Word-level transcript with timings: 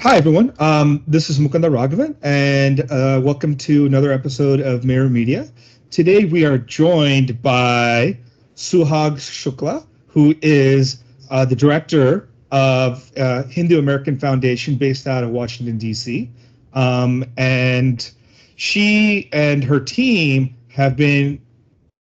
Hi, 0.00 0.16
everyone. 0.16 0.54
Um, 0.58 1.04
this 1.06 1.28
is 1.28 1.38
Mukunda 1.38 1.70
Raghavan, 1.70 2.16
and 2.22 2.80
uh, 2.90 3.20
welcome 3.22 3.54
to 3.58 3.84
another 3.84 4.12
episode 4.12 4.60
of 4.60 4.82
Mirror 4.82 5.10
Media. 5.10 5.50
Today, 5.90 6.24
we 6.24 6.46
are 6.46 6.56
joined 6.56 7.42
by 7.42 8.16
Suhag 8.56 9.16
Shukla, 9.16 9.84
who 10.06 10.34
is 10.40 11.02
uh, 11.30 11.44
the 11.44 11.54
director 11.54 12.28
of 12.50 13.10
uh, 13.16 13.42
Hindu 13.44 13.78
American 13.78 14.18
Foundation 14.18 14.76
based 14.76 15.06
out 15.06 15.22
of 15.22 15.30
Washington, 15.30 15.78
D.C. 15.78 16.30
Um, 16.72 17.24
and 17.36 18.10
she 18.56 19.28
and 19.32 19.62
her 19.64 19.80
team 19.80 20.54
have 20.68 20.96
been, 20.96 21.40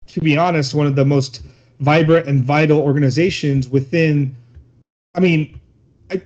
to 0.08 0.22
be 0.22 0.38
honest, 0.38 0.74
one 0.74 0.88
of 0.88 0.96
the 0.96 1.06
most 1.06 1.42
vibrant 1.80 2.28
and 2.28 2.44
vital 2.44 2.80
organizations 2.80 3.70
within, 3.70 4.36
I 5.20 5.22
mean, 5.22 5.60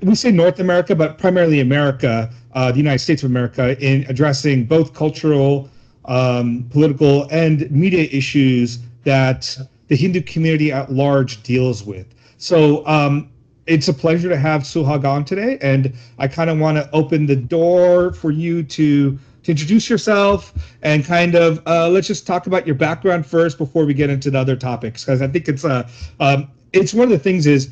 we 0.03 0.13
say 0.13 0.29
North 0.29 0.59
America, 0.59 0.95
but 0.95 1.17
primarily 1.17 1.61
America, 1.61 2.29
uh, 2.53 2.71
the 2.71 2.77
United 2.77 2.99
States 2.99 3.23
of 3.23 3.31
America, 3.31 3.75
in 3.83 4.05
addressing 4.07 4.65
both 4.65 4.93
cultural, 4.93 5.67
um, 6.05 6.67
political, 6.69 7.27
and 7.31 7.71
media 7.71 8.07
issues 8.11 8.77
that 9.03 9.57
the 9.87 9.95
Hindu 9.95 10.21
community 10.21 10.71
at 10.71 10.91
large 10.91 11.41
deals 11.41 11.83
with. 11.83 12.05
So 12.37 12.85
um, 12.85 13.31
it's 13.65 13.87
a 13.87 13.93
pleasure 13.95 14.29
to 14.29 14.37
have 14.37 14.61
Suhag 14.61 15.05
on 15.05 15.25
today, 15.25 15.57
and 15.59 15.91
I 16.19 16.27
kind 16.27 16.51
of 16.51 16.59
want 16.59 16.77
to 16.77 16.87
open 16.93 17.25
the 17.25 17.35
door 17.35 18.13
for 18.13 18.29
you 18.29 18.61
to 18.61 19.17
to 19.41 19.51
introduce 19.51 19.89
yourself 19.89 20.53
and 20.83 21.03
kind 21.03 21.33
of 21.33 21.63
uh, 21.65 21.89
let's 21.89 22.07
just 22.07 22.27
talk 22.27 22.45
about 22.45 22.67
your 22.67 22.75
background 22.75 23.25
first 23.25 23.57
before 23.57 23.85
we 23.85 23.95
get 23.95 24.11
into 24.11 24.29
the 24.29 24.37
other 24.39 24.55
topics 24.55 25.03
because 25.03 25.21
I 25.23 25.27
think 25.27 25.49
it's 25.49 25.65
uh, 25.65 25.89
um, 26.19 26.47
it's 26.73 26.93
one 26.93 27.05
of 27.05 27.09
the 27.11 27.19
things 27.19 27.47
is 27.47 27.71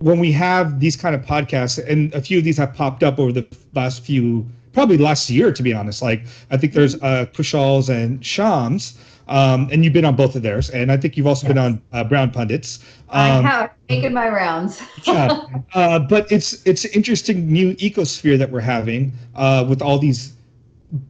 when 0.00 0.18
we 0.18 0.32
have 0.32 0.80
these 0.80 0.96
kind 0.96 1.14
of 1.14 1.22
podcasts, 1.22 1.78
and 1.86 2.12
a 2.14 2.20
few 2.20 2.38
of 2.38 2.44
these 2.44 2.56
have 2.56 2.74
popped 2.74 3.02
up 3.02 3.18
over 3.18 3.32
the 3.32 3.46
last 3.74 4.02
few, 4.02 4.46
probably 4.72 4.96
last 4.96 5.30
year, 5.30 5.52
to 5.52 5.62
be 5.62 5.72
honest. 5.72 6.02
Like 6.02 6.24
I 6.50 6.56
think 6.56 6.72
there's 6.72 6.96
uh, 6.96 7.26
Kushal's 7.32 7.88
and 7.90 8.24
Shams, 8.24 8.98
um, 9.28 9.68
and 9.70 9.84
you've 9.84 9.92
been 9.92 10.04
on 10.04 10.16
both 10.16 10.34
of 10.34 10.42
theirs, 10.42 10.70
and 10.70 10.90
I 10.90 10.96
think 10.96 11.16
you've 11.16 11.26
also 11.26 11.46
yes. 11.46 11.54
been 11.54 11.62
on 11.62 11.82
uh, 11.92 12.04
Brown 12.04 12.30
Pundits. 12.30 12.80
Um, 13.10 13.46
I 13.46 13.48
have 13.48 13.70
taken 13.88 14.14
my 14.14 14.28
rounds. 14.28 14.82
yeah, 15.04 15.44
uh, 15.74 15.98
but 15.98 16.30
it's 16.32 16.66
it's 16.66 16.84
an 16.84 16.92
interesting 16.94 17.52
new 17.52 17.74
ecosphere 17.74 18.38
that 18.38 18.50
we're 18.50 18.60
having 18.60 19.12
uh, 19.36 19.64
with 19.68 19.82
all 19.82 19.98
these 19.98 20.32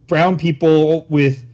brown 0.09 0.37
people 0.37 1.07
with 1.09 1.45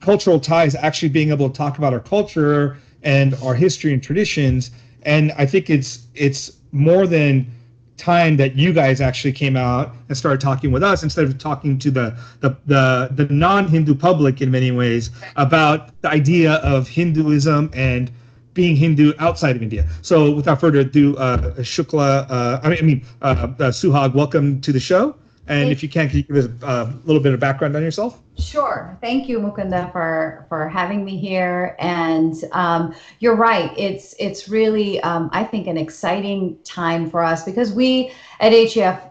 cultural 0.00 0.40
ties 0.40 0.74
actually 0.74 1.08
being 1.08 1.30
able 1.30 1.50
to 1.50 1.56
talk 1.56 1.76
about 1.76 1.92
our 1.92 2.00
culture 2.00 2.78
and 3.02 3.34
our 3.42 3.54
history 3.54 3.92
and 3.92 4.02
traditions 4.02 4.70
and 5.02 5.30
i 5.32 5.44
think 5.44 5.68
it's 5.68 6.06
it's 6.14 6.52
more 6.74 7.06
than 7.06 7.50
time 7.96 8.36
that 8.36 8.56
you 8.56 8.72
guys 8.72 9.00
actually 9.00 9.32
came 9.32 9.56
out 9.56 9.94
and 10.08 10.18
started 10.18 10.40
talking 10.40 10.72
with 10.72 10.82
us 10.82 11.04
instead 11.04 11.24
of 11.24 11.38
talking 11.38 11.78
to 11.78 11.90
the 11.90 12.18
the 12.40 12.56
the, 12.66 13.08
the 13.12 13.32
non-Hindu 13.32 13.94
public 13.94 14.42
in 14.42 14.50
many 14.50 14.72
ways 14.72 15.10
about 15.36 15.90
the 16.02 16.08
idea 16.10 16.54
of 16.54 16.88
Hinduism 16.88 17.70
and 17.72 18.10
being 18.52 18.76
Hindu 18.76 19.12
outside 19.18 19.56
of 19.56 19.62
India. 19.62 19.88
So 20.02 20.30
without 20.30 20.60
further 20.60 20.80
ado, 20.80 21.16
uh, 21.16 21.54
Shukla, 21.58 22.26
uh, 22.30 22.60
I 22.62 22.68
mean, 22.68 22.78
I 22.78 22.82
mean 22.82 23.06
uh, 23.22 23.26
uh 23.26 23.70
Suhag, 23.70 24.14
welcome 24.14 24.60
to 24.60 24.72
the 24.72 24.80
show. 24.80 25.16
And 25.46 25.70
if 25.70 25.82
you 25.82 25.88
can, 25.88 26.08
can 26.08 26.18
you 26.18 26.22
give 26.22 26.36
us 26.36 26.48
a 26.62 26.94
little 27.04 27.22
bit 27.22 27.34
of 27.34 27.40
background 27.40 27.76
on 27.76 27.82
yourself? 27.82 28.20
Sure. 28.38 28.96
Thank 29.02 29.28
you, 29.28 29.38
Mukunda, 29.38 29.92
for 29.92 30.46
for 30.48 30.68
having 30.68 31.04
me 31.04 31.18
here. 31.18 31.76
And 31.78 32.34
um, 32.52 32.94
you're 33.18 33.36
right. 33.36 33.72
It's 33.76 34.14
it's 34.18 34.48
really 34.48 35.00
um, 35.00 35.28
I 35.32 35.44
think 35.44 35.66
an 35.66 35.76
exciting 35.76 36.58
time 36.64 37.10
for 37.10 37.22
us 37.22 37.44
because 37.44 37.72
we 37.72 38.10
at 38.40 38.52
HAF, 38.52 39.02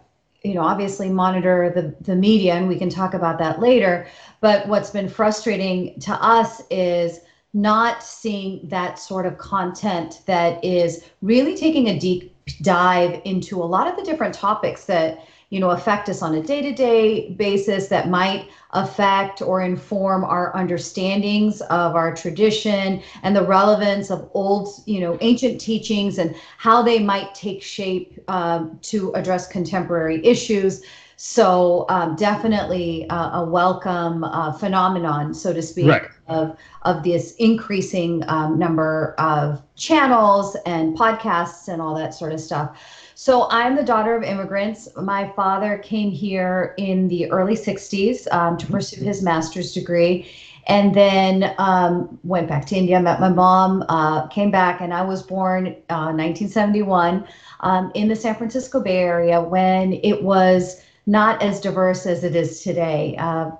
you 0.43 0.55
know, 0.55 0.61
obviously 0.61 1.09
monitor 1.09 1.71
the 1.73 1.95
the 2.03 2.15
media, 2.15 2.55
and 2.55 2.67
we 2.67 2.79
can 2.79 2.89
talk 2.89 3.13
about 3.13 3.37
that 3.37 3.59
later. 3.59 4.07
But 4.41 4.67
what's 4.67 4.89
been 4.89 5.09
frustrating 5.09 5.99
to 6.01 6.13
us 6.13 6.63
is 6.71 7.19
not 7.53 8.03
seeing 8.03 8.67
that 8.69 8.97
sort 8.97 9.27
of 9.27 9.37
content 9.37 10.21
that 10.25 10.63
is 10.65 11.05
really 11.21 11.55
taking 11.55 11.89
a 11.89 11.99
deep 11.99 12.35
dive 12.61 13.21
into 13.25 13.61
a 13.61 13.63
lot 13.63 13.87
of 13.87 13.95
the 13.95 14.03
different 14.03 14.33
topics 14.33 14.85
that 14.85 15.25
you 15.53 15.59
know, 15.59 15.69
affect 15.69 16.09
us 16.09 16.23
on 16.23 16.33
a 16.33 16.41
day-to-day 16.41 17.29
basis 17.33 17.87
that 17.87 18.09
might 18.09 18.49
affect 18.71 19.39
or 19.39 19.61
inform 19.61 20.23
our 20.23 20.51
understandings 20.55 21.61
of 21.69 21.95
our 21.95 22.11
tradition 22.15 23.03
and 23.21 23.35
the 23.35 23.43
relevance 23.43 24.09
of 24.09 24.27
old, 24.33 24.67
you 24.87 24.99
know, 24.99 25.15
ancient 25.21 25.61
teachings 25.61 26.17
and 26.17 26.35
how 26.57 26.81
they 26.81 26.97
might 26.97 27.35
take 27.35 27.61
shape 27.61 28.17
um, 28.29 28.79
to 28.81 29.13
address 29.13 29.45
contemporary 29.47 30.25
issues. 30.25 30.81
So 31.17 31.85
um, 31.87 32.15
definitely 32.15 33.07
uh, 33.11 33.41
a 33.41 33.45
welcome 33.45 34.23
uh, 34.23 34.53
phenomenon, 34.53 35.35
so 35.35 35.53
to 35.53 35.61
speak, 35.61 35.85
right. 35.85 36.09
of 36.27 36.57
of 36.81 37.03
this 37.03 37.35
increasing 37.35 38.23
um, 38.27 38.57
number 38.57 39.13
of 39.19 39.61
channels 39.75 40.57
and 40.65 40.97
podcasts 40.97 41.67
and 41.67 41.79
all 41.79 41.93
that 41.95 42.15
sort 42.15 42.33
of 42.33 42.39
stuff. 42.39 42.75
So 43.23 43.47
I'm 43.49 43.77
the 43.77 43.85
daughter 43.85 44.17
of 44.17 44.23
immigrants. 44.23 44.89
My 44.97 45.29
father 45.29 45.77
came 45.77 46.11
here 46.11 46.73
in 46.77 47.07
the 47.07 47.31
early 47.31 47.55
60s 47.55 48.29
um, 48.33 48.57
to 48.57 48.65
pursue 48.67 49.01
his 49.01 49.23
master's 49.23 49.71
degree 49.71 50.29
and 50.67 50.93
then 50.93 51.55
um, 51.57 52.19
went 52.25 52.49
back 52.49 52.65
to 52.65 52.75
India, 52.75 52.99
met 52.99 53.21
my 53.21 53.29
mom, 53.29 53.85
uh, 53.87 54.27
came 54.27 54.51
back, 54.51 54.81
and 54.81 54.93
I 54.93 55.03
was 55.03 55.23
born 55.23 55.67
uh, 55.89 56.11
1971 56.11 57.25
um, 57.61 57.93
in 57.95 58.09
the 58.09 58.15
San 58.17 58.35
Francisco 58.35 58.81
Bay 58.81 58.97
Area 58.97 59.41
when 59.41 59.93
it 60.03 60.21
was 60.21 60.81
not 61.05 61.41
as 61.41 61.61
diverse 61.61 62.05
as 62.05 62.25
it 62.25 62.35
is 62.35 62.61
today. 62.61 63.15
Uh, 63.17 63.51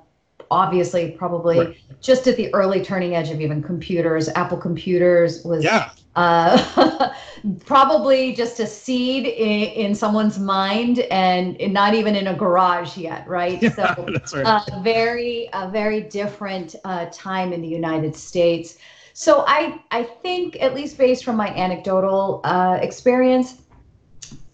obviously, 0.53 1.12
probably 1.12 1.58
right. 1.59 1.78
just 2.02 2.28
at 2.28 2.38
the 2.38 2.53
early 2.53 2.84
turning 2.84 3.16
edge 3.16 3.30
of 3.31 3.41
even 3.41 3.62
computers. 3.62 4.30
Apple 4.30 4.58
computers 4.58 5.44
was 5.44 5.64
yeah. 5.64 5.90
Uh, 6.16 7.12
probably 7.66 8.36
just 8.36 8.59
a 8.59 8.68
seed 8.68 9.25
in, 9.25 9.88
in, 9.88 9.96
someone's 9.96 10.38
mind 10.38 11.00
and 11.00 11.58
not 11.74 11.96
even 11.96 12.16
in 12.16 12.28
a 12.28 12.36
garage 12.36 12.96
yet, 12.97 13.28
right? 13.28 13.59
Yeah, 13.63 13.96
so, 13.96 14.06
right. 14.36 14.46
Uh, 14.46 14.80
very, 14.81 15.50
a 15.53 15.72
very 15.72 16.02
different 16.02 16.75
uh, 16.86 17.08
time 17.12 17.52
in 17.52 17.63
the 17.63 17.68
United 17.68 18.16
States. 18.16 18.78
So 19.13 19.44
I, 19.47 19.81
I 19.90 20.03
think, 20.03 20.62
at 20.62 20.75
least 20.75 21.00
based 21.00 21.25
from 21.25 21.36
my 21.36 21.47
anecdotal 21.47 22.42
uh, 22.44 22.78
experience, 22.80 23.63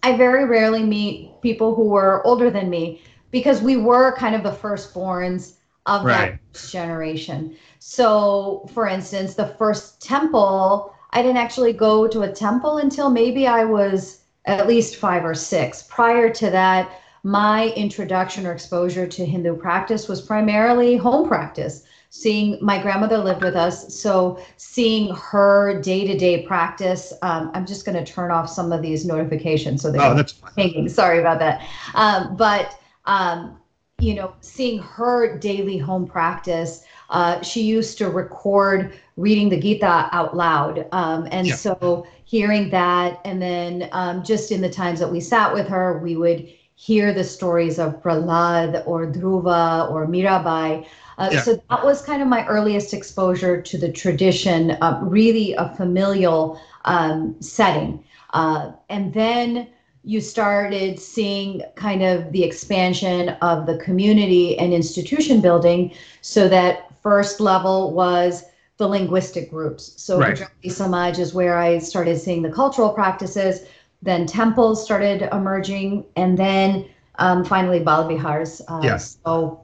I 0.02 0.16
very 0.16 0.46
rarely 0.46 0.82
meet 0.82 1.42
people 1.42 1.74
who 1.74 1.84
were 1.84 2.26
older 2.26 2.50
than 2.50 2.70
me 2.70 3.02
because 3.30 3.60
we 3.60 3.76
were 3.76 4.16
kind 4.16 4.34
of 4.34 4.42
the 4.42 4.50
firstborns 4.50 5.56
of 5.86 6.04
right. 6.04 6.38
that 6.52 6.68
generation. 6.68 7.56
So, 7.78 8.68
for 8.72 8.86
instance, 8.86 9.34
the 9.34 9.54
first 9.58 10.02
temple 10.02 10.94
I 11.12 11.22
didn't 11.22 11.38
actually 11.38 11.72
go 11.72 12.06
to 12.06 12.22
a 12.22 12.32
temple 12.32 12.78
until 12.78 13.10
maybe 13.10 13.46
I 13.46 13.64
was 13.64 14.20
at 14.46 14.66
least 14.66 14.96
five 14.96 15.24
or 15.24 15.34
six. 15.34 15.82
Prior 15.82 16.30
to 16.30 16.50
that, 16.50 17.00
my 17.22 17.68
introduction 17.70 18.46
or 18.46 18.52
exposure 18.52 19.06
to 19.06 19.26
Hindu 19.26 19.56
practice 19.56 20.08
was 20.08 20.22
primarily 20.22 20.96
home 20.96 21.28
practice. 21.28 21.82
Seeing 22.12 22.58
my 22.60 22.80
grandmother 22.80 23.18
lived 23.18 23.42
with 23.42 23.54
us, 23.54 23.94
so 23.94 24.40
seeing 24.56 25.14
her 25.14 25.80
day 25.80 26.04
to 26.06 26.16
day 26.16 26.42
practice. 26.44 27.12
Um, 27.22 27.52
I'm 27.54 27.64
just 27.64 27.84
going 27.84 28.02
to 28.02 28.10
turn 28.10 28.32
off 28.32 28.48
some 28.48 28.72
of 28.72 28.82
these 28.82 29.06
notifications 29.06 29.82
so 29.82 29.92
they're 29.92 30.02
oh, 30.02 30.14
that's 30.14 30.34
hanging. 30.56 30.88
Sorry 30.88 31.20
about 31.20 31.38
that. 31.38 31.64
Um, 31.94 32.34
but 32.36 32.76
um, 33.04 33.60
you 34.02 34.14
know, 34.14 34.32
seeing 34.40 34.78
her 34.78 35.38
daily 35.38 35.78
home 35.78 36.06
practice, 36.06 36.84
uh, 37.10 37.40
she 37.42 37.62
used 37.62 37.98
to 37.98 38.08
record 38.08 38.98
reading 39.16 39.48
the 39.48 39.58
Gita 39.58 40.08
out 40.12 40.36
loud. 40.36 40.86
Um, 40.92 41.28
and 41.30 41.46
yeah. 41.46 41.54
so 41.54 42.06
hearing 42.24 42.70
that, 42.70 43.20
and 43.24 43.40
then 43.42 43.88
um, 43.92 44.22
just 44.22 44.52
in 44.52 44.60
the 44.60 44.70
times 44.70 45.00
that 45.00 45.10
we 45.10 45.20
sat 45.20 45.52
with 45.52 45.66
her, 45.68 45.98
we 45.98 46.16
would 46.16 46.48
hear 46.76 47.12
the 47.12 47.24
stories 47.24 47.78
of 47.78 48.02
Prahlad 48.02 48.82
or 48.86 49.06
Dhruva 49.06 49.90
or 49.90 50.06
Mirabai. 50.06 50.86
Uh, 51.18 51.28
yeah. 51.30 51.42
So 51.42 51.60
that 51.68 51.84
was 51.84 52.00
kind 52.00 52.22
of 52.22 52.28
my 52.28 52.46
earliest 52.46 52.94
exposure 52.94 53.60
to 53.60 53.76
the 53.76 53.92
tradition, 53.92 54.70
uh, 54.80 54.98
really 55.02 55.52
a 55.52 55.68
familial 55.76 56.58
um, 56.86 57.36
setting. 57.40 58.02
Uh, 58.32 58.72
and 58.88 59.12
then 59.12 59.68
you 60.04 60.20
started 60.20 60.98
seeing 60.98 61.62
kind 61.74 62.02
of 62.02 62.32
the 62.32 62.42
expansion 62.42 63.30
of 63.42 63.66
the 63.66 63.76
community 63.78 64.58
and 64.58 64.72
institution 64.72 65.40
building 65.40 65.92
so 66.22 66.48
that 66.48 66.90
first 67.02 67.40
level 67.40 67.92
was 67.92 68.44
the 68.78 68.88
linguistic 68.88 69.50
groups. 69.50 69.92
So 69.96 70.18
right. 70.18 70.30
Gujarati 70.30 70.68
Samaj 70.70 71.18
is 71.18 71.34
where 71.34 71.58
I 71.58 71.78
started 71.78 72.18
seeing 72.18 72.42
the 72.42 72.50
cultural 72.50 72.90
practices. 72.90 73.66
Then 74.00 74.26
temples 74.26 74.82
started 74.82 75.28
emerging, 75.32 76.06
and 76.16 76.38
then 76.38 76.88
um, 77.18 77.44
finally 77.44 77.80
Bal 77.80 78.08
Vihars. 78.08 78.62
Uh, 78.66 78.80
yes. 78.82 79.18
So 79.26 79.62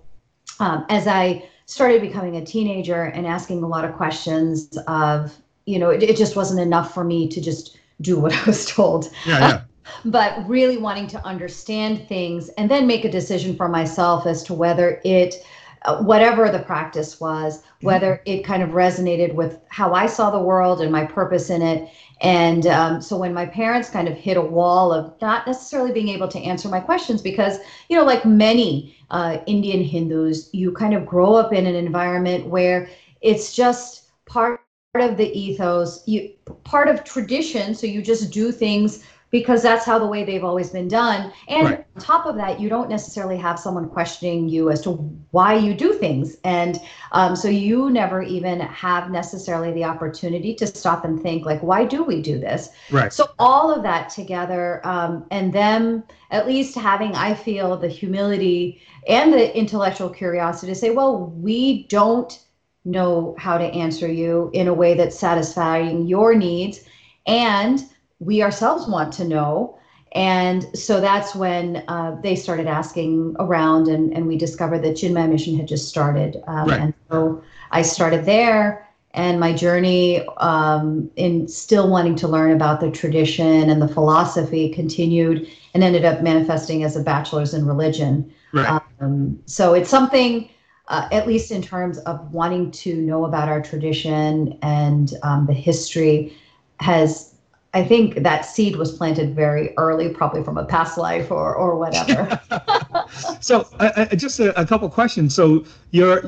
um, 0.61 0.85
as 0.91 1.07
I 1.07 1.49
started 1.65 2.03
becoming 2.03 2.37
a 2.37 2.45
teenager 2.45 3.05
and 3.05 3.27
asking 3.27 3.63
a 3.63 3.67
lot 3.67 3.87
of 3.87 3.95
questions 3.95 4.77
of, 4.87 5.35
you 5.65 5.79
know, 5.79 5.89
it, 5.89 6.03
it 6.03 6.17
just 6.19 6.37
wasn't 6.37 6.61
enough 6.61 6.93
for 6.93 7.03
me 7.03 7.27
to 7.29 7.41
just 7.41 7.79
do 8.03 8.19
what 8.19 8.33
I 8.37 8.45
was 8.45 8.67
told. 8.67 9.11
Yeah, 9.27 9.39
yeah. 9.39 9.63
But 10.05 10.47
really 10.49 10.77
wanting 10.77 11.07
to 11.09 11.25
understand 11.25 12.07
things 12.09 12.49
and 12.51 12.71
then 12.71 12.87
make 12.87 13.05
a 13.05 13.11
decision 13.11 13.55
for 13.57 13.69
myself 13.69 14.27
as 14.27 14.43
to 14.45 14.55
whether 14.55 15.01
it 15.05 15.37
uh, 15.85 16.03
whatever 16.03 16.51
the 16.51 16.59
practice 16.61 17.21
was 17.21 17.61
Mm-hmm. 17.83 17.87
whether 17.87 18.21
it 18.27 18.45
kind 18.45 18.63
of 18.63 18.71
resonated 18.71 19.35
with 19.35 19.59
how 19.69 19.93
i 19.95 20.07
saw 20.07 20.31
the 20.31 20.41
world 20.41 20.81
and 20.81 20.91
my 20.93 21.05
purpose 21.05 21.51
in 21.51 21.63
it 21.63 21.89
and 22.21 22.67
um, 22.67 23.01
so 23.01 23.17
when 23.17 23.35
my 23.35 23.47
parents 23.47 23.89
kind 23.91 24.09
of 24.09 24.17
hit 24.17 24.37
a 24.37 24.43
wall 24.43 24.93
of 24.93 25.13
not 25.21 25.47
necessarily 25.47 25.93
being 25.93 26.09
able 26.09 26.29
to 26.29 26.39
answer 26.41 26.69
my 26.69 26.81
questions 26.81 27.23
because 27.23 27.59
you 27.89 27.97
know 27.97 28.05
like 28.05 28.25
many 28.25 28.95
uh, 29.11 29.39
indian 29.47 29.83
hindus 29.83 30.51
you 30.53 30.73
kind 30.73 30.95
of 30.95 31.07
grow 31.07 31.35
up 31.35 31.53
in 31.53 31.67
an 31.67 31.75
environment 31.77 32.47
where 32.47 32.89
it's 33.21 33.55
just 33.55 34.05
part 34.27 34.61
of 34.95 35.17
the 35.17 35.31
ethos 35.39 36.03
you 36.07 36.29
part 36.65 36.89
of 36.89 37.05
tradition 37.05 37.75
so 37.75 37.87
you 37.87 38.03
just 38.03 38.33
do 38.33 38.51
things 38.53 39.05
because 39.31 39.63
that's 39.63 39.85
how 39.85 39.99
the 39.99 40.07
way 40.07 40.25
they've 40.25 40.45
always 40.45 40.71
been 40.71 40.89
done 40.89 41.33
and 41.49 41.65
Right. 41.67 41.85
on 41.97 42.03
top 42.03 42.27
of 42.27 42.37
that 42.37 42.61
you 42.61 42.69
don't 42.69 42.89
necessarily 42.89 43.37
have 43.37 43.59
someone 43.59 43.89
questioning 43.89 44.49
you 44.49 44.71
as 44.71 44.81
to 44.83 44.93
why 45.31 45.55
you 45.55 45.75
do 45.75 45.93
things 45.93 46.37
and 46.45 46.81
um, 47.13 47.35
so 47.35 47.49
you 47.49 47.91
never 47.91 48.23
even 48.23 48.61
have 48.61 49.11
necessarily 49.11 49.73
the 49.73 49.85
opportunity 49.85 50.55
to 50.55 50.67
stop 50.67 51.05
and 51.05 51.21
think 51.23 51.45
like 51.45 51.63
why 51.63 51.85
do 51.85 52.03
we 52.05 52.23
do 52.23 52.39
this 52.39 52.71
Right. 52.91 53.13
so 53.13 53.29
all 53.39 53.73
of 53.75 53.83
that 53.83 54.11
together 54.11 54.81
um, 54.87 55.27
and 55.31 55.53
them 55.53 56.05
at 56.31 56.47
least 56.47 56.75
having 56.77 57.15
i 57.15 57.35
feel 57.35 57.77
the 57.77 57.89
humility 57.89 58.81
and 59.09 59.33
the 59.33 59.57
intellectual 59.57 60.09
curiosity 60.11 60.73
to 60.73 60.79
say 60.79 60.91
well 60.91 61.27
we 61.37 61.85
don't 61.89 62.45
know 62.85 63.35
how 63.39 63.59
to 63.59 63.65
answer 63.65 64.07
you 64.11 64.51
in 64.53 64.69
a 64.69 64.75
way 64.75 64.95
that's 64.95 65.19
satisfying 65.19 66.07
your 66.07 66.35
needs 66.37 66.81
and 67.27 67.83
we 68.19 68.43
ourselves 68.43 68.87
want 68.89 69.13
to 69.15 69.25
know 69.25 69.79
and 70.13 70.65
so 70.75 71.01
that's 71.01 71.35
when 71.35 71.85
uh, 71.89 72.17
they 72.23 72.35
started 72.35 72.67
asking 72.67 73.37
around 73.39 73.89
and, 73.89 74.15
and 74.15 74.27
we 74.27 74.39
discovered 74.39 74.79
that 74.79 74.95
Chinmaya 74.95 75.29
Mission 75.29 75.57
had 75.57 75.69
just 75.69 75.89
started 75.89 76.43
um, 76.47 76.69
Right. 76.69 76.81
and 76.81 76.95
so 77.11 77.43
i 77.71 77.83
started 77.83 78.25
there 78.25 78.89
and 79.13 79.41
my 79.41 79.53
journey 79.53 80.27
um, 80.39 81.11
in 81.17 81.49
still 81.49 81.91
wanting 81.91 82.15
to 82.17 82.29
learn 82.29 82.53
about 82.53 82.81
the 82.81 82.91
tradition 82.91 83.71
and 83.71 83.81
the 83.81 83.89
philosophy 83.89 84.69
continued 84.71 85.49
and 85.75 85.83
ended 85.83 86.05
up 86.05 86.23
manifesting 86.23 86.85
as 86.85 86.97
a 86.97 87.03
bachelor's 87.03 87.55
in 87.55 87.67
religion 87.67 88.31
Right. 88.53 88.81
um, 89.01 89.39
so 89.47 89.75
it's 89.75 89.91
something, 89.91 90.49
uh, 90.89 91.09
at 91.13 91.27
least 91.27 91.51
in 91.51 91.61
terms 91.63 91.99
of 91.99 92.33
wanting 92.33 92.71
to 92.71 92.97
know 92.97 93.25
about 93.25 93.49
our 93.49 93.61
tradition 93.61 94.59
and 94.63 95.13
um, 95.23 95.47
the 95.47 95.53
history, 95.53 96.35
has 96.81 97.36
I 97.77 97.85
think 97.85 98.23
that 98.23 98.47
seed 98.47 98.77
was 98.77 98.97
planted 98.97 99.35
very 99.35 99.75
early, 99.77 100.09
probably 100.09 100.43
from 100.43 100.57
a 100.57 100.65
past 100.65 100.97
life 100.97 101.31
or 101.31 101.55
or 101.55 101.77
whatever. 101.77 102.41
so 103.41 103.69
I, 103.79 104.09
I, 104.11 104.15
just 104.17 104.41
a, 104.41 104.59
a 104.59 104.65
couple 104.65 104.89
questions. 104.89 105.35
So 105.35 105.63
you're, 105.91 106.27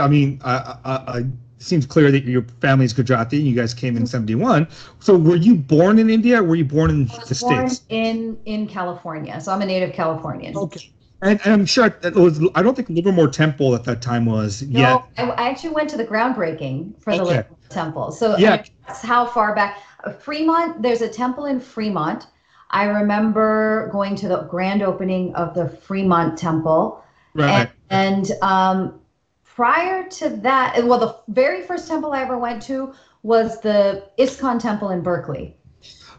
I 0.00 0.08
mean, 0.08 0.40
I, 0.42 0.78
I, 0.86 0.92
I, 0.92 1.18
it 1.18 1.26
seems 1.58 1.84
clear 1.84 2.10
that 2.10 2.24
your 2.24 2.46
family's 2.62 2.94
Gujarati. 2.94 3.36
And 3.36 3.46
you 3.46 3.54
guys 3.54 3.74
came 3.74 3.98
in 3.98 4.04
mm-hmm. 4.04 4.06
'71. 4.06 4.66
So 5.00 5.18
were 5.18 5.36
you 5.36 5.56
born 5.56 5.98
in 5.98 6.08
India? 6.08 6.40
or 6.40 6.44
Were 6.44 6.56
you 6.56 6.64
born 6.64 6.88
in 6.88 7.02
I 7.10 7.18
the 7.26 7.38
born 7.38 7.68
states? 7.68 7.82
in 7.90 8.38
in 8.46 8.66
California, 8.66 9.38
so 9.42 9.52
I'm 9.52 9.60
a 9.60 9.66
native 9.66 9.92
Californian. 9.92 10.56
Okay. 10.56 10.90
And, 11.20 11.38
and 11.44 11.52
I'm 11.52 11.66
sure 11.66 11.98
it 12.02 12.14
was. 12.14 12.40
I 12.54 12.62
don't 12.62 12.76
think 12.76 12.88
Livermore 12.88 13.28
Temple 13.28 13.74
at 13.74 13.84
that 13.84 14.00
time 14.00 14.24
was 14.24 14.62
No, 14.62 14.80
yet. 14.80 15.04
I, 15.18 15.30
I 15.32 15.48
actually 15.50 15.74
went 15.74 15.90
to 15.90 15.98
the 15.98 16.06
groundbreaking 16.06 16.98
for 17.02 17.14
the 17.14 17.22
Okay. 17.24 17.36
Livermore 17.36 17.58
Temple. 17.68 18.12
So 18.12 18.32
I 18.32 18.38
Yeah. 18.38 18.56
mean, 18.56 18.64
that's 18.86 19.02
how 19.02 19.26
far 19.26 19.54
back. 19.54 19.82
Fremont, 20.12 20.82
there's 20.82 21.02
a 21.02 21.08
temple 21.08 21.46
in 21.46 21.60
Fremont. 21.60 22.26
I 22.70 22.84
remember 22.84 23.88
going 23.92 24.14
to 24.16 24.28
the 24.28 24.42
grand 24.42 24.82
opening 24.82 25.34
of 25.34 25.54
the 25.54 25.68
Fremont 25.68 26.38
Temple. 26.38 27.02
Right. 27.34 27.70
And, 27.90 28.30
and 28.30 28.42
um, 28.42 29.00
prior 29.44 30.08
to 30.08 30.28
that, 30.28 30.84
well, 30.84 30.98
the 30.98 31.32
very 31.32 31.62
first 31.62 31.88
temple 31.88 32.12
I 32.12 32.22
ever 32.22 32.38
went 32.38 32.62
to 32.64 32.92
was 33.22 33.60
the 33.60 34.08
ISKCON 34.18 34.60
Temple 34.60 34.90
in 34.90 35.02
Berkeley. 35.02 35.56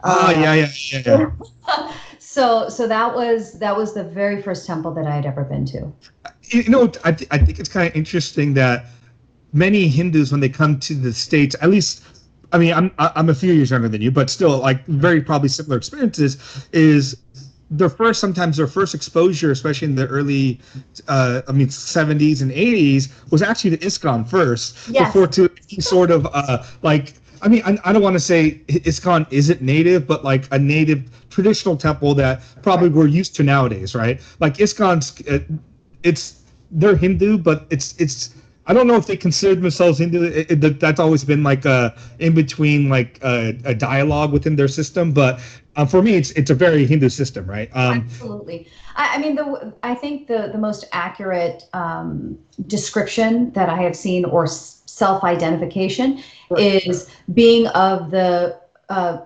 oh 0.03 0.27
Uh, 0.27 0.31
yeah, 0.31 0.53
yeah, 0.53 0.67
yeah, 0.91 1.29
yeah. 1.67 1.93
So, 2.19 2.69
so 2.69 2.87
that 2.87 3.15
was 3.15 3.57
that 3.59 3.75
was 3.75 3.95
the 3.95 4.03
very 4.03 4.39
first 4.41 4.67
temple 4.67 4.93
that 4.93 5.07
I 5.07 5.15
had 5.15 5.25
ever 5.25 5.43
been 5.43 5.65
to. 5.65 5.91
you 6.43 6.69
know, 6.69 6.91
I, 7.03 7.11
th- 7.11 7.27
I 7.31 7.39
think 7.39 7.59
it's 7.59 7.69
kind 7.69 7.89
of 7.89 7.95
interesting 7.95 8.53
that 8.53 8.85
many 9.51 9.87
Hindus, 9.87 10.31
when 10.31 10.39
they 10.39 10.49
come 10.49 10.79
to 10.81 10.93
the 10.93 11.11
states, 11.11 11.55
at 11.61 11.69
least, 11.71 12.03
I 12.51 12.57
mean, 12.57 12.73
I'm 12.73 12.91
I'm 12.97 13.29
a 13.29 13.35
few 13.35 13.53
years 13.53 13.69
younger 13.71 13.89
than 13.89 14.01
you, 14.01 14.11
but 14.11 14.29
still, 14.29 14.57
like 14.57 14.85
very 14.87 15.21
probably 15.21 15.49
similar 15.49 15.77
experiences. 15.77 16.37
Is 16.71 17.17
their 17.69 17.89
first 17.89 18.19
sometimes 18.19 18.57
their 18.57 18.67
first 18.67 18.95
exposure, 18.95 19.51
especially 19.51 19.87
in 19.89 19.95
the 19.95 20.07
early, 20.07 20.59
uh, 21.07 21.41
I 21.47 21.51
mean, 21.51 21.67
70s 21.67 22.41
and 22.41 22.51
80s, 22.51 23.09
was 23.31 23.43
actually 23.43 23.77
to 23.77 23.85
ISKCON 23.85 24.27
first 24.27 24.75
Yes. 24.89 25.07
before 25.07 25.27
to 25.27 25.49
any 25.71 25.81
sort 25.81 26.11
of 26.11 26.27
uh, 26.33 26.63
like. 26.81 27.13
I 27.41 27.47
mean, 27.47 27.61
I, 27.63 27.77
I 27.85 27.93
don't 27.93 28.01
want 28.01 28.15
to 28.15 28.19
say 28.19 28.59
ISKCON 28.67 29.25
isn't 29.31 29.61
native, 29.61 30.05
but 30.07 30.25
like 30.25 30.45
a 30.51 30.59
native 30.59 31.09
traditional 31.29 31.77
temple 31.77 32.13
that 32.15 32.41
probably 32.63 32.89
we're 32.89 33.07
used 33.07 33.33
to 33.35 33.43
nowadays, 33.43 33.95
right? 33.95 34.19
Like 34.41 34.55
ISKCON's, 34.57 35.25
uh, 35.27 35.39
it's 36.03 36.41
they're 36.71 36.95
Hindu, 36.97 37.37
but 37.37 37.65
it's 37.69 37.95
it's 37.97 38.33
I 38.69 38.73
don't 38.73 38.85
know 38.85 38.95
if 38.95 39.07
they 39.07 39.17
consider 39.17 39.59
themselves 39.59 39.97
Hindu. 39.97 40.23
It, 40.25 40.51
it, 40.51 40.61
that- 40.61 40.79
that's 40.79 40.99
always 40.99 41.23
been 41.23 41.41
like 41.43 41.65
a 41.65 41.93
in 42.19 42.35
between 42.35 42.87
like 42.87 43.19
a, 43.23 43.57
a 43.65 43.73
dialogue 43.73 44.31
within 44.31 44.55
their 44.55 44.67
system. 44.67 45.11
But 45.11 45.41
um, 45.75 45.87
for 45.87 46.01
me, 46.03 46.13
it's 46.15 46.29
it's 46.31 46.51
a 46.51 46.53
very 46.53 46.85
Hindu 46.85 47.09
system, 47.09 47.47
right? 47.47 47.69
Um, 47.73 48.01
Absolutely. 48.05 48.67
I, 48.95 49.15
I 49.15 49.17
mean, 49.17 49.33
the 49.35 49.73
I 49.81 49.95
think 49.95 50.27
the 50.27 50.49
the 50.51 50.59
most 50.59 50.85
accurate 50.91 51.63
um, 51.73 52.37
description 52.67 53.51
that 53.53 53.69
I 53.69 53.81
have 53.81 53.95
seen 53.95 54.23
or 54.23 54.43
s- 54.43 54.83
self-identification 54.85 56.21
is 56.57 57.09
being 57.33 57.67
of 57.67 58.11
the 58.11 58.59
uh, 58.89 59.21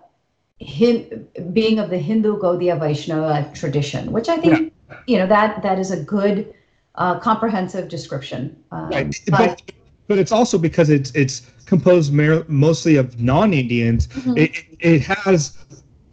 being 1.52 1.80
of 1.80 1.90
the 1.90 1.98
Hindu 1.98 2.40
Gaudiya 2.40 2.80
Vaishnava 2.80 3.52
tradition, 3.54 4.12
which 4.14 4.30
I 4.30 4.38
think 4.38 4.74
you 5.06 5.18
know 5.18 5.28
that 5.28 5.62
that 5.64 5.80
is 5.80 5.92
a 5.92 6.02
good 6.02 6.54
uh, 6.96 7.20
comprehensive 7.20 7.88
description. 7.90 8.56
Um, 8.72 8.90
right. 8.90 9.22
but- 9.30 9.38
But 9.40 9.62
but 10.10 10.20
it's 10.20 10.34
also 10.34 10.58
because 10.58 10.90
it's 10.90 11.12
it's 11.16 11.44
composed 11.66 12.12
mer- 12.14 12.44
mostly 12.50 12.98
of 12.98 13.20
non-Indians. 13.22 14.08
Mhm. 14.08 14.38
It 14.38 14.52
it, 14.80 15.02
has 15.02 15.58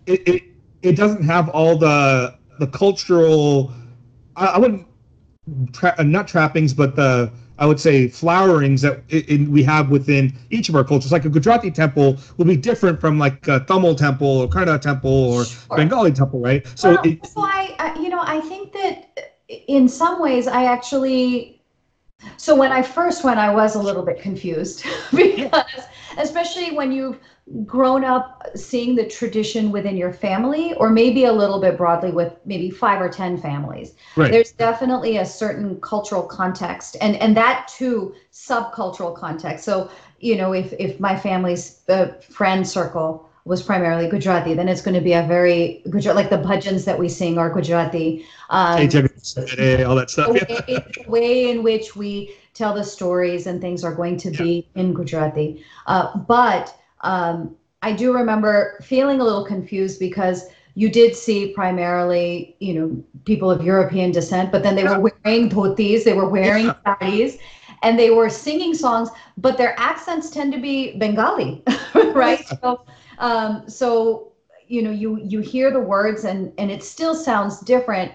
it, 0.07 0.27
it 0.29 0.43
it 0.83 0.97
doesn't 0.97 1.25
have 1.25 1.49
all 1.51 1.77
the 1.77 2.35
the 2.61 2.69
cultural. 2.69 3.73
I, 4.37 4.47
I 4.47 4.59
wouldn't 4.59 4.87
tra- 5.73 5.95
uh, 5.99 6.05
not 6.05 6.29
trappings, 6.29 6.73
but 6.73 6.95
the 6.95 7.33
I 7.59 7.67
would 7.67 7.81
say 7.81 8.07
flowerings 8.09 8.81
that 8.83 9.03
in, 9.11 9.51
we 9.51 9.63
have 9.65 9.91
within 9.91 10.33
each 10.51 10.69
of 10.71 10.77
our 10.77 10.85
cultures. 10.85 11.11
Like 11.13 11.25
a 11.27 11.29
Gujarati 11.29 11.71
temple 11.73 12.17
will 12.39 12.47
be 12.47 12.57
different 12.57 13.01
from 13.01 13.19
like 13.19 13.47
a 13.49 13.61
Tamil 13.61 13.97
temple 13.97 14.27
or 14.27 14.49
Kannada 14.49 14.81
temple 14.81 15.11
or 15.11 15.45
Sure. 15.45 15.77
Bengali 15.77 16.13
temple, 16.13 16.41
right? 16.41 16.65
So 16.77 16.91
well, 16.93 17.03
it, 17.05 17.27
so 17.27 17.43
I, 17.43 17.75
I, 17.81 17.99
you 18.01 18.09
know, 18.09 18.23
I 18.23 18.41
think 18.41 18.73
that 18.73 19.30
in 19.51 19.89
some 19.89 20.21
ways 20.21 20.47
I 20.47 20.65
actually. 20.65 21.57
So 22.37 22.55
when 22.55 22.71
I 22.71 22.83
first 22.83 23.25
went, 23.25 23.39
I 23.39 23.53
was 23.53 23.77
a 23.77 23.83
little 23.83 24.03
bit 24.03 24.21
confused 24.21 24.85
because, 25.15 25.87
especially 26.19 26.73
when 26.73 26.93
you've 26.93 27.19
grown 27.65 28.05
up 28.05 28.47
seeing 28.55 28.95
the 28.95 29.07
tradition 29.07 29.73
within 29.73 29.97
your 29.97 30.13
family, 30.13 30.75
or 30.75 30.91
maybe 30.91 31.25
a 31.25 31.33
little 31.33 31.59
bit 31.59 31.79
broadly 31.79 32.11
with 32.11 32.35
maybe 32.45 32.71
five 32.71 33.01
or 33.01 33.09
ten 33.09 33.39
families. 33.39 33.95
Right. 34.17 34.31
There's 34.31 34.53
definitely 34.53 35.17
a 35.17 35.25
certain 35.25 35.81
cultural 35.81 36.23
context, 36.23 36.97
and 37.01 37.17
and 37.17 37.35
that 37.39 37.69
too 37.69 38.15
subcultural 38.33 39.17
context. 39.17 39.65
So 39.65 39.91
you 40.19 40.37
know, 40.37 40.53
if 40.53 40.75
if 40.75 41.01
my 41.01 41.17
family's 41.17 41.81
uh, 41.89 42.09
friend 42.21 42.69
circle 42.69 43.30
was 43.51 43.65
primarily 43.65 44.09
Gujarati, 44.09 44.55
then 44.55 44.69
it's 44.69 44.81
going 44.81 44.95
to 44.95 45.01
be 45.01 45.13
a 45.13 45.25
very 45.27 45.83
Gujarat, 45.91 46.15
like 46.15 46.31
the 46.31 46.39
bhajans 46.39 46.85
that 46.85 46.97
we 46.97 47.09
sing 47.09 47.37
are 47.37 47.51
Gujarati. 47.51 48.25
Um, 48.49 48.79
all 49.89 49.97
that 49.97 50.09
stuff. 50.09 50.29
the 50.29 50.35
Yeah. 50.37 50.63
way, 50.69 50.85
the 51.05 51.11
way 51.11 51.51
in 51.51 51.65
which 51.65 51.97
we 51.97 52.31
tell 52.55 52.73
the 52.73 52.85
stories 52.85 53.49
and 53.49 53.61
things 53.61 53.83
are 53.83 53.93
going 53.93 54.17
to 54.19 54.31
be 54.31 54.69
in 54.77 54.95
Gujarati. 54.95 55.65
Uh, 55.89 56.17
but 56.29 56.73
um, 57.01 57.57
I 57.83 57.93
do 57.93 58.15
remember 58.15 58.79
feeling 58.83 59.21
a 59.21 59.25
little 59.25 59.45
confused 59.45 59.99
because 59.99 60.47
you 60.75 60.89
did 60.89 61.17
see 61.17 61.53
primarily, 61.53 62.55
you 62.61 62.73
know, 62.75 63.05
people 63.25 63.51
of 63.51 63.65
European 63.65 64.13
descent, 64.13 64.53
but 64.53 64.63
then 64.63 64.77
they 64.77 64.85
were 64.85 65.01
wearing 65.25 65.49
dhotis, 65.51 66.05
they 66.05 66.13
were 66.13 66.29
wearing 66.29 66.67
Yeah. 66.67 66.95
saris, 67.01 67.37
and 67.83 67.99
they 67.99 68.11
were 68.11 68.31
singing 68.31 68.75
songs, 68.75 69.09
but 69.39 69.59
their 69.59 69.75
accents 69.77 70.31
tend 70.31 70.53
to 70.53 70.61
be 70.61 70.97
Bengali, 70.99 71.65
right? 72.15 72.45
So, 72.63 72.81
um, 73.21 73.69
so 73.69 74.33
you 74.67 74.83
know, 74.83 74.91
you 74.91 75.19
you 75.19 75.41
hear 75.41 75.71
the 75.71 75.81
words 75.81 76.25
and 76.25 76.53
and 76.59 76.71
it 76.71 76.83
still 76.83 77.15
sounds 77.15 77.61
different 77.61 78.13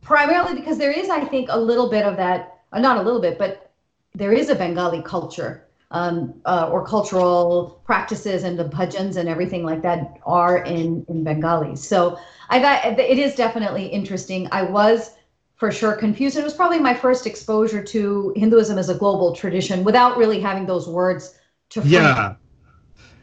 primarily 0.00 0.54
because 0.54 0.78
there 0.78 0.90
is 0.90 1.10
i 1.10 1.24
think 1.24 1.48
a 1.50 1.60
little 1.60 1.90
bit 1.90 2.04
of 2.04 2.16
that 2.16 2.60
uh, 2.72 2.80
not 2.80 2.96
a 2.96 3.02
little 3.02 3.20
bit 3.20 3.38
but 3.38 3.70
there 4.14 4.32
is 4.32 4.48
a 4.48 4.54
bengali 4.54 5.02
culture 5.02 5.68
um, 5.90 6.40
uh, 6.44 6.68
or 6.70 6.84
cultural 6.86 7.80
practices 7.84 8.44
and 8.44 8.58
the 8.58 8.64
bhajans 8.64 9.16
and 9.16 9.28
everything 9.28 9.64
like 9.64 9.82
that 9.82 10.18
are 10.24 10.58
in 10.64 11.04
in 11.08 11.24
Bengali. 11.24 11.76
So 11.76 12.18
I 12.48 12.60
got 12.60 12.84
it 12.84 13.18
is 13.18 13.34
definitely 13.34 13.86
interesting. 13.86 14.48
I 14.52 14.62
was 14.62 15.10
for 15.56 15.72
sure 15.72 15.94
confused. 15.94 16.36
It 16.36 16.44
was 16.44 16.54
probably 16.54 16.78
my 16.78 16.94
first 16.94 17.26
exposure 17.26 17.82
to 17.82 18.32
Hinduism 18.36 18.78
as 18.78 18.88
a 18.88 18.94
global 18.94 19.34
tradition 19.34 19.84
without 19.84 20.16
really 20.16 20.40
having 20.40 20.64
those 20.64 20.88
words 20.88 21.36
to 21.70 21.80
frame. 21.80 21.92
Yeah. 21.92 22.34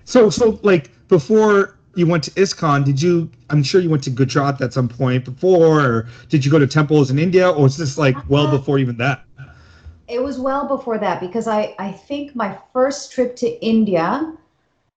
So 0.08 0.30
so 0.30 0.58
like 0.64 0.90
before 1.10 1.76
you 1.96 2.08
went 2.08 2.24
to 2.24 2.32
ISKCON, 2.32 2.86
did 2.86 3.02
you? 3.02 3.30
I'm 3.50 3.62
sure 3.62 3.82
you 3.82 3.90
went 3.90 4.04
to 4.06 4.10
Gujarat 4.10 4.62
at 4.62 4.72
some 4.72 4.88
point 4.88 5.26
before, 5.26 5.82
or 5.82 6.08
did 6.30 6.46
you 6.46 6.50
go 6.50 6.58
to 6.58 6.66
temples 6.66 7.12
in 7.12 7.20
India, 7.20 7.50
or 7.50 7.64
was 7.64 7.76
this 7.76 7.98
like 7.98 8.16
well 8.30 8.48
Uh, 8.48 8.52
before 8.58 8.80
even 8.80 8.96
that? 8.98 9.26
It 10.08 10.24
was 10.24 10.40
well 10.40 10.66
before 10.66 10.98
that 10.98 11.20
because 11.20 11.46
I, 11.46 11.76
I 11.78 11.92
think 11.92 12.34
my 12.38 12.58
first 12.72 13.12
trip 13.12 13.36
to 13.38 13.66
India 13.66 14.34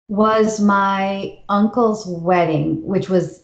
was 0.07 0.61
my 0.61 1.39
uncle's 1.49 2.07
wedding, 2.07 2.81
which 2.87 3.09
was 3.09 3.43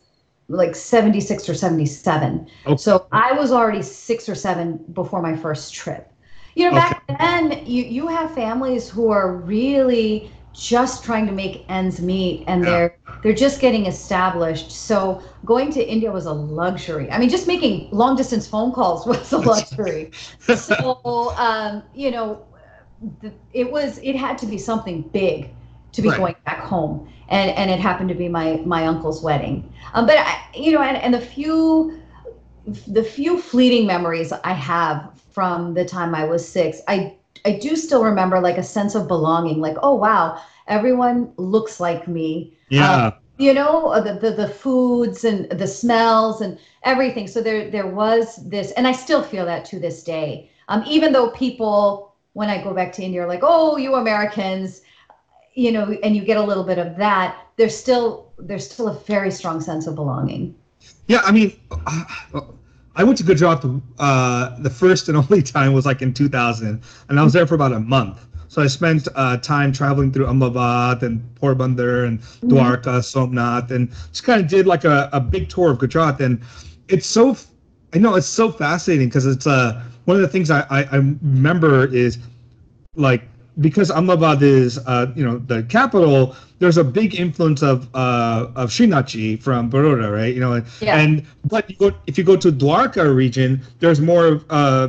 like 0.48 0.76
76 0.76 1.48
or 1.48 1.54
77. 1.54 2.46
Okay. 2.66 2.76
So 2.76 3.08
I 3.10 3.32
was 3.32 3.50
already 3.50 3.82
six 3.82 4.28
or 4.28 4.36
seven 4.36 4.78
before 4.92 5.20
my 5.20 5.34
first 5.34 5.74
trip. 5.74 6.12
You 6.54 6.70
know, 6.70 6.76
back 6.76 7.02
then 7.18 7.66
you, 7.66 7.82
you 7.82 8.06
have 8.06 8.32
families 8.32 8.88
who 8.88 9.10
are 9.10 9.34
really 9.34 10.30
just 10.56 11.04
trying 11.04 11.26
to 11.26 11.32
make 11.32 11.64
ends 11.68 12.00
meet 12.00 12.44
and 12.48 12.66
Yeah. 12.66 12.66
they're 12.66 12.96
they're 13.22 13.34
just 13.34 13.60
getting 13.60 13.86
established. 13.86 14.70
So 14.70 15.22
going 15.44 15.70
to 15.72 15.84
India 15.86 16.12
was 16.12 16.26
a 16.26 16.32
luxury. 16.32 17.10
I 17.10 17.18
mean, 17.18 17.28
just 17.28 17.46
making 17.48 17.88
long 17.92 18.16
distance 18.16 18.46
phone 18.46 18.72
calls 18.72 19.06
was 19.06 19.32
a 19.32 19.38
luxury 19.38 20.12
so 20.38 21.34
um, 21.36 21.82
you 21.94 22.10
know 22.10 22.44
it 23.52 23.70
was 23.70 23.98
it 23.98 24.16
had 24.16 24.38
to 24.38 24.46
be 24.46 24.58
something 24.58 25.02
big 25.12 25.50
to 25.92 26.02
be 26.02 26.10
Right. 26.10 26.14
going 26.14 26.34
back 26.44 26.60
home 26.60 27.08
and 27.28 27.50
and 27.52 27.70
it 27.70 27.78
happened 27.80 28.08
to 28.08 28.14
be 28.14 28.28
my 28.28 28.56
my 28.64 28.86
uncle's 28.86 29.22
wedding 29.22 29.72
um, 29.94 30.06
but 30.06 30.16
I, 30.18 30.38
you 30.54 30.72
know 30.72 30.82
and, 30.82 30.96
and 30.96 31.14
the 31.14 31.20
few 31.20 32.00
the 32.86 33.02
few 33.02 33.38
fleeting 33.38 33.86
memories 33.86 34.32
i 34.44 34.52
have 34.52 35.10
from 35.30 35.74
the 35.74 35.84
time 35.84 36.14
i 36.14 36.24
was 36.24 36.46
six 36.46 36.80
i 36.88 37.14
i 37.46 37.58
do 37.58 37.76
still 37.76 38.02
remember 38.04 38.40
like 38.40 38.58
a 38.58 38.62
sense 38.62 38.94
of 38.94 39.08
belonging 39.08 39.60
like 39.60 39.76
oh 39.82 39.94
wow 39.94 40.38
everyone 40.68 41.32
looks 41.36 41.78
like 41.78 42.08
me. 42.08 42.52
Yeah. 42.68 43.12
you 43.38 43.54
know 43.54 43.88
uh, 43.88 44.00
the, 44.00 44.14
the 44.14 44.30
the 44.32 44.48
foods 44.48 45.24
and 45.24 45.48
the 45.50 45.66
smells 45.66 46.40
and 46.40 46.58
everything. 46.82 47.26
So 47.28 47.40
there 47.40 47.70
there 47.70 47.86
was 47.86 48.24
this 48.48 48.72
and 48.72 48.86
i 48.86 48.92
still 48.92 49.22
feel 49.22 49.46
that 49.46 49.64
to 49.66 49.78
this 49.78 50.02
day. 50.02 50.50
Um, 50.68 50.82
even 50.86 51.12
though 51.12 51.30
people 51.30 52.14
when 52.32 52.50
i 52.50 52.62
go 52.62 52.74
back 52.74 52.92
to 52.94 53.02
india 53.02 53.22
are 53.22 53.28
like 53.28 53.44
oh 53.44 53.76
you 53.76 53.94
americans 53.94 54.82
you 55.54 55.70
know 55.72 55.96
and 56.02 56.16
you 56.16 56.22
get 56.24 56.36
a 56.36 56.42
little 56.42 56.64
bit 56.64 56.78
of 56.78 56.96
that 56.96 57.46
there's 57.56 57.76
still 57.76 58.32
there's 58.38 58.70
still 58.70 58.88
a 58.88 58.98
very 59.00 59.30
strong 59.30 59.60
sense 59.60 59.86
of 59.86 59.94
belonging. 59.94 60.54
Yeah, 61.08 61.20
I 61.24 61.32
mean, 61.32 61.58
I 62.96 63.04
went 63.04 63.18
to 63.18 63.24
Gujarat. 63.24 63.64
Uh, 63.98 64.56
the 64.58 64.70
first 64.70 65.08
and 65.08 65.16
only 65.22 65.42
time 65.42 65.72
was 65.72 65.86
like 65.86 66.02
in 66.02 66.12
2000, 66.12 66.82
and 67.08 67.20
I 67.20 67.22
was 67.22 67.32
there 67.32 67.46
for 67.46 67.54
about 67.54 67.72
a 67.72 67.80
month. 67.80 68.26
So 68.48 68.62
I 68.62 68.68
spent 68.68 69.06
uh, 69.14 69.36
time 69.36 69.70
traveling 69.70 70.12
through 70.12 70.26
Ahmedabad 70.26 71.02
and 71.02 71.20
Porbandar 71.34 72.06
and 72.06 72.20
Dwarka, 72.50 73.04
Somnath, 73.04 73.70
and 73.70 73.90
just 73.90 74.24
kind 74.24 74.40
of 74.40 74.48
did 74.48 74.66
like 74.66 74.84
a, 74.84 75.10
a 75.12 75.20
big 75.20 75.48
tour 75.48 75.72
of 75.72 75.78
Gujarat. 75.78 76.20
And 76.20 76.40
it's 76.88 77.06
so, 77.06 77.36
I 77.92 77.98
know 77.98 78.14
it's 78.14 78.26
so 78.26 78.50
fascinating 78.50 79.08
because 79.08 79.26
it's 79.26 79.46
uh, 79.46 79.82
one 80.06 80.16
of 80.16 80.22
the 80.22 80.28
things 80.28 80.50
I, 80.50 80.60
I, 80.70 80.84
I 80.84 80.96
remember 80.96 81.92
is 81.92 82.18
like 82.94 83.28
because 83.60 83.90
Ahmedabad 83.90 84.42
is 84.42 84.78
uh, 84.86 85.12
you 85.16 85.24
know 85.24 85.38
the 85.38 85.62
capital, 85.64 86.36
there's 86.58 86.76
a 86.76 86.84
big 86.84 87.14
influence 87.14 87.62
of 87.62 87.88
uh, 87.94 88.48
of 88.54 88.70
Srinathji 88.70 89.40
from 89.42 89.70
Baroda, 89.70 90.10
right? 90.10 90.34
You 90.34 90.40
know, 90.40 90.52
and, 90.54 90.66
Yeah. 90.80 90.98
and 90.98 91.24
but 91.44 91.70
you 91.70 91.76
go, 91.76 91.92
if 92.06 92.18
you 92.18 92.24
go 92.24 92.36
to 92.36 92.52
Dwarka 92.52 93.14
region, 93.14 93.62
there's 93.80 94.00
more 94.00 94.26
of 94.26 94.44
uh, 94.50 94.88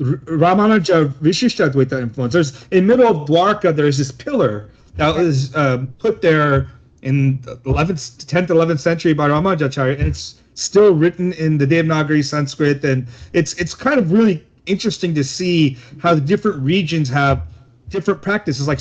Ramanuja 0.00 1.08
Vishishtadvaita 1.14 2.00
influence. 2.00 2.32
There's 2.32 2.66
in 2.70 2.86
middle 2.86 3.06
of 3.08 3.28
Dwarka, 3.28 3.74
there's 3.74 3.98
this 3.98 4.12
pillar 4.12 4.70
that 4.96 5.14
was 5.14 5.54
um, 5.56 5.88
put 5.98 6.22
there 6.22 6.68
in 7.02 7.40
the 7.42 7.56
11th, 7.58 8.24
10th, 8.24 8.48
11th 8.48 8.80
century 8.80 9.12
by 9.12 9.28
Ramanujacharya, 9.28 9.98
and 9.98 10.08
it's 10.08 10.40
still 10.54 10.94
written 10.94 11.32
in 11.34 11.58
the 11.58 11.66
Devanagari 11.66 12.24
Sanskrit, 12.24 12.84
and 12.84 13.06
it's 13.32 13.52
it's 13.54 13.74
kind 13.74 13.98
of 13.98 14.12
really 14.12 14.44
interesting 14.66 15.14
to 15.14 15.22
see 15.24 15.76
how 16.00 16.14
the 16.14 16.20
different 16.20 16.58
regions 16.62 17.08
have 17.08 17.42
different 17.88 18.22
practices. 18.22 18.66
Like 18.68 18.80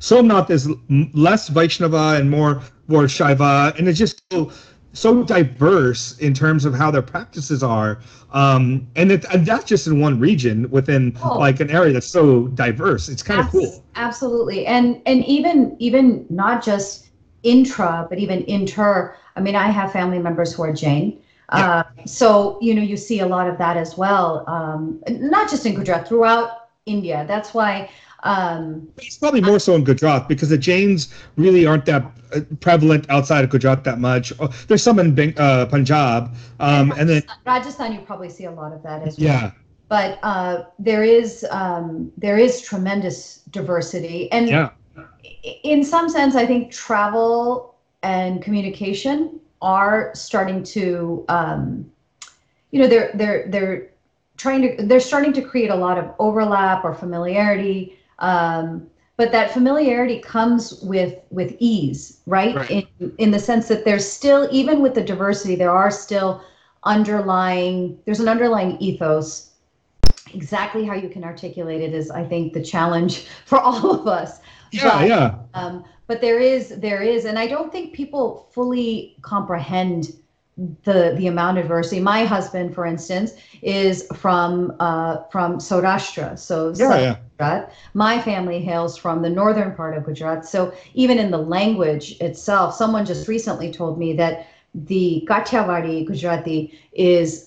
Somnath 0.00 0.50
is 0.50 0.68
less 1.14 1.48
Vaishnava 1.48 2.16
and 2.18 2.30
more 2.30 2.62
more 2.88 3.04
Shaiva, 3.04 3.76
and 3.78 3.88
it's 3.88 3.98
just 3.98 4.22
so 4.30 4.52
so 4.92 5.22
diverse 5.22 6.16
in 6.18 6.32
terms 6.32 6.64
of 6.64 6.74
how 6.74 6.90
their 6.90 7.02
practices 7.02 7.62
are. 7.62 7.98
Um, 8.32 8.86
and, 8.96 9.12
it, 9.12 9.26
and 9.32 9.44
that's 9.44 9.64
just 9.64 9.86
in 9.86 10.00
one 10.00 10.18
region 10.18 10.70
within 10.70 11.14
Oh. 11.22 11.38
like 11.38 11.60
an 11.60 11.70
area 11.70 11.92
that's 11.92 12.06
so 12.06 12.48
diverse. 12.48 13.08
It's 13.10 13.22
kind 13.22 13.40
of 13.40 13.48
cool. 13.48 13.84
Absolutely. 13.94 14.66
And 14.66 15.02
and 15.06 15.24
even 15.26 15.76
even 15.78 16.26
not 16.30 16.64
just 16.64 17.08
intra, 17.42 18.06
but 18.08 18.18
even 18.18 18.42
inter. 18.44 19.14
I 19.36 19.40
mean, 19.40 19.54
I 19.54 19.68
have 19.68 19.92
family 19.92 20.18
members 20.18 20.54
who 20.54 20.62
are 20.62 20.72
Jain. 20.72 21.20
Uh, 21.50 21.84
so 22.06 22.58
you 22.60 22.74
know, 22.74 22.82
you 22.82 22.96
see 22.96 23.20
a 23.20 23.26
lot 23.26 23.48
of 23.48 23.58
that 23.58 23.76
as 23.76 23.96
well. 23.96 24.44
Um, 24.48 25.00
not 25.08 25.48
just 25.50 25.64
in 25.66 25.74
Gujarat, 25.74 26.08
throughout 26.08 26.68
India. 26.86 27.24
That's 27.28 27.52
why. 27.54 27.90
Um, 28.22 28.88
It's 28.96 29.18
probably 29.18 29.40
more 29.40 29.58
so 29.58 29.74
in 29.74 29.84
Gujarat 29.84 30.28
because 30.28 30.48
the 30.48 30.58
Jains 30.58 31.12
really 31.36 31.66
aren't 31.66 31.84
that 31.86 32.02
uh, 32.34 32.40
prevalent 32.60 33.06
outside 33.08 33.44
of 33.44 33.50
Gujarat 33.50 33.84
that 33.84 33.98
much. 33.98 34.32
Oh, 34.40 34.48
There's 34.66 34.82
some 34.82 34.98
in 34.98 35.34
uh, 35.38 35.66
Punjab, 35.66 36.34
um, 36.60 36.92
and 36.92 37.08
then 37.08 37.22
Rajasthan, 37.44 37.92
you 37.92 38.00
probably 38.00 38.30
see 38.30 38.44
a 38.44 38.50
lot 38.50 38.72
of 38.72 38.82
that 38.82 39.02
as 39.06 39.18
well. 39.18 39.28
yeah, 39.28 39.50
But 39.88 40.18
uh, 40.22 40.64
there 40.78 41.04
is 41.04 41.46
um, 41.50 42.10
there 42.16 42.38
is 42.38 42.62
tremendous 42.62 43.42
diversity, 43.50 44.30
and 44.32 44.48
yeah, 44.48 44.70
in 45.62 45.84
some 45.84 46.08
sense, 46.08 46.34
I 46.34 46.46
think 46.46 46.72
travel 46.72 47.74
and 48.02 48.42
communication 48.42 49.40
are 49.62 50.12
starting 50.14 50.62
to, 50.62 51.24
um, 51.28 51.90
you 52.70 52.80
know, 52.80 52.86
they're 52.86 53.10
they're 53.14 53.48
they're 53.48 53.88
trying 54.36 54.62
to 54.62 54.84
they're 54.84 55.00
starting 55.00 55.32
to 55.32 55.42
create 55.42 55.70
a 55.70 55.74
lot 55.74 55.98
of 55.98 56.12
overlap 56.18 56.84
or 56.84 56.94
familiarity. 56.94 57.98
Um, 58.18 58.86
but 59.16 59.32
that 59.32 59.50
familiarity 59.50 60.20
comes 60.20 60.80
with 60.82 61.18
with 61.30 61.56
ease, 61.58 62.20
right? 62.26 62.54
Right. 62.54 62.88
In 63.00 63.12
in 63.18 63.30
the 63.30 63.38
sense 63.38 63.68
that 63.68 63.84
there's 63.84 64.06
still 64.08 64.48
even 64.52 64.80
with 64.82 64.94
the 64.94 65.02
diversity, 65.02 65.56
there 65.56 65.70
are 65.70 65.90
still 65.90 66.42
underlying 66.84 67.98
there's 68.04 68.20
an 68.20 68.28
underlying 68.28 68.76
ethos. 68.80 69.52
Exactly 70.34 70.84
how 70.84 70.94
you 70.94 71.08
can 71.08 71.22
articulate 71.24 71.80
it 71.80 71.94
is, 71.94 72.10
I 72.10 72.24
think, 72.24 72.52
the 72.52 72.62
challenge 72.62 73.26
for 73.46 73.58
all 73.60 73.92
of 73.92 74.06
us 74.06 74.40
yeah, 74.72 74.98
But- 74.98 75.08
yeah. 75.08 75.34
um, 75.54 75.84
but 76.06 76.20
there 76.20 76.38
is 76.38 76.68
there 76.68 77.02
is 77.02 77.24
and 77.24 77.38
i 77.38 77.46
don't 77.46 77.72
think 77.72 77.94
people 77.94 78.48
fully 78.52 79.16
comprehend 79.22 80.12
the 80.56 81.14
the 81.16 81.26
amount 81.26 81.58
of 81.58 81.64
diversity 81.64 82.00
my 82.00 82.24
husband 82.24 82.74
for 82.74 82.86
instance 82.86 83.32
is 83.62 84.06
from 84.14 84.74
uh, 84.80 85.18
from 85.30 85.58
saurashtra 85.58 86.38
so 86.38 86.72
Yeah, 86.72 86.88
South 86.88 87.00
yeah. 87.00 87.16
Gujarat. 87.38 87.72
my 87.94 88.20
family 88.20 88.60
hails 88.60 88.96
from 88.96 89.22
the 89.22 89.28
northern 89.30 89.72
part 89.74 89.96
of 89.96 90.04
gujarat 90.04 90.44
so 90.46 90.72
even 90.94 91.18
in 91.18 91.30
the 91.30 91.38
language 91.38 92.16
itself 92.20 92.74
someone 92.74 93.04
just 93.04 93.28
recently 93.28 93.70
told 93.70 93.98
me 93.98 94.14
that 94.14 94.46
the 94.74 95.26
kathiawadi 95.28 96.06
gujarati 96.06 96.72
is 96.92 97.46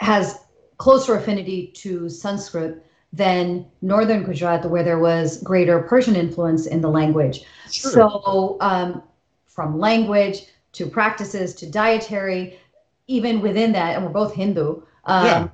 has 0.00 0.40
closer 0.78 1.14
affinity 1.16 1.68
to 1.74 2.08
sanskrit 2.08 2.84
than 3.12 3.64
northern 3.82 4.22
gujarat 4.24 4.68
where 4.70 4.82
there 4.82 4.98
was 4.98 5.42
greater 5.42 5.82
persian 5.82 6.16
influence 6.16 6.66
in 6.66 6.80
the 6.80 6.88
language 6.90 7.42
Sure. 7.70 7.92
so, 7.92 8.56
um, 8.60 9.02
from 9.46 9.78
language 9.78 10.42
to 10.72 10.86
practices 10.86 11.54
to 11.54 11.70
dietary, 11.70 12.58
even 13.06 13.40
within 13.40 13.72
that, 13.72 13.96
and 13.96 14.04
we're 14.04 14.12
both 14.12 14.34
Hindu. 14.34 14.82
Um, 15.04 15.24
Yeah. 15.24 15.48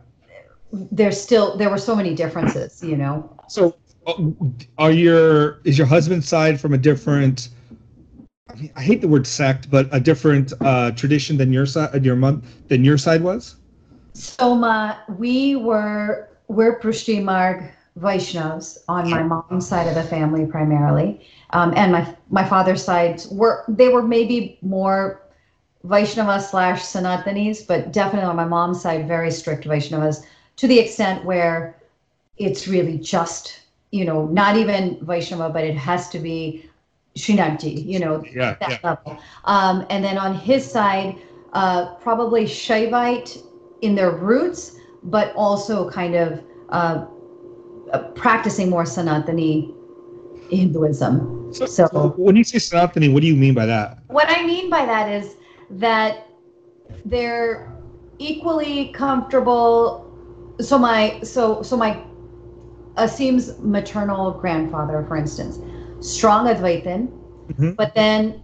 There's 0.90 1.20
still 1.20 1.56
there 1.56 1.70
were 1.70 1.78
so 1.78 1.94
many 1.94 2.16
differences, 2.16 2.82
you 2.82 2.96
know. 2.96 3.30
So, 3.48 3.76
uh, 4.08 4.14
are 4.76 4.90
your 4.90 5.60
is 5.62 5.78
your 5.78 5.86
husband's 5.86 6.28
side 6.28 6.60
from 6.60 6.74
a 6.74 6.78
different? 6.78 7.50
I 8.50 8.54
mean, 8.56 8.72
I 8.74 8.82
hate 8.82 9.00
the 9.00 9.06
word 9.06 9.24
sect, 9.24 9.70
but 9.70 9.88
a 9.92 10.00
different 10.00 10.52
uh, 10.60 10.90
tradition 10.90 11.36
than 11.36 11.52
your 11.52 11.64
side, 11.64 12.04
your 12.04 12.16
mom, 12.16 12.42
than 12.66 12.84
your 12.84 12.98
side 12.98 13.22
was. 13.22 13.54
Soma, 14.14 15.04
we 15.16 15.54
were 15.54 16.28
we're 16.48 16.80
Pushti 16.80 17.22
Marg 17.22 17.70
Vaishnavs 17.98 18.78
on 18.88 19.08
my 19.08 19.22
mom's 19.22 19.68
side 19.68 19.86
of 19.86 19.94
the 19.94 20.02
family 20.02 20.46
primarily, 20.46 21.20
um, 21.50 21.72
and 21.76 21.92
my 21.92 22.16
my 22.30 22.44
father's 22.44 22.82
side 22.84 23.22
were 23.30 23.64
they 23.68 23.88
were 23.88 24.02
maybe 24.02 24.58
more 24.62 25.22
Vaishnava 25.84 26.40
slash 26.40 26.82
Sanatanis, 26.82 27.66
but 27.66 27.92
definitely 27.92 28.28
on 28.28 28.36
my 28.36 28.44
mom's 28.44 28.80
side, 28.82 29.06
very 29.06 29.30
strict 29.30 29.64
Vaishnavas 29.64 30.24
to 30.56 30.66
the 30.66 30.78
extent 30.78 31.24
where 31.24 31.76
it's 32.36 32.66
really 32.66 32.98
just 32.98 33.60
you 33.94 34.04
know, 34.04 34.26
not 34.26 34.56
even 34.56 34.98
Vaishnava, 35.02 35.50
but 35.50 35.62
it 35.62 35.76
has 35.76 36.08
to 36.08 36.18
be 36.18 36.68
Srinathji, 37.16 37.86
you 37.86 38.00
know, 38.00 38.24
Yeah, 38.24 38.56
that 38.58 38.70
yeah. 38.70 38.78
level. 38.82 39.18
Um, 39.44 39.86
and 39.88 40.04
then 40.04 40.18
on 40.18 40.34
his 40.34 40.68
side, 40.68 41.14
uh, 41.52 41.94
probably 42.02 42.44
Shaivite 42.44 43.40
in 43.82 43.94
their 43.94 44.10
roots, 44.10 44.76
but 45.04 45.32
also 45.36 45.88
kind 45.88 46.16
of 46.16 46.42
uh, 46.70 47.06
practicing 48.14 48.70
more 48.70 48.84
Sanatani 48.84 49.72
Hinduism. 50.50 51.52
So, 51.52 51.66
So- 51.66 52.14
when 52.16 52.36
you 52.36 52.44
say 52.44 52.58
Sanatani, 52.58 53.12
what 53.12 53.20
do 53.22 53.26
you 53.28 53.36
mean 53.36 53.54
by 53.54 53.66
that? 53.66 53.98
What 54.08 54.26
I 54.28 54.44
mean 54.46 54.70
by 54.70 54.84
that 54.86 55.08
is 55.10 55.36
that 55.70 56.26
they're 57.04 57.72
equally 58.18 58.88
comfortable. 58.88 60.06
So 60.60 60.78
my 60.78 61.20
so 61.22 61.62
so 61.62 61.76
my 61.76 61.98
Asim's 62.96 63.58
maternal 63.58 64.30
grandfather, 64.32 65.04
for 65.08 65.16
instance, 65.16 65.58
strong 66.00 66.46
Advaitin, 66.46 67.08
Mhm. 67.52 67.76
but 67.76 67.94
then 67.94 68.40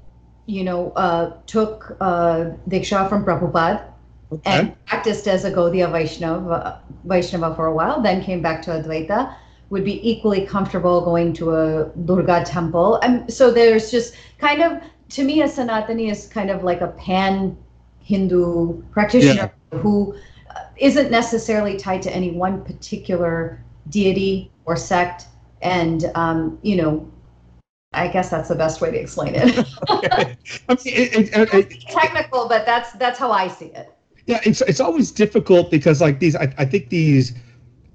you 0.46 0.64
know 0.64 0.90
uh, 0.96 1.32
took 1.46 1.96
uh, 2.00 2.46
Diksha 2.68 3.08
from 3.08 3.24
Prabhupada 3.24 3.82
Okay. 4.32 4.50
and 4.50 4.84
practiced 4.86 5.26
as 5.26 5.44
a 5.44 5.50
Gaudiya 5.50 5.90
Vaishnava, 5.90 6.80
Vaishnava 7.04 7.54
for 7.56 7.66
a 7.66 7.74
while, 7.74 8.00
then 8.00 8.22
came 8.22 8.40
back 8.40 8.62
to 8.62 8.70
Advaita, 8.70 9.34
would 9.70 9.84
be 9.84 10.08
equally 10.08 10.46
comfortable 10.46 11.00
going 11.04 11.32
to 11.34 11.54
a 11.56 11.90
Durga 12.04 12.44
temple. 12.44 12.96
And 13.02 13.32
so 13.32 13.50
there's 13.50 13.90
just 13.90 14.14
kind 14.38 14.62
of, 14.62 14.80
to 15.10 15.24
me, 15.24 15.42
a 15.42 15.46
Sanatani 15.46 16.10
is 16.10 16.28
kind 16.28 16.50
of 16.50 16.62
like 16.62 16.80
a 16.80 16.88
pan 16.88 17.56
Hindu 18.00 18.82
practitioner 18.92 19.52
who 19.72 20.14
uh, 20.50 20.64
isn't 20.76 21.10
necessarily 21.10 21.76
tied 21.76 22.02
to 22.02 22.14
any 22.14 22.32
one 22.32 22.64
particular 22.64 23.62
deity 23.88 24.50
or 24.64 24.76
sect. 24.76 25.26
And, 25.62 26.10
um, 26.14 26.58
you 26.62 26.76
know, 26.76 27.10
I 27.92 28.08
guess 28.08 28.30
that's 28.30 28.48
the 28.48 28.54
best 28.54 28.80
way 28.80 28.90
to 28.92 28.98
explain 28.98 29.34
it. 29.34 29.66
Okay. 29.90 30.36
I 30.68 30.74
mean, 30.74 30.78
it, 30.84 31.32
it, 31.34 31.54
it, 31.54 31.80
Technical, 31.88 32.48
but 32.48 32.64
that's 32.64 32.92
that's 32.92 33.18
how 33.18 33.32
I 33.32 33.48
see 33.48 33.66
it. 33.66 33.92
Yeah, 34.30 34.40
it's 34.44 34.60
it's 34.62 34.80
always 34.80 35.10
difficult 35.10 35.70
because 35.70 36.00
like 36.00 36.20
these, 36.20 36.36
I, 36.36 36.52
I 36.58 36.64
think 36.64 36.88
these 36.90 37.34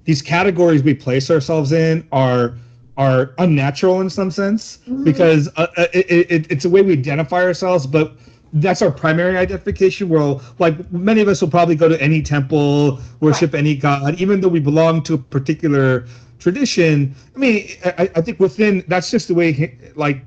these 0.04 0.22
categories 0.22 0.82
we 0.82 0.94
place 0.94 1.30
ourselves 1.30 1.72
in 1.72 2.06
are 2.12 2.54
are 2.96 3.34
unnatural 3.38 4.00
in 4.00 4.10
some 4.10 4.30
sense 4.30 4.78
Mhm. 4.88 5.04
because 5.04 5.48
uh, 5.56 5.66
uh, 5.76 5.86
it, 5.92 6.30
it, 6.30 6.46
it's 6.50 6.64
a 6.64 6.70
way 6.70 6.82
we 6.82 6.92
identify 6.92 7.42
ourselves, 7.42 7.86
but 7.86 8.16
that's 8.54 8.80
our 8.82 8.90
primary 8.90 9.36
identification. 9.36 10.08
Where 10.08 10.36
like 10.58 10.74
many 10.92 11.20
of 11.22 11.28
us 11.28 11.40
will 11.40 11.50
probably 11.50 11.74
go 11.74 11.88
to 11.88 12.00
any 12.02 12.22
temple, 12.22 13.00
worship 13.20 13.54
any 13.54 13.74
god, 13.74 14.20
even 14.20 14.40
though 14.40 14.48
we 14.48 14.60
belong 14.60 15.02
to 15.04 15.14
a 15.14 15.18
particular 15.18 16.06
tradition. 16.38 17.14
I 17.34 17.38
mean, 17.38 17.68
I, 17.84 18.10
I 18.16 18.20
think 18.20 18.40
within 18.40 18.84
that's 18.88 19.10
just 19.10 19.28
the 19.28 19.34
way 19.34 19.76
like 19.96 20.22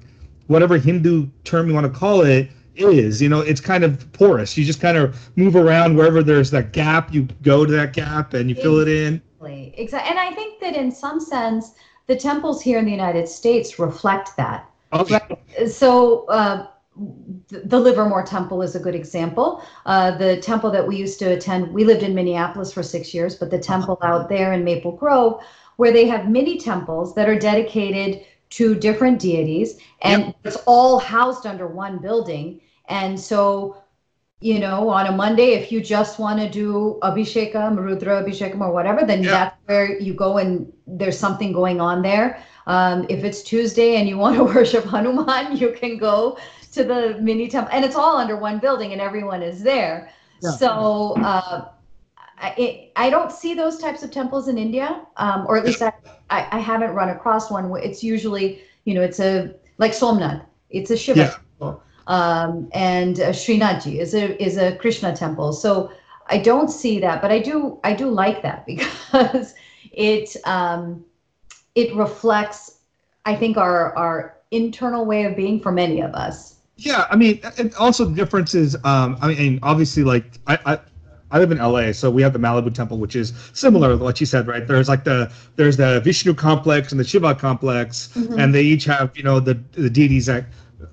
whatever 0.47 0.77
Hindu 0.77 1.27
term 1.43 1.67
you 1.67 1.73
want 1.75 1.91
to 1.91 1.99
call 1.99 2.21
it 2.21 2.49
is. 2.81 3.21
You 3.21 3.29
know, 3.29 3.41
it's 3.41 3.62
kind 3.62 3.83
of 3.83 4.12
porous. 4.13 4.57
You 4.57 4.65
just 4.65 4.81
kind 4.81 4.98
of 4.98 5.17
move 5.36 5.55
around 5.55 5.95
wherever 5.95 6.24
there's 6.24 6.51
that 6.51 6.74
gap. 6.74 7.13
You 7.13 7.27
go 7.41 7.65
to 7.65 7.71
that 7.74 7.93
gap 7.93 8.33
and 8.33 8.50
you 8.50 8.55
fill 8.55 8.79
it 8.79 8.88
in. 8.88 9.15
Exactly. 9.15 9.74
Exactly. 9.77 10.09
And 10.09 10.19
I 10.19 10.31
think 10.33 10.59
that 10.62 10.75
in 10.75 10.91
some 10.91 11.19
sense, 11.19 11.74
the 12.07 12.15
temples 12.15 12.62
here 12.62 12.79
in 12.79 12.86
the 12.86 12.91
United 12.91 13.27
States 13.27 13.79
reflect 13.79 14.36
that. 14.38 14.69
Okay. 14.93 15.19
So, 15.67 16.25
uh, 16.27 16.67
the 17.50 17.79
Livermore 17.79 18.25
Temple 18.25 18.62
is 18.62 18.75
a 18.75 18.79
good 18.79 18.95
example. 18.95 19.63
Uh, 19.86 20.17
the 20.17 20.38
temple 20.38 20.69
that 20.71 20.86
we 20.86 20.98
used 20.98 21.17
to 21.19 21.25
attend, 21.25 21.71
we 21.74 21.86
lived 21.86 22.03
in 22.03 22.13
Minneapolis 22.13 22.74
for 22.74 22.83
six 22.83 23.13
years, 23.13 23.36
but 23.36 23.50
the 23.50 23.59
temple 23.59 23.98
out 24.01 24.27
there 24.27 24.51
in 24.51 24.65
Maple 24.65 24.91
Grove, 24.91 25.41
where 25.77 25.93
they 25.93 26.05
have 26.07 26.29
mini 26.29 26.59
temples 26.59 27.15
that 27.15 27.29
are 27.29 27.39
dedicated 27.39 28.25
to 28.50 28.75
different 28.75 29.19
deities, 29.19 29.79
and 30.01 30.33
it's 30.43 30.57
all 30.65 31.00
housed 31.00 31.45
under 31.45 31.67
one 31.67 32.00
building. 32.00 32.59
And 32.89 33.19
so, 33.19 33.77
you 34.41 34.60
know, 34.60 34.89
on 34.89 35.08
a 35.08 35.12
Monday, 35.12 35.51
if 35.51 35.72
you 35.72 35.81
just 35.81 36.19
want 36.19 36.39
to 36.39 36.50
do 36.50 37.00
Abhishekam, 37.03 37.77
Rudra 37.77 38.24
Abhishekam, 38.24 38.62
or 38.62 38.72
whatever, 38.72 39.05
then 39.05 39.24
Yeah. 39.24 39.31
that's 39.31 39.55
where 39.66 40.00
you 40.00 40.13
go 40.13 40.37
and 40.37 40.72
there's 40.87 41.18
something 41.18 41.51
going 41.51 41.79
on 41.79 42.01
there. 42.01 42.40
Um, 42.68 43.05
if 43.09 43.24
it's 43.24 43.44
Tuesday 43.44 43.96
and 43.98 44.07
you 44.07 44.18
want 44.24 44.35
to 44.37 44.44
worship 44.44 44.85
Hanuman, 44.85 45.57
you 45.57 45.72
can 45.72 45.98
go 45.98 46.37
to 46.72 46.83
the 46.83 47.18
mini 47.20 47.48
temple, 47.48 47.72
and 47.74 47.83
it's 47.83 47.96
all 47.96 48.18
under 48.18 48.37
one 48.37 48.59
building, 48.59 48.92
and 48.94 49.01
everyone 49.01 49.42
is 49.42 49.61
there. 49.63 50.09
Yeah. 50.42 50.51
So 50.51 51.16
uh, 51.18 51.70
I, 52.40 52.92
I 52.96 53.09
don't 53.09 53.31
see 53.31 53.53
those 53.53 53.79
types 53.79 54.03
of 54.03 54.11
temples 54.11 54.48
in 54.48 54.57
India, 54.57 55.01
um, 55.18 55.46
or 55.48 55.57
at 55.57 55.66
least 55.66 55.81
I, 55.81 55.92
I, 56.29 56.48
I 56.51 56.59
haven't 56.59 56.92
run 56.92 57.09
across 57.09 57.51
one. 57.51 57.72
It's 57.81 58.03
usually, 58.03 58.61
you 58.85 58.94
know, 58.94 59.01
it's 59.01 59.20
a 59.20 59.53
like 59.77 59.92
Somnath, 59.92 60.46
it's 60.70 60.92
a 60.92 60.98
Shiva 60.98 61.20
Yeah. 61.20 61.35
Um, 62.09 62.67
and 62.74 63.19
uh, 63.19 63.29
Srinathji 63.29 64.00
is 64.00 64.13
a 64.13 64.41
is 64.43 64.57
a 64.57 64.75
Krishna 64.75 65.15
temple. 65.15 65.53
So 65.53 65.91
I 66.27 66.39
don't 66.39 66.69
see 66.69 67.00
that, 67.00 67.22
but 67.22 67.31
I 67.31 67.39
do 67.39 67.79
I 67.83 67.93
do 67.93 68.09
like 68.09 68.41
that 68.41 68.65
because 68.72 69.53
it 69.93 70.35
um, 70.45 71.05
it 71.75 71.95
reflects, 71.95 72.79
I 73.25 73.35
think, 73.35 73.57
our 73.57 73.95
our 73.95 74.35
internal 74.51 75.05
way 75.05 75.24
of 75.24 75.35
being 75.37 75.59
for 75.61 75.72
many 75.72 76.01
of 76.01 76.13
us. 76.15 76.55
Yeah, 76.77 77.05
I 77.11 77.15
mean, 77.15 77.39
and 77.57 77.74
also 77.75 78.05
the 78.05 78.15
difference 78.15 78.55
is, 78.55 78.75
um, 78.85 79.17
I 79.22 79.27
mean, 79.27 79.59
obviously, 79.61 80.03
like 80.03 80.24
I, 80.48 80.57
I, 80.65 80.79
I 81.29 81.37
live 81.37 81.51
in 81.51 81.57
LA, 81.57 81.91
so 81.91 82.09
we 82.09 82.22
have 82.22 82.33
the 82.33 82.39
Malibu 82.39 82.74
Temple, 82.74 82.98
which 82.98 83.15
is 83.15 83.33
similar 83.53 83.89
to 83.89 83.98
what 83.98 84.19
you 84.19 84.25
said, 84.25 84.48
right? 84.48 84.65
There's 84.65 84.87
like 84.89 85.03
the 85.03 85.31
there's 85.57 85.77
the 85.77 86.00
Vishnu 86.00 86.33
complex 86.33 86.91
and 86.91 87.00
the 87.00 87.03
Shiva 87.03 87.35
complex, 87.35 88.09
Mhm. 88.15 88.39
and 88.39 88.55
they 88.55 88.63
each 88.63 88.85
have 88.85 89.15
you 89.15 89.24
know 89.24 89.39
the 89.39 89.59
the 89.74 89.89
deities 89.89 90.25
that. 90.25 90.45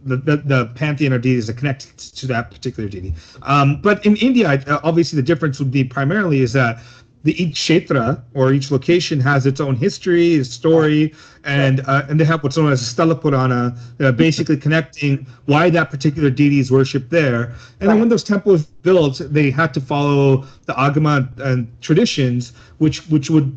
The, 0.04 0.16
the, 0.16 0.36
the 0.38 0.66
pantheon 0.74 1.12
of 1.12 1.22
deities 1.22 1.46
that 1.46 1.56
connect 1.56 2.16
to 2.16 2.26
that 2.26 2.50
particular 2.50 2.88
deity. 2.88 3.14
Um, 3.42 3.80
but 3.80 4.04
in 4.04 4.16
India, 4.16 4.48
uh, 4.66 4.80
obviously, 4.82 5.16
the 5.16 5.22
difference 5.22 5.60
would 5.60 5.70
be 5.70 5.84
primarily 5.84 6.40
is 6.40 6.52
that 6.54 6.80
the 7.26 7.40
each 7.42 7.56
kshetra 7.56 8.22
or 8.34 8.52
each 8.52 8.70
location 8.70 9.20
has 9.20 9.46
its 9.46 9.60
own 9.60 9.74
history, 9.74 10.34
its 10.34 10.50
story, 10.50 11.12
and 11.44 11.80
uh, 11.86 12.06
and 12.08 12.20
they 12.20 12.24
have 12.24 12.42
what's 12.42 12.56
known 12.56 12.72
as 12.72 12.80
a 12.80 12.94
Sthala 12.94 13.20
Purana, 13.20 13.76
uh, 14.00 14.12
basically 14.12 14.56
connecting 14.56 15.26
why 15.46 15.68
that 15.70 15.90
particular 15.90 16.30
deity 16.30 16.60
is 16.60 16.70
worshipped 16.70 17.10
there. 17.10 17.52
And 17.80 17.90
then 17.90 17.98
when 17.98 18.08
those 18.08 18.24
temples 18.24 18.66
built, 18.66 19.20
they 19.24 19.50
had 19.50 19.74
to 19.74 19.80
follow 19.80 20.46
the 20.66 20.72
agama 20.74 21.28
and 21.40 21.68
traditions, 21.80 22.52
which 22.78 23.06
which 23.08 23.28
would 23.28 23.56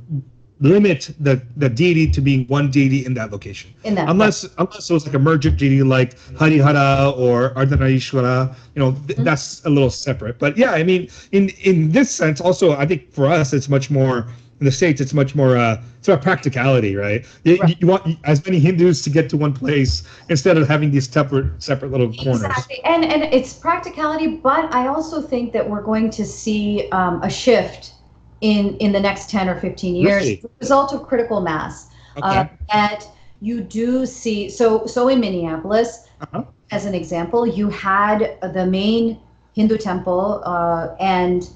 limit 0.62 1.10
the 1.20 1.42
the 1.58 1.70
deity 1.70 2.10
to 2.12 2.22
being 2.22 2.46
one 2.48 2.70
deity 2.70 3.06
in 3.06 3.14
that 3.14 3.32
location 3.32 3.72
In 3.84 3.96
that, 3.96 4.10
unless 4.10 4.44
unless 4.58 4.90
it 4.90 4.94
was 4.94 5.06
like 5.06 5.16
a 5.16 5.20
mergent 5.20 5.58
deity 5.58 5.84
like 5.84 6.18
Harihara 6.36 7.18
or 7.18 7.52
Ardhanarishwara, 7.56 8.56
you 8.76 8.80
know, 8.80 8.92
th- 9.08 9.18
Mhm. 9.20 9.24
that's 9.24 9.64
a 9.66 9.70
little 9.70 9.90
separate. 9.90 10.38
But 10.40 10.58
yeah, 10.58 10.72
I 10.72 10.84
mean, 10.84 11.08
in 11.32 11.50
in 11.64 11.92
this 11.92 12.10
sense, 12.12 12.42
also, 12.42 12.74
I 12.76 12.86
think 12.86 13.12
for 13.12 13.26
us, 13.28 13.54
it's 13.54 13.70
much 13.70 13.90
more 13.90 14.28
in 14.60 14.66
the 14.66 14.72
states. 14.72 15.00
It's 15.00 15.14
much 15.14 15.36
more 15.36 15.56
uh, 15.56 15.82
it's 16.00 16.08
about 16.10 16.22
practicality, 16.22 16.96
right? 16.96 17.26
You, 17.46 17.58
Right. 17.58 17.76
you 17.80 17.88
want 17.88 18.18
as 18.26 18.44
many 18.46 18.60
Hindus 18.60 19.02
to 19.04 19.10
get 19.10 19.30
to 19.30 19.38
one 19.38 19.54
place 19.54 20.04
instead 20.30 20.58
of 20.58 20.68
having 20.68 20.92
these 20.92 21.10
separate 21.10 21.48
separate 21.64 21.92
little 21.92 22.12
corners. 22.14 22.44
Exactly, 22.44 22.80
and 22.84 23.06
and 23.06 23.24
it's 23.34 23.54
practicality, 23.54 24.28
but 24.44 24.74
I 24.74 24.88
also 24.88 25.22
think 25.22 25.54
that 25.54 25.70
we're 25.70 25.84
going 25.84 26.10
to 26.12 26.26
see 26.26 26.90
um, 26.92 27.22
a 27.24 27.30
shift 27.30 27.94
in 28.42 28.78
in 28.78 28.92
the 28.92 29.00
next 29.00 29.30
ten 29.30 29.50
or 29.50 29.60
fifteen 29.60 29.96
years, 29.96 30.24
Really? 30.24 30.44
result 30.60 30.94
of 30.94 31.04
critical 31.08 31.42
mass. 31.42 31.90
Okay. 32.18 32.28
Uh, 32.28 32.46
that 32.72 33.06
you 33.42 33.62
do 33.62 34.06
see. 34.06 34.50
So 34.50 34.86
so 34.86 35.08
in 35.08 35.20
Minneapolis, 35.20 36.08
Uh-huh. 36.22 36.44
as 36.72 36.86
an 36.86 36.94
example, 36.94 37.48
you 37.48 37.70
had 37.70 38.38
the 38.54 38.66
main 38.66 39.20
Hindu 39.56 39.78
temple, 39.78 40.42
uh, 40.46 40.96
and 41.00 41.48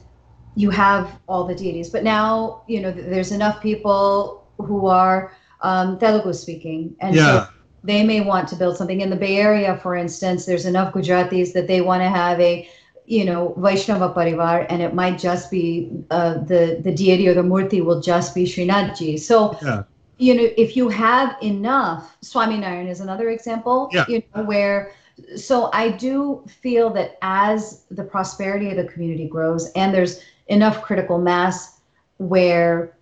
you 0.55 0.69
have 0.69 1.19
all 1.27 1.43
the 1.45 1.55
deities. 1.55 1.89
But 1.89 2.03
now 2.03 2.61
you 2.67 2.79
know 2.81 2.91
there's 2.91 3.31
enough 3.31 3.61
people 3.61 4.43
who 4.57 4.87
are 4.87 5.31
um, 5.61 5.97
Telugu 5.99 6.33
speaking, 6.33 6.95
and 6.99 7.15
so 7.15 7.47
they 7.83 8.03
may 8.03 8.21
want 8.21 8.47
to 8.49 8.55
build 8.55 8.77
something 8.77 9.01
in 9.01 9.09
the 9.09 9.15
Bay 9.15 9.37
Area, 9.37 9.77
for 9.83 9.95
instance. 9.95 10.45
There's 10.45 10.65
enough 10.65 10.93
Gujaratis 10.93 11.51
that 11.53 11.67
they 11.67 11.81
want 11.81 12.01
to 12.01 12.09
have 12.09 12.39
a, 12.39 12.67
you 13.05 13.25
know, 13.25 13.53
Vaishnava 13.57 14.13
Parivar, 14.13 14.65
and 14.69 14.81
it 14.81 14.93
might 14.93 15.19
just 15.19 15.51
be 15.51 15.91
uh, 16.09 16.35
the 16.45 16.79
the 16.83 16.91
deity 16.91 17.27
or 17.27 17.33
the 17.33 17.41
murti 17.43 17.83
will 17.83 18.01
just 18.01 18.33
be 18.33 18.45
Srinathji. 18.45 19.19
So, 19.19 19.57
Yeah. 19.61 19.83
you 20.17 20.35
know, 20.35 20.47
if 20.57 20.77
you 20.77 20.89
have 20.89 21.35
enough, 21.41 22.17
Swaminarayan 22.23 22.89
is 22.89 23.01
another 23.01 23.29
example. 23.29 23.89
Yeah. 23.91 24.05
You 24.07 24.23
know, 24.35 24.43
where. 24.43 24.91
So 25.35 25.69
I 25.73 25.89
do 25.89 26.43
feel 26.47 26.89
that 26.91 27.17
as 27.21 27.83
the 27.91 28.03
prosperity 28.03 28.71
of 28.71 28.77
the 28.77 28.85
community 28.85 29.27
grows, 29.27 29.71
and 29.75 29.93
there's 29.93 30.21
enough 30.47 30.81
critical 30.81 31.19
mass 31.19 31.81
where 32.17 32.95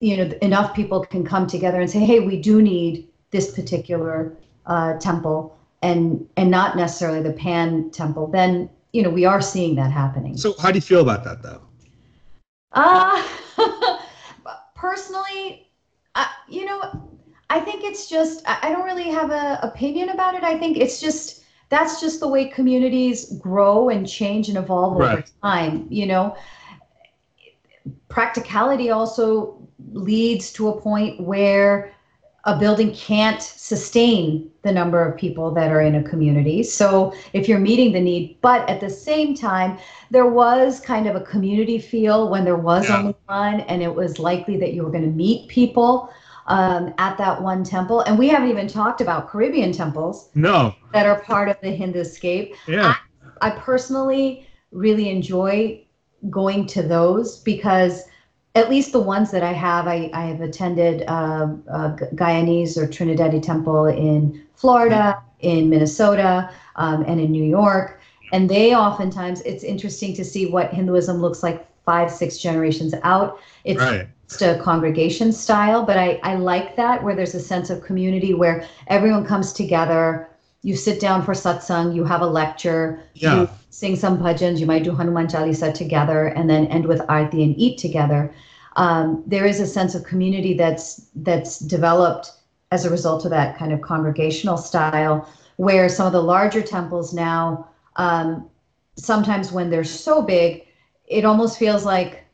you 0.00 0.16
know 0.16 0.30
enough 0.42 0.74
people 0.74 1.00
can 1.00 1.24
come 1.24 1.46
together 1.46 1.80
and 1.80 1.90
say 1.90 1.98
hey 1.98 2.20
we 2.20 2.40
do 2.40 2.62
need 2.62 3.08
this 3.30 3.54
particular 3.54 4.36
uh, 4.66 4.96
temple 4.98 5.56
and 5.82 6.26
and 6.36 6.50
not 6.50 6.76
necessarily 6.76 7.22
the 7.22 7.32
pan 7.32 7.90
temple 7.90 8.26
then 8.26 8.68
you 8.92 9.02
know 9.02 9.10
we 9.10 9.24
are 9.24 9.40
seeing 9.40 9.74
that 9.76 9.90
happening 9.90 10.36
So 10.36 10.54
how 10.58 10.70
do 10.70 10.76
you 10.76 10.82
feel 10.82 11.00
about 11.00 11.24
that, 11.24 11.42
though? 11.42 11.62
uh 12.72 13.22
personally 14.74 15.70
I, 16.14 16.26
you 16.48 16.64
know 16.64 17.08
I 17.50 17.60
think 17.60 17.82
it's 17.82 18.08
just 18.08 18.42
I 18.46 18.70
don't 18.70 18.84
really 18.84 19.08
have 19.10 19.30
a 19.30 19.58
opinion 19.62 20.10
about 20.10 20.34
it. 20.34 20.44
I 20.44 20.58
think 20.58 20.76
it's 20.76 21.00
just 21.00 21.44
that's 21.70 22.00
just 22.00 22.20
the 22.20 22.28
way 22.28 22.46
communities 22.48 23.32
grow 23.38 23.88
and 23.88 24.08
change 24.08 24.48
and 24.48 24.58
evolve 24.58 24.96
over 24.96 25.24
time. 25.42 25.86
You 25.90 26.06
know, 26.06 26.36
practicality 28.08 28.90
also 28.90 29.66
leads 29.92 30.52
to 30.52 30.68
a 30.68 30.80
point 30.80 31.20
where 31.20 31.94
a 32.44 32.58
building 32.58 32.94
can't 32.94 33.42
sustain 33.42 34.50
the 34.62 34.72
number 34.72 35.04
of 35.04 35.18
people 35.18 35.50
that 35.50 35.70
are 35.70 35.80
in 35.80 35.96
a 35.96 36.02
community. 36.02 36.62
So 36.62 37.12
if 37.32 37.48
you're 37.48 37.58
meeting 37.58 37.92
the 37.92 38.00
need, 38.00 38.38
but 38.40 38.68
at 38.70 38.80
the 38.80 38.88
same 38.88 39.34
time, 39.34 39.78
there 40.10 40.26
was 40.26 40.80
kind 40.80 41.08
of 41.08 41.16
a 41.16 41.20
community 41.20 41.78
feel 41.78 42.30
when 42.30 42.44
there 42.44 42.56
was 42.56 42.88
Yeah. 42.88 42.98
only 42.98 43.14
one, 43.26 43.60
and 43.62 43.82
it 43.82 43.94
was 43.94 44.18
likely 44.18 44.56
that 44.58 44.72
you 44.72 44.82
were 44.84 44.90
going 44.90 45.04
to 45.04 45.10
meet 45.10 45.48
people 45.48 46.10
um, 46.46 46.94
at 46.96 47.18
that 47.18 47.42
one 47.42 47.62
temple. 47.62 48.00
And 48.00 48.18
we 48.18 48.28
haven't 48.28 48.48
even 48.48 48.66
talked 48.68 49.02
about 49.02 49.28
Caribbean 49.28 49.70
temples 49.70 50.30
No. 50.34 50.74
that 50.94 51.04
are 51.04 51.20
part 51.20 51.50
of 51.50 51.56
the 51.60 51.68
Hinduscape. 51.68 52.54
Yeah. 52.66 52.94
I 53.42 53.50
personally 53.50 54.46
really 54.72 55.10
enjoy 55.10 55.84
going 56.30 56.66
to 56.68 56.82
those 56.82 57.40
because 57.40 58.04
at 58.58 58.68
least 58.68 58.92
the 58.92 59.00
ones 59.00 59.30
that 59.30 59.42
I 59.42 59.52
have, 59.52 59.86
I, 59.86 60.10
I 60.12 60.24
have 60.26 60.40
attended 60.40 61.04
uh, 61.06 61.48
uh, 61.70 61.96
Guyanese 62.20 62.76
or 62.76 62.86
Trinidadi 62.86 63.40
temple 63.42 63.86
in 63.86 64.42
Florida, 64.54 65.22
in 65.40 65.70
Minnesota, 65.70 66.50
um, 66.76 67.04
and 67.06 67.20
in 67.20 67.30
New 67.30 67.44
York. 67.44 68.00
And 68.32 68.50
they 68.50 68.74
oftentimes, 68.74 69.40
it's 69.42 69.64
interesting 69.64 70.14
to 70.16 70.24
see 70.24 70.46
what 70.50 70.72
Hinduism 70.74 71.18
looks 71.18 71.42
like 71.42 71.66
five, 71.84 72.10
six 72.10 72.38
generations 72.38 72.94
out. 73.02 73.38
It's 73.64 73.80
Right. 73.80 74.06
just 74.28 74.42
a 74.42 74.58
congregation 74.62 75.32
style, 75.32 75.84
but 75.84 75.96
I, 75.96 76.20
I 76.22 76.34
like 76.34 76.76
that 76.76 77.02
where 77.02 77.14
there's 77.14 77.34
a 77.34 77.40
sense 77.40 77.70
of 77.70 77.82
community 77.82 78.34
where 78.34 78.64
everyone 78.88 79.24
comes 79.24 79.52
together. 79.52 80.28
You 80.62 80.76
sit 80.76 81.00
down 81.00 81.22
for 81.22 81.32
satsang, 81.32 81.94
you 81.94 82.04
have 82.04 82.20
a 82.20 82.26
lecture, 82.26 83.00
Yeah. 83.14 83.40
you 83.42 83.48
sing 83.70 83.96
some 83.96 84.18
bhajans, 84.18 84.58
you 84.58 84.66
might 84.66 84.84
do 84.84 84.94
Hanuman 84.94 85.28
Chalisa 85.28 85.72
together, 85.72 86.26
and 86.26 86.50
then 86.50 86.66
end 86.66 86.84
with 86.86 87.00
arti 87.08 87.42
and 87.42 87.54
eat 87.56 87.78
together. 87.78 88.34
Um, 88.78 89.24
there 89.26 89.44
is 89.46 89.60
a 89.60 89.66
sense 89.66 89.94
of 89.94 90.04
community 90.04 90.54
that's 90.54 91.08
that's 91.16 91.58
developed 91.60 92.32
as 92.72 92.84
a 92.86 92.90
result 92.90 93.24
of 93.24 93.30
that 93.32 93.58
kind 93.58 93.72
of 93.72 93.80
congregational 93.82 94.56
style, 94.56 95.28
where 95.56 95.88
some 95.88 96.06
of 96.06 96.12
the 96.12 96.22
larger 96.22 96.62
temples 96.62 97.12
now, 97.14 97.68
um, 97.96 98.48
sometimes 98.96 99.52
when 99.52 99.70
they're 99.70 99.84
so 99.84 100.22
big, 100.22 100.66
it 101.06 101.24
almost 101.24 101.58
feels 101.58 101.84
like 101.84 102.24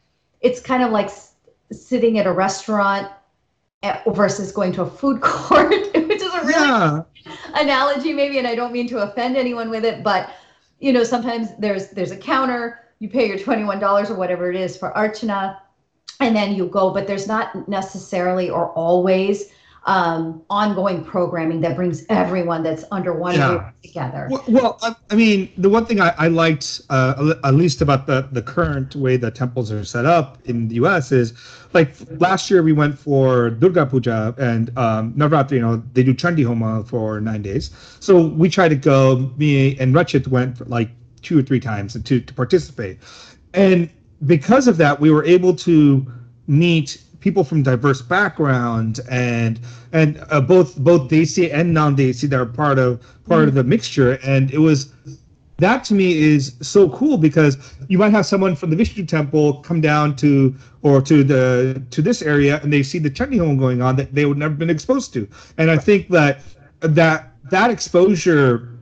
it's 0.42 0.60
kind 0.60 0.82
of 0.82 0.90
like 0.92 1.06
s- 1.06 1.34
sitting 1.72 2.18
at 2.18 2.26
a 2.26 2.32
restaurant 2.32 3.10
eh, 3.82 3.98
versus 4.08 4.52
going 4.52 4.72
to 4.72 4.82
a 4.82 4.86
food 4.86 5.20
court, 5.22 5.70
which 5.94 6.22
is 6.22 6.34
a 6.34 6.44
really 6.46 6.74
Yeah. 6.74 7.02
analogy 7.54 8.12
maybe 8.12 8.38
and 8.38 8.46
i 8.46 8.54
don't 8.54 8.72
mean 8.72 8.86
to 8.88 8.98
offend 8.98 9.36
anyone 9.36 9.70
with 9.70 9.84
it 9.84 10.02
but 10.02 10.30
you 10.80 10.92
know 10.92 11.02
sometimes 11.04 11.48
there's 11.58 11.88
there's 11.90 12.10
a 12.10 12.16
counter 12.16 12.80
you 12.98 13.08
pay 13.08 13.26
your 13.28 13.38
$21 13.38 14.10
or 14.10 14.14
whatever 14.14 14.50
it 14.50 14.56
is 14.56 14.76
for 14.76 14.92
archana 14.92 15.56
and 16.20 16.34
then 16.34 16.54
you 16.54 16.66
go 16.66 16.90
but 16.90 17.06
there's 17.06 17.26
not 17.26 17.68
necessarily 17.68 18.50
or 18.50 18.70
always 18.72 19.50
um, 19.86 20.42
ongoing 20.48 21.04
programming 21.04 21.60
that 21.60 21.76
brings 21.76 22.06
everyone 22.08 22.62
that's 22.62 22.84
under 22.90 23.12
one 23.12 23.34
Yeah. 23.34 23.52
roof 23.52 23.62
together 23.82 24.28
Well, 24.30 24.42
well 24.48 24.78
I, 24.82 24.94
I 25.10 25.14
mean, 25.14 25.50
the 25.58 25.68
one 25.68 25.84
thing 25.84 26.00
I, 26.00 26.14
I 26.16 26.28
liked, 26.28 26.80
uh, 26.88 27.34
at 27.44 27.54
least 27.54 27.82
about 27.82 28.06
the, 28.06 28.26
the 28.32 28.40
current 28.40 28.96
way 28.96 29.18
the 29.18 29.30
temples 29.30 29.70
are 29.70 29.84
set 29.84 30.06
up 30.06 30.38
in 30.46 30.68
the 30.68 30.76
U.S. 30.76 31.12
is, 31.12 31.34
like 31.74 31.94
last 32.18 32.50
year 32.50 32.62
we 32.62 32.72
went 32.72 32.98
for 32.98 33.50
Durga 33.50 33.84
Puja 33.84 34.34
and 34.38 34.76
um, 34.78 35.12
Navratri. 35.14 35.52
You 35.52 35.60
know, 35.60 35.82
they 35.92 36.02
do 36.02 36.14
Chandi 36.14 36.46
Homa 36.46 36.82
for 36.84 37.20
nine 37.20 37.42
days. 37.42 37.70
So 38.00 38.26
we 38.28 38.48
tried 38.48 38.68
to 38.68 38.76
go. 38.76 39.30
Me 39.36 39.76
and 39.78 39.94
Rachit 39.94 40.26
went 40.28 40.56
for 40.56 40.64
like 40.64 40.90
two 41.22 41.38
or 41.38 41.42
three 41.42 41.60
times 41.60 41.92
to 42.02 42.20
to 42.20 42.34
participate, 42.34 42.98
and 43.52 43.90
because 44.26 44.68
of 44.68 44.76
that, 44.78 45.00
we 45.00 45.10
were 45.10 45.24
able 45.24 45.54
to 45.56 46.06
meet 46.46 47.00
people 47.20 47.42
from 47.42 47.62
diverse 47.62 48.02
backgrounds 48.02 48.98
and 49.08 49.58
and 49.92 50.22
uh, 50.30 50.40
both 50.40 50.76
both 50.76 51.10
Desi 51.10 51.52
and 51.52 51.72
non-Desi 51.72 52.28
that 52.28 52.38
are 52.38 52.46
part 52.46 52.78
of 52.78 53.02
part 53.26 53.48
of 53.48 53.54
the 53.54 53.64
mixture. 53.64 54.18
And 54.24 54.50
it 54.52 54.58
was 54.58 54.92
that 55.58 55.84
to 55.84 55.94
me 55.94 56.18
is 56.18 56.54
so 56.60 56.90
cool 56.90 57.16
because 57.16 57.74
you 57.88 57.96
might 57.96 58.10
have 58.10 58.26
someone 58.26 58.56
from 58.56 58.70
the 58.70 58.76
Vishnu 58.76 59.06
temple 59.06 59.60
come 59.60 59.80
down 59.80 60.16
to 60.16 60.54
or 60.82 61.00
to 61.00 61.24
the 61.24 61.82
to 61.90 62.02
this 62.02 62.20
area 62.22 62.60
and 62.62 62.72
they 62.72 62.82
see 62.82 62.98
the 62.98 63.10
Chandi 63.10 63.38
Homa 63.38 63.56
going 63.56 63.80
on 63.80 63.96
that 63.96 64.14
they 64.14 64.26
would 64.26 64.38
never 64.38 64.54
been 64.54 64.70
exposed 64.70 65.12
to. 65.14 65.28
And 65.56 65.70
I 65.70 65.78
think 65.78 66.08
that 66.08 66.40
that 66.80 67.32
that 67.50 67.70
exposure 67.70 68.73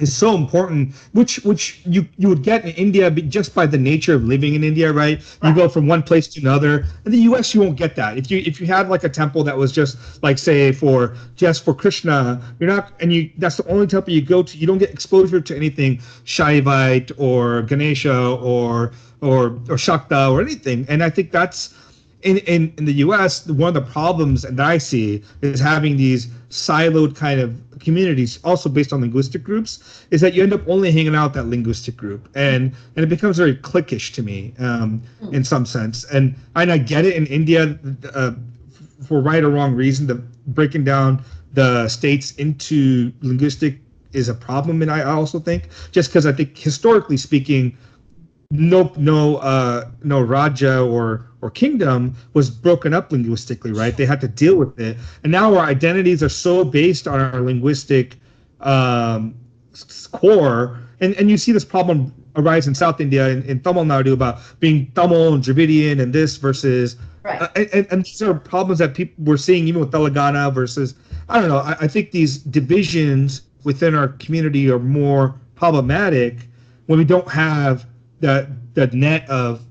is 0.00 0.14
so 0.14 0.34
important 0.34 0.94
which 1.12 1.36
which 1.44 1.80
you 1.84 2.06
you 2.16 2.28
would 2.28 2.42
get 2.42 2.64
in 2.64 2.70
india 2.70 3.10
just 3.10 3.54
by 3.54 3.66
the 3.66 3.78
nature 3.78 4.14
of 4.14 4.24
living 4.24 4.54
in 4.54 4.64
india 4.64 4.92
right? 4.92 5.20
You 5.42 5.54
go 5.54 5.68
from 5.68 5.86
one 5.86 6.02
place 6.02 6.26
to 6.28 6.40
another. 6.40 6.84
In 7.04 7.12
the 7.12 7.18
us 7.18 7.54
you 7.54 7.60
won't 7.60 7.76
get 7.76 7.96
that. 7.96 8.16
If 8.18 8.30
you 8.30 8.38
if 8.46 8.60
you 8.60 8.66
had 8.66 8.88
like 8.88 9.04
a 9.04 9.08
temple 9.08 9.44
that 9.44 9.56
was 9.56 9.72
just 9.72 10.22
like 10.22 10.38
say 10.38 10.72
for 10.72 11.14
just 11.36 11.64
for 11.64 11.74
krishna 11.74 12.40
you're 12.58 12.68
not 12.68 12.92
and 13.00 13.12
you 13.12 13.30
that's 13.38 13.56
the 13.56 13.66
only 13.68 13.86
temple 13.86 14.12
you 14.12 14.22
go 14.22 14.42
to 14.42 14.56
you 14.56 14.66
don't 14.66 14.78
get 14.78 14.90
exposure 14.90 15.40
to 15.40 15.56
anything 15.56 15.98
shaivite 16.24 17.12
or 17.18 17.62
ganesha 17.62 18.16
or 18.42 18.92
or 19.20 19.46
or 19.68 19.76
shakta 19.76 20.30
or 20.30 20.40
anything. 20.40 20.86
And 20.88 21.02
i 21.02 21.10
think 21.10 21.30
that's 21.32 21.74
in, 22.22 22.38
in, 22.38 22.72
in 22.76 22.84
the 22.84 22.94
US, 22.94 23.46
one 23.46 23.68
of 23.68 23.74
the 23.74 23.90
problems 23.90 24.42
that 24.42 24.60
I 24.60 24.78
see 24.78 25.22
is 25.42 25.60
having 25.60 25.96
these 25.96 26.28
siloed 26.50 27.16
kind 27.16 27.40
of 27.40 27.58
communities, 27.80 28.38
also 28.44 28.68
based 28.68 28.92
on 28.92 29.00
linguistic 29.00 29.42
groups, 29.42 30.04
is 30.10 30.20
that 30.20 30.34
you 30.34 30.42
end 30.42 30.52
up 30.52 30.60
only 30.68 30.92
hanging 30.92 31.14
out 31.14 31.32
that 31.34 31.44
linguistic 31.44 31.96
group, 31.96 32.28
and 32.34 32.74
and 32.96 33.04
it 33.04 33.08
becomes 33.08 33.38
very 33.38 33.56
cliquish 33.56 34.12
to 34.14 34.22
me, 34.22 34.52
um, 34.58 35.02
in 35.32 35.44
some 35.44 35.64
sense. 35.64 36.04
And 36.04 36.34
and 36.56 36.70
I 36.70 36.78
get 36.78 37.04
it 37.04 37.14
in 37.14 37.26
India, 37.26 37.78
uh, 38.14 38.32
for 39.06 39.20
right 39.20 39.42
or 39.42 39.50
wrong 39.50 39.74
reason, 39.74 40.06
the 40.06 40.16
breaking 40.48 40.84
down 40.84 41.22
the 41.52 41.88
states 41.88 42.32
into 42.36 43.12
linguistic 43.22 43.78
is 44.12 44.28
a 44.28 44.34
problem, 44.34 44.82
and 44.82 44.90
I 44.90 45.02
also 45.02 45.38
think 45.38 45.68
just 45.92 46.10
because 46.10 46.26
I 46.26 46.32
think 46.32 46.58
historically 46.58 47.16
speaking, 47.16 47.76
no 48.50 48.92
no 48.96 49.36
uh 49.36 49.88
no 50.02 50.20
raja 50.20 50.80
or 50.80 51.26
or 51.40 51.50
kingdom 51.50 52.14
was 52.34 52.50
broken 52.50 52.92
up 52.92 53.12
linguistically 53.12 53.72
right? 53.72 53.96
They 53.96 54.06
had 54.06 54.20
to 54.22 54.28
deal 54.28 54.56
with 54.56 54.78
it. 54.78 54.96
And 55.22 55.32
now 55.32 55.54
our 55.56 55.64
identities 55.64 56.22
are 56.22 56.28
so 56.28 56.64
based 56.64 57.06
on 57.06 57.20
our 57.20 57.40
linguistic 57.40 58.16
um 58.60 59.34
core. 60.12 60.80
And 61.00 61.14
and 61.14 61.30
you 61.30 61.38
see 61.38 61.52
this 61.52 61.64
problem 61.64 62.12
arise 62.36 62.68
in 62.68 62.74
south 62.74 63.00
india 63.00 63.28
in, 63.28 63.42
in 63.42 63.58
tamil 63.58 63.84
nadu 63.84 64.12
about 64.12 64.38
being 64.60 64.90
tamil 64.94 65.34
and 65.34 65.42
dravidian 65.42 65.98
and 66.00 66.12
this 66.12 66.36
versus 66.36 66.96
right. 67.24 67.42
uh, 67.42 67.48
and, 67.56 67.88
and 67.90 68.04
these 68.04 68.22
are 68.22 68.34
problems 68.34 68.78
that 68.78 68.94
people 68.94 69.14
we're 69.24 69.36
seeing 69.36 69.66
even 69.66 69.80
with 69.80 69.90
Telangana 69.90 70.52
versus 70.54 70.94
I 71.28 71.40
don't 71.40 71.48
know. 71.48 71.58
I, 71.58 71.76
I 71.82 71.88
think 71.88 72.10
these 72.10 72.38
divisions 72.38 73.42
within 73.62 73.94
our 73.94 74.08
community 74.08 74.68
are 74.70 74.80
more 74.80 75.34
problematic 75.54 76.48
when 76.86 76.98
we 76.98 77.04
don't 77.04 77.28
have 77.28 77.86
that 78.20 78.74
that 78.74 78.92
net 78.94 79.28
of 79.28 79.62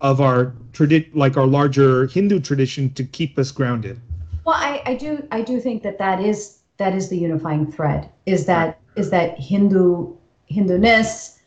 of 0.00 0.20
our 0.20 0.54
tradi- 0.72 1.10
like 1.14 1.36
our 1.36 1.46
larger 1.46 2.06
Hindu 2.06 2.40
tradition 2.40 2.92
to 2.94 3.04
keep 3.04 3.38
us 3.38 3.50
grounded. 3.50 4.00
Well, 4.44 4.56
I, 4.56 4.82
I 4.86 4.94
do 4.94 5.26
I 5.32 5.42
do 5.42 5.60
think 5.60 5.82
that 5.82 5.98
that 5.98 6.20
is 6.20 6.58
that 6.78 6.94
is 6.94 7.08
the 7.08 7.18
unifying 7.18 7.70
thread. 7.70 8.08
Is 8.26 8.46
that 8.46 8.80
is 8.96 9.10
that 9.10 9.38
Hindu 9.38 10.14
Hinduness, 10.46 11.38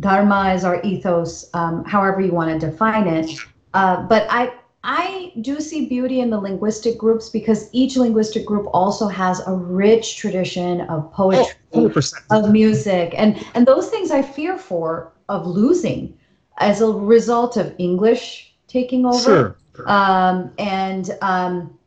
Dharma 0.00 0.54
is 0.54 0.64
our 0.64 0.80
ethos, 0.82 1.48
um, 1.54 1.84
however 1.84 2.20
you 2.20 2.32
want 2.32 2.60
to 2.60 2.66
define 2.66 3.06
it. 3.06 3.30
Uh, 3.74 4.02
but 4.02 4.26
I 4.30 4.52
I 4.84 5.32
do 5.42 5.60
see 5.60 5.86
beauty 5.86 6.20
in 6.20 6.30
the 6.30 6.38
linguistic 6.38 6.96
groups 6.96 7.28
because 7.28 7.68
each 7.72 7.96
linguistic 7.96 8.46
group 8.46 8.66
also 8.72 9.06
has 9.08 9.40
a 9.46 9.52
rich 9.52 10.16
tradition 10.16 10.82
of 10.82 11.04
Oh, 11.04 11.10
poetry, 11.12 11.54
100%. 11.74 12.14
of 12.30 12.50
music, 12.50 13.14
and 13.16 13.44
and 13.54 13.66
those 13.66 13.88
things 13.90 14.10
I 14.10 14.22
fear 14.22 14.56
for 14.56 15.12
of 15.28 15.46
losing 15.46 16.16
as 16.58 16.80
a 16.80 16.86
result 16.86 17.56
of 17.56 17.74
English 17.78 18.54
taking 18.66 19.06
over 19.06 19.56
Sure. 19.76 19.88
um, 19.88 20.52
and 20.58 21.16
um, 21.22 21.78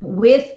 with 0.00 0.54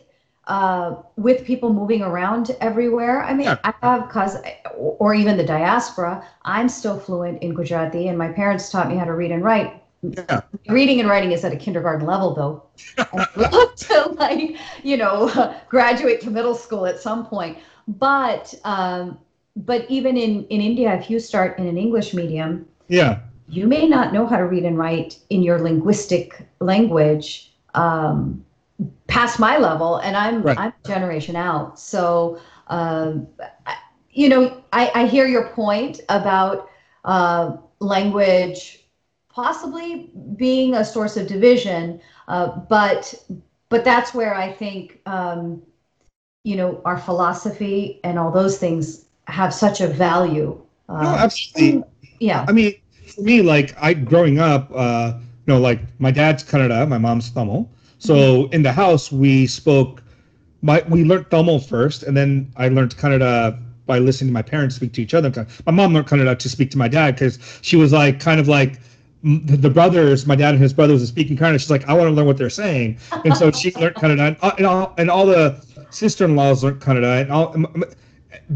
uh, 0.48 0.96
with 1.16 1.46
people 1.46 1.74
moving 1.74 2.02
around 2.02 2.52
everywhere. 2.60 3.24
I 3.24 3.34
mean, 3.34 3.46
Yeah. 3.46 3.58
I 3.64 3.74
have 3.82 4.10
cause, 4.10 4.38
or 4.76 5.14
even 5.14 5.38
the 5.38 5.44
diaspora. 5.46 6.28
I'm 6.44 6.68
still 6.68 7.00
fluent 7.00 7.42
in 7.42 7.54
Gujarati, 7.54 8.10
and 8.10 8.18
my 8.18 8.28
parents 8.30 8.70
taught 8.70 8.90
me 8.90 8.98
how 8.98 9.06
to 9.06 9.14
read 9.14 9.32
and 9.32 9.42
write. 9.44 9.82
Yeah. 10.02 10.42
Reading 10.68 11.00
and 11.00 11.08
writing 11.08 11.32
is 11.32 11.46
at 11.46 11.54
a 11.54 11.56
kindergarten 11.56 12.06
level, 12.06 12.34
though. 12.36 12.64
I'd 13.14 13.38
love 13.38 13.76
to, 13.76 14.10
like, 14.18 14.58
you 14.84 14.98
know, 14.98 15.56
graduate 15.70 16.20
to 16.22 16.30
middle 16.30 16.56
school 16.56 16.86
at 16.86 17.00
some 17.00 17.26
point. 17.26 17.58
But 17.88 18.54
um, 18.66 19.18
but 19.56 19.86
even 19.90 20.18
in 20.18 20.46
in 20.48 20.62
India, 20.62 20.94
if 20.96 21.10
you 21.10 21.20
start 21.20 21.58
in 21.60 21.68
an 21.68 21.78
English 21.78 22.14
medium, 22.14 22.66
Yeah. 22.88 23.20
you 23.48 23.68
may 23.68 23.88
not 23.88 24.14
know 24.14 24.26
how 24.26 24.38
to 24.38 24.46
read 24.46 24.64
and 24.66 24.78
write 24.78 25.20
in 25.30 25.44
your 25.44 25.60
linguistic 25.60 26.48
language 26.60 27.52
um, 27.76 28.44
past 29.08 29.40
my 29.40 29.58
level, 29.58 29.98
and 29.98 30.16
I'm 30.18 30.42
Right. 30.44 30.58
I'm 30.58 30.74
generation 30.86 31.36
out. 31.36 31.80
So, 31.80 32.38
I- 33.66 33.78
you 34.12 34.30
know, 34.30 34.52
I, 34.74 34.92
I 34.96 35.06
hear 35.08 35.26
your 35.28 35.48
point 35.50 36.02
about 36.10 36.68
uh, 37.06 37.58
language 37.80 38.80
possibly 39.30 40.12
being 40.36 40.74
a 40.76 40.84
source 40.86 41.18
of 41.18 41.28
division, 41.28 42.00
uh, 42.28 42.48
but 42.70 43.14
but 43.70 43.84
that's 43.84 44.14
where 44.14 44.34
I 44.36 44.52
think 44.52 45.00
um, 45.06 45.62
you 46.44 46.56
know 46.56 46.82
our 46.86 46.98
philosophy 46.98 48.00
and 48.04 48.18
all 48.20 48.32
those 48.32 48.58
things 48.58 49.06
have 49.28 49.54
such 49.54 49.82
a 49.82 49.88
value. 49.88 50.60
No, 50.90 50.96
Uh, 50.96 51.16
absolutely. 51.20 51.84
yeah. 52.20 52.46
I 52.48 52.52
mean, 52.52 52.74
for 53.16 53.22
me, 53.22 53.42
like 53.42 53.76
I 53.82 53.94
growing 53.94 54.40
up, 54.40 54.70
uh, 54.76 55.14
you 55.46 55.54
know, 55.54 55.60
like 55.60 55.80
my 56.00 56.12
dad's 56.12 56.44
Kannada, 56.44 56.88
my 56.88 56.98
mom's 56.98 57.30
Tamil. 57.32 57.70
So 58.00 58.48
in 58.52 58.64
the 58.64 58.72
house, 58.74 59.12
we 59.12 59.48
spoke. 59.48 60.02
My 60.62 60.84
we 60.90 61.04
learned 61.04 61.30
Tamil 61.32 61.60
first, 61.60 62.04
and 62.04 62.16
then 62.16 62.52
I 62.58 62.68
learned 62.70 62.96
Kannada 62.98 63.58
by 63.86 64.00
listening 64.00 64.30
to 64.30 64.34
my 64.34 64.42
parents 64.42 64.76
speak 64.76 64.94
to 64.94 65.02
each 65.02 65.14
other. 65.14 65.30
My 65.66 65.72
mom 65.72 65.94
learned 65.94 66.08
Kannada 66.08 66.38
to 66.40 66.50
speak 66.50 66.70
to 66.72 66.78
my 66.78 66.88
dad 66.88 67.16
because 67.16 67.40
she 67.62 67.76
was 67.76 67.92
like 67.94 68.20
kind 68.20 68.40
of 68.40 68.48
like 68.48 68.80
the 69.24 69.56
the 69.58 69.70
brothers, 69.70 70.26
my 70.26 70.36
dad 70.36 70.54
and 70.54 70.62
his 70.62 70.74
brothers, 70.74 71.02
are 71.02 71.06
speaking 71.08 71.38
Kannada. 71.38 71.60
She's 71.60 71.70
like, 71.72 71.88
I 71.88 71.94
want 71.94 72.08
to 72.10 72.12
learn 72.12 72.26
what 72.26 72.38
they're 72.38 72.50
saying, 72.50 72.98
and 73.26 73.36
so 73.36 73.52
she 73.52 73.72
learned 73.82 73.96
Kannada, 73.96 74.28
and, 74.28 74.38
all- 74.42 74.54
and 74.58 74.66
all 74.66 74.94
and 74.98 75.10
all 75.10 75.26
the 75.26 75.64
sister-in-laws 75.90 76.64
learned 76.64 76.82
Kannada, 76.82 77.22
and 77.22 77.32
all 77.32 77.56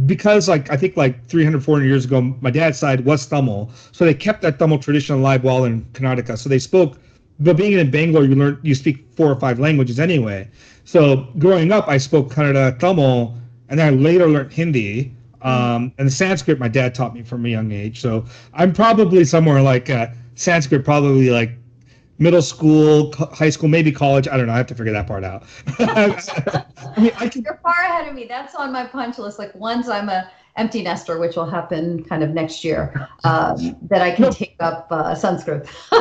because 0.06 0.48
like 0.48 0.72
I 0.72 0.78
think 0.78 0.98
like 0.98 1.26
300, 1.28 1.64
400 1.64 1.86
years 1.86 2.06
ago, 2.06 2.22
my 2.22 2.52
dad's 2.52 2.78
side 2.78 3.06
was 3.06 3.26
Tamil, 3.26 3.70
so 3.92 4.06
they 4.06 4.14
kept 4.14 4.42
that 4.42 4.60
Tamil 4.60 4.80
tradition 4.80 5.16
alive 5.16 5.44
while 5.44 5.66
in 5.66 5.84
Karnataka. 5.94 6.38
So 6.38 6.50
they 6.50 6.60
spoke, 6.60 6.98
but 7.40 7.58
being 7.58 7.74
in 7.74 7.92
Bangalore, 7.92 8.24
you 8.24 8.36
learn 8.36 8.60
you 8.62 8.76
speak 8.76 9.06
four 9.16 9.32
or 9.32 9.40
five 9.40 9.60
languages 9.60 10.00
anyway. 10.00 10.48
So 10.86 11.28
growing 11.38 11.72
up, 11.72 11.88
I 11.88 11.98
spoke 11.98 12.34
Kannada, 12.34 12.78
Tamil, 12.80 13.36
and 13.70 13.80
then 13.80 13.94
I 13.94 13.96
later 13.96 14.28
learned 14.28 14.54
Hindi. 14.54 15.14
Um, 15.42 15.94
and 15.98 16.12
Sanskrit, 16.12 16.60
my 16.60 16.68
dad 16.68 16.96
taught 16.96 17.14
me 17.14 17.22
from 17.22 17.46
a 17.46 17.50
young 17.50 17.72
age. 17.72 18.02
So 18.02 18.26
I'm 18.54 18.74
probably 18.74 19.24
somewhere 19.24 19.62
like 19.62 19.90
uh, 19.90 20.08
Sanskrit, 20.36 20.84
probably 20.84 21.30
like 21.30 21.52
middle 22.20 22.42
school, 22.42 23.14
high 23.14 23.50
school, 23.50 23.70
maybe 23.70 23.92
college. 23.92 24.28
I 24.28 24.38
don't 24.38 24.48
know. 24.48 24.54
I 24.54 24.58
have 24.58 24.68
to 24.68 24.76
figure 24.76 24.94
that 24.94 25.08
part 25.08 25.24
out. 25.24 25.44
I 25.80 27.00
mean, 27.00 27.12
I 27.20 27.30
can 27.30 27.44
You're 27.44 27.60
far 27.64 27.76
ahead 27.80 28.08
of 28.08 28.16
me. 28.16 28.26
That's 28.28 28.56
on 28.56 28.72
my 28.72 28.86
punch 28.86 29.18
list. 29.18 29.40
Like 29.40 29.54
once 29.56 29.88
I'm 29.88 30.10
a 30.10 30.30
empty 30.58 30.82
nester, 30.82 31.20
which 31.20 31.36
will 31.36 31.50
happen 31.50 32.04
kind 32.04 32.24
of 32.24 32.32
next 32.32 32.64
year, 32.64 33.08
um, 33.24 33.76
that 33.90 34.02
I 34.02 34.12
can 34.12 34.24
No. 34.26 34.32
take 34.32 34.56
up 34.60 34.88
uh, 34.92 35.16
Sanskrit. 35.16 35.68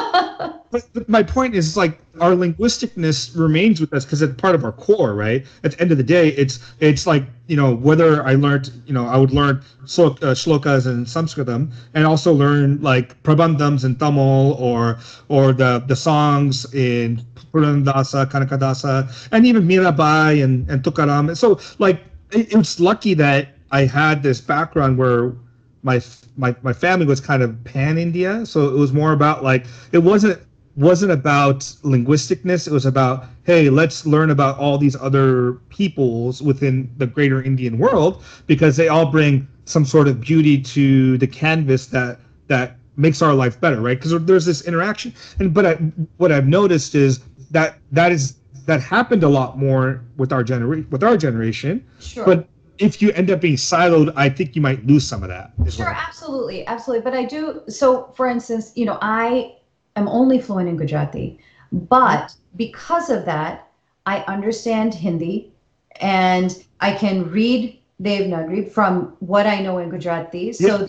but, 0.70 0.82
but 0.92 1.08
my 1.08 1.22
point 1.22 1.54
is 1.54 1.76
like 1.76 1.98
our 2.20 2.32
linguisticness 2.32 3.38
remains 3.38 3.80
with 3.80 3.92
us 3.92 4.04
because 4.04 4.22
it's 4.22 4.34
part 4.40 4.54
of 4.54 4.64
our 4.64 4.72
core 4.72 5.14
right 5.14 5.44
at 5.64 5.72
the 5.72 5.80
end 5.80 5.92
of 5.92 5.98
the 5.98 6.04
day 6.04 6.28
it's 6.30 6.60
it's 6.80 7.06
like 7.06 7.24
you 7.46 7.56
know 7.56 7.74
whether 7.74 8.22
i 8.24 8.34
learned 8.34 8.70
you 8.86 8.92
know 8.92 9.06
i 9.06 9.16
would 9.16 9.30
learn 9.32 9.62
slok, 9.84 10.22
uh, 10.22 10.34
shlokas 10.34 10.86
and 10.86 11.06
sanskritam 11.06 11.72
and 11.94 12.06
also 12.06 12.32
learn 12.32 12.80
like 12.82 13.20
prabandhams 13.22 13.84
in 13.84 13.94
tamil 13.96 14.54
or 14.58 14.98
or 15.28 15.52
the 15.52 15.82
the 15.86 15.96
songs 15.96 16.72
in 16.74 17.20
Purandasa, 17.52 18.26
Kanakadasa, 18.26 19.08
and 19.32 19.46
even 19.46 19.66
Mirabai 19.66 20.44
and, 20.44 20.68
and 20.68 20.82
Tukaram. 20.82 21.34
So, 21.36 21.58
like, 21.78 22.02
it, 22.32 22.52
it 22.52 22.56
was 22.56 22.78
lucky 22.80 23.14
that 23.14 23.55
I 23.76 23.84
had 23.84 24.22
this 24.22 24.40
background 24.40 24.96
where 24.96 25.34
my 25.82 26.00
my 26.38 26.56
my 26.62 26.72
family 26.72 27.04
was 27.04 27.20
kind 27.20 27.42
of 27.42 27.50
pan 27.64 27.98
India, 27.98 28.46
so 28.46 28.68
it 28.68 28.78
was 28.84 28.90
more 28.92 29.12
about 29.12 29.44
like 29.44 29.66
it 29.92 29.98
wasn't 29.98 30.40
wasn't 30.76 31.12
about 31.12 31.60
linguisticness. 31.82 32.66
It 32.66 32.72
was 32.72 32.86
about 32.86 33.26
hey, 33.44 33.68
let's 33.68 34.06
learn 34.06 34.30
about 34.30 34.58
all 34.58 34.78
these 34.78 34.96
other 34.96 35.52
peoples 35.68 36.40
within 36.40 36.90
the 36.96 37.06
greater 37.06 37.42
Indian 37.42 37.76
world 37.76 38.22
because 38.46 38.78
they 38.78 38.88
all 38.88 39.10
bring 39.10 39.46
some 39.66 39.84
sort 39.84 40.08
of 40.08 40.22
beauty 40.22 40.56
to 40.76 41.18
the 41.18 41.26
canvas 41.26 41.86
that 41.88 42.18
that 42.48 42.78
makes 42.96 43.20
our 43.20 43.34
life 43.34 43.60
better, 43.60 43.82
right? 43.82 43.98
Because 44.00 44.24
there's 44.24 44.46
this 44.46 44.62
interaction, 44.66 45.12
and 45.38 45.52
but 45.52 45.66
I, 45.66 45.74
what 46.16 46.32
I've 46.32 46.48
noticed 46.48 46.94
is 46.94 47.20
that 47.50 47.76
that 47.92 48.10
is 48.10 48.36
that 48.64 48.80
happened 48.80 49.22
a 49.22 49.28
lot 49.28 49.58
more 49.58 50.02
with 50.16 50.32
our 50.32 50.42
generation 50.42 50.86
with 50.90 51.04
our 51.04 51.18
generation, 51.18 51.84
Sure. 52.00 52.24
but 52.24 52.48
if 52.78 53.00
you 53.02 53.12
end 53.12 53.30
up 53.30 53.40
being 53.40 53.56
siloed, 53.56 54.12
I 54.16 54.28
think 54.28 54.56
you 54.56 54.62
might 54.62 54.84
lose 54.86 55.06
some 55.06 55.22
of 55.22 55.28
that. 55.28 55.52
Sure, 55.70 55.86
absolutely, 55.86 56.66
absolutely. 56.66 57.02
But 57.02 57.14
I 57.14 57.24
do. 57.24 57.62
So, 57.68 58.12
for 58.16 58.26
instance, 58.26 58.72
you 58.74 58.84
know, 58.84 58.98
I 59.02 59.56
am 59.96 60.08
only 60.08 60.40
fluent 60.40 60.68
in 60.68 60.76
Gujarati, 60.76 61.38
but 61.72 62.34
because 62.56 63.10
of 63.10 63.24
that, 63.24 63.68
I 64.06 64.20
understand 64.28 64.94
Hindi, 64.94 65.52
and 66.00 66.64
I 66.80 66.92
can 66.92 67.30
read 67.30 67.80
Devanagari 68.02 68.70
from 68.70 69.16
what 69.20 69.46
I 69.46 69.60
know 69.60 69.78
in 69.78 69.88
Gujarati. 69.88 70.52
So, 70.52 70.86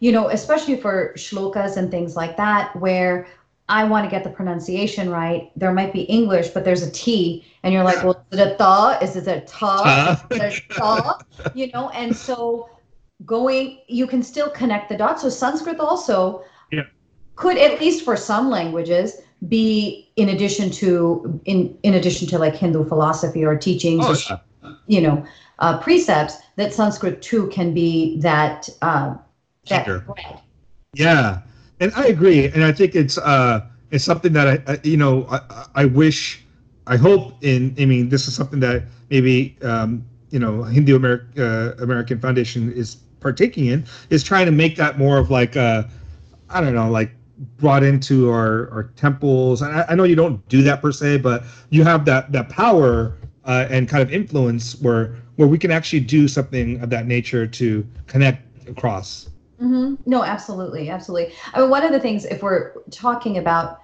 you 0.00 0.12
know, 0.12 0.28
especially 0.30 0.76
for 0.76 1.12
shlokas 1.16 1.76
and 1.76 1.90
things 1.90 2.16
like 2.16 2.36
that, 2.38 2.74
where 2.76 3.28
I 3.68 3.84
want 3.84 4.04
to 4.04 4.10
get 4.10 4.22
the 4.22 4.30
pronunciation 4.30 5.10
right. 5.10 5.50
There 5.56 5.72
might 5.72 5.92
be 5.92 6.02
English, 6.02 6.48
but 6.48 6.64
there's 6.64 6.82
a 6.82 6.90
T, 6.90 7.44
and 7.62 7.74
you're 7.74 7.82
like, 7.82 8.02
well, 8.04 8.24
is 8.30 8.38
it 8.38 8.52
a 8.52 8.56
tha? 8.56 8.98
Is 9.02 9.16
it 9.16 9.26
a 9.26 9.40
ta? 9.40 10.24
Is 10.30 10.40
it 10.40 10.62
a? 10.80 11.50
You 11.54 11.72
know, 11.72 11.90
and 11.90 12.16
so 12.16 12.68
going 13.24 13.78
you 13.88 14.06
can 14.06 14.22
still 14.22 14.50
connect 14.50 14.88
the 14.88 14.96
dots 14.96 15.22
so 15.22 15.28
sanskrit 15.28 15.80
also 15.80 16.44
Yeah. 16.70 16.82
could 17.34 17.56
at 17.56 17.80
least 17.80 18.04
for 18.04 18.16
some 18.16 18.50
languages 18.50 19.22
be 19.48 20.10
in 20.16 20.28
addition 20.28 20.70
to 20.72 21.40
in 21.46 21.78
in 21.82 21.94
addition 21.94 22.28
to 22.28 22.38
like 22.38 22.54
hindu 22.54 22.84
philosophy 22.84 23.44
or 23.44 23.56
teachings 23.56 24.04
oh, 24.04 24.12
or 24.12 24.16
yeah. 24.62 24.74
you 24.86 25.00
know 25.00 25.24
uh, 25.60 25.78
precepts 25.78 26.36
that 26.56 26.74
sanskrit 26.74 27.22
too 27.22 27.46
can 27.48 27.72
be 27.72 28.20
that 28.20 28.68
uh, 28.82 29.14
that 29.68 29.84
thread. 29.84 30.40
Yeah, 30.92 31.40
and 31.80 31.92
I 31.94 32.06
agree, 32.06 32.46
and 32.48 32.64
I 32.64 32.72
think 32.72 32.94
it's 32.94 33.18
uh, 33.18 33.66
it's 33.90 34.04
something 34.04 34.32
that 34.32 34.48
I, 34.48 34.72
I 34.72 34.80
you 34.82 34.96
know, 34.96 35.26
I, 35.30 35.66
I 35.74 35.84
wish, 35.84 36.44
I 36.86 36.96
hope 36.96 37.42
in. 37.42 37.74
I 37.78 37.84
mean, 37.84 38.08
this 38.08 38.26
is 38.28 38.34
something 38.34 38.60
that 38.60 38.84
maybe 39.10 39.56
um, 39.62 40.04
you 40.30 40.38
know, 40.38 40.62
Hindu 40.62 40.96
American 40.96 41.42
uh, 41.42 41.74
American 41.80 42.18
Foundation 42.18 42.72
is 42.72 42.96
partaking 43.20 43.66
in, 43.66 43.84
is 44.10 44.22
trying 44.22 44.46
to 44.46 44.52
make 44.52 44.76
that 44.76 44.98
more 44.98 45.18
of 45.18 45.30
like 45.30 45.56
a, 45.56 45.88
I 46.48 46.60
don't 46.60 46.74
know, 46.74 46.90
like 46.90 47.12
brought 47.58 47.82
into 47.82 48.30
our 48.30 48.70
our 48.70 48.84
temples. 48.96 49.62
And 49.62 49.74
I, 49.76 49.86
I 49.90 49.94
know 49.94 50.04
you 50.04 50.16
don't 50.16 50.46
do 50.48 50.62
that 50.62 50.80
per 50.80 50.92
se, 50.92 51.18
but 51.18 51.44
you 51.70 51.84
have 51.84 52.04
that 52.06 52.32
that 52.32 52.48
power 52.48 53.16
uh, 53.44 53.66
and 53.70 53.88
kind 53.88 54.02
of 54.02 54.12
influence 54.12 54.80
where 54.80 55.16
where 55.36 55.48
we 55.48 55.58
can 55.58 55.70
actually 55.70 56.00
do 56.00 56.26
something 56.26 56.80
of 56.80 56.90
that 56.90 57.06
nature 57.06 57.46
to 57.46 57.86
connect 58.06 58.68
across. 58.68 59.28
Hmm 59.58 59.94
No, 60.06 60.22
absolutely, 60.22 60.90
absolutely. 60.90 61.34
I 61.54 61.60
mean, 61.60 61.70
one 61.70 61.82
of 61.82 61.92
the 61.92 62.00
things, 62.00 62.24
if 62.24 62.42
we're 62.42 62.72
talking 62.90 63.38
about 63.38 63.80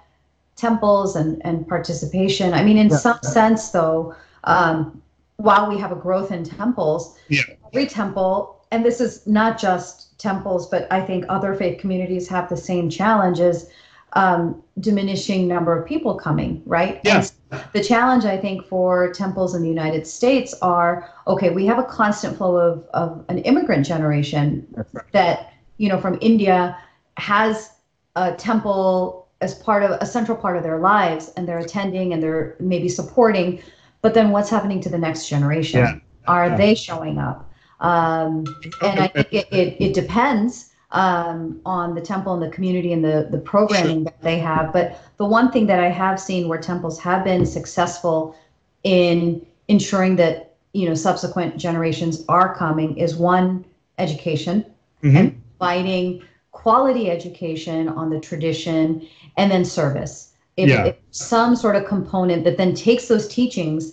temples 0.55 1.15
and, 1.15 1.41
and 1.45 1.67
participation, 1.67 2.53
I 2.53 2.63
mean, 2.63 2.77
in 2.77 2.89
Yeah. 2.89 2.97
some 2.97 3.19
sense, 3.23 3.69
though, 3.69 4.15
um, 4.43 5.01
while 5.37 5.67
we 5.67 5.77
have 5.79 5.91
a 5.91 5.95
growth 5.95 6.31
in 6.31 6.43
temples, 6.43 7.17
Yeah. 7.27 7.41
every 7.71 7.87
temple, 7.87 8.61
and 8.71 8.85
this 8.85 9.01
is 9.01 9.25
not 9.25 9.57
just 9.57 10.17
temples, 10.19 10.67
but 10.69 10.87
I 10.91 11.01
think 11.01 11.25
other 11.29 11.55
faith 11.55 11.79
communities 11.79 12.27
have 12.29 12.49
the 12.49 12.57
same 12.57 12.89
challenges. 12.89 13.67
Um, 14.15 14.61
diminishing 14.79 15.47
number 15.47 15.75
of 15.75 15.87
people 15.87 16.13
coming, 16.13 16.61
right? 16.67 17.01
Yeah. 17.03 17.25
And 17.51 17.61
the 17.73 17.83
challenge, 17.83 18.25
I 18.25 18.37
think, 18.37 18.63
for 18.63 19.11
temples 19.11 19.55
in 19.55 19.63
the 19.63 19.67
United 19.67 20.05
States 20.05 20.53
are 20.61 21.09
okay, 21.25 21.49
we 21.49 21.65
have 21.65 21.79
a 21.79 21.83
constant 21.83 22.37
flow 22.37 22.57
of, 22.57 22.85
of 22.93 23.25
an 23.29 23.39
immigrant 23.39 23.87
generation 23.87 24.67
that 25.13 25.52
you 25.77 25.89
know 25.89 25.99
from 25.99 26.17
India 26.21 26.77
has 27.17 27.71
a 28.15 28.33
temple 28.33 29.27
as 29.41 29.55
part 29.55 29.83
of 29.83 29.91
a 29.91 30.05
central 30.05 30.37
part 30.37 30.55
of 30.57 30.63
their 30.63 30.79
lives 30.79 31.31
and 31.35 31.47
they're 31.47 31.59
attending 31.59 32.13
and 32.13 32.21
they're 32.23 32.55
maybe 32.59 32.87
supporting 32.89 33.61
but 34.01 34.13
then 34.13 34.31
what's 34.31 34.49
happening 34.49 34.79
to 34.81 34.89
the 34.89 34.97
next 34.97 35.27
generation 35.27 35.79
Yeah. 35.81 35.99
are 36.27 36.47
Yeah. 36.49 36.57
they 36.57 36.75
showing 36.75 37.17
up 37.17 37.51
um, 37.79 38.45
and 38.81 38.99
i 38.99 39.07
think 39.07 39.27
it, 39.31 39.47
it, 39.51 39.77
it 39.79 39.93
depends 39.93 40.69
um, 40.91 41.59
on 41.65 41.95
the 41.95 42.01
temple 42.01 42.33
and 42.35 42.41
the 42.41 42.49
community 42.49 42.93
and 42.93 43.03
the, 43.03 43.27
the 43.31 43.39
programming 43.39 44.03
that 44.05 44.21
they 44.21 44.37
have 44.39 44.71
but 44.71 44.99
the 45.17 45.25
one 45.25 45.51
thing 45.51 45.65
that 45.67 45.79
i 45.79 45.89
have 45.89 46.19
seen 46.19 46.47
where 46.47 46.59
temples 46.59 46.99
have 46.99 47.23
been 47.23 47.45
successful 47.45 48.35
in 48.83 49.45
ensuring 49.67 50.15
that 50.17 50.55
you 50.73 50.87
know 50.87 50.93
subsequent 50.95 51.57
generations 51.57 52.23
are 52.29 52.55
coming 52.55 52.95
is 52.97 53.15
one 53.15 53.65
education 53.97 54.65
Mhm. 55.03 55.15
and 55.19 55.42
providing 55.63 56.21
quality 56.51 57.09
education 57.09 57.87
on 57.87 58.09
the 58.09 58.19
tradition 58.19 59.07
and 59.37 59.49
then 59.49 59.63
service. 59.63 60.33
If, 60.57 60.69
Yeah. 60.69 60.85
if 60.87 60.95
some 61.11 61.55
sort 61.55 61.75
of 61.77 61.85
component 61.85 62.43
that 62.43 62.57
then 62.57 62.73
takes 62.75 63.07
those 63.07 63.27
teachings 63.29 63.91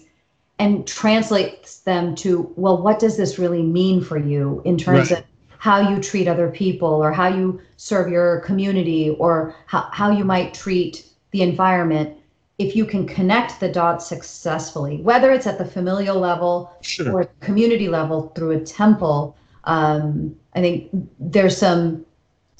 and 0.58 0.84
translates 0.86 1.78
them 1.80 2.14
to, 2.16 2.52
well, 2.56 2.82
what 2.82 2.98
does 2.98 3.16
this 3.16 3.38
really 3.38 3.62
mean 3.62 4.02
for 4.02 4.18
you 4.18 4.60
in 4.64 4.76
terms 4.76 5.10
Right. 5.10 5.20
of 5.20 5.24
how 5.58 5.78
you 5.90 6.00
treat 6.00 6.26
other 6.26 6.48
people 6.48 6.88
or 7.04 7.12
how 7.12 7.28
you 7.28 7.60
serve 7.76 8.10
your 8.10 8.40
community 8.40 9.10
or 9.18 9.54
how, 9.66 9.86
how 9.92 10.10
you 10.10 10.24
might 10.24 10.52
treat 10.52 11.04
the 11.30 11.42
environment 11.42 12.16
if 12.58 12.74
you 12.76 12.84
can 12.84 13.06
connect 13.06 13.58
the 13.60 13.68
dots 13.68 14.06
successfully, 14.06 14.96
whether 15.02 15.30
it's 15.32 15.46
at 15.46 15.56
the 15.56 15.64
familial 15.64 16.18
level 16.18 16.70
Sure. 16.82 17.12
or 17.12 17.24
community 17.40 17.88
level 17.88 18.32
through 18.34 18.50
a 18.50 18.60
temple, 18.60 19.34
um, 19.64 20.36
I 20.54 20.60
think 20.60 20.90
there's 21.18 21.56
some 21.56 22.04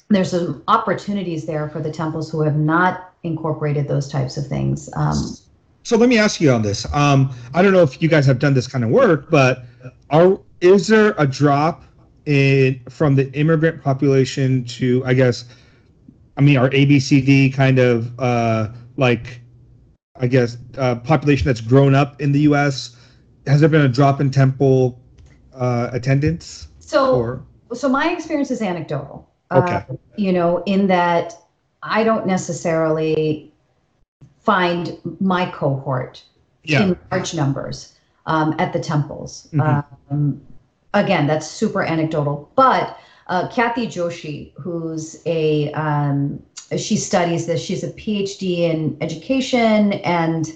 there's 0.09 0.31
some 0.31 0.61
opportunities 0.67 1.45
there 1.45 1.69
for 1.69 1.79
the 1.79 1.91
temples 1.91 2.29
who 2.29 2.41
have 2.41 2.57
not 2.57 3.13
incorporated 3.23 3.87
those 3.87 4.09
types 4.09 4.35
of 4.37 4.45
things. 4.47 4.89
Um, 4.95 5.37
So 5.83 5.97
let 5.97 6.09
me 6.09 6.17
ask 6.17 6.41
you 6.41 6.51
on 6.51 6.61
this. 6.61 6.85
Um, 6.93 7.33
I 7.53 7.61
don't 7.61 7.71
know 7.73 7.81
if 7.81 8.01
you 8.01 8.09
guys 8.09 8.25
have 8.25 8.39
done 8.39 8.53
this 8.53 8.67
kind 8.67 8.83
of 8.83 8.89
work, 8.89 9.29
but 9.29 9.63
are 10.09 10.39
is 10.59 10.87
there 10.87 11.15
a 11.17 11.25
drop 11.25 11.83
in 12.25 12.79
from 12.89 13.15
the 13.15 13.31
immigrant 13.33 13.81
population 13.81 14.63
to 14.65 15.03
I 15.05 15.13
guess 15.13 15.45
I 16.37 16.41
mean 16.41 16.57
our 16.57 16.69
ABCD 16.69 17.53
kind 17.53 17.79
of 17.79 18.19
uh, 18.19 18.69
like 18.97 19.41
I 20.17 20.27
guess 20.27 20.57
uh, 20.77 20.95
population 20.95 21.47
that's 21.47 21.61
grown 21.61 21.95
up 21.95 22.21
in 22.21 22.31
the 22.31 22.41
U.S. 22.41 22.95
Has 23.47 23.59
there 23.59 23.69
been 23.69 23.81
a 23.81 23.89
drop 23.89 24.21
in 24.21 24.29
temple 24.29 25.01
uh, 25.53 25.89
attendance? 25.91 26.67
So 26.91 27.15
Or 27.15 27.43
so 27.73 27.87
my 27.89 28.11
experience 28.11 28.51
is 28.51 28.61
anecdotal. 28.61 29.29
Okay. 29.51 29.75
Uh, 29.75 29.95
you 30.17 30.33
know, 30.33 30.63
in 30.65 30.87
that 30.87 31.33
I 31.83 32.03
don't 32.03 32.27
necessarily 32.27 33.51
find 34.39 34.97
my 35.19 35.49
cohort 35.51 36.23
yeah, 36.63 36.83
in 36.83 36.97
large 37.11 37.33
numbers 37.33 37.97
um, 38.25 38.55
at 38.59 38.73
the 38.73 38.79
temples. 38.79 39.47
Mhm. 39.51 39.83
Um, 40.09 40.41
again, 40.93 41.27
that's 41.27 41.47
super 41.47 41.83
anecdotal. 41.83 42.51
But 42.55 42.97
uh, 43.27 43.47
Khyati 43.47 43.87
Joshi, 43.87 44.51
who's 44.55 45.21
a 45.25 45.71
um, 45.71 46.41
she 46.77 46.97
studies 46.97 47.47
this. 47.47 47.61
She's 47.61 47.83
a 47.83 47.91
PhD 47.91 48.59
in 48.59 48.97
education 49.01 49.93
and 49.93 50.53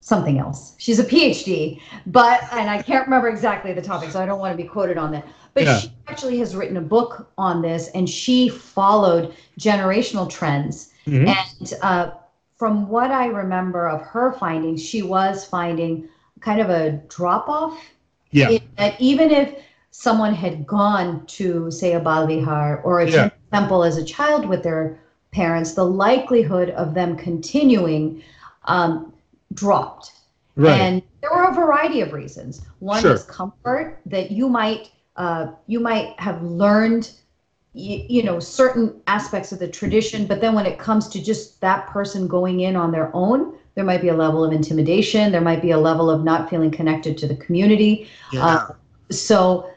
something 0.00 0.38
else. 0.38 0.74
She's 0.78 0.98
a 0.98 1.04
PhD, 1.04 1.80
but 2.06 2.40
and 2.52 2.68
I 2.68 2.82
can't 2.82 3.06
remember 3.06 3.28
exactly 3.28 3.72
the 3.72 3.82
topic, 3.82 4.10
so 4.10 4.20
I 4.20 4.26
don't 4.26 4.38
want 4.38 4.52
to 4.52 4.62
be 4.62 4.68
quoted 4.68 4.98
on 4.98 5.12
that. 5.12 5.26
But 5.54 5.62
Yeah. 5.64 5.78
she 5.78 5.92
actually 6.08 6.38
has 6.38 6.54
written 6.56 6.76
a 6.76 6.80
book 6.82 7.30
on 7.38 7.62
this, 7.62 7.88
and 7.94 8.08
she 8.08 8.48
followed 8.48 9.32
generational 9.58 10.28
trends 10.28 10.90
Mhm. 11.06 11.28
and 11.28 11.74
uh, 11.82 12.10
from 12.56 12.88
what 12.88 13.10
I 13.10 13.26
remember 13.26 13.88
of 13.88 14.00
her 14.02 14.32
findings, 14.32 14.82
she 14.82 15.02
was 15.02 15.44
finding 15.44 16.08
kind 16.40 16.60
of 16.60 16.70
a 16.70 16.92
drop 17.08 17.48
off. 17.48 17.78
yeah, 18.30 18.58
That 18.76 19.00
even 19.00 19.30
if 19.30 19.54
someone 19.92 20.34
had 20.34 20.66
gone 20.66 21.24
to, 21.26 21.70
say, 21.70 21.92
a 21.94 22.00
Balvihar 22.00 22.80
or 22.84 23.00
a 23.00 23.08
Yeah. 23.10 23.30
temple 23.52 23.84
as 23.84 23.96
a 23.96 24.04
child 24.04 24.44
with 24.46 24.62
their 24.64 24.98
parents, 25.30 25.74
the 25.74 25.84
likelihood 25.84 26.70
of 26.70 26.94
them 26.94 27.16
continuing 27.16 28.22
um, 28.66 29.12
dropped. 29.52 30.12
right. 30.56 30.80
And 30.80 31.02
there 31.20 31.30
were 31.30 31.44
a 31.44 31.52
variety 31.54 32.00
of 32.00 32.12
reasons. 32.12 32.62
One 32.78 33.02
Sure. 33.02 33.12
is 33.14 33.24
comfort 33.24 34.00
that 34.06 34.30
you 34.30 34.48
might 34.48 34.90
uh, 35.16 35.46
you 35.66 35.80
might 35.80 36.18
have 36.18 36.42
learned 36.42 37.10
you, 37.72 38.04
you 38.08 38.22
know 38.22 38.38
certain 38.38 39.00
aspects 39.06 39.52
of 39.52 39.58
the 39.58 39.68
tradition, 39.68 40.26
but 40.26 40.40
then 40.40 40.54
when 40.54 40.66
it 40.66 40.78
comes 40.78 41.08
to 41.08 41.22
just 41.22 41.60
that 41.60 41.86
person 41.88 42.26
going 42.28 42.60
in 42.60 42.76
on 42.76 42.92
their 42.92 43.14
own, 43.14 43.54
there 43.74 43.84
might 43.84 44.00
be 44.00 44.08
a 44.08 44.14
level 44.14 44.44
of 44.44 44.52
intimidation. 44.52 45.32
There 45.32 45.40
might 45.40 45.60
be 45.60 45.70
a 45.70 45.78
level 45.78 46.08
of 46.08 46.22
not 46.22 46.48
feeling 46.48 46.70
connected 46.70 47.18
to 47.18 47.26
the 47.26 47.34
community. 47.34 48.06
yeah. 48.32 48.58
So, 49.10 49.68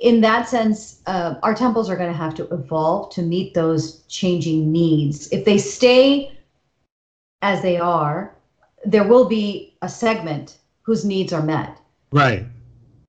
in 0.00 0.20
that 0.20 0.48
sense, 0.48 1.00
uh, 1.06 1.36
our 1.42 1.54
temples 1.54 1.88
are 1.88 1.96
going 1.96 2.10
to 2.10 2.16
have 2.16 2.34
to 2.34 2.48
evolve 2.52 3.10
to 3.14 3.22
meet 3.22 3.54
those 3.54 4.02
changing 4.08 4.70
needs. 4.70 5.28
If 5.28 5.44
they 5.44 5.56
stay 5.56 6.30
as 7.42 7.62
they 7.62 7.78
are, 7.78 8.34
there 8.84 9.04
will 9.04 9.24
be 9.24 9.72
a 9.82 9.88
segment 9.88 10.58
whose 10.82 11.04
needs 11.04 11.32
are 11.32 11.42
met. 11.42 11.78
right. 12.12 12.44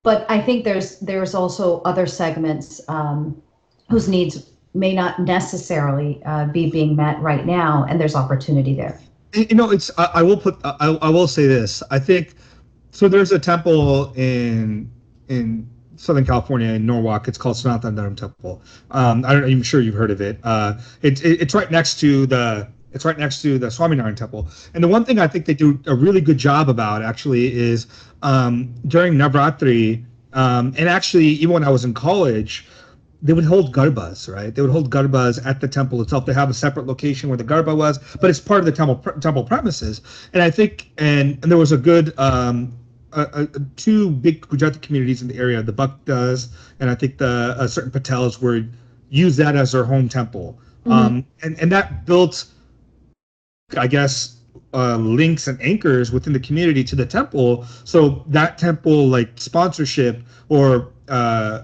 But 0.05 0.25
I 0.29 0.39
think 0.39 0.63
there's 0.63 0.99
there's 0.99 1.33
also 1.33 1.81
other 1.81 2.05
segments 2.05 2.79
um, 2.87 3.41
whose 3.89 4.07
needs 4.07 4.51
may 4.75 4.93
not 4.93 5.19
necessarily 5.19 6.21
uh, 6.25 6.45
be 6.45 6.69
being 6.69 6.95
met 6.95 7.19
right 7.21 7.43
now, 7.45 7.85
and 7.89 7.99
there's 7.99 8.15
opportunity 8.15 8.75
there. 8.75 9.01
you 9.33 9.55
know 9.55 9.71
it's 9.71 9.89
I, 9.97 10.05
I 10.15 10.21
will 10.23 10.37
put 10.37 10.57
I, 10.63 10.97
I 11.01 11.09
will 11.09 11.27
say 11.27 11.47
this. 11.47 11.81
I 11.89 11.99
think 11.99 12.35
so 12.91 13.07
there's 13.09 13.31
a 13.31 13.39
temple 13.39 14.13
in 14.13 14.91
in 15.27 15.67
southern 15.97 16.25
california 16.25 16.73
in 16.73 16.85
norwalk. 16.85 17.27
It's 17.27 17.37
called 17.37 17.55
sanatana 17.55 18.15
temple. 18.15 18.61
Um 18.91 19.25
i 19.25 19.33
don't 19.33 19.43
i'm 19.45 19.63
sure 19.63 19.81
you've 19.81 19.95
heard 19.95 20.11
of 20.11 20.21
it. 20.21 20.39
Uh 20.43 20.75
it's 21.01 21.21
it, 21.21 21.41
it's 21.41 21.53
right 21.55 21.71
next 21.71 21.99
to 22.01 22.27
the 22.27 22.67
it's 22.95 23.05
right 23.05 23.19
next 23.19 23.41
to 23.41 23.59
the 23.59 23.67
Swaminarayan 23.67 24.15
temple 24.15 24.47
and 24.73 24.83
the 24.83 24.87
one 24.87 25.05
thing 25.05 25.19
i 25.19 25.27
think 25.27 25.45
they 25.45 25.53
do 25.53 25.79
a 25.85 25.93
really 25.93 26.21
good 26.21 26.37
job 26.37 26.69
about 26.69 27.03
actually 27.03 27.53
is 27.53 27.87
um 28.23 28.73
during 28.87 29.13
navratri 29.13 30.03
um 30.33 30.73
and 30.77 30.89
actually 30.89 31.27
even 31.27 31.53
when 31.53 31.63
i 31.63 31.69
was 31.69 31.85
in 31.85 31.93
college 31.93 32.65
they 33.21 33.33
would 33.33 33.45
hold 33.45 33.73
garbas, 33.73 34.31
right? 34.31 34.53
They 34.53 34.61
would 34.61 34.69
hold 34.69 34.91
garbas 34.91 35.43
at 35.43 35.59
the 35.59 35.67
temple 35.67 35.99
itself. 36.01 36.27
They 36.27 36.33
have 36.33 36.49
a 36.51 36.53
separate 36.53 36.85
location 36.85 37.27
where 37.27 37.37
the 37.37 37.43
garba 37.43 37.75
was, 37.75 37.97
but 38.21 38.29
it's 38.29 38.39
part 38.39 38.59
of 38.59 38.65
the 38.65 38.71
temple 38.71 38.97
temple 39.19 39.43
premises. 39.43 40.01
And 40.33 40.43
I 40.43 40.51
think, 40.51 40.91
and, 40.99 41.39
and 41.41 41.51
there 41.51 41.57
was 41.57 41.71
a 41.71 41.77
good, 41.77 42.13
um, 42.19 42.71
uh, 43.13 43.25
uh, 43.33 43.45
two 43.77 44.11
big 44.11 44.47
Gujarati 44.47 44.77
communities 44.79 45.23
in 45.23 45.27
the 45.27 45.37
area, 45.37 45.63
the 45.63 45.73
Bhaktas, 45.73 46.49
and 46.79 46.89
I 46.89 46.95
think 46.95 47.17
the 47.17 47.55
uh, 47.57 47.67
certain 47.67 47.89
Patels 47.89 48.41
were 48.41 48.63
use 49.09 49.37
that 49.37 49.55
as 49.55 49.71
their 49.71 49.85
home 49.85 50.07
temple. 50.07 50.59
Um, 50.87 51.25
and 51.41 51.59
and 51.59 51.71
that 51.71 52.05
built, 52.05 52.45
I 53.77 53.87
guess, 53.87 54.37
uh, 54.73 54.97
links 54.97 55.47
and 55.47 55.59
anchors 55.61 56.11
within 56.11 56.33
the 56.33 56.39
community 56.39 56.83
to 56.83 56.95
the 56.95 57.05
temple. 57.05 57.65
So 57.83 58.23
that 58.27 58.57
temple 58.57 59.07
like 59.07 59.29
sponsorship 59.35 60.21
or 60.49 60.91
uh, 61.07 61.61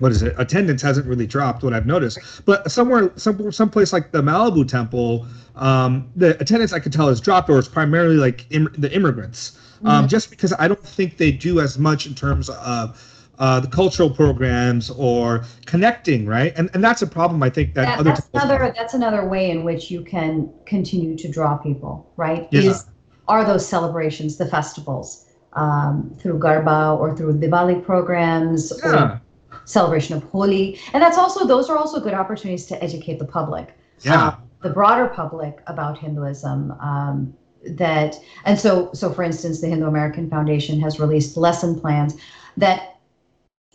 what 0.00 0.12
is 0.12 0.22
it? 0.22 0.34
Attendance 0.38 0.82
hasn't 0.82 1.06
really 1.06 1.26
dropped 1.26 1.62
what 1.62 1.72
i've 1.72 1.86
noticed. 1.86 2.18
But 2.44 2.70
somewhere 2.70 3.12
some 3.16 3.50
someplace 3.52 3.92
like 3.92 4.10
the 4.12 4.22
malibu 4.22 4.66
temple 4.66 5.26
um 5.56 6.10
the 6.16 6.40
attendance 6.40 6.72
i 6.72 6.78
could 6.78 6.92
tell 6.92 7.08
has 7.08 7.20
dropped 7.20 7.48
or 7.48 7.58
it's 7.58 7.68
primarily 7.68 8.16
like 8.16 8.46
Im- 8.50 8.74
the 8.76 8.92
immigrants. 8.94 9.58
Um 9.84 10.08
just 10.08 10.30
because 10.30 10.52
i 10.58 10.66
don't 10.68 10.82
think 10.82 11.16
they 11.16 11.30
do 11.32 11.60
as 11.60 11.78
much 11.78 12.06
in 12.06 12.14
terms 12.14 12.48
of 12.50 13.00
uh, 13.38 13.60
the 13.60 13.68
cultural 13.68 14.10
programs 14.10 14.90
or 14.90 15.44
connecting 15.66 16.26
right? 16.26 16.52
And 16.56 16.70
and 16.74 16.82
that's 16.82 17.02
a 17.02 17.06
problem 17.06 17.42
i 17.42 17.50
think 17.50 17.74
that, 17.74 17.84
That- 17.84 17.98
other 18.00 18.10
that's 18.10 18.28
another 18.34 18.64
have. 18.64 18.74
that's 18.74 18.94
another 18.94 19.28
way 19.28 19.50
in 19.50 19.64
which 19.64 19.90
you 19.90 20.02
can 20.02 20.50
continue 20.66 21.16
to 21.16 21.28
draw 21.28 21.56
people 21.56 22.10
right? 22.16 22.48
Yeah. 22.50 22.62
is 22.62 22.86
are 23.28 23.44
those 23.44 23.66
celebrations 23.66 24.36
the 24.36 24.46
festivals 24.46 25.26
um, 25.52 26.14
through 26.18 26.38
garba 26.38 26.98
or 26.98 27.16
through 27.16 27.38
diwali 27.38 27.84
programs 27.84 28.72
yeah. 28.82 28.88
or 28.88 29.22
celebration 29.64 30.16
of 30.16 30.22
holi. 30.24 30.78
And 30.92 31.02
that's 31.02 31.18
also 31.18 31.46
those 31.46 31.68
are 31.68 31.76
also 31.76 32.00
good 32.00 32.14
opportunities 32.14 32.66
to 32.66 32.82
educate 32.82 33.18
the 33.18 33.26
public 33.26 33.74
yeah. 34.02 34.28
uh, 34.28 34.36
the 34.62 34.70
broader 34.70 35.08
public 35.08 35.60
about 35.66 35.98
hinduism 35.98 36.72
um, 36.80 37.34
that 37.64 38.18
and 38.44 38.58
so 38.58 38.90
so 38.92 39.12
for 39.12 39.22
instance 39.22 39.60
the 39.60 39.66
hindu 39.66 39.86
american 39.86 40.30
foundation 40.30 40.80
has 40.80 41.00
released 41.00 41.36
lesson 41.36 41.78
plans 41.78 42.14
that 42.56 42.97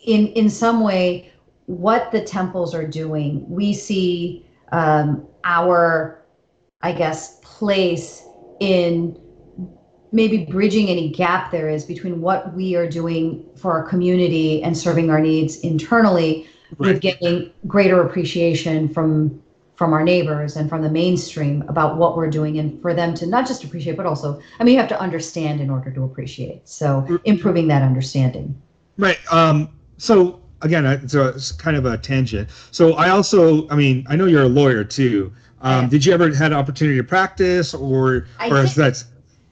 in 0.04 0.28
in 0.28 0.48
some 0.48 0.80
way 0.80 1.30
what 1.66 2.12
the 2.12 2.20
temples 2.20 2.74
are 2.74 2.86
doing 2.86 3.48
we 3.48 3.72
see 3.72 4.46
um, 4.72 5.26
our 5.44 6.22
i 6.82 6.92
guess 6.92 7.40
place 7.42 8.22
in 8.60 9.18
maybe 10.12 10.44
bridging 10.44 10.88
any 10.88 11.10
gap 11.10 11.50
there 11.50 11.68
is 11.68 11.84
between 11.84 12.20
what 12.20 12.54
we 12.54 12.76
are 12.76 12.88
doing 12.88 13.44
for 13.56 13.72
our 13.72 13.82
community 13.82 14.62
and 14.62 14.76
serving 14.76 15.10
our 15.10 15.20
needs 15.20 15.56
internally 15.60 16.46
with 16.78 16.88
Right. 16.88 17.00
getting 17.00 17.52
greater 17.66 18.02
appreciation 18.02 18.88
from 18.88 19.40
from 19.76 19.92
our 19.92 20.04
neighbors 20.04 20.56
and 20.56 20.68
from 20.68 20.82
the 20.82 20.90
mainstream 20.90 21.64
about 21.68 21.96
what 21.96 22.16
we're 22.16 22.30
doing 22.30 22.58
and 22.58 22.80
for 22.80 22.94
them 22.94 23.12
to 23.14 23.26
not 23.26 23.46
just 23.46 23.64
appreciate 23.64 23.96
but 23.96 24.06
also 24.06 24.40
i 24.60 24.64
mean 24.64 24.74
you 24.74 24.80
have 24.80 24.88
to 24.88 25.00
understand 25.00 25.60
in 25.60 25.70
order 25.70 25.90
to 25.90 26.04
appreciate 26.04 26.68
so 26.68 27.18
improving 27.24 27.66
that 27.68 27.82
understanding 27.82 28.54
Right. 28.96 29.18
Um, 29.32 29.68
so 29.98 30.40
again, 30.62 30.86
it's, 30.86 31.14
a, 31.14 31.28
it's 31.28 31.52
kind 31.52 31.76
of 31.76 31.84
a 31.84 31.98
tangent. 31.98 32.48
So 32.70 32.94
I 32.94 33.10
also, 33.10 33.68
I 33.68 33.76
mean, 33.76 34.06
I 34.08 34.16
know 34.16 34.26
you're 34.26 34.44
a 34.44 34.48
lawyer 34.48 34.84
too. 34.84 35.32
Um, 35.60 35.88
Did 35.88 36.04
you 36.04 36.12
ever 36.12 36.34
had 36.34 36.52
an 36.52 36.58
opportunity 36.58 36.98
to 36.98 37.04
practice, 37.04 37.72
or 37.72 38.26
I 38.38 38.50
or 38.50 38.58
is 38.58 38.74
did. 38.74 38.84
that 38.84 39.04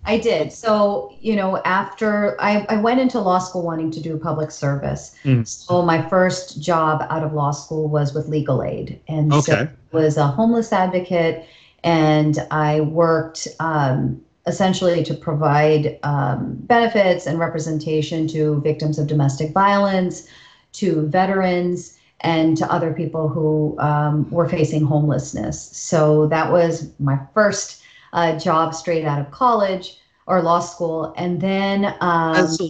I 0.04 0.18
did. 0.18 0.52
So, 0.52 1.14
you 1.20 1.36
know, 1.36 1.58
after 1.58 2.40
I, 2.40 2.66
I 2.68 2.76
went 2.76 2.98
into 2.98 3.20
law 3.20 3.38
school 3.38 3.62
wanting 3.62 3.90
to 3.92 4.00
do 4.00 4.18
public 4.18 4.50
service. 4.50 5.14
Mm. 5.24 5.46
So 5.46 5.82
my 5.82 6.06
first 6.08 6.60
job 6.60 7.06
out 7.08 7.22
of 7.22 7.32
law 7.32 7.52
school 7.52 7.88
was 7.88 8.12
with 8.12 8.28
legal 8.28 8.62
aid. 8.62 9.00
And 9.06 9.32
so? 9.44 9.54
I 9.54 9.68
was 9.92 10.16
a 10.16 10.26
homeless 10.26 10.72
advocate 10.72 11.46
and 11.84 12.38
I 12.50 12.80
worked 12.80 13.46
um, 13.60 14.20
essentially 14.46 15.02
to 15.04 15.14
provide 15.14 15.98
um, 16.02 16.56
benefits 16.62 17.26
and 17.26 17.38
representation 17.38 18.26
to 18.28 18.60
victims 18.60 18.98
of 18.98 19.06
domestic 19.06 19.52
violence, 19.52 20.26
to 20.72 21.06
veterans, 21.06 21.98
and 22.20 22.56
to 22.56 22.70
other 22.72 22.92
people 22.92 23.28
who 23.28 23.76
um, 23.78 24.28
were 24.30 24.48
facing 24.48 24.84
homelessness. 24.84 25.70
So 25.76 26.26
that 26.28 26.50
was 26.50 26.92
my 26.98 27.18
first 27.34 27.82
a 28.12 28.38
job 28.38 28.74
straight 28.74 29.04
out 29.04 29.20
of 29.20 29.30
college 29.30 29.98
or 30.26 30.42
law 30.42 30.60
school, 30.60 31.12
and 31.16 31.40
then 31.40 31.94
um, 32.00 32.46
so 32.46 32.68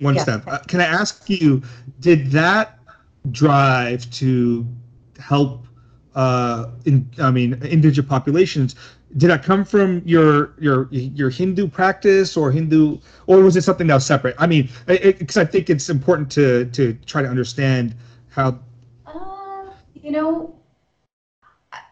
one 0.00 0.14
yeah. 0.14 0.22
step. 0.22 0.44
Uh, 0.46 0.58
can 0.68 0.80
I 0.80 0.84
ask 0.84 1.28
you? 1.28 1.62
Did 2.00 2.30
that 2.30 2.78
drive 3.30 4.10
to 4.12 4.66
help? 5.18 5.66
Uh, 6.14 6.70
in 6.84 7.08
I 7.20 7.30
mean, 7.30 7.54
indigenous 7.62 8.08
populations. 8.08 8.74
Did 9.16 9.30
that 9.30 9.42
come 9.42 9.64
from 9.64 10.02
your 10.04 10.52
your 10.58 10.88
your 10.90 11.30
Hindu 11.30 11.68
practice 11.68 12.36
or 12.36 12.52
Hindu, 12.52 12.98
or 13.26 13.40
was 13.42 13.56
it 13.56 13.62
something 13.62 13.86
that 13.86 13.94
was 13.94 14.06
separate? 14.06 14.36
I 14.38 14.46
mean, 14.46 14.68
because 14.86 15.38
I 15.38 15.46
think 15.46 15.70
it's 15.70 15.88
important 15.88 16.30
to 16.32 16.66
to 16.66 16.92
try 17.06 17.22
to 17.22 17.28
understand 17.28 17.94
how. 18.28 18.58
Uh, 19.06 19.70
you 19.94 20.10
know, 20.10 20.54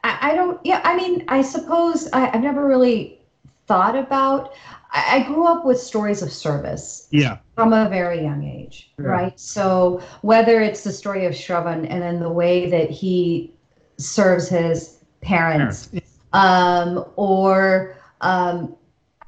I, 0.05 0.19
I 0.33 0.35
don't. 0.35 0.61
Yeah, 0.65 0.83
I 0.85 0.95
mean, 0.95 1.25
I 1.29 1.41
suppose 1.41 2.09
I, 2.13 2.31
I've 2.31 2.43
never 2.43 2.67
really 2.67 3.21
thought 3.67 3.97
about. 3.97 4.53
I, 4.93 5.17
I 5.17 5.23
grew 5.27 5.47
up 5.47 5.65
with 5.65 5.81
stories 5.81 6.21
of 6.23 6.31
service 6.31 7.09
Yeah. 7.11 7.39
from 7.55 7.73
a 7.73 7.89
very 7.89 8.23
young 8.23 8.45
age, 8.45 8.93
Yeah. 8.99 9.07
right? 9.07 9.41
So 9.41 10.03
whether 10.21 10.61
it's 10.61 10.85
the 10.85 10.93
story 10.93 11.25
of 11.27 11.33
Shravan 11.33 11.87
and 11.91 12.03
then 12.03 12.21
the 12.21 12.31
way 12.31 12.69
that 12.71 12.91
he 12.91 13.55
serves 13.99 14.49
his 14.49 14.99
parents, 15.23 15.89
um, 16.37 17.05
or 17.17 17.97
um, 18.21 18.77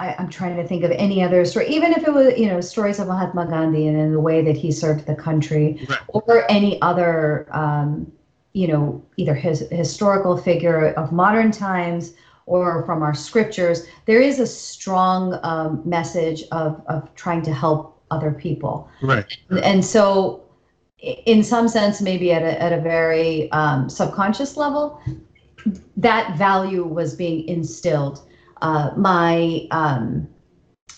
I, 0.01 0.15
I'm 0.19 0.29
trying 0.29 0.57
to 0.57 0.67
think 0.67 0.85
of 0.85 0.91
any 0.93 1.23
other 1.23 1.45
story, 1.45 1.69
even 1.69 1.93
if 1.93 2.07
it 2.07 2.13
was, 2.13 2.39
you 2.39 2.47
know, 2.47 2.61
stories 2.61 2.99
of 2.99 3.09
Mahatma 3.09 3.47
Gandhi 3.47 3.89
and 3.89 3.99
in 3.99 4.13
the 4.13 4.21
way 4.21 4.43
that 4.43 4.57
he 4.57 4.71
served 4.71 5.07
the 5.07 5.15
country, 5.15 5.85
Right. 5.89 5.99
or 6.09 6.51
any 6.51 6.81
other, 6.83 7.49
um, 7.51 8.11
you 8.53 8.69
know, 8.69 9.03
either 9.17 9.35
his 9.35 9.61
historical 9.71 10.37
figure 10.37 10.93
of 10.93 11.13
modern 11.13 11.51
times 11.51 12.13
or 12.47 12.85
from 12.87 13.03
our 13.03 13.15
scriptures, 13.15 13.87
there 14.07 14.21
is 14.21 14.39
a 14.39 14.47
strong 14.47 15.39
um, 15.43 15.83
message 15.85 16.45
of, 16.53 16.83
of 16.87 17.15
trying 17.15 17.43
to 17.43 17.53
help 17.53 18.01
other 18.11 18.31
people. 18.31 18.89
Right. 19.03 19.37
And 19.63 19.85
so, 19.85 20.45
in 21.01 21.45
some 21.45 21.69
sense, 21.69 22.01
maybe 22.01 22.33
at 22.33 22.43
a, 22.43 22.61
at 22.61 22.73
a 22.73 22.81
very 22.81 23.51
um, 23.53 23.89
subconscious 23.91 24.57
level, 24.57 25.01
that 25.97 26.37
value 26.37 26.85
was 26.85 27.15
being 27.15 27.47
instilled. 27.49 28.21
Uh, 28.63 28.91
my 28.97 29.67
um, 29.71 30.29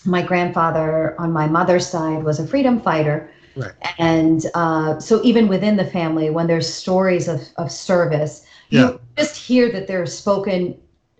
my 0.05 0.21
grandfather 0.21 1.15
on 1.19 1.31
my 1.31 1.47
mother's 1.47 1.87
side 1.87 2.23
was 2.23 2.39
a 2.39 2.45
freedom 2.47 2.79
fighter, 2.79 3.29
Right. 3.55 3.71
and 3.97 4.45
uh, 4.53 4.99
so 4.99 5.21
even 5.23 5.47
within 5.47 5.77
the 5.77 5.85
family, 5.85 6.29
when 6.29 6.47
there's 6.47 6.71
stories 6.71 7.27
of, 7.27 7.41
of 7.57 7.71
service, 7.71 8.45
Yeah. 8.69 8.91
you 8.91 8.99
just 9.17 9.35
hear 9.35 9.69
that 9.71 9.87
they're 9.87 10.05
spoken 10.05 10.75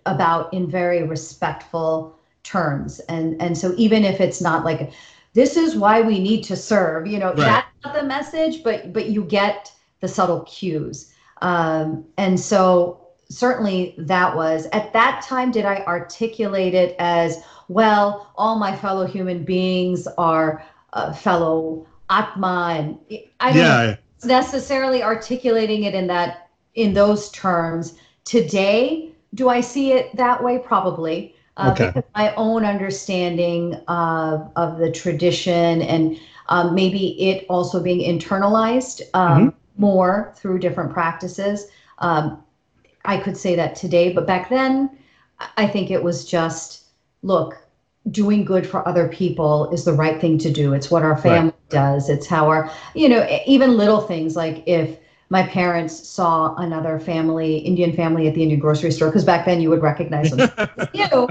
about 0.06 0.52
in 0.52 0.68
very 0.70 1.02
respectful 1.02 2.16
terms, 2.42 3.00
and 3.08 3.40
and 3.40 3.56
so 3.56 3.74
even 3.76 4.04
if 4.04 4.20
it's 4.20 4.40
not 4.40 4.64
like 4.64 4.90
this 5.34 5.56
is 5.56 5.76
why 5.76 6.00
we 6.00 6.18
need 6.18 6.42
to 6.44 6.56
serve, 6.56 7.06
you 7.06 7.18
know, 7.18 7.34
Right. 7.34 7.46
that's 7.46 7.66
not 7.84 7.94
the 7.94 8.02
message, 8.04 8.62
but 8.64 8.92
but 8.92 9.06
you 9.06 9.24
get 9.24 9.72
the 10.00 10.08
subtle 10.08 10.40
cues, 10.42 11.12
um, 11.42 12.04
and 12.18 12.38
so 12.40 13.01
certainly 13.32 13.94
that 13.98 14.34
was. 14.36 14.66
At 14.72 14.92
that 14.92 15.24
time 15.26 15.50
did 15.50 15.64
i 15.64 15.78
articulate 15.86 16.74
it 16.74 16.94
as 16.98 17.38
well 17.68 18.32
all 18.36 18.58
my 18.58 18.74
fellow 18.76 19.06
human 19.06 19.44
beings 19.44 20.06
are 20.18 20.64
uh, 20.92 21.12
fellow 21.12 21.86
atma 22.10 22.74
and 22.78 22.98
i 23.40 23.52
don't 23.52 23.56
Yeah. 23.56 23.96
necessarily 24.24 25.02
articulating 25.02 25.84
it 25.84 25.94
in 25.94 26.06
that 26.08 26.48
in 26.74 26.92
those 26.94 27.30
terms. 27.30 27.94
Today 28.24 29.10
do 29.34 29.48
i 29.48 29.60
see 29.60 29.92
it 29.92 30.14
that 30.16 30.42
way? 30.44 30.58
Probably. 30.58 31.34
Uh, 31.56 31.70
Okay. 31.72 31.86
because 31.88 32.04
my 32.14 32.34
own 32.36 32.64
understanding 32.64 33.74
of 33.88 34.50
of 34.56 34.78
the 34.78 34.90
tradition 34.90 35.82
and 35.82 36.18
um, 36.48 36.74
maybe 36.74 37.20
it 37.30 37.46
also 37.48 37.82
being 37.82 38.00
internalized 38.00 39.00
um, 39.14 39.54
more 39.78 40.32
through 40.36 40.58
different 40.58 40.92
practices. 40.92 41.66
Um, 41.98 42.42
i 43.04 43.16
could 43.16 43.36
say 43.36 43.54
that 43.54 43.74
today 43.74 44.12
but 44.12 44.26
back 44.26 44.48
then 44.48 44.90
I- 45.56 45.66
think 45.66 45.90
it 45.90 46.02
was 46.02 46.24
just 46.24 46.84
look 47.22 47.58
doing 48.10 48.44
good 48.44 48.66
for 48.66 48.86
other 48.86 49.08
people 49.08 49.70
is 49.70 49.84
the 49.84 49.92
right 49.92 50.20
thing 50.20 50.36
to 50.38 50.50
do. 50.50 50.72
It's 50.72 50.90
what 50.90 51.02
our 51.04 51.16
family 51.16 51.52
does. 51.68 52.08
It's 52.08 52.26
how 52.26 52.48
our 52.48 52.70
you 52.94 53.08
know 53.08 53.26
even 53.46 53.76
little 53.76 54.00
things 54.00 54.34
like 54.36 54.62
if 54.66 54.98
my 55.30 55.44
parents 55.44 56.06
saw 56.08 56.54
another 56.56 56.98
family 56.98 57.58
indian 57.58 57.92
family 57.92 58.28
at 58.28 58.34
the 58.34 58.42
indian 58.42 58.60
grocery 58.60 58.90
store 58.90 59.08
because 59.08 59.24
back 59.24 59.46
then 59.46 59.60
you 59.60 59.70
would 59.70 59.82
recognize 59.82 60.30
them. 60.30 60.50
You 60.94 61.06
know 61.12 61.28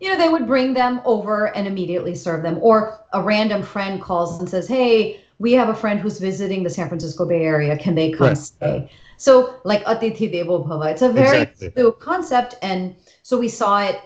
you 0.00 0.08
know 0.10 0.16
they 0.16 0.28
would 0.28 0.46
bring 0.46 0.74
them 0.74 1.00
over 1.04 1.54
and 1.56 1.66
immediately 1.66 2.14
serve 2.14 2.42
them. 2.42 2.58
Or 2.60 3.00
a 3.12 3.22
random 3.22 3.62
friend 3.62 4.00
calls 4.00 4.38
and 4.40 4.48
says 4.48 4.68
hey 4.68 5.20
we 5.38 5.52
have 5.52 5.68
a 5.68 5.74
friend 5.74 5.98
who's 6.00 6.18
visiting 6.20 6.62
the 6.62 6.70
san 6.70 6.88
francisco 6.88 7.26
bay 7.26 7.44
area. 7.44 7.76
Can 7.76 7.94
they 7.94 8.10
come 8.12 8.28
Right. 8.28 8.36
stay 8.36 8.90
so 9.22 9.60
like 9.70 9.84
atithi 9.92 10.26
devo 10.34 10.54
bhava 10.66 10.86
it's 10.92 11.02
a 11.02 11.08
very 11.08 11.42
Exactly. 11.42 11.72
new 11.76 11.92
concept 12.08 12.56
and 12.70 12.96
so 13.22 13.38
we 13.38 13.48
saw 13.48 13.74
it 13.90 14.00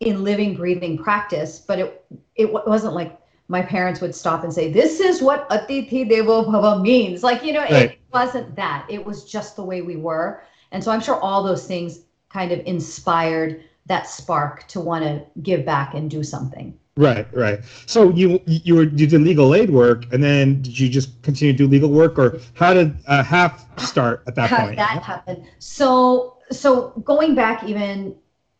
in 0.00 0.24
living 0.24 0.54
breathing 0.60 0.96
practice 1.06 1.58
but 1.68 1.78
it 1.78 2.04
it 2.36 2.50
wasn't 2.52 2.94
like 3.00 3.12
my 3.56 3.60
parents 3.60 4.00
would 4.00 4.14
stop 4.14 4.42
and 4.42 4.52
say 4.58 4.72
this 4.72 5.00
is 5.00 5.20
what 5.28 5.48
atithi 5.56 6.02
devo 6.12 6.38
bhava 6.46 6.72
means 6.80 7.22
like 7.22 7.44
you 7.44 7.52
know 7.52 7.66
Right. 7.76 7.90
it 7.92 7.98
wasn't 8.12 8.56
that 8.56 8.86
it 8.96 9.04
was 9.04 9.24
just 9.36 9.56
the 9.56 9.66
way 9.72 9.82
we 9.82 9.96
were 10.08 10.42
and 10.72 10.82
so 10.82 10.90
i'm 10.90 11.00
sure 11.08 11.20
all 11.20 11.42
those 11.50 11.66
things 11.66 12.00
kind 12.38 12.50
of 12.56 12.60
inspired 12.74 13.62
that 13.86 14.08
spark 14.08 14.66
to 14.68 14.80
want 14.80 15.04
to 15.04 15.14
give 15.42 15.64
back 15.66 15.94
and 15.94 16.10
do 16.10 16.22
something 16.22 16.72
Right, 16.96 17.26
right. 17.34 17.60
So 17.86 18.10
you 18.10 18.40
you 18.46 18.76
were 18.76 18.84
you 18.84 19.08
did 19.08 19.20
legal 19.20 19.52
aid 19.52 19.68
work, 19.70 20.12
and 20.12 20.22
then 20.22 20.62
did 20.62 20.78
you 20.78 20.88
just 20.88 21.20
continue 21.22 21.52
to 21.52 21.58
do 21.58 21.66
legal 21.66 21.90
work, 21.90 22.16
or 22.18 22.38
how 22.54 22.72
did 22.72 22.94
uh, 23.08 23.24
HAF 23.24 23.66
start 23.80 24.22
at 24.28 24.36
that 24.36 24.50
how 24.50 24.56
point? 24.58 24.70
did 24.70 24.78
that 24.78 25.02
happen 25.02 25.46
so 25.58 26.36
so 26.50 26.90
going 27.04 27.34
back 27.34 27.64
even 27.64 28.14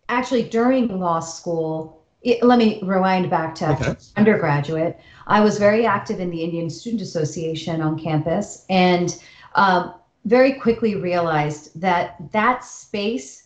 actually 0.08 0.42
during 0.42 0.88
law 0.98 1.20
school 1.20 2.02
it, 2.22 2.42
let 2.42 2.58
me 2.58 2.80
rewind 2.82 3.28
back 3.30 3.54
to 3.54 3.70
Okay. 3.70 3.94
undergraduate 4.16 4.98
i 5.26 5.40
was 5.40 5.58
very 5.58 5.84
active 5.86 6.20
in 6.20 6.30
the 6.30 6.42
indian 6.42 6.68
student 6.70 7.02
association 7.02 7.80
on 7.80 7.98
campus 7.98 8.64
and 8.70 9.22
um, 9.54 9.94
very 10.24 10.52
quickly 10.54 10.94
realized 10.96 11.78
that 11.80 12.16
that 12.32 12.64
space 12.64 13.44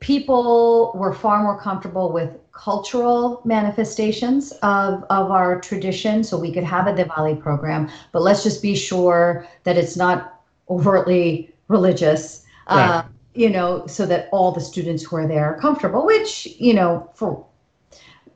people 0.00 0.92
were 0.94 1.12
far 1.12 1.42
more 1.42 1.60
comfortable 1.60 2.12
with 2.12 2.30
cultural 2.56 3.42
manifestations 3.44 4.52
of, 4.62 5.04
of 5.10 5.30
our 5.30 5.60
tradition 5.60 6.24
so 6.24 6.38
we 6.38 6.50
could 6.50 6.64
have 6.64 6.86
a 6.86 6.92
diwali 6.92 7.38
program 7.40 7.88
but 8.12 8.22
let's 8.22 8.42
just 8.42 8.62
be 8.62 8.74
sure 8.74 9.46
that 9.64 9.76
it's 9.76 9.96
not 9.96 10.40
overtly 10.70 11.52
religious 11.68 12.44
uh, 12.68 13.02
you 13.34 13.50
know 13.50 13.86
so 13.86 14.06
that 14.06 14.28
all 14.32 14.50
the 14.52 14.60
students 14.60 15.02
who 15.04 15.16
are 15.16 15.28
there 15.28 15.44
are 15.44 15.60
comfortable 15.60 16.06
which 16.06 16.46
you 16.58 16.72
know 16.72 17.08
for 17.14 17.44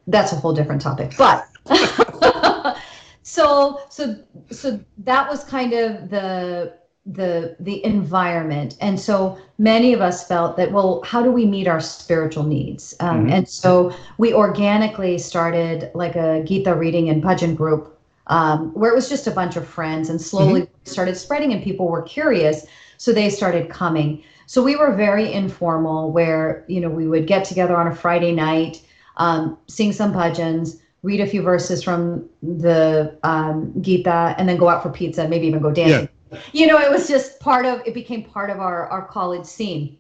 that's 0.07 0.33
a 0.33 0.37
whole 0.37 0.53
different 0.53 0.83
topic 0.83 1.13
but 1.17 1.47
so 3.23 3.81
so 3.89 4.17
so 4.51 4.79
that 4.99 5.29
was 5.29 5.45
kind 5.45 5.73
of 5.73 6.11
the 6.11 6.75
the 7.13 7.57
the 7.61 7.85
environment. 7.85 8.77
And 8.81 8.99
so 8.99 9.39
many 9.59 9.93
of 9.93 10.01
us 10.01 10.27
felt 10.27 10.57
that 10.57 10.73
well 10.73 11.03
how 11.05 11.23
do 11.23 11.31
we 11.31 11.47
meet 11.47 11.67
our 11.67 11.81
spiritual 11.81 12.45
needs? 12.45 12.95
Um, 13.01 13.27
Mhm. 13.27 13.33
and 13.33 13.49
so 13.49 13.93
we 14.19 14.33
organically 14.33 15.19
started 15.19 15.91
like 15.95 16.17
a 16.17 16.43
gita 16.45 16.75
reading 16.75 17.09
and 17.09 17.23
bhajan 17.23 17.57
group 17.57 17.99
um, 18.29 18.71
where 18.75 18.91
it 18.93 18.95
was 18.95 19.09
just 19.09 19.27
a 19.27 19.31
bunch 19.33 19.57
of 19.57 19.67
friends. 19.67 20.09
And 20.09 20.21
slowly 20.21 20.69
started 20.85 21.17
spreading 21.17 21.53
and 21.53 21.63
people 21.63 21.89
were 21.89 22.03
curious 22.03 22.67
so 22.97 23.13
they 23.13 23.31
started 23.31 23.71
coming. 23.71 24.23
So 24.47 24.63
we 24.63 24.77
were 24.77 24.95
very 24.95 25.33
informal 25.33 26.13
where 26.13 26.65
you 26.69 26.81
know 26.81 26.91
we 26.91 27.07
would 27.09 27.27
get 27.27 27.45
together 27.45 27.77
on 27.77 27.87
a 27.87 27.95
friday 27.95 28.33
night 28.33 28.83
um, 29.17 29.57
sing 29.69 29.93
some 29.93 30.13
bhajans 30.13 30.79
read 31.03 31.21
a 31.21 31.27
few 31.27 31.43
verses 31.43 31.83
from 31.83 32.29
the 32.43 33.17
um, 33.23 33.73
gita 33.81 34.35
and 34.37 34.49
then 34.49 34.57
go 34.57 34.69
out 34.69 34.83
for 34.83 34.91
pizza 34.91 35.27
maybe 35.29 35.47
even 35.47 35.61
go 35.61 35.71
dancing 35.71 36.09
you 36.53 36.67
know 36.67 36.79
it 36.79 36.91
was 36.91 37.09
just 37.09 37.41
part 37.41 37.67
of 37.67 37.81
it 37.87 37.95
became 37.95 38.25
part 38.25 38.51
of 38.51 38.61
our 38.61 38.87
our 38.89 39.07
college 39.07 39.47
scene. 39.47 39.97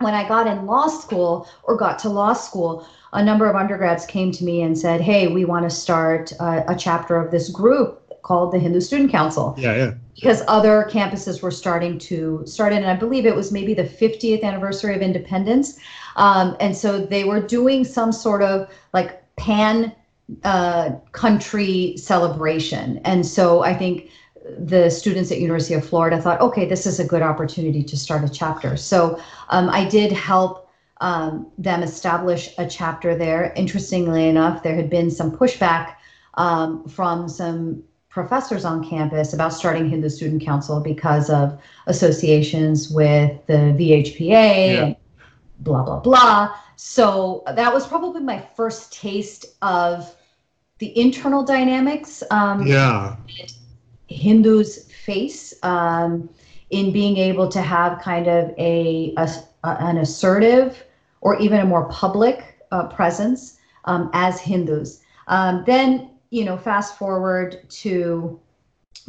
When 0.00 0.14
i 0.14 0.28
got 0.28 0.46
in 0.46 0.66
law 0.66 0.88
school 0.88 1.48
or 1.64 1.76
got 1.76 1.98
to 2.00 2.08
law 2.08 2.34
school 2.34 2.86
a 3.12 3.24
number 3.24 3.48
of 3.48 3.56
undergrads 3.56 4.04
came 4.04 4.30
to 4.32 4.44
me 4.44 4.62
and 4.62 4.78
said 4.78 5.00
hey 5.00 5.28
we 5.28 5.44
want 5.44 5.68
to 5.68 5.74
start 5.74 6.32
a, 6.32 6.72
a 6.72 6.76
chapter 6.76 7.16
of 7.16 7.30
this 7.30 7.48
group 7.48 8.02
called 8.26 8.52
the 8.52 8.58
hindu 8.58 8.80
student 8.80 9.10
council. 9.10 9.54
Yeah, 9.56 9.76
yeah. 9.76 9.94
because 10.16 10.42
other 10.48 10.88
campuses 10.90 11.42
were 11.42 11.52
starting 11.52 11.96
to 12.00 12.42
start 12.44 12.72
it 12.72 12.76
and 12.76 12.86
i 12.86 12.96
believe 12.96 13.24
it 13.24 13.36
was 13.36 13.52
maybe 13.52 13.72
the 13.72 13.84
50th 13.84 14.42
anniversary 14.42 14.94
of 14.96 15.00
independence. 15.00 15.78
Um, 16.16 16.56
and 16.58 16.76
so 16.76 16.98
they 16.98 17.24
were 17.24 17.40
doing 17.40 17.84
some 17.84 18.10
sort 18.10 18.42
of 18.42 18.68
like 18.92 19.22
pan 19.36 19.92
uh, 20.42 20.90
country 21.12 21.96
celebration. 21.96 23.00
And 23.04 23.24
so 23.24 23.62
i 23.62 23.72
think 23.72 24.10
the 24.58 24.90
students 24.90 25.30
at 25.32 25.38
university 25.38 25.74
of 25.74 25.84
florida 25.84 26.20
thought 26.20 26.40
okay 26.40 26.64
this 26.66 26.86
is 26.86 27.00
a 27.00 27.04
good 27.04 27.22
opportunity 27.22 27.82
to 27.82 27.96
start 27.96 28.24
a 28.24 28.28
chapter 28.28 28.76
so 28.76 29.20
um, 29.50 29.68
i 29.70 29.84
did 29.84 30.12
help 30.12 30.66
um, 31.00 31.50
them 31.58 31.82
establish 31.82 32.54
a 32.58 32.66
chapter 32.66 33.16
there. 33.16 33.52
Interestingly 33.56 34.28
enough, 34.28 34.62
there 34.62 34.74
had 34.74 34.88
been 34.88 35.10
some 35.10 35.30
pushback 35.30 35.96
um, 36.34 36.88
from 36.88 37.28
some 37.28 37.82
professors 38.08 38.64
on 38.64 38.86
campus 38.88 39.34
about 39.34 39.52
starting 39.52 39.88
Hindu 39.90 40.08
Student 40.08 40.42
Council 40.42 40.80
because 40.80 41.28
of 41.28 41.60
associations 41.86 42.90
with 42.90 43.44
the 43.46 43.74
VHPA 43.78 44.30
Yeah. 44.30 44.84
and 44.84 44.96
blah 45.60 45.82
blah 45.82 46.00
blah. 46.00 46.54
So 46.76 47.42
that 47.46 47.72
was 47.72 47.86
probably 47.86 48.22
my 48.22 48.38
first 48.56 48.92
taste 48.92 49.44
of 49.60 50.14
the 50.78 50.98
internal 50.98 51.42
dynamics 51.42 52.22
um, 52.30 52.66
Yeah. 52.66 53.16
Hindus 54.08 54.90
face 54.92 55.54
um, 55.62 56.28
in 56.70 56.92
being 56.92 57.16
able 57.16 57.48
to 57.48 57.60
have 57.62 58.00
kind 58.00 58.26
of 58.28 58.50
a, 58.58 59.14
a- 59.16 59.44
an 59.64 59.98
assertive 59.98 60.84
or 61.20 61.38
even 61.40 61.60
a 61.60 61.64
more 61.64 61.88
public 61.88 62.58
uh, 62.72 62.86
presence 62.88 63.58
um, 63.84 64.10
as 64.12 64.40
Hindus. 64.40 65.00
Um, 65.28 65.64
then 65.66 66.10
you 66.30 66.44
know, 66.44 66.56
fast 66.56 66.98
forward 66.98 67.68
to 67.70 68.38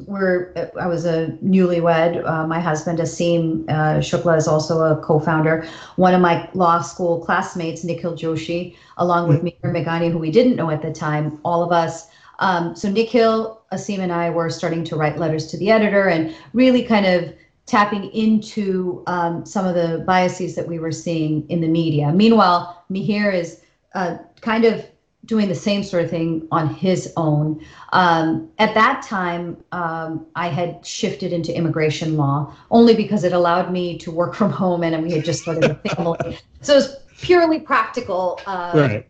we're 0.05 0.53
I 0.79 0.85
was 0.87 1.05
a 1.05 1.35
newlywed. 1.43 2.23
Uh, 2.27 2.45
my 2.45 2.59
husband 2.59 2.99
Asim 2.99 3.67
uh, 3.69 3.97
Shukla 3.99 4.37
is 4.37 4.47
also 4.47 4.81
a 4.83 5.01
co-founder. 5.01 5.65
One 5.95 6.13
of 6.13 6.21
my 6.21 6.47
law 6.53 6.81
school 6.81 7.23
classmates, 7.25 7.83
Nikhil 7.83 8.13
Joshi, 8.15 8.75
along 8.97 9.27
with 9.29 9.41
Mihir 9.43 9.71
Meghani, 9.73 10.11
who 10.11 10.19
we 10.19 10.29
didn't 10.29 10.55
know 10.55 10.69
at 10.69 10.83
the 10.83 10.91
time, 10.91 11.39
all 11.43 11.63
of 11.63 11.71
us. 11.71 12.07
Um, 12.39 12.75
so 12.75 12.91
Nikhil, 12.91 13.57
Asim, 13.72 13.99
and 13.99 14.11
I 14.11 14.30
were 14.30 14.49
starting 14.49 14.84
to 14.86 14.95
write 14.95 15.18
letters 15.18 15.47
to 15.47 15.57
the 15.57 15.72
editor 15.72 16.07
and 16.07 16.36
really 16.53 16.84
kind 16.84 17.05
of 17.05 17.34
tapping 17.65 18.05
into 18.11 19.03
um, 19.07 19.45
some 19.45 19.65
of 19.65 19.76
the 19.76 20.03
biases 20.07 20.55
that 20.55 20.68
we 20.68 20.80
were 20.80 20.91
seeing 20.91 21.47
in 21.49 21.59
the 21.61 21.68
media. 21.68 22.11
Meanwhile, 22.13 22.86
Mihir 22.89 23.34
is 23.34 23.61
uh, 23.93 24.18
kind 24.41 24.63
of 24.63 24.86
doing 25.26 25.49
the 25.49 25.55
same 25.55 25.84
sort 25.84 26.05
of 26.05 26.09
thing 26.09 26.47
on 26.51 26.74
his 26.74 27.11
own. 27.18 27.61
Um, 27.91 28.49
at 28.59 28.74
that 28.76 29.01
time, 29.03 29.61
um, 29.74 30.26
I 30.36 30.47
had 30.47 30.86
shifted 30.86 31.34
into 31.34 31.55
immigration 31.55 32.15
law 32.15 32.55
only 32.72 32.95
because 32.95 33.26
it 33.26 33.34
allowed 33.34 33.72
me 33.72 33.97
to 33.99 34.11
work 34.11 34.34
from 34.39 34.51
home 34.51 34.84
and 34.84 35.03
we 35.03 35.11
had 35.11 35.26
just 35.26 35.41
started 35.41 35.65
a 35.65 35.89
family. 35.89 36.39
so 36.61 36.74
it 36.74 36.78
was 36.78 36.95
purely 37.20 37.59
practical. 37.59 38.39
Uh, 38.47 38.72
Right. 38.74 39.07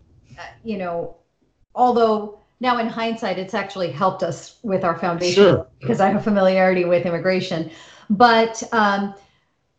You 0.64 0.78
know, 0.78 1.16
although 1.74 2.40
now 2.60 2.80
in 2.80 2.88
hindsight, 2.88 3.38
it's 3.38 3.54
actually 3.54 3.92
helped 3.92 4.24
us 4.24 4.58
with 4.64 4.84
our 4.84 4.98
foundation 4.98 5.44
Sure. 5.44 5.68
because 5.80 6.00
I 6.00 6.10
have 6.10 6.24
familiarity 6.24 6.86
with 6.86 7.06
immigration. 7.06 7.70
But 8.10 8.64
um, 8.72 9.14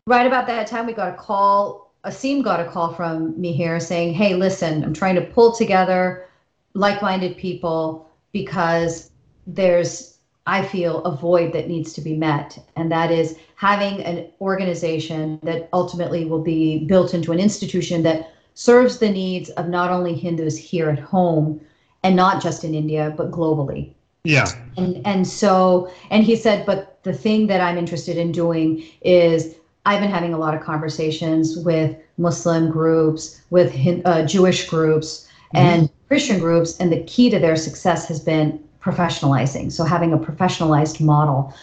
right 0.06 0.26
about 0.26 0.46
that 0.46 0.66
time, 0.66 0.86
we 0.86 0.92
got 0.92 1.12
a 1.12 1.16
call. 1.16 1.92
Asim 2.04 2.42
got 2.42 2.60
a 2.60 2.70
call 2.70 2.94
from 2.94 3.34
Mihir 3.34 3.82
saying, 3.82 4.14
"Hey, 4.14 4.34
listen, 4.34 4.84
I'm 4.84 4.94
trying 4.94 5.16
to 5.16 5.22
pull 5.22 5.52
together 5.52 6.26
like-minded 6.74 7.36
people 7.36 8.08
because 8.32 9.10
there's, 9.46 10.18
I 10.46 10.62
feel, 10.64 11.02
a 11.04 11.16
void 11.16 11.52
that 11.54 11.66
needs 11.66 11.92
to 11.94 12.00
be 12.00 12.14
met, 12.14 12.58
and 12.76 12.92
that 12.92 13.10
is 13.10 13.36
having 13.56 14.02
an 14.04 14.30
organization 14.40 15.40
that 15.42 15.68
ultimately 15.72 16.24
will 16.26 16.42
be 16.42 16.84
built 16.84 17.14
into 17.14 17.32
an 17.32 17.40
institution 17.40 18.02
that 18.04 18.30
serves 18.54 18.98
the 18.98 19.10
needs 19.10 19.50
of 19.50 19.68
not 19.68 19.90
only 19.90 20.14
Hindus 20.14 20.56
here 20.56 20.90
at 20.90 20.98
home 20.98 21.60
and 22.08 22.16
not 22.16 22.42
just 22.42 22.64
in 22.64 22.74
India, 22.74 23.14
but 23.16 23.30
globally." 23.30 23.92
Yeah. 24.24 24.46
and 24.76 25.00
and 25.06 25.26
so 25.26 25.90
and 26.10 26.24
he 26.24 26.36
said 26.36 26.66
but 26.66 27.02
the 27.02 27.12
thing 27.12 27.46
that 27.46 27.60
i'm 27.60 27.78
interested 27.78 28.18
in 28.18 28.32
doing 28.32 28.84
is 29.00 29.54
i've 29.86 30.00
been 30.00 30.10
having 30.10 30.34
a 30.34 30.38
lot 30.38 30.54
of 30.54 30.60
conversations 30.60 31.56
with 31.56 31.96
muslim 32.18 32.68
groups 32.70 33.40
with 33.50 33.74
uh, 34.04 34.26
jewish 34.26 34.68
groups 34.68 35.28
and 35.54 35.88
christian 36.08 36.38
groups 36.40 36.76
and 36.78 36.92
the 36.92 37.02
key 37.04 37.30
to 37.30 37.38
their 37.38 37.56
success 37.56 38.06
has 38.06 38.20
been 38.20 38.62
professionalizing 38.82 39.70
so 39.72 39.84
having 39.84 40.12
a 40.12 40.18
professionalized 40.18 41.00
model 41.00 41.54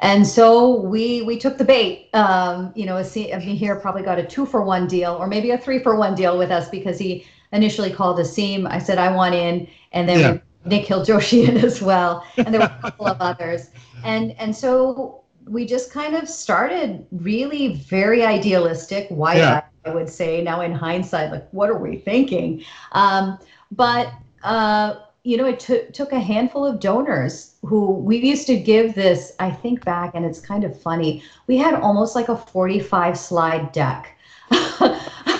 and 0.00 0.26
so 0.26 0.80
we 0.80 1.22
we 1.22 1.36
took 1.36 1.58
the 1.58 1.64
bait 1.64 2.08
um, 2.14 2.72
you 2.74 2.86
know 2.86 3.02
see, 3.02 3.32
Asim 3.32 3.54
here 3.54 3.76
probably 3.76 4.02
got 4.02 4.18
a 4.18 4.24
two 4.24 4.46
for 4.46 4.62
one 4.62 4.86
deal 4.86 5.14
or 5.14 5.26
maybe 5.26 5.50
a 5.50 5.58
three 5.58 5.78
for 5.78 5.96
one 5.96 6.14
deal 6.14 6.38
with 6.38 6.50
us 6.50 6.68
because 6.70 6.98
he 6.98 7.26
initially 7.54 7.90
called 7.90 8.18
Asim. 8.18 8.66
I 8.68 8.78
said 8.78 8.98
I 8.98 9.10
want 9.14 9.34
in, 9.34 9.66
and 9.92 10.08
then 10.08 10.18
Yeah. 10.20 10.38
Nick 10.66 10.86
Joshi 10.86 11.48
in 11.48 11.56
as 11.58 11.80
well, 11.80 12.24
and 12.36 12.52
there 12.52 12.60
were 12.60 12.66
a 12.78 12.80
couple 12.82 13.06
of 13.06 13.20
others, 13.20 13.70
and 14.04 14.34
and 14.38 14.54
so 14.54 15.20
we 15.46 15.66
just 15.66 15.92
kind 15.92 16.14
of 16.16 16.28
started 16.28 17.06
really 17.12 17.74
very 17.76 18.24
idealistic, 18.24 19.06
wide 19.10 19.38
Yeah. 19.38 19.62
I 19.86 19.90
would 19.90 20.08
say 20.08 20.42
now 20.42 20.62
in 20.62 20.72
hindsight, 20.72 21.30
like 21.30 21.46
what 21.52 21.68
are 21.68 21.78
we 21.78 21.96
thinking? 21.98 22.64
Um, 22.92 23.38
but 23.70 24.12
uh, 24.42 24.94
you 25.24 25.36
know, 25.38 25.46
it 25.46 25.60
took 25.60 25.92
took 25.92 26.12
a 26.12 26.20
handful 26.20 26.64
of 26.66 26.80
donors 26.80 27.56
who 27.62 27.92
we 27.92 28.16
used 28.18 28.46
to 28.46 28.56
give 28.56 28.94
this. 28.94 29.32
I 29.38 29.50
think 29.50 29.84
back, 29.84 30.14
and 30.14 30.24
it's 30.24 30.40
kind 30.40 30.64
of 30.64 30.78
funny. 30.80 31.22
We 31.46 31.56
had 31.58 31.74
almost 31.74 32.14
like 32.14 32.28
a 32.28 32.36
forty 32.36 32.80
five 32.80 33.18
slide 33.18 33.72
deck. 33.72 34.16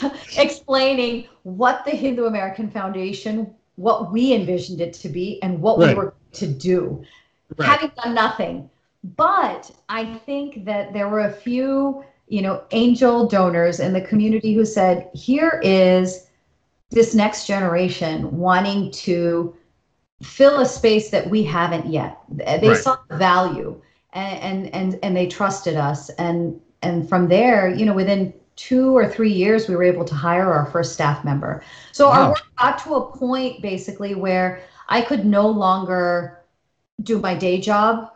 explaining 0.39 1.27
what 1.43 1.85
the 1.85 1.91
Hindu 1.91 2.25
American 2.27 2.71
Foundation, 2.71 3.55
what 3.77 4.13
we 4.13 4.33
envisioned 4.33 4.81
it 4.81 4.93
to 4.95 5.09
be, 5.09 5.43
and 5.43 5.61
what 5.61 5.79
Right. 5.79 5.89
we 5.89 5.95
were 5.95 6.15
to 6.33 6.47
do, 6.47 7.05
Right. 7.59 7.69
having 7.69 7.91
done 8.03 8.15
nothing. 8.15 8.71
But 9.17 9.71
I 9.89 10.05
think 10.27 10.65
that 10.65 10.93
there 10.93 11.09
were 11.09 11.21
a 11.21 11.33
few, 11.33 12.05
you 12.29 12.43
know, 12.43 12.63
angel 12.71 13.27
donors 13.27 13.81
in 13.81 13.93
the 13.93 14.01
community 14.01 14.55
who 14.55 14.65
said, 14.65 15.11
here 15.15 15.61
is 15.63 16.27
this 16.91 17.15
next 17.15 17.47
generation 17.47 18.39
wanting 18.39 18.91
to 18.93 19.55
fill 20.23 20.61
a 20.61 20.67
space 20.67 21.11
that 21.11 21.29
we 21.29 21.43
haven't 21.43 21.87
yet. 21.87 22.19
They 22.31 22.61
Right. 22.63 22.77
saw 22.77 22.97
the 23.11 23.17
value 23.17 23.81
and, 24.13 24.41
and 24.41 24.75
and 24.75 24.99
and 25.03 25.17
they 25.17 25.27
trusted 25.27 25.77
us. 25.77 26.09
And 26.11 26.61
and 26.83 27.09
from 27.09 27.29
there, 27.29 27.69
you 27.69 27.85
know, 27.85 27.95
within 27.95 28.33
two 28.57 28.97
or 28.97 29.09
three 29.09 29.33
years, 29.33 29.69
we 29.69 29.77
were 29.77 29.83
able 29.83 30.05
to 30.05 30.15
hire 30.15 30.53
our 30.53 30.67
first 30.67 30.93
staff 30.93 31.25
member. 31.25 31.63
So 31.93 32.09
Wow. 32.09 32.13
our 32.13 32.29
work 32.31 32.43
got 32.59 32.79
to 32.85 32.95
a 32.95 33.17
point 33.17 33.63
basically 33.63 34.15
where 34.15 34.61
I 34.89 35.01
could 35.01 35.25
no 35.25 35.49
longer 35.49 36.41
do 37.03 37.19
my 37.19 37.35
day 37.35 37.61
job 37.61 38.11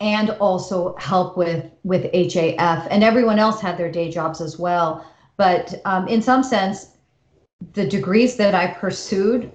and 0.00 0.30
also 0.30 0.96
help 0.98 1.36
with 1.36 1.70
with 1.84 2.10
HAF 2.12 2.88
and 2.90 3.04
everyone 3.04 3.38
else 3.38 3.60
had 3.60 3.78
their 3.78 3.90
day 3.90 4.10
jobs 4.10 4.40
as 4.40 4.58
well. 4.58 5.06
But 5.36 5.74
um, 5.84 6.08
in 6.08 6.20
some 6.20 6.42
sense 6.42 6.88
the 7.72 7.86
degrees 7.86 8.36
that 8.36 8.54
I 8.54 8.66
pursued 8.66 9.52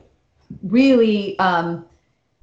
really 0.63 1.37
um, 1.39 1.85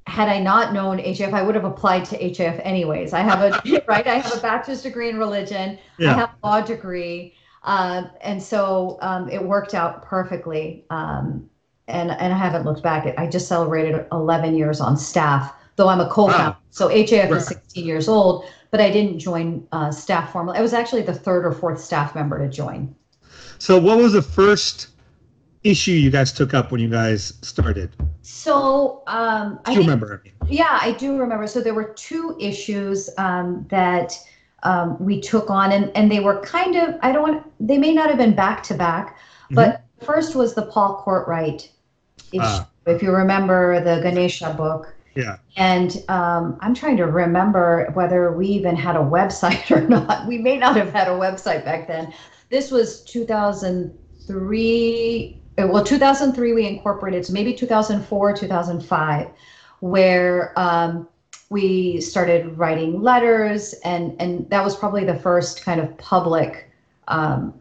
had 0.05 0.29
I 0.29 0.39
not 0.39 0.73
known 0.73 0.99
HAF 0.99 1.33
I 1.33 1.41
would 1.41 1.55
have 1.55 1.65
applied 1.65 2.05
to 2.05 2.17
HAF 2.17 2.61
anyways. 2.63 3.13
I 3.13 3.21
have 3.21 3.41
a 3.41 3.81
right? 3.87 4.05
I 4.05 4.19
have 4.19 4.37
a 4.37 4.41
bachelor's 4.41 4.83
degree 4.83 5.09
in 5.09 5.17
religion. 5.17 5.79
I 5.99 6.13
have 6.13 6.29
a 6.43 6.47
law 6.47 6.61
degree 6.61 7.33
uh, 7.67 8.09
and 8.21 8.41
so 8.41 8.97
um, 9.01 9.29
it 9.29 9.43
worked 9.43 9.73
out 9.75 10.01
perfectly 10.03 10.85
um, 10.89 11.47
and 11.87 12.11
and 12.11 12.33
I 12.33 12.37
haven't 12.37 12.65
looked 12.65 12.81
back 12.81 13.13
I 13.17 13.27
just 13.27 13.47
celebrated 13.47 14.05
11 14.11 14.55
years 14.55 14.81
on 14.81 14.97
staff 14.97 15.53
though 15.77 15.87
I'm 15.87 16.01
a 16.01 16.09
co-founder. 16.09 16.49
Wow. 16.49 16.57
So 16.71 16.89
HAF 16.89 17.29
Right. 17.29 17.37
is 17.37 17.47
16 17.47 17.85
years 17.85 18.07
old, 18.09 18.45
but 18.71 18.81
I 18.81 18.91
didn't 18.91 19.19
join 19.19 19.65
uh, 19.71 19.91
staff 19.91 20.31
formally. 20.31 20.57
I 20.57 20.61
was 20.61 20.73
actually 20.73 21.03
the 21.03 21.13
third 21.13 21.45
or 21.45 21.53
fourth 21.53 21.79
staff 21.79 22.13
member 22.15 22.37
to 22.39 22.49
join. 22.49 22.93
So, 23.59 23.79
what 23.79 23.97
was 23.97 24.13
the 24.13 24.21
first 24.21 24.89
issue 25.63 25.91
you 25.91 26.09
guys 26.09 26.31
took 26.31 26.53
up 26.53 26.71
when 26.71 26.81
you 26.81 26.89
guys 26.89 27.33
started? 27.41 27.95
So 28.21 29.03
um, 29.07 29.53
Do 29.53 29.59
I 29.65 29.75
think, 29.75 29.79
remember? 29.79 30.23
Yeah, 30.47 30.77
I 30.81 30.91
do 30.93 31.17
remember. 31.17 31.47
So 31.47 31.61
there 31.61 31.73
were 31.73 31.93
two 31.95 32.35
issues 32.39 33.09
um, 33.17 33.65
that 33.69 34.13
um, 34.63 34.97
we 34.99 35.21
took 35.21 35.49
on, 35.49 35.71
and 35.71 35.91
and 35.95 36.11
they 36.11 36.19
were 36.19 36.39
kind 36.41 36.75
of 36.75 36.95
I 37.01 37.11
don't 37.11 37.23
want 37.23 37.43
they 37.59 37.77
may 37.77 37.93
not 37.93 38.09
have 38.09 38.17
been 38.17 38.35
back 38.35 38.63
to 38.63 38.73
back, 38.73 39.17
but 39.51 39.83
first 40.03 40.35
was 40.35 40.55
the 40.55 40.65
Paul 40.65 41.03
Courtright 41.05 41.69
issue. 42.33 42.41
Ah. 42.41 42.67
if 42.85 43.01
you 43.01 43.11
remember 43.11 43.81
the 43.83 44.01
Ganesha 44.01 44.53
book. 44.53 44.93
Yeah. 45.15 45.37
And 45.55 46.03
um, 46.09 46.57
I'm 46.61 46.75
trying 46.75 46.97
to 46.97 47.07
remember 47.07 47.89
whether 47.95 48.31
we 48.31 48.45
even 48.47 48.75
had 48.75 48.95
a 48.95 48.99
website 48.99 49.71
or 49.75 49.81
not. 49.81 50.27
We 50.27 50.37
may 50.37 50.57
not 50.57 50.75
have 50.75 50.93
had 50.93 51.07
a 51.07 51.11
website 51.11 51.65
back 51.65 51.87
then. 51.87 52.13
This 52.49 52.69
was 52.69 53.03
2003. 53.05 55.41
uh, 55.57 55.67
Well, 55.67 55.83
2003 55.83 56.53
we 56.53 56.67
incorporated, 56.67 57.25
so 57.25 57.33
maybe 57.33 57.53
2004, 57.53 58.37
2005, 58.37 59.27
where 59.79 60.53
um, 60.55 61.07
we 61.49 62.01
started 62.01 62.57
writing 62.57 63.01
letters, 63.01 63.73
and 63.85 64.15
and 64.19 64.49
that 64.49 64.63
was 64.63 64.75
probably 64.75 65.05
the 65.05 65.15
first 65.15 65.63
kind 65.63 65.79
of 65.79 65.97
public 65.97 66.69
um, 67.07 67.53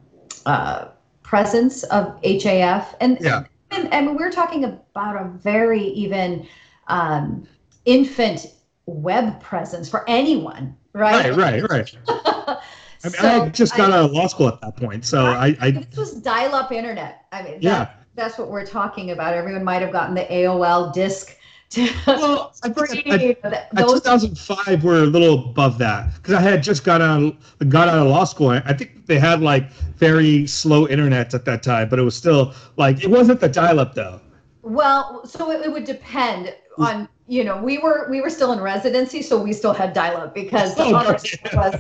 uh, 0.45 0.89
presence 1.23 1.83
of 1.85 2.19
HAF. 2.23 2.95
And 3.01 3.19
Yeah. 3.21 3.45
and, 3.71 3.93
and 3.93 4.17
we're 4.17 4.31
talking 4.31 4.65
about 4.65 5.21
a 5.21 5.25
very 5.25 5.83
even 5.83 6.47
um, 6.89 7.47
infant 7.85 8.55
web 8.87 9.41
presence 9.41 9.89
for 9.89 10.05
anyone, 10.09 10.77
right? 10.93 11.35
Right, 11.37 11.63
right, 11.63 11.71
right. 11.71 11.97
I 12.09 12.59
mean, 13.05 13.13
So 13.13 13.43
I 13.43 13.49
just 13.51 13.77
got 13.77 13.91
out 13.93 14.07
of 14.07 14.13
law 14.13 14.27
school 14.27 14.49
at 14.49 14.61
that 14.61 14.77
point, 14.77 15.05
so 15.05 15.27
I, 15.27 15.57
I 15.61 15.71
This 15.73 15.97
was 15.97 16.13
dial-up 16.15 16.73
internet. 16.73 17.27
I 17.33 17.43
mean, 17.43 17.59
Yeah. 17.61 17.91
that's 18.15 18.39
what 18.39 18.49
we're 18.51 18.67
talking 18.67 19.11
about. 19.11 19.35
Everyone 19.35 19.65
might 19.65 19.83
have 19.83 19.93
gotten 19.93 20.15
the 20.15 20.25
AOL 20.31 20.93
disk 20.93 21.36
to 21.71 21.89
well, 22.07 22.55
I 22.63 22.69
think 22.69 22.91
at, 22.91 23.03
free. 23.03 23.13
at, 23.13 23.19
Th- 23.19 23.37
at 23.43 23.75
those 23.75 24.01
2005 24.03 24.85
we're 24.85 25.05
a 25.05 25.07
little 25.07 25.51
above 25.51 25.79
that 25.79 26.15
because 26.15 26.35
I 26.35 26.41
had 26.41 26.63
just 26.63 26.85
got 26.85 27.01
out 27.01 27.23
of, 27.23 27.69
got 27.69 27.89
out 27.89 27.99
of 27.99 28.07
law 28.07 28.25
school. 28.25 28.51
I 28.51 28.73
think 28.73 29.07
they 29.07 29.19
had 29.19 29.41
like 29.41 29.71
very 29.97 30.47
slow 30.47 30.87
internet 30.89 31.35
at 31.35 31.45
that 31.45 31.63
time, 31.63 31.89
but 31.89 31.99
it 31.99 32.03
was 32.03 32.17
still 32.17 32.55
like 32.77 33.03
it 33.03 33.11
wasn't 33.11 33.41
the 33.41 33.49
dial-up 33.49 33.95
though. 33.95 34.21
Well, 34.63 35.27
so 35.27 35.51
it, 35.51 35.65
it 35.65 35.73
would 35.73 35.85
depend 35.85 36.55
on 36.79 37.09
you 37.29 37.45
know 37.45 37.61
we 37.61 37.79
were 37.79 38.09
we 38.11 38.21
were 38.21 38.31
still 38.31 38.53
in 38.53 38.61
residency, 38.61 39.23
so 39.23 39.41
we 39.41 39.53
still 39.53 39.75
had 39.75 39.93
dial-up 39.93 40.35
because 40.35 40.75
the 40.75 40.85
Oh, 40.87 40.93
was 41.57 41.75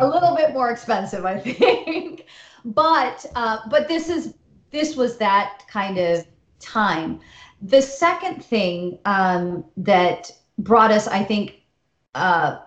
a 0.00 0.06
little 0.06 0.36
bit 0.36 0.52
more 0.52 0.70
expensive, 0.70 1.24
I 1.24 1.38
think. 1.38 2.26
But 2.64 3.26
uh, 3.34 3.58
but 3.68 3.88
this 3.88 4.08
is 4.08 4.34
this 4.70 4.96
was 4.96 5.16
that 5.18 5.62
kind 5.68 5.98
of 5.98 6.26
time. 6.60 7.20
The 7.62 7.80
second 7.80 8.44
thing 8.44 8.98
um, 9.04 9.64
that 9.76 10.30
brought 10.58 10.90
us, 10.90 11.06
I 11.06 11.22
think, 11.24 11.62
uh, 12.14 12.58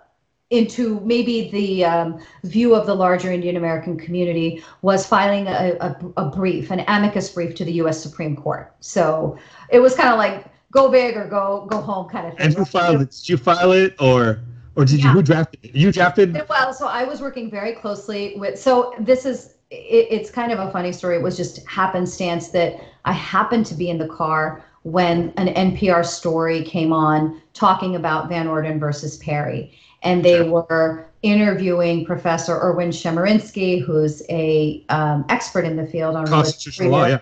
into 0.52 1.00
maybe 1.02 1.50
the 1.50 1.86
um, 1.86 2.20
view 2.44 2.76
of 2.76 2.86
the 2.86 2.94
larger 2.94 3.32
Indian 3.32 3.58
American 3.58 3.98
community 3.98 4.64
was 4.82 5.06
filing 5.06 5.48
a, 5.48 5.76
a, 5.82 5.98
a 6.18 6.30
brief, 6.30 6.72
an 6.72 6.86
amicus 6.88 7.30
brief 7.30 7.56
to 7.56 7.66
the 7.66 7.74
U.S. 7.74 8.02
Supreme 8.02 8.36
Court. 8.36 8.74
So 8.80 9.38
it 9.70 9.80
was 9.80 9.96
kind 9.96 10.10
of 10.10 10.18
like 10.18 10.46
go 10.72 10.90
big 10.90 11.18
or 11.18 11.28
go 11.28 11.68
go 11.70 11.82
home 11.82 12.08
kind 12.10 12.28
of 12.28 12.34
thing. 12.34 12.46
And 12.46 12.54
who 12.54 12.64
filed 12.66 13.02
it? 13.02 13.12
Did 13.12 13.30
you 13.30 13.38
file 13.38 13.72
it 13.72 13.96
or 14.00 14.40
or 14.76 14.86
did 14.86 15.00
you 15.00 15.06
Yeah. 15.06 15.14
who 15.14 15.24
drafted 15.24 15.60
it? 15.64 15.76
You 15.76 15.92
drafted? 15.92 16.40
Well, 16.48 16.74
so 16.74 16.88
I 16.88 17.06
was 17.06 17.22
working 17.22 17.50
very 17.50 17.74
closely 17.74 18.36
with. 18.38 18.60
So 18.60 18.94
this 19.00 19.26
is 19.26 19.56
it, 19.72 20.08
it's 20.12 20.30
kind 20.30 20.52
of 20.52 20.60
a 20.60 20.72
funny 20.72 20.92
story. 20.92 21.16
It 21.16 21.24
was 21.24 21.36
just 21.36 21.66
happenstance 21.68 22.50
that 22.50 22.80
I 23.06 23.14
happened 23.14 23.66
to 23.68 23.74
be 23.74 23.90
in 23.90 23.98
the 23.98 24.08
car 24.08 24.64
when 24.86 25.34
an 25.38 25.48
NPR 25.48 26.06
story 26.06 26.64
came 26.64 26.94
on 26.94 27.42
talking 27.54 27.96
about 27.96 28.30
Van 28.30 28.48
Orden 28.48 28.80
versus 28.80 29.18
Perry, 29.18 29.76
and 30.04 30.24
they 30.24 30.48
were 30.48 31.08
interviewing 31.24 32.06
Professor 32.06 32.60
Erwin 32.62 32.92
Chemerinsky, 32.92 33.84
who's 33.84 34.22
a 34.30 34.86
um, 34.90 35.26
expert 35.30 35.66
in 35.66 35.76
the 35.76 35.88
field 35.88 36.16
on 36.16 36.28
Constitutional 36.28 36.92
law, 36.92 37.08
yeah. 37.08 37.20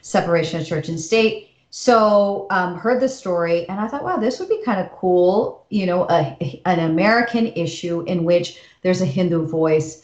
separation 0.00 0.62
of 0.62 0.66
church 0.66 0.88
and 0.88 0.98
state. 0.98 1.50
So 1.68 2.46
um, 2.50 2.76
heard 2.76 3.02
the 3.02 3.10
story, 3.10 3.68
and 3.68 3.78
I 3.78 3.88
thought, 3.88 4.04
wow, 4.04 4.16
this 4.16 4.40
would 4.40 4.48
be 4.48 4.62
kind 4.64 4.80
of 4.80 4.90
cool. 4.92 5.66
You 5.68 5.84
know, 5.84 6.08
a, 6.08 6.62
an 6.64 6.80
American 6.80 7.48
issue 7.48 8.00
in 8.06 8.24
which 8.24 8.58
there's 8.80 9.02
a 9.02 9.06
Hindu 9.06 9.46
voice. 9.46 10.02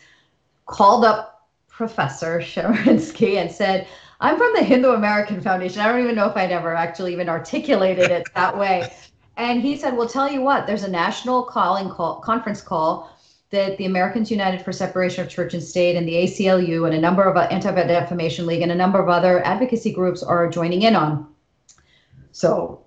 Called 0.67 1.07
up 1.07 1.49
Professor 1.69 2.41
Chemerinsky 2.43 3.37
and 3.37 3.51
said, 3.51 3.87
"I'm 4.21 4.37
from 4.37 4.53
the 4.55 4.63
Hindu 4.63 4.91
American 4.91 5.41
Foundation. 5.41 5.81
I 5.81 5.89
don't 5.89 6.03
even 6.03 6.15
know 6.15 6.29
if 6.29 6.37
I'd 6.37 6.51
ever 6.51 6.75
actually 6.75 7.13
even 7.13 7.29
articulated 7.29 8.11
it 8.11 8.29
that 8.35 8.57
way." 8.57 8.93
And 9.37 9.63
he 9.63 9.77
said, 9.77 9.97
"Well, 9.97 10.09
tell 10.09 10.31
you 10.31 10.43
what, 10.43 10.67
there's 10.67 10.83
a 10.83 10.91
national 10.91 11.45
calling 11.45 11.89
call 11.89 12.21
conference 12.21 12.61
call." 12.61 13.11
That 13.51 13.79
the 13.79 13.87
Americans 13.87 14.31
United 14.31 14.61
for 14.61 14.73
Separation 14.73 15.25
of 15.25 15.31
Church 15.31 15.55
and 15.55 15.63
State 15.63 15.97
and 15.97 16.07
the 16.07 16.17
ACLU 16.17 16.85
and 16.85 16.95
a 16.95 17.01
number 17.01 17.23
of 17.23 17.35
uh, 17.35 17.49
Anti-Defamation 17.51 18.45
League 18.45 18.61
and 18.61 18.71
a 18.71 18.75
number 18.75 19.01
of 19.01 19.09
other 19.09 19.43
advocacy 19.43 19.91
groups 19.91 20.23
are 20.23 20.51
joining 20.51 20.83
in 20.83 20.95
on. 20.95 21.27
So, 22.33 22.83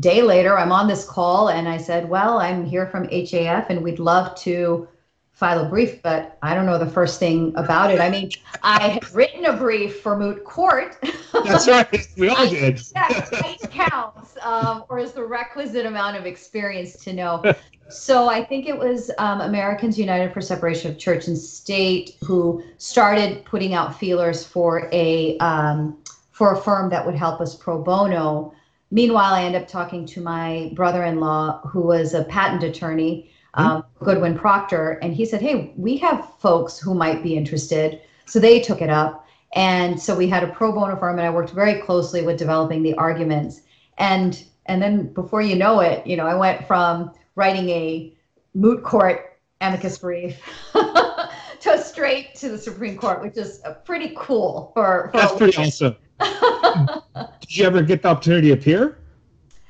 day 0.00 0.22
later, 0.22 0.58
I'm 0.58 0.72
on 0.72 0.88
this 0.88 1.04
call 1.04 1.50
and 1.50 1.68
I 1.68 1.76
said, 1.76 2.08
"Well, 2.08 2.38
I'm 2.38 2.64
here 2.64 2.86
from 2.86 3.08
HAF 3.08 3.68
and 3.68 3.82
we'd 3.82 3.98
love 3.98 4.34
to 4.36 4.88
file 5.36 5.66
a 5.66 5.68
brief, 5.68 6.02
but 6.02 6.38
I 6.42 6.54
don't 6.54 6.64
know 6.64 6.78
the 6.78 6.90
first 6.90 7.20
thing 7.20 7.52
about 7.56 7.90
it. 7.90 8.00
I 8.00 8.08
mean, 8.08 8.30
I 8.62 8.88
had 8.88 9.14
written 9.14 9.44
a 9.44 9.52
brief 9.52 10.00
for 10.00 10.18
moot 10.18 10.42
court. 10.44 10.96
That's 11.44 11.68
right. 11.68 12.08
We 12.16 12.30
all 12.30 12.48
did. 12.48 12.80
yes, 12.94 13.28
it 13.32 13.70
counts, 13.70 14.38
um, 14.40 14.84
or 14.88 14.98
is 14.98 15.12
the 15.12 15.22
requisite 15.22 15.84
amount 15.84 16.16
of 16.16 16.24
experience 16.26 16.96
to 17.04 17.12
know. 17.12 17.54
So 17.88 18.28
I 18.28 18.44
think 18.44 18.66
it 18.66 18.76
was 18.76 19.12
um, 19.18 19.40
Americans 19.42 19.96
United 19.96 20.32
for 20.34 20.40
Separation 20.40 20.90
of 20.90 20.98
Church 20.98 21.28
and 21.28 21.38
State 21.38 22.16
who 22.24 22.60
started 22.78 23.44
putting 23.44 23.74
out 23.74 23.96
feelers 23.96 24.44
for 24.44 24.88
a 24.92 25.38
um, 25.38 25.96
for 26.32 26.54
a 26.54 26.60
firm 26.60 26.90
that 26.90 27.06
would 27.06 27.14
help 27.14 27.40
us 27.40 27.54
pro 27.54 27.80
bono. 27.80 28.52
Meanwhile, 28.90 29.34
I 29.34 29.44
end 29.44 29.54
up 29.54 29.68
talking 29.68 30.04
to 30.06 30.20
my 30.20 30.72
brother-in-law, 30.74 31.60
who 31.68 31.82
was 31.82 32.12
a 32.12 32.24
patent 32.24 32.64
attorney, 32.64 33.30
um, 33.56 33.84
Goodwin 34.00 34.38
Procter, 34.38 34.98
and 35.02 35.14
he 35.14 35.24
said, 35.24 35.40
"Hey, 35.40 35.72
we 35.76 35.96
have 35.98 36.32
folks 36.38 36.78
who 36.78 36.94
might 36.94 37.22
be 37.22 37.36
interested." 37.36 38.00
So 38.26 38.38
they 38.38 38.60
took 38.60 38.82
it 38.82 38.90
up, 38.90 39.26
and 39.54 40.00
so 40.00 40.14
we 40.14 40.28
had 40.28 40.44
a 40.44 40.48
pro 40.48 40.72
bono 40.72 40.96
firm, 40.96 41.18
and 41.18 41.26
I 41.26 41.30
worked 41.30 41.50
very 41.50 41.80
closely 41.80 42.22
with 42.22 42.38
developing 42.38 42.82
the 42.82 42.94
arguments. 42.94 43.62
And 43.98 44.44
and 44.66 44.82
then 44.82 45.12
before 45.12 45.42
you 45.42 45.56
know 45.56 45.80
it, 45.80 46.06
you 46.06 46.16
know, 46.16 46.26
I 46.26 46.34
went 46.34 46.66
from 46.66 47.12
writing 47.34 47.68
a 47.70 48.12
moot 48.54 48.82
court 48.82 49.38
amicus 49.60 49.98
brief 49.98 50.40
to 50.72 51.82
straight 51.82 52.34
to 52.36 52.50
the 52.50 52.58
Supreme 52.58 52.98
Court, 52.98 53.22
which 53.22 53.36
is 53.36 53.60
uh, 53.64 53.74
pretty 53.84 54.12
cool 54.16 54.70
for. 54.74 55.10
for 55.12 55.18
That's 55.18 55.32
pretty 55.34 55.56
awesome. 55.56 55.96
Did 57.40 57.56
you 57.56 57.64
ever 57.64 57.82
get 57.82 58.02
the 58.02 58.08
opportunity 58.08 58.48
to 58.48 58.54
appear? 58.54 58.98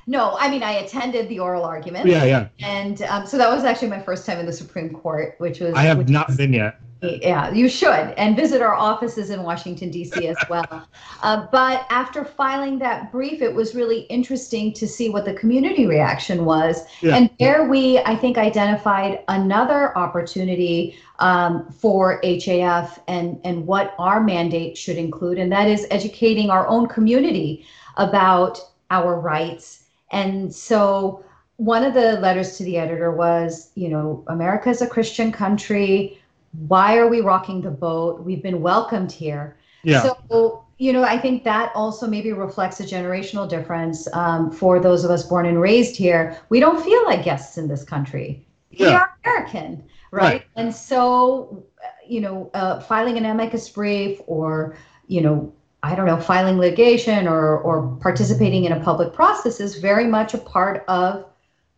No, 0.07 0.37
I 0.39 0.49
mean 0.49 0.63
I 0.63 0.71
attended 0.71 1.27
the 1.29 1.39
oral 1.39 1.65
argument. 1.65 2.07
Yeah, 2.07 2.23
yeah. 2.23 2.47
And 2.59 3.01
um, 3.03 3.27
so 3.27 3.37
that 3.37 3.49
was 3.49 3.65
actually 3.65 3.89
my 3.89 3.99
first 3.99 4.25
time 4.25 4.39
in 4.39 4.45
the 4.45 4.53
Supreme 4.53 4.89
Court, 4.89 5.35
which 5.37 5.59
was 5.59 5.75
I 5.75 5.83
have 5.83 6.09
not 6.09 6.27
was- 6.27 6.37
been 6.37 6.53
yet. 6.53 6.79
Yeah, 7.01 7.51
you 7.51 7.69
should, 7.69 8.13
and 8.17 8.35
visit 8.35 8.59
our 8.59 8.73
offices 8.73 9.29
in 9.29 9.43
Washington, 9.43 9.91
D.C. 9.91 10.27
as 10.27 10.37
well. 10.49 10.87
Uh, 11.21 11.45
but 11.51 11.85
after 11.91 12.25
filing 12.25 12.79
that 12.79 13.11
brief, 13.11 13.43
it 13.43 13.53
was 13.53 13.75
really 13.75 14.01
interesting 14.03 14.73
to 14.73 14.87
see 14.87 15.09
what 15.09 15.23
the 15.23 15.33
community 15.35 15.85
reaction 15.85 16.43
was. 16.43 16.81
Yeah. 17.01 17.15
And 17.15 17.29
there 17.39 17.67
we, 17.69 17.99
I 17.99 18.15
think, 18.15 18.39
identified 18.39 19.23
another 19.27 19.95
opportunity 19.95 20.97
um, 21.19 21.71
for 21.71 22.19
HAF 22.23 22.99
and, 23.07 23.39
and 23.43 23.67
what 23.67 23.93
our 23.99 24.19
mandate 24.19 24.75
should 24.75 24.97
include, 24.97 25.37
and 25.37 25.51
that 25.51 25.67
is 25.67 25.85
educating 25.91 26.49
our 26.49 26.67
own 26.67 26.87
community 26.87 27.63
about 27.97 28.59
our 28.89 29.19
rights. 29.19 29.83
And 30.11 30.53
so 30.53 31.23
one 31.57 31.83
of 31.83 31.93
the 31.93 32.19
letters 32.19 32.57
to 32.57 32.63
the 32.63 32.77
editor 32.77 33.11
was, 33.11 33.71
you 33.75 33.89
know, 33.89 34.23
America 34.27 34.69
is 34.69 34.81
a 34.81 34.87
Christian 34.87 35.31
country 35.31 36.19
why 36.67 36.97
are 36.97 37.07
we 37.07 37.21
rocking 37.21 37.61
the 37.61 37.71
boat? 37.71 38.23
We've 38.23 38.41
been 38.41 38.61
welcomed 38.61 39.11
here. 39.11 39.57
Yeah. 39.83 40.01
So, 40.29 40.65
you 40.77 40.93
know, 40.93 41.03
I 41.03 41.17
think 41.17 41.43
that 41.43 41.71
also 41.75 42.07
maybe 42.07 42.33
reflects 42.33 42.79
a 42.79 42.83
generational 42.83 43.47
difference 43.47 44.07
um, 44.13 44.51
for 44.51 44.79
those 44.79 45.03
of 45.03 45.11
us 45.11 45.23
born 45.23 45.45
and 45.45 45.61
raised 45.61 45.95
here. 45.95 46.37
We 46.49 46.59
don't 46.59 46.83
feel 46.83 47.05
like 47.05 47.23
guests 47.23 47.57
in 47.57 47.67
this 47.67 47.83
country. 47.83 48.45
Yeah. 48.71 48.87
We 48.87 48.93
are 48.95 49.17
American, 49.25 49.83
right? 50.11 50.23
Right. 50.23 50.45
And 50.55 50.73
so, 50.73 51.63
you 52.07 52.21
know, 52.21 52.49
uh, 52.53 52.79
filing 52.81 53.17
an 53.17 53.25
amicus 53.25 53.69
brief 53.69 54.19
or, 54.27 54.77
you 55.07 55.21
know, 55.21 55.53
I 55.83 55.95
don't 55.95 56.05
know, 56.05 56.19
filing 56.19 56.57
litigation 56.57 57.27
or 57.27 57.59
or 57.59 57.95
participating 58.01 58.65
in 58.65 58.71
a 58.71 58.79
public 58.79 59.13
process 59.13 59.59
is 59.59 59.77
very 59.77 60.05
much 60.05 60.33
a 60.33 60.37
part 60.37 60.83
of 60.87 61.25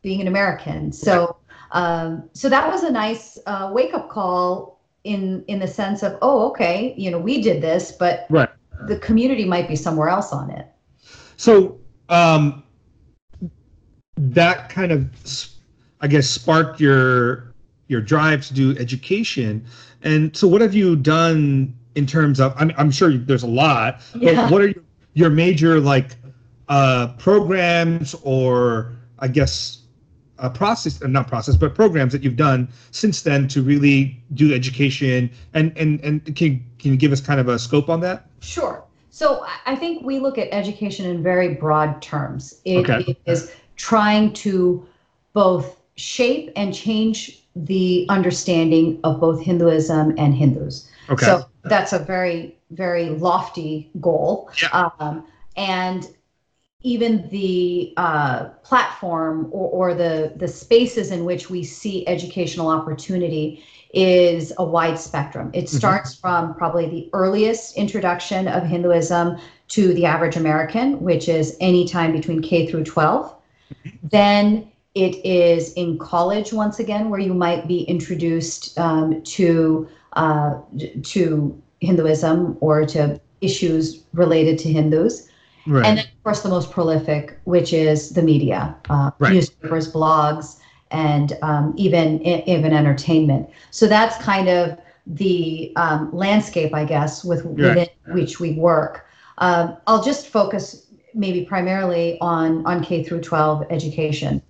being 0.01 0.21
an 0.21 0.27
American. 0.27 0.91
So, 0.91 1.37
um, 1.71 2.29
so 2.33 2.49
that 2.49 2.67
was 2.71 2.83
a 2.83 2.91
nice 2.91 3.37
uh, 3.45 3.69
wake 3.73 3.93
up 3.93 4.09
call 4.09 4.79
in 5.03 5.43
in 5.47 5.59
the 5.59 5.67
sense 5.67 6.03
of, 6.03 6.17
oh, 6.21 6.49
okay, 6.49 6.93
you 6.97 7.11
know, 7.11 7.19
we 7.19 7.41
did 7.41 7.61
this, 7.61 7.91
but 7.91 8.25
Right. 8.29 8.49
the 8.87 8.97
community 8.97 9.45
might 9.45 9.67
be 9.67 9.75
somewhere 9.75 10.09
else 10.09 10.31
on 10.31 10.49
it. 10.49 10.67
So 11.37 11.79
um, 12.09 12.63
that 14.17 14.69
kind 14.69 14.91
of, 14.91 15.09
I 16.01 16.07
guess, 16.07 16.29
sparked 16.29 16.79
your 16.79 17.53
your 17.87 18.01
drive 18.01 18.45
to 18.47 18.53
do 18.53 18.77
education. 18.77 19.65
And 20.03 20.35
so, 20.35 20.47
what 20.47 20.61
have 20.61 20.73
you 20.73 20.95
done 20.95 21.75
in 21.95 22.05
terms 22.05 22.39
of? 22.39 22.53
I'm, 22.57 22.71
I'm 22.77 22.91
sure 22.91 23.17
there's 23.17 23.43
a 23.43 23.47
lot. 23.47 24.01
Yeah. 24.15 24.35
But 24.43 24.51
what 24.51 24.61
are 24.61 24.67
your, 24.67 24.83
your 25.13 25.29
major 25.29 25.79
like 25.79 26.15
uh, 26.67 27.09
programs 27.17 28.15
or 28.23 28.93
I 29.19 29.27
guess 29.27 29.77
uh, 30.37 30.49
process, 30.49 31.01
uh, 31.01 31.07
not 31.07 31.27
process, 31.27 31.55
but 31.57 31.75
programs 31.75 32.13
that 32.13 32.23
you've 32.23 32.37
done 32.37 32.69
since 32.91 33.21
then 33.23 33.47
to 33.49 33.61
really 33.61 34.21
do 34.33 34.53
education? 34.53 35.29
And 35.53 35.75
and 35.77 35.99
and 36.01 36.23
can 36.35 36.63
can 36.79 36.91
you 36.91 36.97
give 36.97 37.11
us 37.11 37.21
kind 37.21 37.39
of 37.39 37.47
a 37.47 37.57
scope 37.59 37.89
on 37.89 37.99
that? 38.01 38.27
Sure. 38.41 38.83
So 39.09 39.43
I- 39.43 39.73
I 39.73 39.75
think 39.75 40.03
we 40.03 40.19
look 40.19 40.37
at 40.37 40.47
education 40.51 41.05
in 41.05 41.21
very 41.21 41.53
broad 41.55 42.01
terms. 42.01 42.61
It 42.65 42.89
Okay. 42.89 43.15
is 43.25 43.51
trying 43.75 44.33
to 44.33 44.85
both 45.33 45.79
shape 45.95 46.51
and 46.55 46.73
change 46.73 47.43
the 47.55 48.05
understanding 48.09 48.99
of 49.03 49.19
both 49.19 49.41
Hinduism 49.41 50.15
and 50.17 50.33
Hindus. 50.33 50.89
Okay. 51.09 51.25
So 51.25 51.49
that's 51.63 51.93
a 51.93 51.99
very, 51.99 52.57
very 52.71 53.09
lofty 53.09 53.91
goal. 53.99 54.51
Yeah. 54.61 54.89
Um, 54.99 55.25
and 55.55 56.07
even 56.81 57.27
the 57.29 57.93
uh, 57.97 58.45
platform 58.63 59.49
or, 59.51 59.91
or 59.91 59.93
the 59.93 60.33
the 60.37 60.47
spaces 60.47 61.11
in 61.11 61.25
which 61.25 61.49
we 61.49 61.63
see 61.63 62.07
educational 62.07 62.69
opportunity 62.69 63.63
is 63.93 64.53
a 64.57 64.63
wide 64.63 64.97
spectrum. 64.97 65.49
It 65.53 65.67
starts 65.67 66.15
mm-hmm. 66.15 66.21
from 66.21 66.55
probably 66.55 66.87
the 66.87 67.09
earliest 67.13 67.75
introduction 67.75 68.47
of 68.47 68.63
Hinduism 68.63 69.37
to 69.69 69.93
the 69.93 70.05
average 70.05 70.37
American, 70.37 70.99
which 71.01 71.27
is 71.27 71.57
any 71.59 71.87
time 71.87 72.11
between 72.11 72.41
K 72.41 72.67
through 72.67 72.83
12. 72.83 73.35
Mm-hmm. 73.73 73.89
Then 74.03 74.71
it 74.95 75.23
is 75.25 75.73
in 75.73 75.97
college 75.97 76.53
once 76.53 76.79
again, 76.79 77.09
where 77.09 77.19
you 77.19 77.33
might 77.33 77.67
be 77.67 77.81
introduced 77.83 78.77
um, 78.79 79.21
to 79.23 79.87
uh, 80.19 80.59
to 81.03 81.61
Hinduism 81.79 82.57
or 82.59 82.85
to 82.87 83.19
issues 83.39 84.03
related 84.13 84.59
to 84.59 84.71
Hindus. 84.71 85.29
Right. 85.65 85.85
And 85.85 85.97
then, 85.97 86.05
of 86.05 86.23
course, 86.23 86.41
the 86.41 86.49
most 86.49 86.71
prolific, 86.71 87.39
which 87.45 87.71
is 87.71 88.09
the 88.09 88.21
media, 88.21 88.75
uh, 88.89 89.11
right. 89.19 89.33
newspapers, 89.33 89.91
blogs, 89.91 90.59
and 90.91 91.37
um, 91.41 91.73
even 91.77 92.21
even 92.23 92.73
entertainment. 92.73 93.49
So 93.71 93.87
that's 93.87 94.17
kind 94.23 94.49
of 94.49 94.77
the 95.07 95.71
um, 95.75 96.09
landscape, 96.11 96.73
I 96.73 96.83
guess, 96.83 97.23
with 97.23 97.45
within 97.45 97.87
which 98.07 98.39
we 98.39 98.53
work. 98.53 99.05
Uh, 99.37 99.75
I'll 99.87 100.03
just 100.03 100.27
focus 100.27 100.87
maybe 101.13 101.45
primarily 101.45 102.17
on 102.19 102.65
on 102.65 102.83
K 102.83 103.03
through 103.03 103.21
12 103.21 103.67
education. 103.69 104.41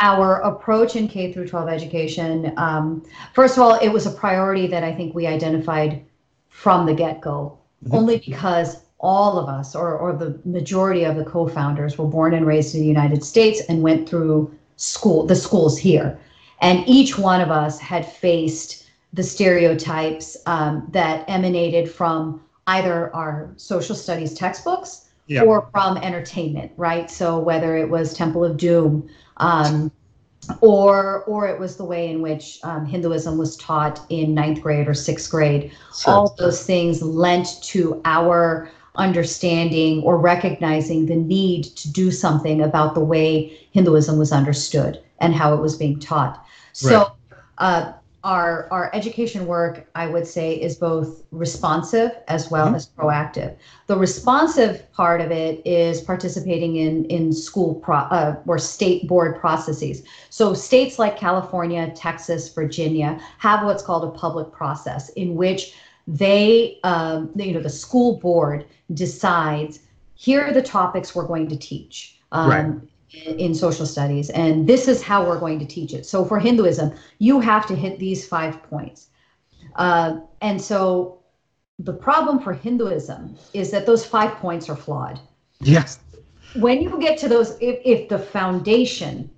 Our 0.00 0.40
approach 0.42 0.96
in 0.96 1.08
K 1.08 1.32
through 1.32 1.48
12 1.48 1.68
education, 1.68 2.52
um, 2.56 3.04
first 3.34 3.56
of 3.56 3.62
all, 3.62 3.78
it 3.78 3.88
was 3.88 4.06
a 4.06 4.10
priority 4.10 4.66
that 4.66 4.82
I 4.82 4.94
think 4.94 5.14
we 5.14 5.26
identified 5.26 6.04
from 6.48 6.86
the 6.86 6.94
get 6.94 7.20
go, 7.20 7.58
mm-hmm. 7.84 7.94
only 7.94 8.18
because 8.18 8.82
all 8.98 9.38
of 9.38 9.48
us, 9.48 9.74
or, 9.74 9.96
or 9.96 10.12
the 10.12 10.38
majority 10.44 11.04
of 11.04 11.16
the 11.16 11.24
co 11.24 11.48
founders, 11.48 11.98
were 11.98 12.06
born 12.06 12.34
and 12.34 12.46
raised 12.46 12.74
in 12.74 12.80
the 12.80 12.86
United 12.86 13.24
States 13.24 13.60
and 13.68 13.82
went 13.82 14.08
through 14.08 14.54
school, 14.76 15.26
the 15.26 15.36
schools 15.36 15.78
here. 15.78 16.18
And 16.60 16.86
each 16.86 17.18
one 17.18 17.40
of 17.40 17.50
us 17.50 17.78
had 17.78 18.04
faced 18.04 18.86
the 19.12 19.22
stereotypes 19.22 20.36
um, 20.46 20.86
that 20.92 21.24
emanated 21.28 21.90
from 21.90 22.42
either 22.66 23.14
our 23.14 23.52
social 23.56 23.94
studies 23.94 24.34
textbooks 24.34 25.08
yeah. 25.26 25.42
or 25.42 25.68
from 25.72 25.96
entertainment, 25.96 26.72
right? 26.76 27.10
So 27.10 27.38
whether 27.38 27.76
it 27.76 27.88
was 27.88 28.14
Temple 28.14 28.44
of 28.44 28.56
Doom, 28.56 29.08
um, 29.40 29.90
or 30.60 31.24
or 31.24 31.48
it 31.48 31.58
was 31.58 31.76
the 31.76 31.84
way 31.84 32.08
in 32.08 32.22
which 32.22 32.60
um, 32.62 32.86
Hinduism 32.86 33.36
was 33.38 33.56
taught 33.56 34.00
in 34.08 34.34
ninth 34.34 34.62
grade 34.62 34.88
or 34.88 34.94
sixth 34.94 35.30
grade. 35.30 35.72
Sure. 35.98 36.14
All 36.14 36.34
those 36.38 36.64
things 36.64 37.02
lent 37.02 37.62
to 37.64 38.00
our 38.04 38.70
understanding 38.96 40.02
or 40.02 40.18
recognizing 40.18 41.06
the 41.06 41.16
need 41.16 41.64
to 41.64 41.90
do 41.90 42.10
something 42.10 42.60
about 42.60 42.94
the 42.94 43.00
way 43.00 43.58
Hinduism 43.72 44.18
was 44.18 44.32
understood 44.32 45.02
and 45.20 45.34
how 45.34 45.54
it 45.54 45.60
was 45.60 45.76
being 45.76 45.98
taught. 45.98 46.44
So, 46.72 46.98
right. 46.98 47.38
uh, 47.58 47.92
our 48.22 48.68
our 48.70 48.90
education 48.94 49.46
work, 49.46 49.88
I 49.94 50.06
would 50.06 50.26
say, 50.26 50.54
is 50.54 50.76
both 50.76 51.22
responsive 51.30 52.12
as 52.28 52.50
well 52.50 52.66
mm-hmm. 52.66 52.74
as 52.74 52.86
proactive. 52.86 53.56
The 53.86 53.96
responsive 53.96 54.90
part 54.92 55.20
of 55.20 55.30
it 55.30 55.66
is 55.66 56.00
participating 56.02 56.76
in 56.76 57.06
in 57.06 57.32
school 57.32 57.76
pro, 57.76 57.96
uh, 57.96 58.36
or 58.46 58.58
state 58.58 59.08
board 59.08 59.40
processes. 59.40 60.02
So 60.28 60.52
states 60.52 60.98
like 60.98 61.16
California, 61.16 61.92
Texas, 61.96 62.52
Virginia 62.52 63.18
have 63.38 63.64
what's 63.64 63.82
called 63.82 64.04
a 64.04 64.18
public 64.18 64.52
process 64.52 65.08
in 65.10 65.34
which 65.34 65.74
they, 66.06 66.78
um, 66.82 67.30
you 67.36 67.52
know, 67.52 67.60
the 67.60 67.70
school 67.70 68.18
board 68.18 68.66
decides 68.92 69.80
here 70.14 70.42
are 70.42 70.52
the 70.52 70.62
topics 70.62 71.14
we're 71.14 71.26
going 71.26 71.48
to 71.48 71.56
teach. 71.56 72.18
Um, 72.32 72.50
right. 72.50 72.88
In, 73.12 73.54
social 73.54 73.86
studies, 73.86 74.30
and 74.30 74.68
this 74.68 74.86
is 74.86 75.02
how 75.02 75.26
we're 75.26 75.40
going 75.40 75.58
to 75.58 75.66
teach 75.66 75.92
it. 75.92 76.06
So, 76.06 76.24
for 76.24 76.38
Hinduism, 76.38 76.92
you 77.18 77.40
have 77.40 77.66
to 77.66 77.74
hit 77.74 77.98
these 77.98 78.26
five 78.26 78.62
points. 78.62 79.08
Uh, 79.74 80.20
and 80.42 80.62
so, 80.62 81.18
the 81.80 81.92
problem 81.92 82.38
for 82.38 82.52
Hinduism 82.52 83.36
is 83.52 83.72
that 83.72 83.84
those 83.84 84.04
five 84.06 84.32
points 84.36 84.68
are 84.68 84.76
flawed. 84.76 85.18
Yes. 85.60 85.98
When 86.54 86.80
you 86.82 87.00
get 87.00 87.18
to 87.18 87.28
those, 87.28 87.56
if, 87.60 87.80
if 87.84 88.08
the 88.08 88.18
foundation 88.18 89.30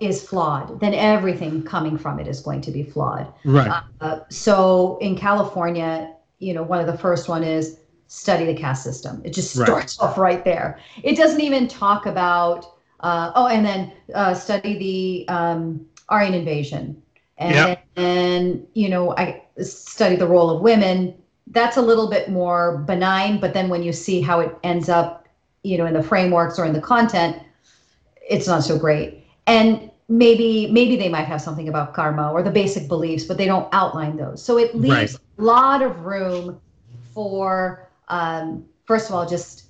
is 0.00 0.26
flawed, 0.26 0.80
then 0.80 0.94
everything 0.94 1.62
coming 1.62 1.96
from 1.98 2.18
it 2.18 2.26
is 2.26 2.40
going 2.40 2.60
to 2.62 2.70
be 2.70 2.82
flawed. 2.82 3.32
Right. 3.44 3.82
Uh, 4.00 4.20
so 4.28 4.98
in 5.00 5.16
California, 5.16 6.14
you 6.38 6.54
know, 6.54 6.62
one 6.62 6.80
of 6.80 6.86
the 6.86 6.98
first 6.98 7.28
one 7.28 7.44
is 7.44 7.78
study 8.08 8.44
the 8.44 8.54
caste 8.54 8.82
system. 8.82 9.22
It 9.24 9.32
just 9.32 9.52
starts 9.52 9.98
right. 9.98 10.08
off 10.08 10.18
right 10.18 10.44
there. 10.44 10.78
It 11.02 11.16
doesn't 11.16 11.40
even 11.40 11.68
talk 11.68 12.06
about 12.06 12.66
uh, 13.02 13.32
oh, 13.34 13.46
and 13.46 13.64
then 13.64 13.92
uh, 14.14 14.34
study 14.34 14.78
the 14.78 15.32
um, 15.32 15.84
Aryan 16.08 16.34
invasion, 16.34 17.02
and 17.38 17.54
yep. 17.54 17.86
and 17.96 18.66
you 18.74 18.88
know, 18.88 19.16
I 19.16 19.42
study 19.60 20.16
the 20.16 20.26
role 20.26 20.50
of 20.50 20.62
women. 20.62 21.14
That's 21.48 21.76
a 21.76 21.82
little 21.82 22.08
bit 22.08 22.30
more 22.30 22.78
benign, 22.78 23.40
but 23.40 23.52
then 23.52 23.68
when 23.68 23.82
you 23.82 23.92
see 23.92 24.20
how 24.20 24.40
it 24.40 24.56
ends 24.62 24.88
up, 24.88 25.28
you 25.62 25.76
know, 25.76 25.86
in 25.86 25.94
the 25.94 26.02
frameworks 26.02 26.58
or 26.58 26.64
in 26.64 26.72
the 26.72 26.80
content, 26.80 27.42
it's 28.28 28.46
not 28.46 28.62
so 28.62 28.78
great. 28.78 29.24
And 29.46 29.90
maybe 30.08 30.70
maybe 30.70 30.96
they 30.96 31.08
might 31.08 31.24
have 31.24 31.40
something 31.40 31.68
about 31.68 31.94
karma 31.94 32.32
or 32.32 32.42
the 32.42 32.50
basic 32.50 32.88
beliefs, 32.88 33.24
but 33.24 33.36
they 33.36 33.46
don't 33.46 33.68
outline 33.72 34.16
those. 34.16 34.42
So 34.42 34.58
it 34.58 34.74
leaves 34.74 35.14
right. 35.14 35.18
a 35.38 35.42
lot 35.42 35.82
of 35.82 36.00
room 36.04 36.60
for 37.12 37.88
um, 38.08 38.64
first 38.84 39.08
of 39.08 39.14
all 39.14 39.28
just 39.28 39.64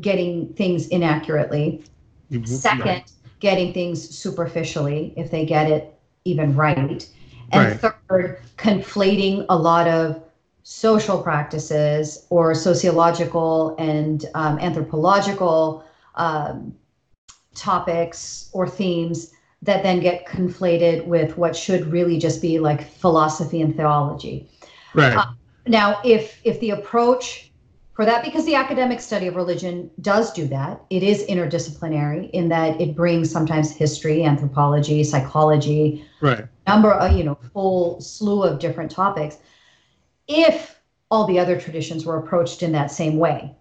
getting 0.00 0.52
things 0.54 0.88
inaccurately. 0.88 1.82
Mm-hmm. 2.30 2.44
Second, 2.44 2.86
right. 2.86 3.12
getting 3.40 3.72
things 3.72 4.08
superficially 4.16 5.12
if 5.16 5.30
they 5.30 5.44
get 5.44 5.70
it 5.70 5.98
even 6.24 6.54
right. 6.54 7.08
And 7.52 7.82
right. 7.82 7.94
third, 8.08 8.40
conflating 8.56 9.46
a 9.48 9.56
lot 9.56 9.86
of 9.86 10.22
social 10.62 11.22
practices 11.22 12.26
or 12.30 12.54
sociological 12.54 13.76
and 13.78 14.24
um, 14.34 14.58
anthropological 14.58 15.84
um, 16.14 16.74
topics 17.54 18.50
or 18.52 18.66
themes 18.66 19.32
that 19.62 19.82
then 19.82 20.00
get 20.00 20.26
conflated 20.26 21.06
with 21.06 21.36
what 21.36 21.54
should 21.56 21.86
really 21.90 22.18
just 22.18 22.42
be 22.42 22.58
like 22.58 22.86
philosophy 22.88 23.60
and 23.60 23.76
theology. 23.76 24.48
Right. 24.94 25.16
Uh, 25.16 25.26
now, 25.66 26.00
if 26.04 26.40
if 26.44 26.60
the 26.60 26.70
approach 26.70 27.50
for 27.94 28.04
that, 28.04 28.24
because 28.24 28.44
the 28.44 28.56
academic 28.56 29.00
study 29.00 29.28
of 29.28 29.36
religion 29.36 29.88
does 30.00 30.32
do 30.32 30.46
that, 30.48 30.82
it 30.90 31.02
is 31.02 31.24
interdisciplinary 31.26 32.28
in 32.30 32.48
that 32.48 32.80
it 32.80 32.96
brings 32.96 33.30
sometimes 33.30 33.72
history, 33.72 34.24
anthropology, 34.24 35.04
psychology, 35.04 36.04
right, 36.20 36.44
number, 36.66 36.92
of, 36.92 37.16
you 37.16 37.22
know, 37.22 37.38
full 37.52 38.00
slew 38.00 38.42
of 38.42 38.58
different 38.58 38.90
topics. 38.90 39.38
If 40.26 40.80
all 41.10 41.26
the 41.26 41.38
other 41.38 41.60
traditions 41.60 42.04
were 42.04 42.16
approached 42.16 42.62
in 42.64 42.72
that 42.72 42.90
same 42.90 43.16
way, 43.16 43.54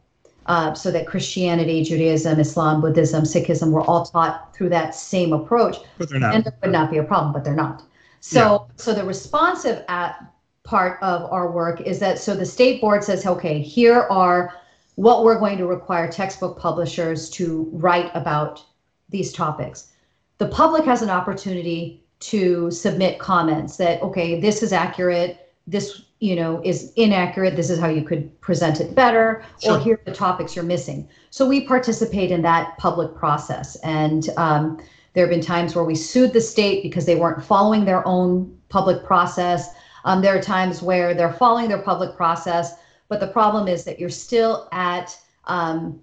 uh, 0.47 0.73
so 0.73 0.91
that 0.91 1.07
Christianity, 1.07 1.83
Judaism, 1.83 2.39
Islam, 2.39 2.81
Buddhism, 2.81 3.23
Sikhism 3.23 3.71
were 3.71 3.81
all 3.81 4.03
taught 4.03 4.53
through 4.55 4.69
that 4.69 4.95
same 4.95 5.31
approach. 5.31 5.77
But 5.97 6.09
they're 6.09 6.19
not. 6.19 6.35
And 6.35 6.43
there 6.43 6.53
would 6.61 6.71
not 6.71 6.91
be 6.91 6.97
a 6.97 7.03
problem, 7.03 7.33
but 7.33 7.43
they're 7.43 7.55
not. 7.55 7.83
So, 8.19 8.39
yeah. 8.67 8.73
so 8.77 8.93
the 8.93 9.03
responsive 9.03 9.85
at 9.87 10.32
part 10.63 11.01
of 11.01 11.29
our 11.31 11.51
work 11.51 11.81
is 11.81 11.99
that 11.99 12.19
so 12.19 12.35
the 12.35 12.45
state 12.45 12.81
board 12.81 13.03
says, 13.03 13.25
okay, 13.25 13.61
here 13.61 14.01
are 14.09 14.53
what 14.95 15.23
we're 15.23 15.39
going 15.39 15.57
to 15.57 15.65
require 15.65 16.09
textbook 16.09 16.57
publishers 16.57 17.29
to 17.31 17.69
write 17.73 18.11
about 18.13 18.63
these 19.09 19.33
topics. 19.33 19.91
The 20.37 20.47
public 20.47 20.85
has 20.85 21.01
an 21.01 21.09
opportunity 21.09 22.03
to 22.21 22.71
submit 22.71 23.19
comments 23.19 23.77
that, 23.77 24.01
okay, 24.01 24.39
this 24.39 24.63
is 24.63 24.71
accurate, 24.71 25.53
this 25.67 26.03
you 26.19 26.37
know 26.37 26.61
is 26.63 26.93
inaccurate 26.95 27.55
this 27.55 27.69
is 27.69 27.79
how 27.79 27.87
you 27.87 28.01
could 28.01 28.39
present 28.39 28.79
it 28.79 28.95
better 28.95 29.43
sure. 29.61 29.73
or 29.75 29.79
here 29.79 29.95
are 29.95 30.01
the 30.05 30.13
topics 30.13 30.55
you're 30.55 30.63
missing 30.63 31.07
so 31.29 31.47
we 31.47 31.65
participate 31.67 32.31
in 32.31 32.41
that 32.41 32.77
public 32.77 33.13
process 33.15 33.75
and 33.77 34.29
um, 34.37 34.81
there 35.13 35.25
have 35.25 35.29
been 35.29 35.41
times 35.41 35.75
where 35.75 35.83
we 35.83 35.95
sued 35.95 36.33
the 36.33 36.41
state 36.41 36.81
because 36.81 37.05
they 37.05 37.15
weren't 37.15 37.43
following 37.43 37.85
their 37.85 38.05
own 38.07 38.57
public 38.69 39.03
process 39.03 39.69
um, 40.05 40.21
there 40.21 40.35
are 40.35 40.41
times 40.41 40.81
where 40.81 41.13
they're 41.13 41.33
following 41.33 41.67
their 41.69 41.81
public 41.81 42.15
process 42.15 42.75
but 43.09 43.19
the 43.19 43.27
problem 43.27 43.67
is 43.67 43.83
that 43.83 43.99
you're 43.99 44.09
still 44.09 44.67
at 44.71 45.17
um, 45.45 45.99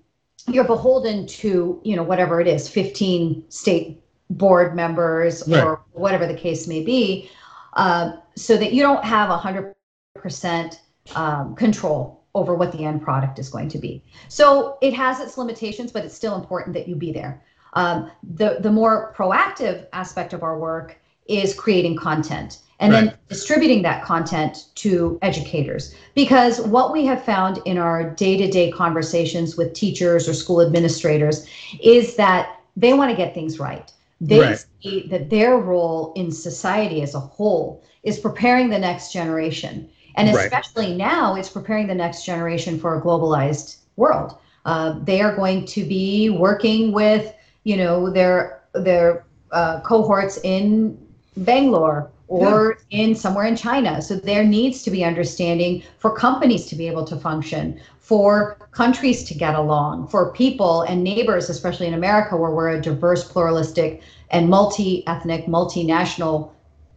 you're 0.48 0.64
beholden 0.64 1.26
to 1.26 1.80
you 1.84 1.96
know 1.96 2.02
whatever 2.02 2.40
it 2.40 2.46
is 2.46 2.68
15 2.68 3.44
state 3.48 4.02
board 4.30 4.76
members 4.76 5.42
right. 5.48 5.64
or 5.64 5.82
whatever 5.92 6.26
the 6.26 6.34
case 6.34 6.66
may 6.66 6.84
be 6.84 7.30
uh, 7.74 8.12
so 8.36 8.56
that 8.56 8.72
you 8.72 8.82
don't 8.82 9.04
have 9.04 9.28
100 9.28 9.74
percent 10.14 10.80
um, 11.14 11.54
control 11.54 12.24
over 12.34 12.54
what 12.54 12.72
the 12.72 12.84
end 12.84 13.02
product 13.02 13.38
is 13.38 13.48
going 13.48 13.68
to 13.68 13.78
be. 13.78 14.02
So 14.28 14.78
it 14.80 14.94
has 14.94 15.18
its 15.18 15.36
limitations, 15.36 15.90
but 15.90 16.04
it's 16.04 16.14
still 16.14 16.36
important 16.36 16.74
that 16.74 16.86
you 16.86 16.94
be 16.94 17.12
there. 17.12 17.42
Um, 17.74 18.10
the 18.34 18.58
the 18.60 18.70
more 18.70 19.14
proactive 19.16 19.86
aspect 19.92 20.32
of 20.32 20.42
our 20.42 20.58
work 20.58 21.00
is 21.26 21.54
creating 21.54 21.96
content, 21.96 22.58
and 22.80 22.92
then 22.92 23.14
distributing 23.28 23.82
that 23.82 24.02
content 24.02 24.66
to 24.74 25.18
educators. 25.22 25.94
Because 26.14 26.60
what 26.62 26.92
we 26.92 27.04
have 27.06 27.22
found 27.22 27.60
in 27.66 27.78
our 27.78 28.10
day 28.10 28.36
to 28.38 28.50
day 28.50 28.70
conversations 28.70 29.56
with 29.56 29.74
teachers 29.74 30.28
or 30.28 30.34
school 30.34 30.60
administrators 30.62 31.46
is 31.82 32.16
that 32.16 32.58
they 32.76 32.94
want 32.94 33.10
to 33.10 33.16
get 33.16 33.34
things 33.34 33.60
right. 33.60 33.92
They 34.20 34.40
Right. 34.40 34.64
see 34.82 35.06
that 35.10 35.30
their 35.30 35.58
role 35.58 36.12
in 36.16 36.32
society 36.32 37.02
as 37.02 37.14
a 37.14 37.20
whole 37.20 37.82
is 38.02 38.18
preparing 38.18 38.70
the 38.70 38.78
next 38.78 39.12
generation. 39.12 39.88
And 40.16 40.28
Right. 40.28 40.46
especially 40.46 40.94
now, 40.96 41.36
it's 41.36 41.50
preparing 41.50 41.86
the 41.86 41.94
next 41.94 42.24
generation 42.24 42.78
for 42.78 42.96
a 42.96 43.00
globalized 43.00 43.76
world. 43.96 44.34
Uh, 44.64 44.94
they 45.04 45.20
are 45.20 45.34
going 45.34 45.64
to 45.66 45.84
be 45.84 46.30
working 46.30 46.92
with, 46.92 47.32
you 47.64 47.76
know, 47.76 48.10
their 48.10 48.60
their 48.74 49.24
uh, 49.52 49.80
cohorts 49.80 50.38
in 50.44 50.96
Bangalore 51.36 52.08
or 52.30 52.78
in 52.90 53.14
somewhere 53.14 53.44
in 53.44 53.56
China. 53.56 54.00
So 54.00 54.14
there 54.14 54.44
needs 54.44 54.82
to 54.84 54.90
be 54.90 55.04
understanding 55.04 55.82
for 55.98 56.14
companies 56.14 56.66
to 56.66 56.76
be 56.76 56.86
able 56.86 57.04
to 57.06 57.16
function, 57.16 57.80
for 57.98 58.56
countries 58.70 59.24
to 59.24 59.34
get 59.34 59.56
along, 59.56 60.06
for 60.06 60.32
people 60.32 60.82
and 60.82 61.02
neighbors, 61.02 61.50
especially 61.50 61.88
in 61.88 61.94
America, 61.94 62.36
where 62.36 62.52
we're 62.52 62.70
a 62.70 62.80
diverse, 62.80 63.24
pluralistic, 63.24 64.02
and 64.30 64.48
multi-ethnic, 64.48 65.46
multinational 65.46 66.50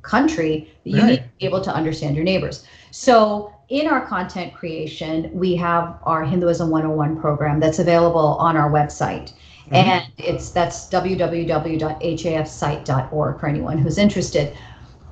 country. 0.04 0.70
You 0.84 1.00
Right. 1.00 1.10
need 1.10 1.18
to 1.18 1.24
be 1.40 1.46
able 1.48 1.62
to 1.62 1.74
understand 1.74 2.16
your 2.16 2.26
neighbors. 2.26 2.64
So 2.92 3.52
in 3.70 3.88
our 3.88 4.06
content 4.06 4.54
creation, 4.54 5.32
we 5.34 5.56
have 5.56 5.96
our 6.04 6.24
Hinduism 6.24 6.70
101 6.70 7.20
program 7.20 7.60
that's 7.60 7.80
available 7.80 8.38
on 8.40 8.56
our 8.56 8.70
website. 8.70 9.32
Mhm. 9.72 9.78
And 9.78 10.04
it's 10.20 10.52
that's 10.52 10.88
www.hafsite.org 10.90 13.40
for 13.40 13.48
anyone 13.48 13.80
who's 13.80 13.98
interested. 13.98 14.54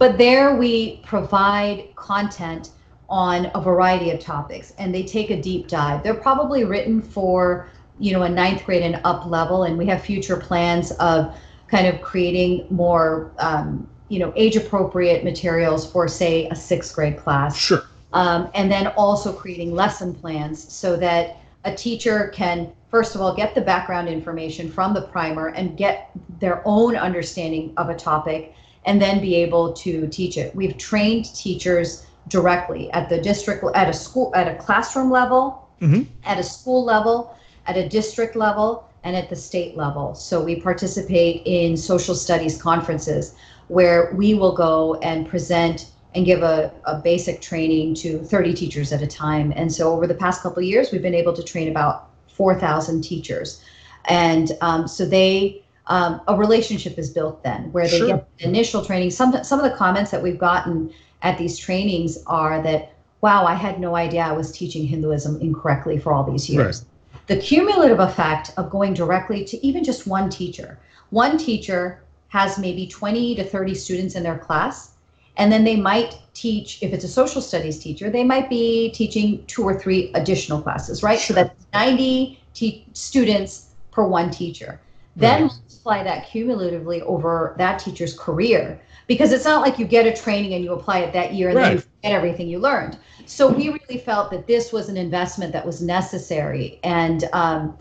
But 0.01 0.17
there 0.17 0.55
we 0.55 0.99
provide 1.05 1.95
content 1.95 2.71
on 3.07 3.51
a 3.53 3.61
variety 3.61 4.09
of 4.09 4.19
topics 4.19 4.73
and 4.79 4.91
they 4.91 5.03
take 5.03 5.29
a 5.29 5.39
deep 5.39 5.67
dive. 5.67 6.01
They're 6.01 6.15
probably 6.15 6.63
written 6.63 7.03
for, 7.03 7.69
you 7.99 8.11
know, 8.11 8.23
a 8.23 8.29
ninth 8.29 8.65
grade 8.65 8.81
and 8.81 8.99
up 9.03 9.27
level. 9.27 9.65
And 9.65 9.77
we 9.77 9.85
have 9.85 10.01
future 10.01 10.37
plans 10.37 10.89
of 10.93 11.37
kind 11.67 11.85
of 11.85 12.01
creating 12.01 12.65
more, 12.71 13.31
um, 13.37 13.87
you 14.09 14.17
know, 14.17 14.33
age 14.35 14.55
appropriate 14.55 15.23
materials 15.23 15.91
for, 15.91 16.07
say, 16.07 16.49
a 16.49 16.55
sixth 16.55 16.95
grade 16.95 17.17
class. 17.19 17.55
Sure. 17.55 17.83
Um, 18.13 18.49
and 18.55 18.71
then 18.71 18.87
also 18.97 19.31
creating 19.31 19.75
lesson 19.75 20.15
plans 20.15 20.73
so 20.73 20.97
that 20.97 21.37
a 21.63 21.75
teacher 21.75 22.31
can, 22.33 22.71
first 22.89 23.13
of 23.13 23.21
all, 23.21 23.35
get 23.35 23.53
the 23.53 23.61
background 23.61 24.09
information 24.09 24.71
from 24.71 24.95
the 24.95 25.03
primer 25.03 25.49
and 25.49 25.77
get 25.77 26.09
their 26.39 26.63
own 26.65 26.95
understanding 26.95 27.71
of 27.77 27.89
a 27.89 27.95
topic 27.95 28.55
and 28.85 29.01
then 29.01 29.21
be 29.21 29.35
able 29.35 29.73
to 29.73 30.07
teach 30.07 30.37
it. 30.37 30.55
We've 30.55 30.77
trained 30.77 31.33
teachers 31.35 32.05
directly 32.27 32.91
at 32.91 33.09
the 33.09 33.19
district, 33.19 33.63
at 33.75 33.89
a 33.89 33.93
school, 33.93 34.31
at 34.35 34.47
a 34.47 34.55
classroom 34.55 35.11
level, 35.11 35.67
Mhm. 35.81 36.07
at 36.25 36.39
a 36.39 36.43
school 36.43 36.83
level, 36.83 37.33
at 37.67 37.77
a 37.77 37.87
district 37.89 38.35
level, 38.35 38.83
and 39.03 39.15
at 39.15 39.29
the 39.29 39.35
state 39.35 39.75
level. 39.75 40.13
So 40.13 40.43
we 40.43 40.55
participate 40.61 41.41
in 41.45 41.75
social 41.75 42.13
studies 42.15 42.61
conferences 42.61 43.33
where 43.67 44.13
we 44.15 44.33
will 44.33 44.51
go 44.53 44.95
and 45.01 45.27
present 45.27 45.87
and 46.13 46.25
give 46.25 46.43
a, 46.43 46.71
a 46.85 46.97
basic 46.97 47.41
training 47.41 47.95
to 47.95 48.19
30 48.19 48.53
teachers 48.53 48.91
at 48.91 49.01
a 49.01 49.07
time. 49.07 49.53
And 49.55 49.71
so 49.71 49.93
over 49.93 50.05
the 50.05 50.13
past 50.13 50.43
couple 50.43 50.59
of 50.59 50.65
years, 50.65 50.91
we've 50.91 51.01
been 51.01 51.15
able 51.15 51.33
to 51.33 51.43
train 51.43 51.69
about 51.69 52.09
4,000 52.27 53.01
teachers. 53.01 53.61
And 54.05 54.51
um, 54.61 54.87
so 54.87 55.05
they, 55.05 55.63
um, 55.91 56.21
a 56.29 56.35
relationship 56.37 56.97
is 56.97 57.09
built 57.09 57.43
then 57.43 57.69
where 57.73 57.85
they 57.85 57.97
Sure. 57.97 58.07
get 58.07 58.27
initial 58.39 58.83
training. 58.83 59.11
Some, 59.11 59.43
some 59.43 59.59
of 59.59 59.69
the 59.69 59.75
comments 59.77 60.09
that 60.11 60.23
we've 60.23 60.39
gotten 60.39 60.89
at 61.21 61.37
these 61.37 61.57
trainings 61.57 62.17
are 62.27 62.63
that, 62.63 62.93
wow, 63.19 63.45
I 63.45 63.55
had 63.55 63.77
no 63.81 63.97
idea 63.97 64.21
I 64.21 64.31
was 64.31 64.53
teaching 64.53 64.87
Hinduism 64.87 65.41
incorrectly 65.41 65.97
for 65.97 66.13
all 66.13 66.23
these 66.23 66.49
years. 66.49 66.85
The 67.27 67.35
cumulative 67.35 67.99
effect 67.99 68.51
of 68.55 68.69
going 68.69 68.93
directly 68.93 69.43
to 69.43 69.67
even 69.67 69.83
just 69.83 70.07
one 70.07 70.29
teacher. 70.29 70.79
One 71.09 71.37
teacher 71.37 72.01
has 72.29 72.57
maybe 72.57 72.87
20 72.87 73.35
to 73.35 73.43
30 73.43 73.75
students 73.75 74.15
in 74.15 74.23
their 74.23 74.37
class, 74.37 74.91
and 75.35 75.51
then 75.51 75.65
they 75.65 75.75
might 75.75 76.17
teach, 76.33 76.81
if 76.81 76.93
it's 76.93 77.03
a 77.03 77.09
social 77.09 77.41
studies 77.41 77.79
teacher, 77.79 78.09
they 78.09 78.23
might 78.23 78.49
be 78.49 78.91
teaching 78.91 79.43
two 79.47 79.63
or 79.63 79.77
three 79.77 80.09
additional 80.13 80.61
classes, 80.61 81.03
right? 81.03 81.19
So 81.19 81.33
that's 81.33 81.53
90 81.73 82.39
te- 82.53 82.85
students 82.93 83.71
per 83.91 84.05
one 84.05 84.31
teacher. 84.31 84.79
Then 85.15 85.41
Right. 85.43 85.51
multiply 85.51 86.03
that 86.03 86.29
cumulatively 86.29 87.01
over 87.01 87.55
that 87.57 87.79
teacher's 87.79 88.17
career 88.17 88.79
because 89.07 89.33
it's 89.33 89.45
not 89.45 89.61
like 89.61 89.77
you 89.77 89.85
get 89.85 90.05
a 90.05 90.13
training 90.13 90.53
and 90.53 90.63
you 90.63 90.71
apply 90.73 90.99
it 90.99 91.13
that 91.13 91.33
year 91.33 91.49
and 91.49 91.57
then 91.57 91.71
you 91.71 91.77
Right. 91.77 91.83
forget 91.83 92.13
everything 92.17 92.47
you 92.47 92.59
learned. 92.59 92.97
So 93.25 93.49
we 93.49 93.69
really 93.69 93.99
felt 93.99 94.31
that 94.31 94.47
this 94.47 94.71
was 94.71 94.87
an 94.89 94.97
investment 94.97 95.51
that 95.53 95.65
was 95.65 95.81
necessary, 95.81 96.79
and 96.83 97.27
um, 97.33 97.77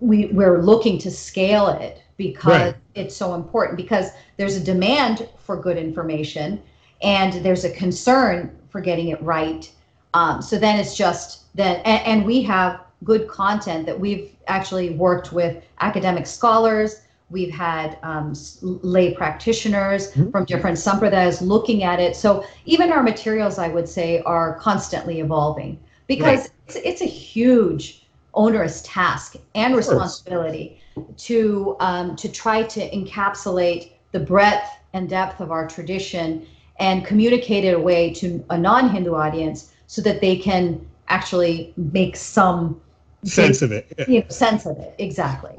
we 0.00 0.26
we're 0.26 0.62
looking 0.62 0.98
to 0.98 1.10
scale 1.10 1.68
it 1.68 2.02
because 2.16 2.72
Right. 2.72 2.74
it's 2.94 3.16
so 3.16 3.34
important. 3.34 3.76
Because 3.76 4.10
there's 4.36 4.56
a 4.56 4.60
demand 4.60 5.28
for 5.36 5.56
good 5.56 5.76
information, 5.76 6.62
and 7.02 7.34
there's 7.44 7.64
a 7.64 7.70
concern 7.70 8.56
for 8.70 8.80
getting 8.80 9.08
it 9.08 9.22
right. 9.22 9.70
Um, 10.14 10.42
so 10.42 10.58
then 10.58 10.78
it's 10.78 10.96
just 10.96 11.54
that, 11.56 11.86
and, 11.86 12.06
and 12.06 12.26
we 12.26 12.42
have 12.42 12.80
good 13.04 13.28
content 13.28 13.86
that 13.86 13.98
we've 13.98 14.30
actually 14.48 14.90
worked 14.90 15.32
with 15.32 15.62
academic 15.80 16.26
scholars. 16.26 17.02
We've 17.30 17.52
had 17.52 17.98
um, 18.02 18.34
lay 18.62 19.14
practitioners 19.14 20.12
Mhm. 20.12 20.30
from 20.32 20.44
different 20.44 20.76
sampradayas 20.76 21.40
looking 21.40 21.82
at 21.82 21.98
it. 22.00 22.14
So 22.14 22.44
even 22.66 22.92
our 22.92 23.02
materials, 23.02 23.58
I 23.58 23.68
would 23.68 23.88
say, 23.88 24.22
are 24.26 24.54
constantly 24.56 25.20
evolving 25.20 25.78
because 26.06 26.50
it's, 26.66 26.76
it's 26.76 27.00
a 27.00 27.06
huge, 27.06 28.06
onerous 28.34 28.82
task 28.84 29.36
and 29.54 29.74
responsibility 29.74 30.78
to 31.16 31.76
um, 31.80 32.16
to 32.16 32.28
try 32.28 32.62
to 32.62 32.90
encapsulate 32.90 33.92
the 34.12 34.20
breadth 34.20 34.68
and 34.92 35.08
depth 35.08 35.40
of 35.40 35.50
our 35.50 35.66
tradition 35.66 36.46
and 36.78 37.04
communicate 37.04 37.64
it 37.64 37.74
away 37.74 38.12
to 38.12 38.44
a 38.50 38.58
non-Hindu 38.58 39.14
audience 39.14 39.72
so 39.86 40.02
that 40.02 40.20
they 40.20 40.36
can 40.36 40.84
actually 41.08 41.72
make 41.76 42.16
some 42.16 42.80
Sense 43.24 43.62
of 43.62 43.72
it. 43.72 43.92
Yeah. 43.98 44.04
you 44.08 44.20
know, 44.20 44.28
sense 44.28 44.66
of 44.66 44.76
it. 44.78 44.94
Exactly. 44.98 45.54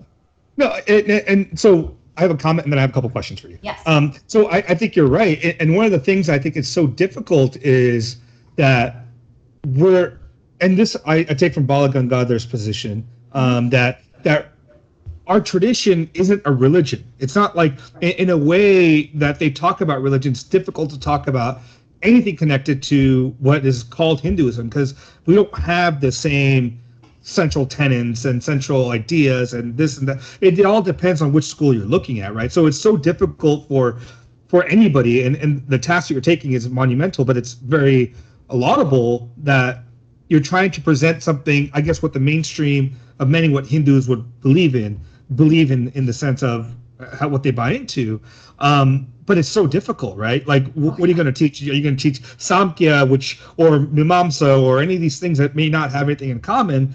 No, 0.57 0.67
and, 0.87 1.09
and 1.09 1.59
so 1.59 1.95
I 2.17 2.21
have 2.21 2.31
a 2.31 2.35
comment, 2.37 2.65
and 2.65 2.73
then 2.73 2.77
I 2.77 2.81
have 2.81 2.91
a 2.91 2.93
couple 2.93 3.09
questions 3.09 3.39
for 3.39 3.47
you. 3.47 3.57
Yes. 3.61 3.81
Um, 3.85 4.13
so 4.27 4.49
I, 4.49 4.57
I 4.57 4.75
think 4.75 4.95
you're 4.95 5.07
right, 5.07 5.41
and- 5.43 5.55
and 5.59 5.75
one 5.75 5.85
of 5.85 5.91
the 5.91 5.99
things 5.99 6.29
I 6.29 6.37
think 6.39 6.55
is 6.57 6.67
so 6.67 6.85
difficult 6.87 7.55
is 7.57 8.17
that 8.57 8.97
we're, 9.65 10.19
and 10.61 10.77
this 10.77 10.95
I, 11.05 11.17
I 11.17 11.33
take 11.33 11.53
from 11.53 11.65
Bala 11.65 11.89
Gangadhar's 11.89 12.45
position 12.45 13.07
um, 13.31 13.69
that 13.71 14.01
that 14.23 14.51
our 15.27 15.39
tradition 15.39 16.09
isn't 16.13 16.41
a 16.45 16.51
religion. 16.51 17.03
It's 17.19 17.35
not 17.35 17.55
like 17.55 17.73
in, 18.01 18.11
in 18.11 18.29
a 18.29 18.37
way 18.37 19.07
that 19.15 19.39
they 19.39 19.49
talk 19.49 19.79
about 19.81 20.01
religion. 20.01 20.33
It's 20.33 20.43
difficult 20.43 20.89
to 20.91 20.99
talk 20.99 21.27
about 21.27 21.61
anything 22.03 22.35
connected 22.35 22.83
to 22.83 23.33
what 23.39 23.65
is 23.65 23.81
called 23.83 24.19
Hinduism 24.19 24.67
because 24.67 24.93
we 25.25 25.33
don't 25.33 25.57
have 25.57 26.01
the 26.01 26.11
same 26.11 26.79
central 27.23 27.65
tenets 27.65 28.25
and 28.25 28.43
central 28.43 28.91
ideas 28.91 29.53
and 29.53 29.77
this 29.77 29.97
and 29.97 30.07
that. 30.07 30.17
It, 30.41 30.59
it 30.59 30.65
all 30.65 30.81
depends 30.81 31.21
on 31.21 31.33
which 31.33 31.45
school 31.45 31.73
you're 31.73 31.85
looking 31.85 32.19
at, 32.19 32.35
right? 32.35 32.51
So 32.51 32.67
it's 32.67 32.79
so 32.79 32.95
difficult 32.95 33.67
for 33.67 33.97
for 34.47 34.65
anybody, 34.65 35.23
and 35.23 35.35
and 35.37 35.67
the 35.67 35.79
task 35.79 36.07
that 36.07 36.13
you're 36.13 36.21
taking 36.21 36.51
is 36.51 36.69
monumental, 36.69 37.25
but 37.25 37.37
it's 37.37 37.53
very 37.53 38.13
laudable 38.49 39.31
that 39.37 39.83
you're 40.27 40.41
trying 40.41 40.69
to 40.71 40.81
present 40.81 41.23
something. 41.23 41.71
I 41.73 41.81
guess 41.81 42.03
what 42.03 42.13
the 42.13 42.19
mainstream 42.19 42.95
of 43.19 43.29
many 43.29 43.49
what 43.49 43.65
Hindus 43.65 44.07
would 44.07 44.41
believe 44.41 44.75
in, 44.75 44.99
believe 45.35 45.71
in 45.71 45.89
in 45.89 46.05
the 46.05 46.13
sense 46.13 46.43
of 46.43 46.75
how 47.13 47.29
what 47.29 47.43
they 47.43 47.51
buy 47.51 47.71
into. 47.71 48.21
Um, 48.59 49.07
but 49.25 49.37
it's 49.37 49.49
so 49.49 49.67
difficult, 49.67 50.17
right? 50.17 50.45
Like, 50.47 50.71
wh- 50.73 50.99
what 50.99 51.01
are 51.01 51.07
you 51.07 51.13
going 51.13 51.27
to 51.27 51.31
teach? 51.31 51.61
Are 51.61 51.73
you 51.73 51.83
going 51.83 51.95
to 51.95 52.01
teach 52.01 52.21
Samkhya, 52.37 53.09
which 53.09 53.39
or 53.57 53.79
Mimamsa, 53.79 54.61
or 54.61 54.79
any 54.79 54.95
of 54.95 55.01
these 55.01 55.19
things 55.19 55.37
that 55.37 55.55
may 55.55 55.69
not 55.69 55.91
have 55.91 56.03
anything 56.03 56.29
in 56.29 56.39
common, 56.39 56.93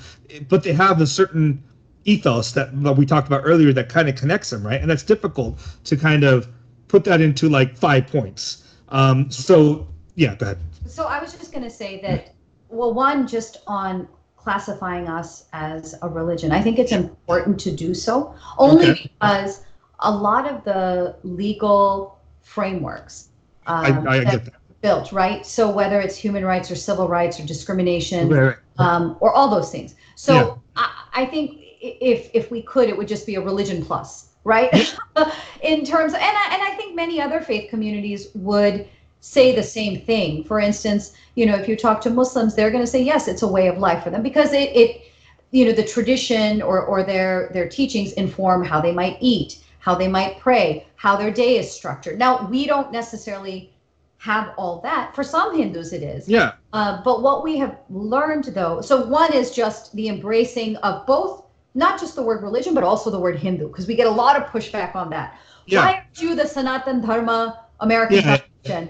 but 0.48 0.62
they 0.62 0.72
have 0.72 1.00
a 1.00 1.06
certain 1.06 1.62
ethos 2.04 2.52
that, 2.52 2.82
that 2.82 2.92
we 2.94 3.04
talked 3.04 3.26
about 3.26 3.42
earlier 3.44 3.72
that 3.72 3.88
kind 3.88 4.08
of 4.08 4.14
connects 4.16 4.50
them, 4.50 4.66
right? 4.66 4.80
And 4.80 4.90
that's 4.90 5.02
difficult 5.02 5.58
to 5.84 5.96
kind 5.96 6.24
of 6.24 6.48
put 6.88 7.04
that 7.04 7.20
into 7.20 7.48
like 7.48 7.76
five 7.76 8.06
points. 8.06 8.64
Um, 8.88 9.30
so 9.30 9.86
yeah, 10.14 10.34
go 10.36 10.46
ahead. 10.46 10.58
So 10.86 11.04
I 11.04 11.20
was 11.20 11.32
just 11.34 11.52
going 11.52 11.64
to 11.64 11.70
say 11.70 12.00
that, 12.00 12.34
well, 12.70 12.94
one, 12.94 13.26
just 13.26 13.58
on 13.66 14.08
classifying 14.36 15.08
us 15.08 15.44
as 15.52 15.94
a 16.00 16.08
religion, 16.08 16.50
I 16.50 16.62
think 16.62 16.78
it's 16.78 16.92
important 16.92 17.60
to 17.60 17.70
do 17.70 17.92
so 17.94 18.34
only 18.56 18.90
Okay. 18.90 19.10
because 19.20 19.62
a 20.00 20.10
lot 20.10 20.50
of 20.50 20.64
the 20.64 21.16
legal 21.24 22.17
frameworks 22.48 23.28
um, 23.66 24.06
I 24.08 24.24
that 24.24 24.30
get 24.32 24.44
that. 24.46 24.54
built, 24.80 25.12
right? 25.12 25.44
So 25.44 25.68
whether 25.70 26.00
it's 26.00 26.16
human 26.16 26.44
rights 26.44 26.70
or 26.70 26.76
civil 26.76 27.08
rights 27.08 27.38
or 27.38 27.44
discrimination, 27.46 28.28
Right, 28.30 28.40
right. 28.46 28.56
um, 28.78 29.16
or 29.20 29.32
all 29.34 29.48
those 29.50 29.70
things. 29.70 29.94
So 30.16 30.34
Yeah. 30.34 30.54
I, 30.76 30.88
I 31.22 31.26
think 31.26 31.50
i- 31.86 31.96
if 32.00 32.30
if 32.34 32.50
we 32.50 32.62
could, 32.62 32.88
it 32.88 32.96
would 32.96 33.08
just 33.08 33.26
be 33.26 33.34
a 33.36 33.40
religion 33.40 33.84
plus, 33.84 34.30
right? 34.44 34.70
In 35.62 35.84
terms, 35.84 36.12
and 36.14 36.22
I, 36.22 36.46
and 36.54 36.62
I 36.62 36.70
think 36.76 36.94
many 36.94 37.20
other 37.20 37.40
faith 37.40 37.68
communities 37.70 38.28
would 38.34 38.86
say 39.20 39.54
the 39.54 39.62
same 39.62 40.00
thing. 40.00 40.44
For 40.44 40.60
instance, 40.60 41.12
you 41.34 41.44
know, 41.46 41.56
if 41.56 41.68
you 41.68 41.76
talk 41.76 42.00
to 42.02 42.10
Muslims, 42.10 42.54
they're 42.54 42.70
going 42.70 42.84
to 42.84 42.90
say 42.96 43.02
yes, 43.02 43.28
it's 43.28 43.42
a 43.42 43.48
way 43.48 43.66
of 43.68 43.78
life 43.78 44.02
for 44.04 44.10
them 44.10 44.22
because 44.22 44.52
it, 44.52 44.70
it 44.82 45.02
you 45.50 45.64
know, 45.66 45.72
the 45.72 45.84
tradition 45.84 46.62
or 46.62 46.80
or 46.82 47.02
their 47.02 47.50
their 47.52 47.68
teachings 47.68 48.12
inform 48.12 48.64
how 48.64 48.80
they 48.80 48.92
might 48.92 49.18
eat, 49.20 49.58
how 49.80 49.94
they 49.94 50.08
might 50.08 50.38
pray, 50.38 50.86
how 50.98 51.14
their 51.16 51.30
day 51.30 51.58
is 51.58 51.70
structured. 51.70 52.18
Now, 52.18 52.44
we 52.48 52.66
don't 52.66 52.90
necessarily 52.90 53.72
have 54.18 54.52
all 54.58 54.80
that. 54.80 55.14
For 55.14 55.22
some 55.22 55.56
Hindus, 55.56 55.92
it 55.92 56.02
is. 56.02 56.28
Yeah. 56.28 56.54
Uh, 56.72 57.00
but 57.04 57.22
what 57.22 57.44
we 57.44 57.56
have 57.58 57.78
learned, 57.88 58.46
though, 58.46 58.80
so 58.80 59.06
one 59.06 59.32
is 59.32 59.52
just 59.52 59.94
the 59.94 60.08
embracing 60.08 60.74
of 60.78 61.06
both, 61.06 61.44
not 61.74 62.00
just 62.00 62.16
the 62.16 62.22
word 62.22 62.42
religion, 62.42 62.74
but 62.74 62.82
also 62.82 63.10
the 63.10 63.18
word 63.20 63.38
Hindu, 63.38 63.68
because 63.68 63.86
we 63.86 63.94
get 63.94 64.08
a 64.08 64.10
lot 64.10 64.36
of 64.36 64.48
pushback 64.48 64.96
on 64.96 65.08
that. 65.10 65.38
Yeah. 65.66 65.84
Why 65.84 65.92
aren't 65.94 66.20
you 66.20 66.34
the 66.34 66.48
Sanatan 66.48 67.00
Dharma 67.00 67.66
American 67.78 68.16
Yeah. 68.64 68.86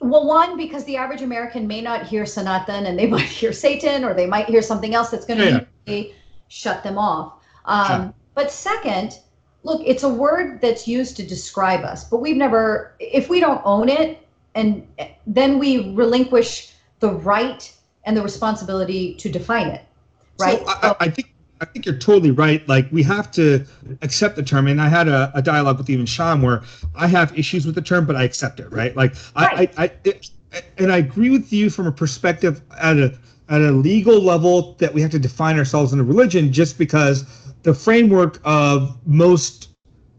Well, 0.00 0.28
one, 0.28 0.56
because 0.56 0.84
the 0.84 0.96
average 0.96 1.22
American 1.22 1.66
may 1.66 1.80
not 1.80 2.06
hear 2.06 2.24
Sanatan 2.24 2.86
and 2.86 2.96
they 2.96 3.06
might 3.16 3.22
hear 3.22 3.52
Satan 3.52 4.04
or 4.04 4.14
they 4.14 4.26
might 4.26 4.46
hear 4.46 4.62
something 4.62 4.94
else 4.94 5.10
that's 5.10 5.26
going 5.26 5.40
to 5.40 5.66
Yeah. 5.86 6.02
shut 6.46 6.84
them 6.84 6.98
off. 6.98 7.32
Um, 7.64 7.86
Sure. 7.86 8.14
But 8.34 8.52
second, 8.52 9.18
look, 9.68 9.82
it's 9.84 10.02
a 10.02 10.08
word 10.08 10.60
that's 10.60 10.88
used 10.88 11.16
to 11.18 11.22
describe 11.26 11.84
us, 11.84 12.04
but 12.04 12.18
we've 12.18 12.36
never, 12.36 12.94
if 12.98 13.28
we 13.28 13.38
don't 13.38 13.60
own 13.64 13.88
it, 13.88 14.26
and 14.54 14.86
then 15.26 15.58
we 15.58 15.92
relinquish 15.92 16.72
the 17.00 17.10
right 17.10 17.72
and 18.04 18.16
the 18.16 18.22
responsibility 18.22 19.14
to 19.14 19.28
define 19.28 19.68
it, 19.68 19.82
right? 20.38 20.58
So 20.58 20.64
I, 20.68 20.96
I- 21.00 21.08
think 21.10 21.28
I 21.60 21.64
think 21.64 21.86
you're 21.86 21.96
totally 21.98 22.30
right. 22.30 22.66
Like 22.68 22.86
we 22.92 23.02
have 23.02 23.32
to 23.32 23.66
accept 24.02 24.36
the 24.36 24.44
term, 24.44 24.68
and 24.68 24.80
I 24.80 24.88
had 24.88 25.08
a, 25.08 25.32
a 25.34 25.42
dialogue 25.42 25.78
with 25.78 25.90
even 25.90 26.06
Sean 26.06 26.40
where 26.40 26.62
I 26.94 27.08
have 27.08 27.36
issues 27.36 27.66
with 27.66 27.74
the 27.74 27.82
term, 27.82 28.06
but 28.06 28.14
I 28.14 28.22
accept 28.22 28.60
it. 28.60 28.70
Right? 28.72 28.94
Like 28.96 29.14
Right. 29.36 29.68
I, 29.76 29.82
I, 29.82 29.84
I 29.86 29.92
it, 30.04 30.30
and 30.78 30.92
I 30.92 30.98
agree 30.98 31.30
with 31.30 31.52
you 31.52 31.68
from 31.68 31.88
a 31.88 31.92
perspective 31.92 32.62
at 32.78 32.96
a 32.98 33.18
at 33.48 33.60
a 33.60 33.72
legal 33.72 34.22
level 34.22 34.76
that 34.78 34.94
we 34.94 35.00
have 35.02 35.10
to 35.10 35.18
define 35.18 35.58
ourselves 35.58 35.92
in 35.92 35.98
a 35.98 36.04
religion, 36.04 36.52
just 36.52 36.78
because 36.78 37.24
the 37.68 37.74
framework 37.74 38.40
of 38.44 38.96
most 39.06 39.68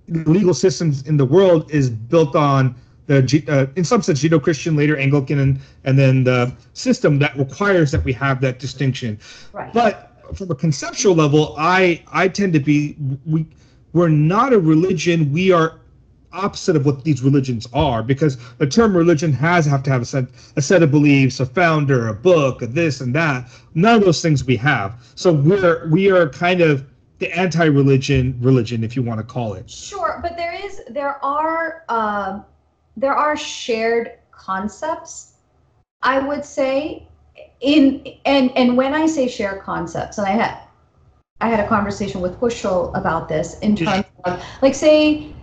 legal 0.07 0.53
systems 0.53 1.01
in 1.07 1.17
the 1.17 1.25
world 1.25 1.71
is 1.71 1.89
built 1.89 2.35
on 2.35 2.75
the 3.07 3.43
uh, 3.47 3.65
in 3.75 3.83
some 3.83 4.03
sense 4.03 4.21
Judeo-Christian, 4.21 4.75
later 4.75 4.95
Anglican, 4.95 5.39
and 5.39 5.59
and 5.83 5.97
then 5.97 6.23
the 6.23 6.53
system 6.73 7.17
that 7.17 7.35
requires 7.35 7.91
that 7.91 8.03
we 8.03 8.13
have 8.13 8.39
that 8.41 8.59
distinction. 8.59 9.17
right. 9.51 9.73
But 9.73 10.13
from 10.35 10.51
a 10.51 10.55
conceptual 10.55 11.15
level, 11.15 11.55
I 11.57 12.03
I 12.13 12.27
tend 12.27 12.53
to 12.53 12.59
be 12.59 12.95
we 13.25 13.47
we're 13.93 14.09
not 14.09 14.53
a 14.53 14.59
religion. 14.59 15.31
We 15.31 15.51
are 15.51 15.79
opposite 16.31 16.75
of 16.75 16.85
what 16.85 17.03
these 17.03 17.23
religions 17.23 17.67
are 17.73 18.03
because 18.03 18.37
the 18.59 18.67
term 18.67 18.95
religion 18.95 19.33
has 19.33 19.65
have 19.65 19.81
to 19.81 19.89
have 19.89 20.03
a 20.03 20.05
set 20.05 20.25
a 20.55 20.61
set 20.61 20.83
of 20.83 20.91
beliefs, 20.91 21.39
a 21.39 21.47
founder, 21.47 22.09
a 22.09 22.13
book, 22.13 22.61
a 22.61 22.67
this 22.67 23.01
and 23.01 23.15
that. 23.15 23.49
None 23.73 23.95
of 23.95 24.05
those 24.05 24.21
things 24.21 24.45
we 24.45 24.57
have. 24.57 25.01
So 25.15 25.33
we're 25.33 25.89
we 25.89 26.11
are 26.11 26.29
kind 26.29 26.61
of 26.61 26.85
the 27.19 27.31
anti-religion 27.37 28.37
religion, 28.41 28.83
if 28.83 28.95
you 28.95 29.03
want 29.03 29.19
to 29.19 29.25
call 29.25 29.53
it. 29.53 29.69
Sure, 29.69 30.19
but 30.21 30.35
there 30.37 30.53
is 30.53 30.81
there 30.89 31.23
are 31.23 31.83
um, 31.89 32.45
there 32.97 33.13
are 33.13 33.37
shared 33.37 34.13
concepts. 34.31 35.33
I 36.01 36.19
would 36.19 36.45
say 36.45 37.07
in 37.59 38.15
and 38.25 38.51
and 38.55 38.77
when 38.77 38.93
I 38.93 39.05
say 39.05 39.27
shared 39.27 39.61
concepts, 39.61 40.17
and 40.17 40.27
I 40.27 40.31
had 40.31 40.59
I 41.41 41.49
had 41.49 41.59
a 41.59 41.67
conversation 41.67 42.21
with 42.21 42.39
Kushal 42.39 42.97
about 42.97 43.27
this 43.27 43.59
in 43.59 43.75
terms 43.75 44.05
of 44.23 44.43
like 44.61 44.73
say 44.73 45.35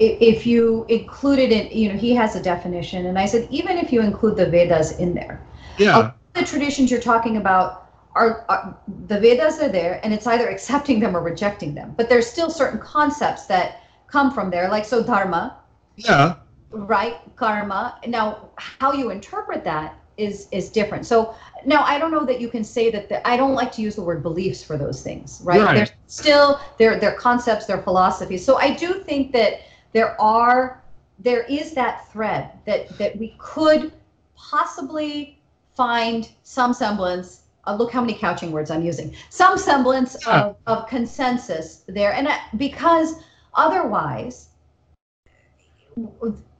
if 0.00 0.46
you 0.46 0.84
included 0.88 1.50
it, 1.50 1.72
you 1.72 1.92
know, 1.92 1.98
he 1.98 2.14
has 2.14 2.36
a 2.36 2.42
definition, 2.42 3.06
and 3.06 3.18
I 3.18 3.26
said 3.26 3.48
even 3.50 3.78
if 3.78 3.92
you 3.92 4.00
include 4.00 4.36
the 4.36 4.46
Vedas 4.46 4.98
in 4.98 5.14
there, 5.14 5.40
Yeah. 5.76 6.12
the 6.34 6.44
traditions 6.44 6.90
you're 6.90 7.00
talking 7.00 7.36
about 7.36 7.87
are, 8.18 8.44
are 8.48 8.76
the 9.06 9.18
Vedas 9.20 9.60
are 9.60 9.68
there, 9.68 10.00
and 10.02 10.12
it's 10.12 10.26
either 10.26 10.48
accepting 10.48 11.00
them 11.00 11.16
or 11.16 11.22
rejecting 11.22 11.74
them. 11.74 11.94
But 11.96 12.08
there's 12.08 12.26
still 12.26 12.50
certain 12.50 12.80
concepts 12.80 13.46
that 13.46 13.82
come 14.08 14.32
from 14.32 14.50
there, 14.50 14.68
like 14.68 14.84
so 14.84 15.02
dharma, 15.02 15.56
Yeah. 15.96 16.34
right? 16.70 17.16
Karma. 17.36 17.98
Now, 18.06 18.50
how 18.56 18.92
you 18.92 19.10
interpret 19.10 19.64
that 19.64 19.94
is 20.16 20.48
is 20.50 20.68
different. 20.70 21.06
So 21.06 21.34
now 21.64 21.82
I 21.84 21.98
don't 21.98 22.10
know 22.10 22.26
that 22.26 22.40
you 22.40 22.48
can 22.48 22.64
say 22.64 22.90
that. 22.90 23.08
The, 23.08 23.26
I 23.26 23.36
don't 23.36 23.54
like 23.54 23.70
to 23.72 23.82
use 23.82 23.94
the 23.94 24.02
word 24.02 24.22
beliefs 24.22 24.64
for 24.64 24.76
those 24.76 25.00
things, 25.02 25.40
right? 25.44 25.60
Right. 25.60 25.74
They're 25.76 25.96
still 26.08 26.60
they're 26.78 26.98
they're 26.98 27.14
concepts, 27.28 27.66
they're 27.66 27.82
philosophies. 27.82 28.44
So 28.44 28.56
I 28.56 28.74
do 28.74 28.94
think 28.94 29.32
that 29.32 29.60
there 29.92 30.20
are 30.20 30.82
there 31.20 31.42
is 31.44 31.72
that 31.74 32.10
thread 32.12 32.50
that 32.66 32.98
that 32.98 33.16
we 33.16 33.36
could 33.38 33.92
possibly 34.36 35.38
find 35.76 36.28
some 36.42 36.74
semblance. 36.74 37.42
Uh, 37.68 37.74
look 37.76 37.92
how 37.92 38.00
many 38.00 38.14
couching 38.14 38.50
words 38.50 38.70
I'm 38.70 38.82
using. 38.82 39.14
Some 39.28 39.58
semblance 39.58 40.14
of, 40.26 40.56
of 40.66 40.88
consensus 40.88 41.84
there, 41.86 42.14
and 42.14 42.26
I, 42.26 42.38
because 42.56 43.16
otherwise, 43.52 44.48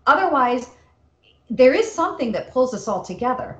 otherwise, 0.06 0.68
there 1.48 1.72
is 1.72 1.90
something 1.90 2.30
that 2.32 2.52
pulls 2.52 2.74
us 2.74 2.86
all 2.88 3.02
together. 3.02 3.56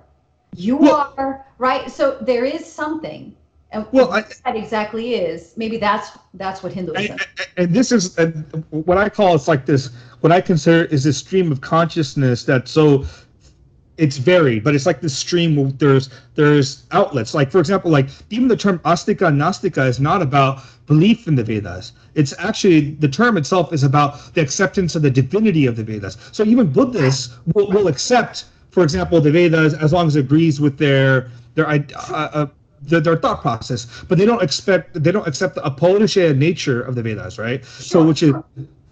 You 0.55 0.77
Well- 0.77 1.15
are 1.17 1.47
right. 1.57 1.91
So 1.91 2.19
there 2.21 2.45
is 2.45 2.71
something, 2.71 3.35
and 3.71 3.87
Well, 3.93 4.09
what 4.11 4.27
I- 4.27 4.51
that 4.53 4.57
exactly 4.63 5.15
is. 5.15 5.55
Maybe 5.57 5.79
that's 5.79 6.11
that's 6.35 6.63
what 6.63 6.73
Hinduism. 6.75 7.17
and, 7.57 7.73
this 7.73 7.93
is 7.93 8.19
uh, 8.19 8.27
what 8.71 8.99
I 8.99 9.09
call 9.09 9.35
it's 9.35 9.49
like 9.49 9.65
this. 9.65 9.89
What 10.21 10.33
I 10.33 10.43
consider 10.43 10.85
is 10.85 11.05
this 11.05 11.17
stream 11.17 11.51
of 11.51 11.63
consciousness 11.63 12.45
that's 12.45 12.71
so 12.71 13.07
it's 13.99 14.17
varied, 14.17 14.63
but 14.65 14.75
it's 14.75 14.87
like 14.87 15.01
the 15.01 15.09
stream. 15.09 15.77
There's 15.79 16.09
there's 16.37 16.85
outlets. 16.93 17.35
Like 17.35 17.51
for 17.51 17.59
example, 17.59 17.91
like 17.91 18.09
even 18.31 18.49
the 18.49 18.57
term 18.57 18.79
astika 18.81 19.29
and 19.29 19.41
nastika 19.41 19.87
is 19.87 20.01
not 20.01 20.23
about 20.23 20.63
belief 20.87 21.29
in 21.29 21.35
the 21.35 21.45
Vedas. 21.45 21.93
It's 22.15 22.33
actually 22.39 22.93
the 22.93 23.09
term 23.09 23.37
itself 23.37 23.73
is 23.73 23.83
about 23.85 24.35
the 24.35 24.41
acceptance 24.41 24.95
of 24.97 25.03
the 25.03 25.11
divinity 25.11 25.67
of 25.67 25.77
the 25.77 25.85
Vedas. 25.85 26.17
So 26.33 26.45
even 26.45 26.73
Buddhists 26.73 27.37
will, 27.55 27.69
will 27.71 27.89
accept, 27.89 28.47
for 28.71 28.83
example, 28.83 29.21
the 29.21 29.31
Vedas 29.31 29.75
as 29.75 29.93
long 29.93 30.07
as 30.07 30.17
it 30.17 30.21
agrees 30.21 30.61
with 30.61 30.79
their 30.79 31.31
their 31.55 31.69
uh, 31.69 31.79
uh, 31.99 32.47
their, 32.83 33.01
their 33.01 33.17
thought 33.17 33.41
process, 33.43 33.89
but 34.09 34.17
they 34.17 34.25
don't 34.25 34.43
expect 34.43 35.03
they 35.03 35.11
don't 35.11 35.27
accept 35.27 35.57
the 35.57 35.63
apaurusheya 35.63 36.37
nature 36.37 36.81
of 36.83 36.95
the 36.95 37.03
Vedas, 37.03 37.37
right? 37.39 37.65
so 37.65 37.99
Sure, 37.99 38.05
which 38.07 38.23
is 38.23 38.33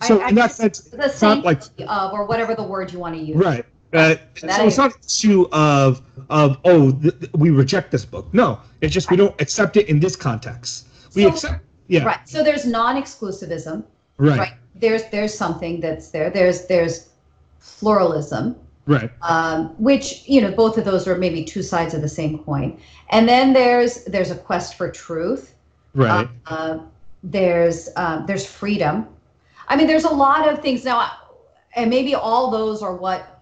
so 0.02 0.20
I- 0.20 0.28
in 0.30 0.34
that 0.34 0.52
sense, 0.52 0.80
the 0.80 0.96
not 1.22 1.44
like 1.44 1.62
sanctity 1.62 1.84
of 1.88 2.12
or 2.12 2.26
whatever 2.26 2.54
the 2.56 2.64
word 2.64 2.92
you 2.92 2.98
want 2.98 3.14
to 3.14 3.20
use. 3.22 3.36
right. 3.36 3.64
Uh, 3.92 4.16
so 4.36 4.66
it's 4.66 4.76
not 4.76 4.92
an 4.94 5.00
issue 5.06 5.46
of 5.52 6.02
of 6.28 6.58
oh 6.64 6.92
th- 6.92 7.18
th- 7.20 7.32
we 7.34 7.50
reject 7.50 7.90
this 7.90 8.04
book. 8.04 8.26
No, 8.32 8.60
it's 8.80 8.92
just 8.92 9.10
we 9.10 9.16
don't 9.16 9.38
accept 9.40 9.76
it 9.76 9.88
in 9.88 10.00
this 10.00 10.16
context. 10.16 10.86
We 11.14 11.22
So- 11.22 11.28
accept 11.28 11.64
yeah 11.88 12.04
Right. 12.04 12.18
So 12.28 12.42
there's 12.42 12.66
non-exclusivism. 12.66 13.84
right 14.18 14.38
Right. 14.38 14.52
There's 14.74 15.04
there's 15.10 15.32
something 15.32 15.80
that's 15.80 16.10
there. 16.10 16.30
There's 16.30 16.66
there's 16.66 17.08
pluralism. 17.60 18.56
right 18.86 19.10
um, 19.22 19.68
which 19.82 20.22
you 20.28 20.40
know 20.40 20.50
both 20.52 20.78
of 20.78 20.84
those 20.84 21.08
are 21.08 21.16
maybe 21.16 21.44
two 21.44 21.62
sides 21.62 21.92
of 21.94 22.00
the 22.02 22.08
same 22.08 22.38
coin 22.44 22.78
and 23.10 23.28
then 23.28 23.52
there's 23.52 24.04
there's 24.04 24.30
a 24.30 24.36
quest 24.36 24.76
for 24.76 24.88
truth 24.90 25.54
right 25.94 26.28
uh, 26.46 26.78
there's 27.24 27.88
um, 27.96 28.24
there's 28.26 28.46
freedom 28.46 29.06
i 29.68 29.74
mean 29.76 29.88
there's 29.88 30.04
a 30.04 30.16
lot 30.26 30.48
of 30.48 30.60
things 30.62 30.84
now 30.84 31.10
and 31.74 31.90
maybe 31.90 32.14
all 32.14 32.48
those 32.50 32.80
are 32.82 32.94
what 32.94 33.35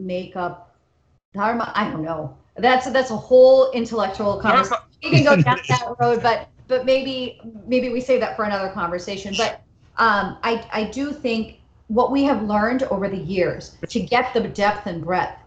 make 0.00 0.36
up 0.36 0.74
dharma 1.34 1.72
i 1.74 1.88
don't 1.90 2.02
know 2.02 2.36
that's 2.56 2.90
that's 2.90 3.10
a 3.10 3.16
whole 3.16 3.70
intellectual 3.72 4.40
conversation 4.40 4.82
we 5.02 5.10
can 5.10 5.24
go 5.24 5.36
down 5.42 5.58
that 5.68 5.94
road 6.00 6.22
but 6.22 6.48
but 6.68 6.84
maybe 6.84 7.40
maybe 7.66 7.88
we 7.90 8.00
save 8.00 8.20
that 8.20 8.36
for 8.36 8.44
another 8.44 8.70
conversation 8.70 9.34
but 9.36 9.62
um, 10.00 10.38
I, 10.42 10.66
I 10.72 10.84
do 10.84 11.12
think 11.12 11.60
what 11.88 12.10
we 12.10 12.22
have 12.24 12.42
learned 12.42 12.84
over 12.84 13.08
the 13.08 13.18
years 13.18 13.76
to 13.88 14.00
get 14.00 14.32
the 14.32 14.40
depth 14.40 14.86
and 14.86 15.04
breadth 15.04 15.38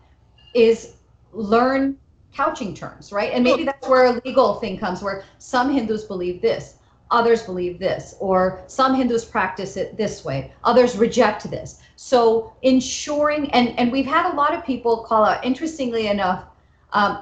is 0.54 0.98
learn 1.32 1.98
couching 2.36 2.76
terms, 2.76 3.12
right? 3.12 3.32
And 3.34 3.44
maybe 3.44 3.64
that's 3.64 3.88
where 3.88 4.06
a 4.06 4.22
legal 4.26 4.56
thing 4.56 4.78
comes, 4.78 5.02
where 5.02 5.24
some 5.40 5.72
Hindus 5.74 6.04
believe 6.04 6.42
this, 6.42 6.76
others 7.14 7.44
believe 7.44 7.80
this, 7.80 8.16
or 8.20 8.62
some 8.68 8.96
Hindus 8.96 9.24
practice 9.24 9.78
it 9.78 9.96
this 9.96 10.26
way, 10.26 10.52
others 10.64 10.98
reject 10.98 11.50
this. 11.50 11.80
So 11.96 12.52
ensuring, 12.64 13.50
and 13.52 13.70
and 13.80 13.92
we've 13.92 14.06
had 14.18 14.26
a 14.32 14.36
lot 14.36 14.54
of 14.54 14.66
people 14.66 15.06
call 15.08 15.24
out. 15.24 15.46
Interestingly 15.46 16.08
enough, 16.08 16.44
um, 16.92 17.20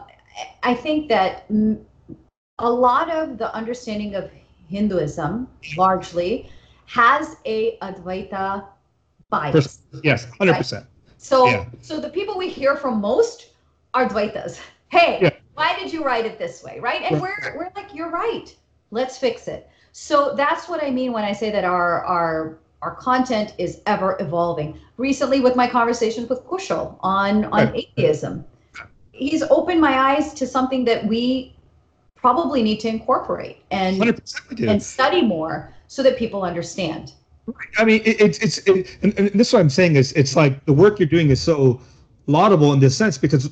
I 0.64 0.74
think 0.74 1.10
that 1.10 1.46
a 2.60 2.72
lot 2.72 3.10
of 3.12 3.38
the 3.38 3.54
understanding 3.54 4.16
of 4.16 4.32
Hinduism 4.70 5.48
largely 5.78 6.50
has 6.86 7.36
a 7.46 7.78
Advaita 7.80 8.66
bias. 9.30 9.80
yes 10.04 10.26
hundred 10.40 10.56
percent 10.56 10.86
So, 11.18 11.46
Yeah. 11.46 11.66
so 11.82 12.00
the 12.00 12.10
people 12.10 12.38
we 12.38 12.50
hear 12.50 12.76
from 12.76 13.00
most 13.00 13.38
are 13.94 14.08
Dvaitas. 14.08 14.60
Hey, 14.90 15.20
Yeah. 15.22 15.30
why 15.54 15.78
did 15.80 15.92
you 15.94 16.04
write 16.04 16.26
it 16.26 16.40
this 16.40 16.64
way, 16.64 16.80
right? 16.80 17.02
And 17.04 17.22
Right. 17.22 17.22
we're 17.22 17.58
we're 17.58 17.72
like, 17.76 17.94
you're 17.94 18.10
right. 18.10 18.48
Let's 18.92 19.18
fix 19.18 19.48
it. 19.48 19.70
So 19.92 20.34
that's 20.36 20.70
what 20.70 20.84
I 20.84 20.90
mean 20.90 21.12
when 21.12 21.24
I 21.24 21.34
say 21.34 21.52
that 21.52 21.64
our 21.64 22.04
our 22.06 22.58
our 22.82 22.96
content 22.96 23.54
is 23.58 23.82
ever 23.86 24.18
evolving. 24.20 24.80
Recently, 24.98 25.40
with 25.40 25.56
my 25.56 25.68
conversations 25.68 26.30
with 26.30 26.44
Kushal 26.46 26.98
on 27.02 27.46
on 27.46 27.52
Right. 27.52 27.88
atheism, 27.98 28.46
he's 29.12 29.44
opened 29.44 29.82
my 29.82 29.98
eyes 29.98 30.34
to 30.36 30.48
something 30.48 30.86
that 30.86 31.06
we 31.06 31.56
probably 32.16 32.62
need 32.62 32.80
to 32.80 32.88
incorporate 32.88 33.58
and 33.72 34.00
100% 34.00 34.50
we 34.50 34.56
do. 34.56 34.70
and 34.70 34.82
study 34.82 35.22
more 35.24 35.74
so 35.88 36.04
that 36.04 36.18
people 36.18 36.44
understand. 36.44 37.14
I 37.78 37.84
mean, 37.84 38.02
it, 38.06 38.22
it's 38.22 38.38
it's 38.40 38.58
it, 38.60 38.98
and, 39.02 39.18
and 39.18 39.30
this 39.32 39.48
is 39.48 39.54
what 39.54 39.60
I'm 39.60 39.70
saying 39.70 39.96
is 39.96 40.14
it's 40.14 40.36
like 40.36 40.64
the 40.66 40.74
work 40.74 41.00
you're 41.00 41.10
doing 41.10 41.30
is 41.32 41.42
so 41.42 41.82
laudable 42.28 42.72
in 42.74 42.80
this 42.80 42.96
sense 42.96 43.18
because 43.18 43.50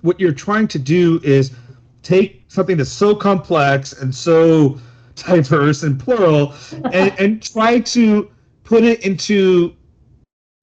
what 0.00 0.18
you're 0.18 0.32
trying 0.32 0.68
to 0.68 0.78
do 0.78 1.20
is 1.22 1.52
take 2.02 2.44
something 2.48 2.76
that's 2.76 2.90
so 2.90 3.14
complex 3.14 3.92
and 3.92 4.14
so 4.14 4.78
diverse 5.14 5.82
and 5.82 5.98
plural 5.98 6.54
and, 6.92 7.12
and 7.18 7.42
try 7.42 7.80
to 7.80 8.30
put 8.64 8.84
it 8.84 9.00
into 9.04 9.74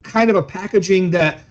kind 0.03 0.29
of 0.29 0.35
a 0.35 0.43
packaging 0.43 1.11
that 1.11 1.41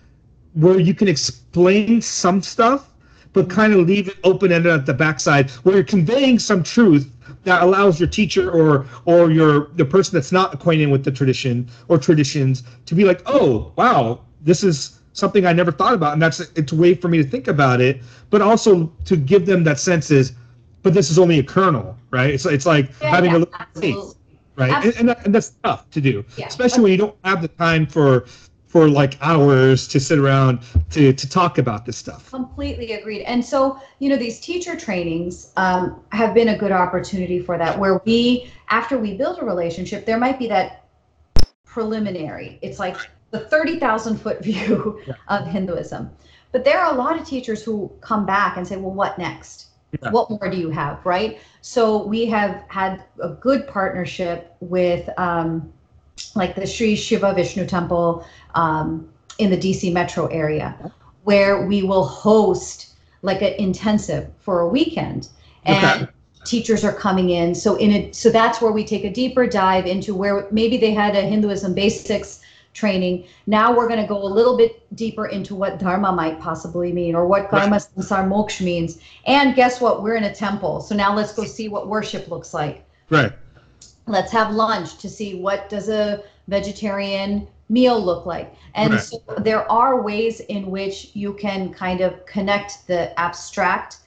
where 0.55 0.81
you 0.81 0.95
can 0.95 1.09
explain 1.09 2.01
some 2.01 2.43
stuff 2.43 2.95
but 3.33 3.51
kind 3.51 3.73
of 3.73 3.87
leave 3.87 4.09
it 4.09 4.17
open-ended 4.25 4.73
at 4.73 4.87
the 4.87 4.95
backside 4.95 5.51
where 5.63 5.77
you're 5.77 5.85
conveying 5.85 6.39
some 6.39 6.63
truth 6.63 7.11
that 7.45 7.63
allows 7.63 8.01
your 8.01 8.09
teacher 8.09 8.51
or 8.51 8.87
or 9.05 9.31
your 9.31 9.69
the 9.75 9.85
person 9.85 10.15
that's 10.15 10.33
not 10.33 10.53
acquainted 10.55 10.87
with 10.91 11.05
the 11.05 11.11
tradition 11.11 11.69
or 11.89 11.99
traditions 11.99 12.63
to 12.87 12.95
be 12.95 13.05
like 13.05 13.21
oh 13.27 13.73
wow 13.77 14.21
this 14.41 14.65
is 14.65 14.99
something 15.13 15.47
i 15.47 15.53
never 15.53 15.71
thought 15.71 15.95
about 15.95 16.15
and 16.15 16.23
that's 16.23 16.41
it's 16.41 16.73
a 16.73 16.77
way 16.77 16.95
for 16.95 17.09
me 17.09 17.19
to 17.19 17.25
think 17.25 17.49
about 17.49 17.81
it 17.81 18.01
but 18.31 18.41
also 18.41 18.91
to 19.05 19.17
give 19.17 19.47
them 19.47 19.63
that 19.63 19.79
sense 19.79 20.11
is 20.11 20.33
but 20.89 20.95
this 20.95 21.11
is 21.11 21.19
only 21.19 21.39
a 21.39 21.43
kernel 21.43 21.95
right 22.11 22.31
it's, 22.31 22.47
it's 22.47 22.65
like 22.65 22.89
Yeah, 23.03 23.11
having 23.11 23.31
yeah, 23.31 23.37
a 23.37 23.41
little 23.41 23.55
absolutely. 23.61 23.93
taste 23.93 24.17
right 24.57 24.85
and, 24.87 24.97
and, 24.97 25.09
that, 25.11 25.27
and 25.27 25.35
that's 25.35 25.51
tough 25.63 25.91
to 25.91 26.01
do 26.01 26.25
Yeah. 26.39 26.47
especially 26.47 26.83
when 26.83 26.93
you 26.93 26.99
don't 26.99 27.17
have 27.25 27.43
the 27.43 27.49
time 27.49 27.87
for 27.87 28.25
for 28.67 28.89
like 28.89 29.19
hours 29.21 29.89
to 29.89 30.01
sit 30.01 30.19
around 30.19 30.61
to 30.91 31.13
to 31.13 31.29
talk 31.29 31.59
about 31.59 31.85
this 31.87 31.97
stuff 31.97 32.31
Completely 32.31 32.93
agreed. 32.93 33.23
And 33.23 33.45
so, 33.45 33.81
you 33.99 34.09
know, 34.11 34.17
these 34.17 34.41
teacher 34.41 34.77
trainings 34.77 35.53
um, 35.57 36.03
have 36.13 36.35
been 36.35 36.49
a 36.49 36.59
good 36.59 36.73
opportunity 36.73 37.41
for 37.41 37.57
that, 37.59 37.79
where 37.79 38.01
we, 38.05 38.51
after 38.71 38.99
we 38.99 39.15
build 39.15 39.39
a 39.39 39.45
relationship, 39.45 40.05
there 40.07 40.19
might 40.19 40.39
be 40.39 40.47
that 40.49 40.85
preliminary. 41.65 42.59
It's 42.63 42.79
like 42.79 42.97
the 43.31 43.41
30,000 43.41 44.17
foot 44.19 44.43
view 44.45 45.01
of 45.29 45.47
Hinduism. 45.47 46.11
But 46.53 46.65
there 46.65 46.79
are 46.79 46.93
a 46.93 46.97
lot 46.97 47.19
of 47.19 47.27
teachers 47.27 47.63
who 47.63 47.91
come 48.01 48.25
back 48.27 48.57
and 48.57 48.67
say, 48.67 48.77
well, 48.77 48.93
what 48.93 49.19
next? 49.19 49.68
Yeah. 50.03 50.11
What 50.11 50.31
more 50.31 50.49
do 50.51 50.57
you 50.57 50.71
have? 50.71 51.05
Right. 51.05 51.41
So 51.63 52.05
we 52.05 52.27
have 52.27 52.65
had 52.69 53.05
a 53.23 53.31
good 53.31 53.67
partnership 53.67 54.55
with 54.61 55.09
um, 55.19 55.73
like 56.35 56.55
the 56.55 56.67
Sri 56.67 56.95
Shiva 56.95 57.33
Vishnu 57.35 57.67
Temple 57.67 58.25
um, 58.55 59.09
in 59.39 59.51
the 59.51 59.57
DC 59.57 59.93
metro 59.93 60.27
area, 60.27 60.93
where 61.25 61.67
we 61.67 61.83
will 61.83 62.05
host 62.05 62.95
like 63.23 63.43
an 63.43 63.55
intensive 63.55 64.29
for 64.41 64.61
a 64.61 64.69
weekend. 64.69 65.29
And 65.65 66.03
Okay. 66.03 66.13
teachers 66.45 66.85
are 66.85 66.93
coming 66.93 67.31
in. 67.31 67.55
So 67.55 67.77
in 67.77 67.91
it, 67.91 68.15
so 68.15 68.31
that's 68.31 68.61
where 68.61 68.73
we 68.73 68.85
take 68.85 69.05
a 69.05 69.11
deeper 69.11 69.47
dive 69.47 69.87
into 69.87 70.15
where 70.15 70.47
maybe 70.51 70.77
they 70.77 70.93
had 70.93 71.17
a 71.17 71.23
Hinduism 71.23 71.75
basics 71.75 72.38
training. 72.79 73.15
Now 73.47 73.67
we're 73.77 73.89
going 73.93 74.01
to 74.01 74.07
go 74.15 74.23
a 74.23 74.33
little 74.39 74.57
bit 74.57 74.73
deeper 74.97 75.27
into 75.27 75.55
what 75.55 75.79
dharma 75.79 76.11
might 76.13 76.39
possibly 76.41 76.93
mean 76.93 77.15
or 77.15 77.27
what 77.27 77.49
karma 77.51 77.77
samsara 77.77 78.27
moksha 78.35 78.63
means. 78.73 78.99
And 79.27 79.55
guess 79.55 79.81
what? 79.81 80.03
We're 80.03 80.17
in 80.17 80.25
a 80.25 80.35
temple. 80.35 80.81
So 80.81 80.95
now 80.95 81.11
let's 81.19 81.33
go 81.35 81.45
see 81.45 81.69
what 81.69 81.89
worship 81.89 82.29
looks 82.29 82.55
like 82.55 82.85
right 83.11 83.33
let's 84.07 84.33
have 84.33 84.53
lunch 84.55 84.99
to 84.99 85.09
see 85.09 85.31
what 85.41 85.69
does 85.69 85.89
a 85.89 86.23
vegetarian 86.49 87.47
meal 87.69 87.99
look 88.01 88.25
like 88.27 88.55
and 88.75 88.95
Right. 88.95 89.03
so 89.03 89.23
there 89.39 89.71
are 89.71 90.03
ways 90.03 90.41
in 90.41 90.71
which 90.71 91.11
you 91.15 91.35
can 91.35 91.73
kind 91.73 92.01
of 92.01 92.25
connect 92.27 92.87
the 92.87 93.19
abstract 93.19 93.99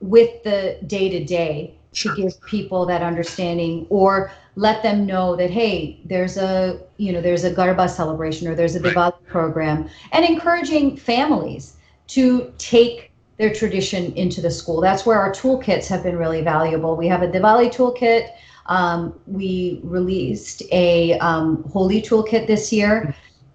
with 0.00 0.42
the 0.44 0.78
day 0.86 1.08
to 1.08 1.24
day 1.24 1.74
Sure. 1.92 2.14
to 2.14 2.22
give 2.22 2.40
people 2.42 2.86
that 2.86 3.02
understanding 3.02 3.84
or 3.90 4.30
let 4.54 4.80
them 4.82 5.06
know 5.06 5.34
that 5.34 5.50
hey 5.50 6.00
there's 6.04 6.36
a 6.36 6.80
you 6.98 7.12
know 7.12 7.20
there's 7.20 7.42
a 7.42 7.52
garba 7.52 7.90
celebration 7.90 8.46
or 8.46 8.54
there's 8.54 8.76
a 8.76 8.80
Right. 8.80 8.94
Diwali 8.94 9.26
program 9.26 9.88
and 10.12 10.24
encouraging 10.24 10.96
families 10.96 11.76
to 12.08 12.52
take 12.58 13.10
their 13.38 13.52
tradition 13.52 14.12
into 14.12 14.40
the 14.40 14.50
school 14.52 14.80
that's 14.80 15.04
where 15.04 15.18
our 15.18 15.32
toolkits 15.32 15.88
have 15.88 16.04
been 16.04 16.16
really 16.16 16.42
valuable 16.42 16.94
we 16.94 17.08
have 17.08 17.22
a 17.22 17.28
Diwali 17.28 17.74
toolkit 17.74 18.30
um, 18.66 19.18
we 19.26 19.80
released 19.82 20.62
a 20.70 21.18
um, 21.18 21.64
Holi 21.72 22.00
toolkit 22.00 22.46
this 22.46 22.72
year 22.72 23.12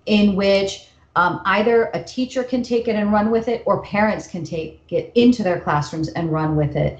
in 0.08 0.36
which 0.36 0.90
um, 1.16 1.42
either 1.46 1.90
a 1.94 2.04
teacher 2.04 2.44
can 2.44 2.62
take 2.62 2.90
it 2.90 2.96
and 2.98 3.14
run 3.14 3.32
with 3.32 3.48
it 3.48 3.64
or 3.66 3.82
parents 3.84 4.28
can 4.28 4.44
take 4.44 4.82
it 4.90 5.14
into 5.16 5.42
their 5.42 5.62
classrooms 5.62 6.10
and 6.10 6.34
run 6.34 6.58
with 6.58 6.76
it 6.76 7.00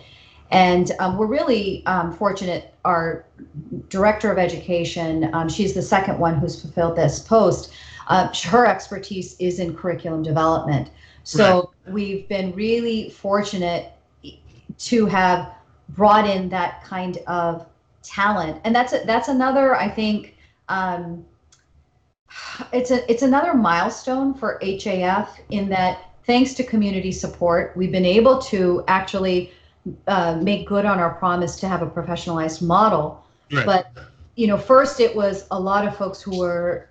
and 0.56 0.92
um, 1.00 1.18
we're 1.18 1.28
really 1.28 1.86
um, 1.86 2.14
fortunate 2.14 2.74
our 2.86 3.26
director 3.90 4.32
of 4.32 4.38
education 4.38 5.30
um, 5.34 5.50
she's 5.50 5.74
the 5.74 5.82
second 5.82 6.18
one 6.18 6.36
who's 6.36 6.62
fulfilled 6.62 6.96
this 6.96 7.20
post. 7.20 7.74
Uh, 8.08 8.32
her 8.46 8.66
expertise 8.66 9.36
is 9.40 9.60
in 9.60 9.76
curriculum 9.76 10.22
development. 10.22 10.92
So 11.24 11.72
we've 11.88 12.28
been 12.30 12.54
really 12.54 13.10
fortunate 13.10 13.92
to 14.78 15.06
have 15.08 15.54
brought 15.90 16.30
in 16.30 16.50
that 16.50 16.84
kind 16.84 17.18
of 17.28 17.66
talent. 18.04 18.62
And 18.64 18.76
that's 18.76 18.94
a, 18.94 19.04
that's 19.06 19.28
another 19.28 19.76
i 19.76 19.90
think 19.90 20.36
um, 20.70 21.26
it's 22.72 22.92
a 22.92 23.10
it's 23.12 23.24
another 23.24 23.54
milestone 23.54 24.34
for 24.34 24.60
HAF 24.62 25.40
in 25.50 25.70
that 25.70 26.12
thanks 26.26 26.54
to 26.56 26.64
community 26.64 27.12
support 27.12 27.76
we've 27.76 27.92
been 27.92 28.06
able 28.06 28.40
to 28.40 28.84
actually 28.88 29.52
uh, 30.08 30.36
make 30.42 30.68
good 30.68 30.86
on 30.86 31.00
our 31.00 31.14
promise 31.16 31.60
to 31.60 31.68
have 31.68 31.82
a 31.82 31.88
professionalized 31.88 32.62
model 32.62 33.24
Right. 33.52 33.66
but 33.66 33.92
you 34.36 34.48
know 34.48 34.58
first 34.58 35.00
it 35.00 35.16
was 35.16 35.46
a 35.52 35.60
lot 35.60 35.88
of 35.88 35.96
folks 35.96 36.20
who 36.22 36.40
were 36.40 36.90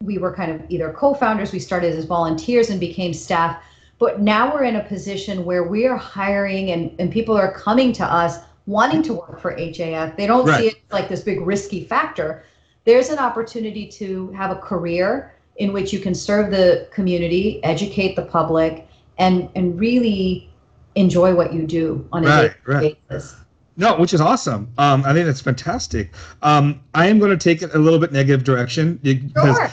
we 0.00 0.18
were 0.18 0.32
kind 0.32 0.52
of 0.52 0.62
either 0.70 0.92
co-founders 0.92 1.52
we 1.52 1.58
started 1.58 1.94
as 1.96 2.04
volunteers 2.04 2.70
and 2.70 2.78
became 2.78 3.12
staff 3.12 3.60
but 3.98 4.20
now 4.20 4.52
we're 4.54 4.64
in 4.64 4.76
a 4.76 4.84
position 4.84 5.44
where 5.44 5.64
we 5.64 5.86
are 5.86 5.96
hiring 5.96 6.70
and, 6.70 6.94
and 7.00 7.10
people 7.10 7.36
are 7.36 7.50
coming 7.52 7.92
to 7.94 8.04
us 8.04 8.38
wanting 8.66 9.02
to 9.02 9.14
work 9.14 9.40
for 9.40 9.52
HAF. 9.52 10.16
They 10.16 10.26
don't 10.26 10.44
Right. 10.46 10.60
see 10.60 10.66
it 10.68 10.76
like 10.92 11.08
this 11.08 11.22
big 11.22 11.40
risky 11.40 11.84
factor. 11.84 12.44
There's 12.84 13.08
an 13.10 13.18
opportunity 13.18 13.86
to 13.92 14.30
have 14.32 14.50
a 14.50 14.56
career 14.56 15.32
in 15.56 15.72
which 15.72 15.92
you 15.92 15.98
can 15.98 16.14
serve 16.14 16.50
the 16.50 16.86
community, 16.92 17.60
educate 17.64 18.16
the 18.16 18.22
public, 18.22 18.86
and 19.18 19.48
and 19.54 19.78
really 19.80 20.50
enjoy 20.96 21.34
what 21.34 21.52
you 21.52 21.66
do 21.66 22.06
on 22.12 22.24
a 22.24 22.28
Right, 22.28 22.54
daily 22.66 22.78
right. 22.80 23.08
basis. 23.08 23.36
No, 23.76 23.94
which 23.96 24.14
is 24.14 24.20
awesome. 24.20 24.72
Um, 24.78 25.04
I 25.04 25.12
think 25.12 25.26
that's 25.26 25.40
fantastic. 25.42 26.14
Um, 26.42 26.80
I 26.94 27.06
am 27.08 27.18
going 27.18 27.30
to 27.30 27.36
take 27.36 27.60
it 27.62 27.74
a 27.74 27.78
little 27.78 27.98
bit 27.98 28.10
negative 28.10 28.42
direction 28.42 28.98
because 29.02 29.56
Sure. 29.56 29.70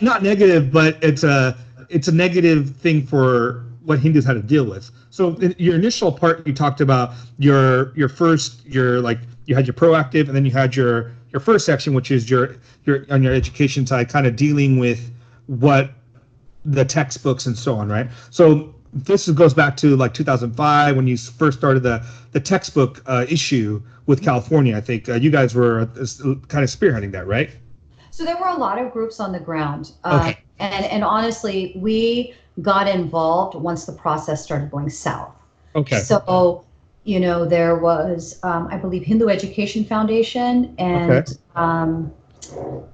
Not 0.00 0.22
negative, 0.22 0.72
but 0.72 0.96
it's 1.04 1.24
a 1.24 1.58
it's 1.90 2.08
a 2.08 2.12
negative 2.12 2.74
thing 2.76 3.06
for 3.06 3.66
what 3.84 3.98
Hindus 3.98 4.24
had 4.24 4.32
to 4.32 4.42
deal 4.42 4.64
with. 4.64 4.90
So 5.10 5.34
in 5.36 5.54
your 5.58 5.74
initial 5.74 6.10
part, 6.10 6.46
you 6.46 6.54
talked 6.54 6.80
about 6.80 7.12
your 7.38 7.94
your 7.94 8.08
first 8.08 8.64
your 8.64 9.00
like 9.02 9.18
you 9.44 9.54
had 9.54 9.66
your 9.66 9.74
proactive, 9.74 10.26
and 10.26 10.34
then 10.34 10.46
you 10.46 10.50
had 10.52 10.74
your 10.74 11.12
your 11.32 11.40
first 11.40 11.66
section, 11.66 11.92
which 11.92 12.10
is 12.10 12.30
your 12.30 12.56
your 12.84 13.04
on 13.10 13.22
your 13.22 13.34
education 13.34 13.86
side, 13.86 14.08
kind 14.08 14.26
of 14.26 14.36
dealing 14.36 14.78
with 14.78 15.12
what 15.48 15.90
the 16.64 16.86
textbooks 16.86 17.44
and 17.44 17.56
so 17.58 17.74
on, 17.76 17.90
right? 17.90 18.08
So 18.30 18.73
this 18.94 19.28
goes 19.30 19.52
back 19.54 19.76
to 19.78 19.96
like 19.96 20.14
2005 20.14 20.96
when 20.96 21.06
you 21.06 21.16
first 21.16 21.58
started 21.58 21.82
the 21.82 22.04
the 22.32 22.40
textbook 22.40 23.02
uh, 23.06 23.26
issue 23.28 23.82
with 24.06 24.22
California. 24.22 24.76
I 24.76 24.80
think 24.80 25.08
uh, 25.08 25.14
you 25.14 25.30
guys 25.30 25.54
were 25.54 25.80
uh, 25.80 25.86
kind 26.48 26.64
of 26.64 26.70
spearheading 26.70 27.12
that, 27.12 27.26
right? 27.26 27.50
So 28.10 28.24
there 28.24 28.36
were 28.36 28.48
a 28.48 28.56
lot 28.56 28.78
of 28.78 28.92
groups 28.92 29.18
on 29.18 29.32
the 29.32 29.40
ground. 29.40 29.92
Uh, 30.04 30.20
Okay. 30.22 30.38
and, 30.60 30.84
and 30.84 31.02
honestly, 31.04 31.72
we 31.76 32.34
got 32.62 32.86
involved 32.86 33.56
once 33.56 33.86
the 33.86 33.92
process 33.92 34.44
started 34.44 34.70
going 34.70 34.88
south. 34.90 35.34
Okay. 35.74 35.98
So, 35.98 36.64
you 37.02 37.18
know, 37.18 37.44
there 37.44 37.76
was, 37.76 38.38
um, 38.44 38.68
I 38.70 38.76
believe, 38.76 39.02
Hindu 39.04 39.28
Education 39.28 39.84
Foundation 39.84 40.74
and 40.78 41.10
Okay. 41.10 41.32
um, 41.56 42.12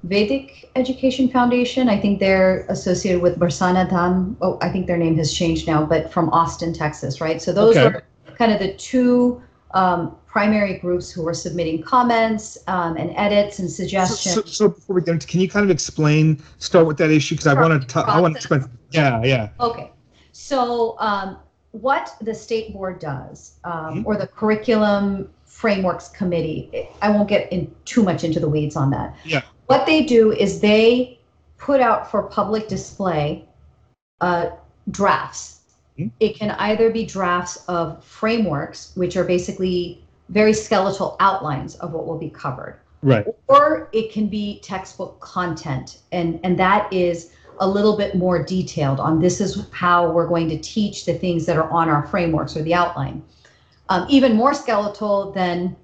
Vedic 0.05 0.70
Education 0.77 1.28
Foundation. 1.28 1.89
I 1.89 1.99
think 2.01 2.20
they're 2.20 2.65
associated 2.69 3.23
with 3.23 3.39
Barsana 3.39 3.89
Dham. 3.89 4.37
Oh, 4.41 4.59
I 4.62 4.69
think 4.70 4.87
their 4.87 4.97
name 4.97 5.16
has 5.16 5.32
changed 5.32 5.66
now, 5.66 5.85
but 5.85 6.12
from 6.12 6.28
Austin, 6.31 6.73
Texas, 6.73 7.20
right? 7.20 7.41
So 7.41 7.53
those 7.53 7.77
Okay. 7.77 7.95
were 7.95 8.35
kind 8.37 8.53
of 8.53 8.59
the 8.59 8.73
two 8.74 9.43
um, 9.73 10.16
primary 10.27 10.78
groups 10.78 11.11
who 11.11 11.23
were 11.23 11.35
submitting 11.35 11.82
comments 11.82 12.59
um, 12.66 12.97
and 12.97 13.12
edits 13.16 13.59
and 13.59 13.70
suggestions. 13.70 14.35
so, 14.35 14.43
so 14.43 14.69
before 14.69 14.97
we 14.97 15.03
get 15.03 15.12
into, 15.12 15.27
can 15.27 15.41
you 15.41 15.49
kind 15.49 15.65
of 15.65 15.70
explain, 15.70 16.43
start 16.59 16.87
with 16.87 16.97
that 16.99 17.11
issue 17.11 17.35
because 17.35 17.47
I 17.47 17.55
want 17.55 17.89
to, 17.89 17.99
I 18.01 18.20
want 18.20 18.41
to 18.41 18.69
yeah, 18.91 19.23
yeah, 19.23 19.49
Okay, 19.61 19.91
so 20.32 20.97
um, 20.99 21.37
what 21.73 22.16
the 22.20 22.35
state 22.35 22.73
board 22.73 22.99
does, 22.99 23.59
um, 23.65 24.03
Mhm. 24.03 24.07
or 24.07 24.16
the 24.16 24.27
curriculum 24.27 25.28
frameworks 25.61 26.09
committee. 26.09 26.89
I 27.03 27.11
won't 27.11 27.28
get 27.28 27.53
in 27.53 27.70
too 27.85 28.03
much 28.03 28.24
into 28.24 28.41
the 28.41 28.49
weeds 28.49 28.77
on 28.77 28.89
that. 28.93 29.15
Yeah. 29.24 29.43
What 29.66 29.85
they 29.85 30.05
do 30.05 30.32
is 30.32 30.61
they 30.61 31.19
put 31.59 31.81
out 31.82 32.11
for 32.11 32.23
public 32.23 32.66
display 32.66 33.45
uh, 34.23 34.47
drafts. 34.91 35.61
Mhm. 35.99 36.11
It 36.19 36.39
can 36.39 36.53
either 36.53 36.89
be 36.91 37.05
drafts 37.05 37.62
of 37.69 38.03
frameworks, 38.03 38.93
which 38.95 39.19
are 39.19 39.24
basically 39.24 40.03
very 40.31 40.55
skeletal 40.55 41.16
outlines 41.20 41.74
of 41.77 41.93
what 41.93 42.07
will 42.07 42.19
be 42.19 42.31
covered, 42.31 42.77
Right. 43.03 43.27
or 43.49 43.89
it 43.93 44.12
can 44.12 44.28
be 44.28 44.61
textbook 44.62 45.20
content, 45.20 45.99
and 46.12 46.41
and 46.43 46.59
that 46.59 46.91
is 46.91 47.32
a 47.59 47.69
little 47.69 47.97
bit 47.99 48.15
more 48.15 48.43
detailed 48.43 48.99
on 48.99 49.20
this 49.20 49.41
is 49.43 49.66
how 49.73 50.11
we're 50.11 50.27
going 50.27 50.49
to 50.49 50.57
teach 50.59 51.05
the 51.05 51.12
things 51.15 51.45
that 51.45 51.59
are 51.59 51.69
on 51.70 51.91
our 51.91 52.07
frameworks 52.07 52.57
or 52.57 52.62
the 52.62 52.73
outline. 52.74 53.23
Um, 53.91 54.07
even 54.09 54.35
more 54.37 54.55
skeletal 54.55 55.33
than 55.33 55.77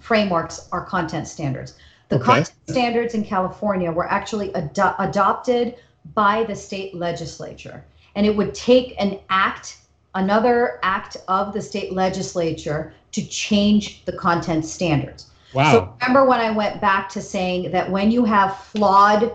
frameworks 0.00 0.68
are 0.72 0.84
content 0.84 1.26
standards. 1.26 1.74
The 2.10 2.16
Okay. 2.16 2.24
content 2.26 2.50
standards 2.68 3.14
in 3.14 3.24
California 3.24 3.90
were 3.90 4.08
actually 4.08 4.52
ado- 4.52 4.94
adopted 4.98 5.76
by 6.14 6.44
the 6.44 6.54
state 6.54 6.94
legislature. 6.94 7.82
And 8.14 8.26
it 8.26 8.36
would 8.36 8.54
take 8.54 8.94
an 9.00 9.18
act, 9.30 9.78
another 10.14 10.78
act 10.82 11.16
of 11.28 11.52
the 11.54 11.62
state 11.62 11.92
legislature 11.94 12.92
to 13.12 13.26
change 13.26 14.04
the 14.04 14.12
content 14.12 14.64
standards. 14.66 15.24
So 15.52 15.58
Wow. 15.58 15.94
remember 16.02 16.26
when 16.28 16.40
I 16.40 16.50
went 16.50 16.80
back 16.82 17.08
to 17.10 17.22
saying 17.22 17.70
that 17.72 17.90
when 17.90 18.10
you 18.10 18.24
have 18.26 18.56
flawed 18.56 19.32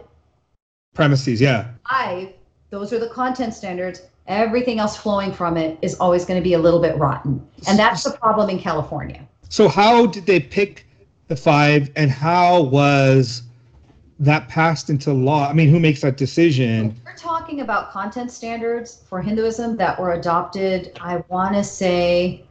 Premises. 0.93 1.41
Yeah. 1.41 1.65
five, 1.89 2.30
those 2.69 2.93
are 2.93 2.99
the 2.99 3.10
content 3.10 3.53
standards. 3.56 4.02
Everything 4.27 4.80
else 4.80 4.95
flowing 4.95 5.31
from 5.31 5.57
it 5.57 5.77
is 5.81 5.95
always 5.95 6.26
going 6.26 6.39
to 6.39 6.43
be 6.43 6.53
a 6.53 6.60
little 6.60 6.81
bit 6.81 6.98
rotten. 6.98 7.45
And 7.68 7.77
that's 7.77 8.03
the 8.03 8.11
problem 8.11 8.49
in 8.49 8.60
California. 8.60 9.27
So 9.49 9.68
how 9.68 10.06
did 10.06 10.26
they 10.26 10.39
pick 10.39 10.85
the 11.27 11.35
five, 11.35 11.89
and 11.95 12.11
how 12.11 12.61
was 12.61 13.43
that 14.19 14.48
passed 14.48 14.89
into 14.89 15.14
law? 15.14 15.49
I 15.49 15.53
mean, 15.53 15.69
who 15.69 15.80
makes 15.80 16.02
that 16.02 16.18
decision? 16.18 16.95
We're 17.06 17.15
talking 17.15 17.61
about 17.61 17.91
content 17.91 18.31
standards 18.31 19.02
for 19.10 19.22
Hinduism 19.22 19.77
that 19.77 19.99
were 19.99 20.14
adopted, 20.14 20.98
I 21.02 21.23
want 21.30 21.56
to 21.56 21.64
say, 21.64 22.43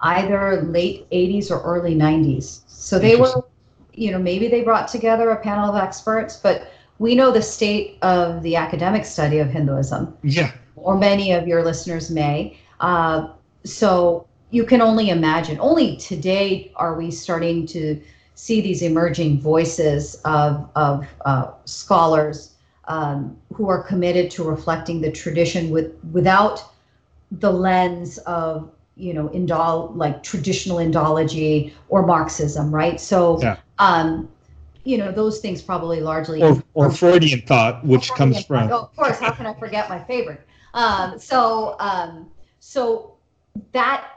either 0.00 0.62
late 0.62 1.08
80s 1.10 1.50
or 1.50 1.62
early 1.62 1.94
90s. 1.94 2.62
So 2.66 2.98
they 2.98 3.16
were, 3.16 3.44
you 3.94 4.10
know, 4.10 4.18
maybe 4.18 4.48
they 4.48 4.62
brought 4.62 4.88
together 4.88 5.30
a 5.30 5.36
panel 5.36 5.74
of 5.74 5.82
experts, 5.82 6.36
but 6.36 6.70
we 6.98 7.14
know 7.14 7.30
the 7.30 7.42
state 7.42 7.98
of 8.02 8.42
the 8.42 8.56
academic 8.56 9.04
study 9.04 9.38
of 9.38 9.48
Hinduism. 9.50 10.16
Yeah. 10.22 10.52
Or 10.76 10.96
many 10.96 11.32
of 11.32 11.46
your 11.46 11.62
listeners 11.64 12.10
may. 12.10 12.56
Uh, 12.80 13.28
so 13.64 14.26
you 14.50 14.64
can 14.64 14.80
only 14.80 15.10
imagine. 15.10 15.58
Only 15.60 15.96
today 15.96 16.72
are 16.76 16.94
we 16.96 17.10
starting 17.10 17.66
to 17.68 18.00
see 18.34 18.60
these 18.60 18.82
emerging 18.82 19.40
voices 19.40 20.20
of, 20.24 20.68
of 20.74 21.06
uh, 21.24 21.50
scholars 21.64 22.54
um, 22.88 23.36
who 23.54 23.68
are 23.68 23.82
committed 23.82 24.30
to 24.32 24.44
reflecting 24.44 25.00
the 25.00 25.10
tradition 25.10 25.70
with 25.70 25.92
without 26.12 26.64
the 27.30 27.50
lens 27.52 28.18
of 28.18 28.70
you 28.96 29.14
know 29.14 29.28
indol 29.28 29.94
like 29.96 30.22
traditional 30.22 30.78
Indology 30.78 31.72
or 31.88 32.04
Marxism, 32.06 32.74
right? 32.74 33.00
So 33.00 33.40
Yeah. 33.40 33.56
um, 33.78 34.28
you 34.84 34.98
know 34.98 35.12
those 35.12 35.40
things 35.40 35.62
probably 35.62 36.00
largely 36.00 36.42
Or 36.42 36.62
or 36.74 36.90
Freudian 36.90 37.42
thought, 37.42 37.84
which 37.84 38.10
Oh, 38.10 38.14
comes 38.16 38.44
from. 38.44 38.68
oh, 38.70 38.82
of 38.82 38.96
course, 38.96 39.18
how 39.18 39.30
can 39.32 39.46
I 39.46 39.54
forget 39.54 39.88
my 39.88 39.98
favorite? 40.00 40.40
Um, 40.74 41.18
so, 41.18 41.76
um, 41.78 42.30
so 42.60 43.14
that 43.72 44.08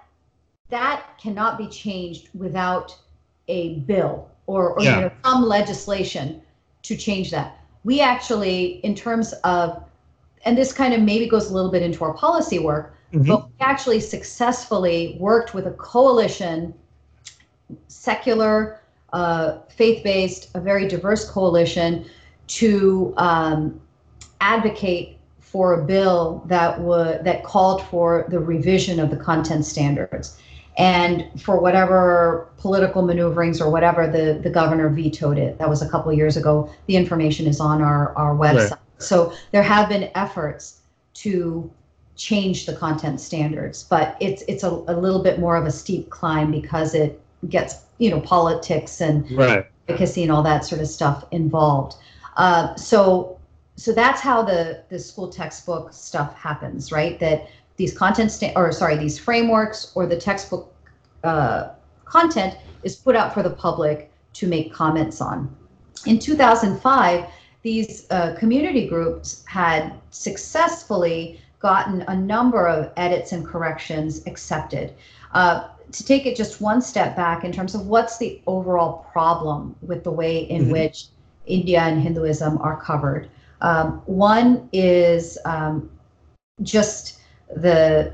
that 0.69 1.17
cannot 1.21 1.57
be 1.57 1.67
changed 1.67 2.29
without 2.33 2.97
a 3.47 3.79
bill 3.79 4.27
or, 4.47 4.71
or 4.73 4.81
Yeah. 4.81 4.95
you 4.95 5.01
know, 5.01 5.11
some 5.23 5.43
legislation 5.43 6.41
to 6.83 6.95
change 6.95 7.31
that. 7.31 7.59
We 7.83 8.01
actually, 8.01 8.79
in 8.83 8.95
terms 8.95 9.33
of, 9.43 9.83
and 10.43 10.57
this 10.57 10.73
kind 10.73 10.93
of 10.93 11.01
maybe 11.01 11.27
goes 11.27 11.51
a 11.51 11.53
little 11.53 11.71
bit 11.71 11.83
into 11.83 12.03
our 12.03 12.13
policy 12.13 12.59
work, 12.59 12.95
Mhm. 13.13 13.27
but 13.27 13.45
we 13.45 13.53
actually 13.59 13.99
successfully 13.99 15.17
worked 15.19 15.53
with 15.53 15.67
a 15.67 15.71
coalition, 15.71 16.73
secular, 17.87 18.81
uh, 19.13 19.59
faith-based, 19.69 20.49
a 20.55 20.59
very 20.59 20.87
diverse 20.87 21.29
coalition, 21.29 22.05
to 22.47 23.13
um, 23.17 23.79
advocate 24.41 25.14
for 25.55 25.79
a 25.79 25.85
bill 25.85 26.43
that 26.47 26.81
would 26.81 27.23
that 27.23 27.41
called 27.45 27.81
for 27.83 28.25
the 28.27 28.37
revision 28.37 28.99
of 28.99 29.09
the 29.09 29.15
content 29.15 29.65
standards. 29.65 30.37
And 30.77 31.29
for 31.39 31.61
whatever 31.61 32.49
political 32.57 33.03
maneuverings 33.03 33.61
or 33.61 33.71
whatever, 33.71 34.05
the, 34.05 34.37
the 34.43 34.49
governor 34.49 34.89
vetoed 34.89 35.37
it. 35.37 35.57
That 35.57 35.69
was 35.69 35.81
a 35.81 35.87
couple 35.87 36.11
of 36.11 36.17
years 36.17 36.35
ago. 36.35 36.69
The 36.87 36.97
information 36.97 37.47
is 37.47 37.61
on 37.61 37.81
our, 37.81 38.13
our 38.17 38.35
website. 38.35 38.71
Right. 38.71 38.79
So 38.97 39.31
there 39.53 39.63
have 39.63 39.87
been 39.87 40.11
efforts 40.13 40.81
to 41.23 41.71
change 42.17 42.65
the 42.65 42.75
content 42.75 43.21
standards, 43.21 43.83
but 43.83 44.17
it's 44.19 44.41
it's 44.49 44.63
a, 44.63 44.69
a 44.69 44.95
little 45.05 45.23
bit 45.23 45.39
more 45.39 45.55
of 45.55 45.65
a 45.65 45.71
steep 45.71 46.09
climb 46.09 46.51
because 46.51 46.93
it 46.93 47.21
gets 47.47 47.85
you 47.99 48.09
know 48.09 48.19
politics 48.19 48.99
and 48.99 49.31
Right. 49.31 49.65
advocacy 49.87 50.23
and 50.23 50.33
all 50.33 50.43
that 50.43 50.65
sort 50.65 50.81
of 50.81 50.87
stuff 50.87 51.23
involved. 51.31 51.95
Uh, 52.35 52.75
so 52.75 53.34
so 53.75 53.91
that's 53.91 54.21
how 54.21 54.41
the 54.41 54.83
the 54.89 54.99
school 54.99 55.27
textbook 55.27 55.91
stuff 55.93 56.35
happens, 56.35 56.91
right? 56.91 57.19
That 57.19 57.47
these 57.77 57.97
content 57.97 58.31
sta- 58.31 58.53
or 58.55 58.71
sorry, 58.71 58.97
these 58.97 59.19
frameworks 59.19 59.91
or 59.95 60.05
the 60.05 60.17
textbook 60.17 60.73
uh, 61.23 61.69
content 62.05 62.57
is 62.83 62.95
put 62.95 63.15
out 63.15 63.33
for 63.33 63.43
the 63.43 63.49
public 63.49 64.11
to 64.33 64.47
make 64.47 64.73
comments 64.73 65.21
on. 65.21 65.53
In 66.05 66.19
2005, 66.19 67.25
these 67.63 68.05
uh, 68.11 68.35
community 68.37 68.87
groups 68.87 69.43
had 69.47 69.93
successfully 70.11 71.41
gotten 71.59 72.03
a 72.03 72.15
number 72.15 72.67
of 72.67 72.91
edits 72.95 73.31
and 73.31 73.45
corrections 73.45 74.25
accepted. 74.27 74.93
Uh, 75.33 75.67
to 75.91 76.05
take 76.05 76.25
it 76.25 76.35
just 76.35 76.61
one 76.61 76.81
step 76.81 77.15
back 77.15 77.43
in 77.43 77.51
terms 77.51 77.75
of 77.75 77.87
what's 77.87 78.17
the 78.17 78.41
overall 78.47 79.05
problem 79.11 79.75
with 79.81 80.03
the 80.03 80.11
way 80.11 80.39
in 80.39 80.65
Mhm. 80.67 80.71
which 80.71 81.07
India 81.45 81.79
and 81.81 82.01
Hinduism 82.01 82.57
are 82.61 82.77
covered. 82.79 83.29
Um, 83.65 84.01
one 84.05 84.69
is 84.73 85.39
um, 85.45 85.89
just 86.61 87.19
the 87.55 88.13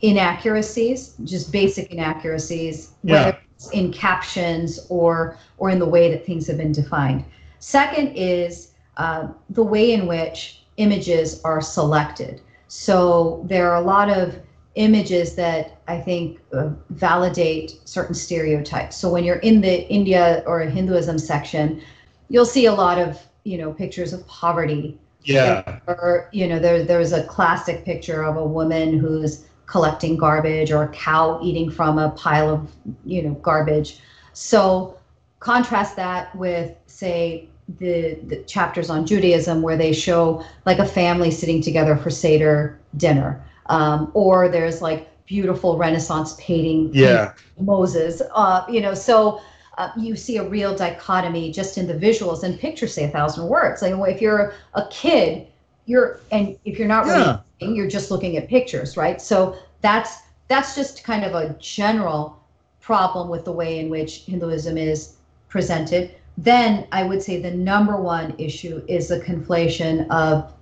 inaccuracies, 0.00 1.14
just 1.24 1.52
basic 1.52 1.92
inaccuracies, 1.92 2.90
Yeah. 3.04 3.12
whether 3.12 3.38
it's 3.54 3.70
in 3.70 3.92
captions 3.92 4.86
or 4.88 5.38
or 5.58 5.70
in 5.70 5.78
the 5.78 5.86
way 5.86 6.10
that 6.10 6.26
things 6.26 6.46
have 6.48 6.58
been 6.58 6.72
defined. 6.72 7.24
Second 7.60 8.08
is 8.16 8.72
uh, 8.96 9.28
the 9.50 9.62
way 9.62 9.92
in 9.92 10.06
which 10.08 10.64
images 10.76 11.40
are 11.44 11.60
selected. 11.60 12.40
So 12.66 13.44
there 13.48 13.70
are 13.70 13.76
a 13.76 13.86
lot 13.94 14.10
of 14.10 14.38
images 14.74 15.34
that 15.36 15.78
I 15.86 15.98
think 16.00 16.40
uh, 16.52 16.70
validate 16.90 17.78
certain 17.84 18.14
stereotypes. 18.14 18.96
So 18.96 19.10
when 19.10 19.22
you're 19.24 19.44
in 19.50 19.60
the 19.60 19.88
India 19.88 20.42
or 20.46 20.60
Hinduism 20.60 21.18
section, 21.18 21.80
you'll 22.28 22.52
see 22.56 22.66
a 22.66 22.72
lot 22.72 22.98
of 22.98 23.18
you 23.44 23.58
know 23.58 23.72
pictures 23.72 24.12
of 24.12 24.26
poverty 24.26 24.98
Yeah. 25.24 25.80
or 25.86 26.28
you 26.32 26.46
know 26.48 26.58
there 26.58 26.82
there's 26.84 27.12
a 27.12 27.24
classic 27.24 27.84
picture 27.84 28.22
of 28.22 28.36
a 28.36 28.44
woman 28.44 28.98
who's 28.98 29.44
collecting 29.66 30.16
garbage 30.16 30.70
or 30.72 30.82
a 30.84 30.88
cow 30.88 31.38
eating 31.42 31.70
from 31.70 31.98
a 31.98 32.10
pile 32.10 32.50
of 32.50 32.70
you 33.04 33.22
know 33.22 33.34
garbage 33.34 34.00
so 34.32 34.96
contrast 35.40 35.96
that 35.96 36.34
with 36.36 36.74
say 36.86 37.48
the, 37.78 38.18
the 38.26 38.42
chapters 38.44 38.90
on 38.90 39.06
judaism 39.06 39.62
where 39.62 39.76
they 39.76 39.92
show 39.92 40.44
like 40.66 40.78
a 40.78 40.86
family 40.86 41.30
sitting 41.30 41.62
together 41.62 41.96
for 41.96 42.10
seder 42.10 42.78
dinner 42.96 43.42
um, 43.66 44.10
or 44.14 44.48
there's 44.48 44.82
like 44.82 45.06
beautiful 45.26 45.76
renaissance 45.78 46.34
painting 46.40 46.90
Yeah. 46.92 47.32
Moses. 47.60 48.20
Uh, 48.34 48.64
you 48.68 48.80
know, 48.80 48.94
so 48.94 49.40
uh, 49.80 49.90
you 49.96 50.14
see 50.14 50.36
a 50.36 50.46
real 50.46 50.76
dichotomy 50.76 51.50
just 51.50 51.78
in 51.78 51.86
the 51.86 51.94
visuals 51.94 52.42
and 52.42 52.60
pictures 52.60 52.92
say 52.92 53.04
a 53.04 53.08
thousand 53.08 53.48
words. 53.48 53.80
Like 53.80 53.94
if 54.14 54.20
you're 54.20 54.52
a 54.74 54.86
kid, 54.90 55.46
you're 55.86 56.20
and 56.30 56.56
if 56.66 56.78
you're 56.78 56.88
not 56.96 57.06
really 57.06 57.20
Yeah. 57.22 57.38
reading, 57.60 57.76
you're 57.76 57.88
just 57.88 58.10
looking 58.10 58.36
at 58.36 58.46
pictures, 58.48 58.96
right? 58.98 59.20
So 59.22 59.56
that's 59.80 60.18
that's 60.48 60.74
just 60.74 61.02
kind 61.02 61.24
of 61.24 61.34
a 61.34 61.56
general 61.58 62.36
problem 62.80 63.28
with 63.30 63.44
the 63.46 63.52
way 63.52 63.78
in 63.78 63.88
which 63.88 64.24
Hinduism 64.26 64.76
is 64.76 65.14
presented. 65.48 66.10
Then 66.36 66.86
I 66.92 67.02
would 67.04 67.22
say 67.22 67.40
the 67.40 67.50
number 67.50 67.96
one 67.96 68.34
issue 68.36 68.82
is 68.86 69.08
the 69.08 69.20
conflation 69.20 70.06
of 70.10 70.52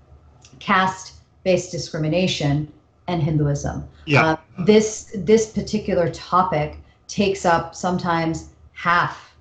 caste-based 0.61 1.73
discrimination 1.73 2.73
and 3.09 3.23
Hinduism 3.23 3.83
Yeah. 4.07 4.25
uh, 4.25 4.37
this 4.65 5.11
this 5.15 5.51
particular 5.53 6.09
topic 6.11 6.77
takes 7.09 7.45
up 7.45 7.75
sometimes 7.75 8.51
half 8.79 9.35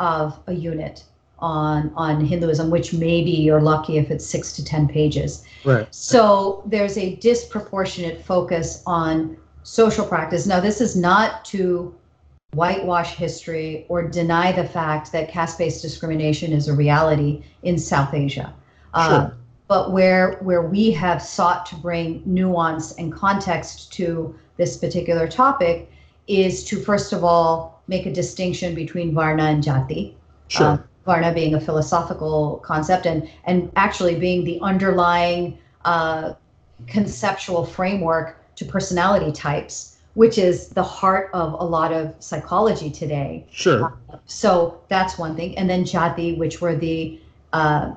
of 0.00 0.40
a 0.46 0.52
unit 0.54 1.04
on 1.40 1.92
on 1.94 2.24
Hinduism, 2.24 2.70
which 2.70 2.94
maybe 2.94 3.30
you're 3.30 3.60
lucky 3.60 3.98
if 3.98 4.10
it's 4.10 4.24
six 4.26 4.52
to 4.54 4.64
ten 4.64 4.88
pages. 4.88 5.44
Right. 5.64 5.86
So 5.94 6.62
there's 6.66 6.96
a 6.96 7.16
disproportionate 7.16 8.24
focus 8.24 8.82
on 8.86 9.36
social 9.62 10.06
practice. 10.06 10.46
Now, 10.46 10.60
this 10.60 10.80
is 10.80 10.96
not 10.96 11.44
to 11.46 11.94
whitewash 12.54 13.14
history 13.14 13.84
or 13.90 14.08
deny 14.08 14.52
the 14.52 14.64
fact 14.64 15.12
that 15.12 15.28
caste-based 15.28 15.82
discrimination 15.82 16.52
is 16.52 16.66
a 16.66 16.72
reality 16.72 17.44
in 17.62 17.76
South 17.78 18.14
Asia. 18.14 18.54
Uh, 18.94 19.08
Sure. 19.08 19.36
but 19.68 19.92
where 19.92 20.38
where 20.40 20.62
we 20.62 20.90
have 20.92 21.20
sought 21.20 21.66
to 21.66 21.76
bring 21.76 22.22
nuance 22.24 22.94
and 22.94 23.12
context 23.12 23.92
to 23.92 24.34
this 24.56 24.78
particular 24.78 25.28
topic 25.28 25.92
is 26.26 26.64
to 26.64 26.80
first 26.80 27.12
of 27.12 27.22
all 27.22 27.77
make 27.88 28.06
a 28.06 28.12
distinction 28.12 28.74
between 28.74 29.14
varna 29.14 29.44
and 29.44 29.64
jati. 29.64 30.14
Sure. 30.48 30.66
Uh, 30.66 30.78
varna 31.04 31.32
being 31.32 31.54
a 31.54 31.60
philosophical 31.60 32.60
concept 32.62 33.06
and 33.06 33.28
and 33.44 33.72
actually 33.76 34.14
being 34.14 34.44
the 34.44 34.58
underlying 34.60 35.58
uh, 35.84 36.34
conceptual 36.86 37.64
framework 37.64 38.36
to 38.56 38.64
personality 38.64 39.32
types, 39.32 39.96
which 40.14 40.36
is 40.36 40.68
the 40.68 40.82
heart 40.82 41.30
of 41.32 41.54
a 41.54 41.64
lot 41.64 41.92
of 41.92 42.14
psychology 42.18 42.90
today. 42.90 43.46
sure. 43.50 43.96
So 44.26 44.80
that's 44.88 45.18
one 45.18 45.34
thing, 45.34 45.56
and 45.56 45.68
then 45.68 45.84
jati, 45.84 46.36
which 46.36 46.60
were 46.60 46.76
the 46.76 47.18
uh, 47.52 47.94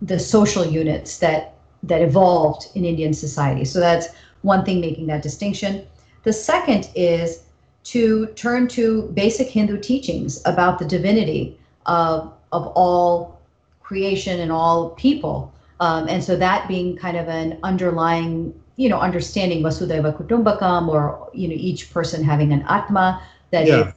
the 0.00 0.18
social 0.18 0.64
units 0.64 1.18
that 1.18 1.54
that 1.82 2.00
evolved 2.00 2.68
in 2.74 2.84
Indian 2.84 3.12
society. 3.12 3.64
So 3.64 3.80
that's 3.80 4.08
one 4.42 4.64
thing 4.64 4.80
making 4.80 5.06
that 5.08 5.22
distinction. 5.22 5.86
The 6.22 6.32
second 6.32 6.88
is 6.94 7.42
to 7.84 8.26
turn 8.34 8.68
to 8.68 9.10
basic 9.14 9.48
Hindu 9.48 9.78
teachings 9.80 10.40
about 10.44 10.78
the 10.78 10.84
divinity 10.84 11.58
of 11.86 12.32
of 12.52 12.66
all 12.74 13.40
creation 13.82 14.40
and 14.40 14.52
all 14.52 14.90
people, 14.90 15.52
um, 15.80 16.08
and 16.08 16.22
so 16.22 16.36
that 16.36 16.68
being 16.68 16.96
kind 16.96 17.16
of 17.16 17.28
an 17.28 17.58
underlying 17.62 18.54
you 18.76 18.88
know 18.88 18.98
understanding 18.98 19.62
Vasudhaiva 19.62 20.16
Kutumbakam, 20.16 20.88
or 20.88 21.28
you 21.34 21.48
know 21.48 21.54
each 21.56 21.92
person 21.92 22.22
having 22.22 22.52
an 22.52 22.64
atma 22.68 23.22
that 23.50 23.64
is 23.64 23.68
Yeah. 23.70 23.92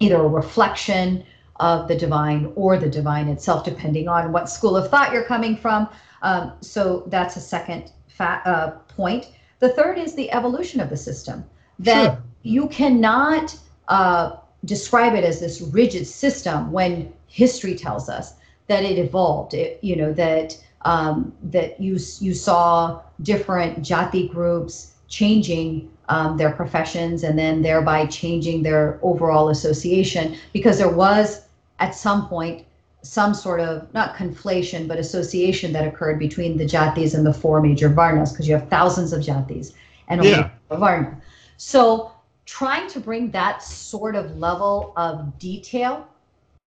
either 0.00 0.16
a 0.16 0.28
reflection 0.28 1.24
of 1.56 1.86
the 1.88 1.94
divine 1.96 2.50
or 2.56 2.76
the 2.78 2.88
divine 2.88 3.28
itself, 3.28 3.64
depending 3.64 4.08
on 4.08 4.32
what 4.32 4.48
school 4.48 4.76
of 4.76 4.88
thought 4.90 5.12
you're 5.12 5.24
coming 5.24 5.56
from. 5.56 5.88
Um, 6.22 6.52
so 6.60 7.04
that's 7.06 7.36
a 7.36 7.40
second 7.40 7.92
fa- 8.08 8.42
uh, 8.44 8.70
point. 8.96 9.28
The 9.60 9.68
third 9.70 9.98
is 9.98 10.14
the 10.14 10.30
evolution 10.32 10.80
of 10.80 10.88
the 10.88 10.96
system. 10.96 11.44
That 11.78 12.04
Sure. 12.04 12.22
You 12.42 12.68
cannot 12.68 13.56
uh, 13.88 14.36
describe 14.64 15.14
it 15.14 15.24
as 15.24 15.40
this 15.40 15.60
rigid 15.60 16.06
system 16.06 16.72
when 16.72 17.12
history 17.26 17.74
tells 17.74 18.08
us 18.08 18.34
that 18.68 18.84
it 18.84 18.98
evolved. 18.98 19.54
It, 19.54 19.78
you 19.82 19.96
know 19.96 20.12
that 20.14 20.56
um, 20.82 21.32
that 21.44 21.80
you 21.80 21.98
you 22.20 22.34
saw 22.34 23.00
different 23.22 23.80
jati 23.82 24.30
groups 24.30 24.94
changing 25.08 25.90
um, 26.08 26.36
their 26.36 26.50
professions 26.50 27.22
and 27.22 27.38
then 27.38 27.62
thereby 27.62 28.06
changing 28.06 28.62
their 28.62 28.98
overall 29.02 29.48
association 29.48 30.36
because 30.52 30.78
there 30.78 30.88
was 30.90 31.42
at 31.80 31.94
some 31.94 32.28
point 32.28 32.64
some 33.02 33.34
sort 33.34 33.60
of 33.60 33.92
not 33.94 34.14
conflation 34.14 34.86
but 34.88 34.98
association 34.98 35.72
that 35.72 35.86
occurred 35.86 36.18
between 36.18 36.56
the 36.56 36.64
jatis 36.64 37.14
and 37.14 37.26
the 37.26 37.32
four 37.32 37.60
major 37.60 37.90
varnas 37.90 38.32
because 38.32 38.48
you 38.48 38.54
have 38.54 38.68
thousands 38.68 39.12
of 39.12 39.20
jatis 39.20 39.72
and 40.08 40.20
only 40.20 40.30
Yeah. 40.30 40.48
varna. 40.70 41.16
So 41.56 42.11
trying 42.46 42.88
to 42.88 43.00
bring 43.00 43.30
that 43.30 43.62
sort 43.62 44.14
of 44.14 44.36
level 44.36 44.92
of 44.96 45.38
detail 45.38 46.06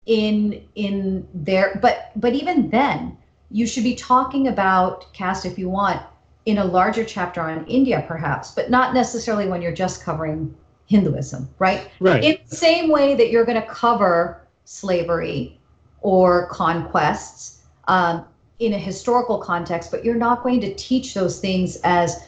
in 0.06 0.64
in 0.76 1.28
there 1.34 1.80
but 1.82 2.12
but 2.18 2.34
even 2.34 2.70
then 2.70 3.18
you 3.50 3.66
should 3.66 3.84
be 3.84 3.96
talking 3.96 4.50
about 4.50 5.12
caste 5.14 5.46
if 5.46 5.58
you 5.58 5.70
want 5.70 6.02
in 6.46 6.58
a 6.58 6.66
larger 6.66 7.06
chapter 7.06 7.40
on 7.42 7.66
India 7.68 8.04
perhaps 8.08 8.52
but 8.52 8.70
not 8.70 8.94
necessarily 8.94 9.48
when 9.48 9.62
you're 9.62 9.72
just 9.72 10.04
covering 10.04 10.54
Hinduism 10.88 11.48
right 11.60 11.90
Right. 12.02 12.24
in 12.24 12.38
the 12.50 12.56
same 12.56 12.90
way 12.90 13.16
that 13.16 13.32
you're 13.32 13.46
going 13.46 13.62
to 13.62 13.68
cover 13.68 14.46
slavery 14.66 15.58
or 16.02 16.48
conquests 16.48 17.64
um, 17.88 18.26
in 18.60 18.74
a 18.74 18.78
historical 18.78 19.38
context, 19.38 19.92
but 19.92 20.06
you're 20.06 20.16
not 20.16 20.44
going 20.44 20.62
to 20.62 20.74
teach 20.76 21.14
those 21.14 21.40
things 21.40 21.78
as 21.84 22.28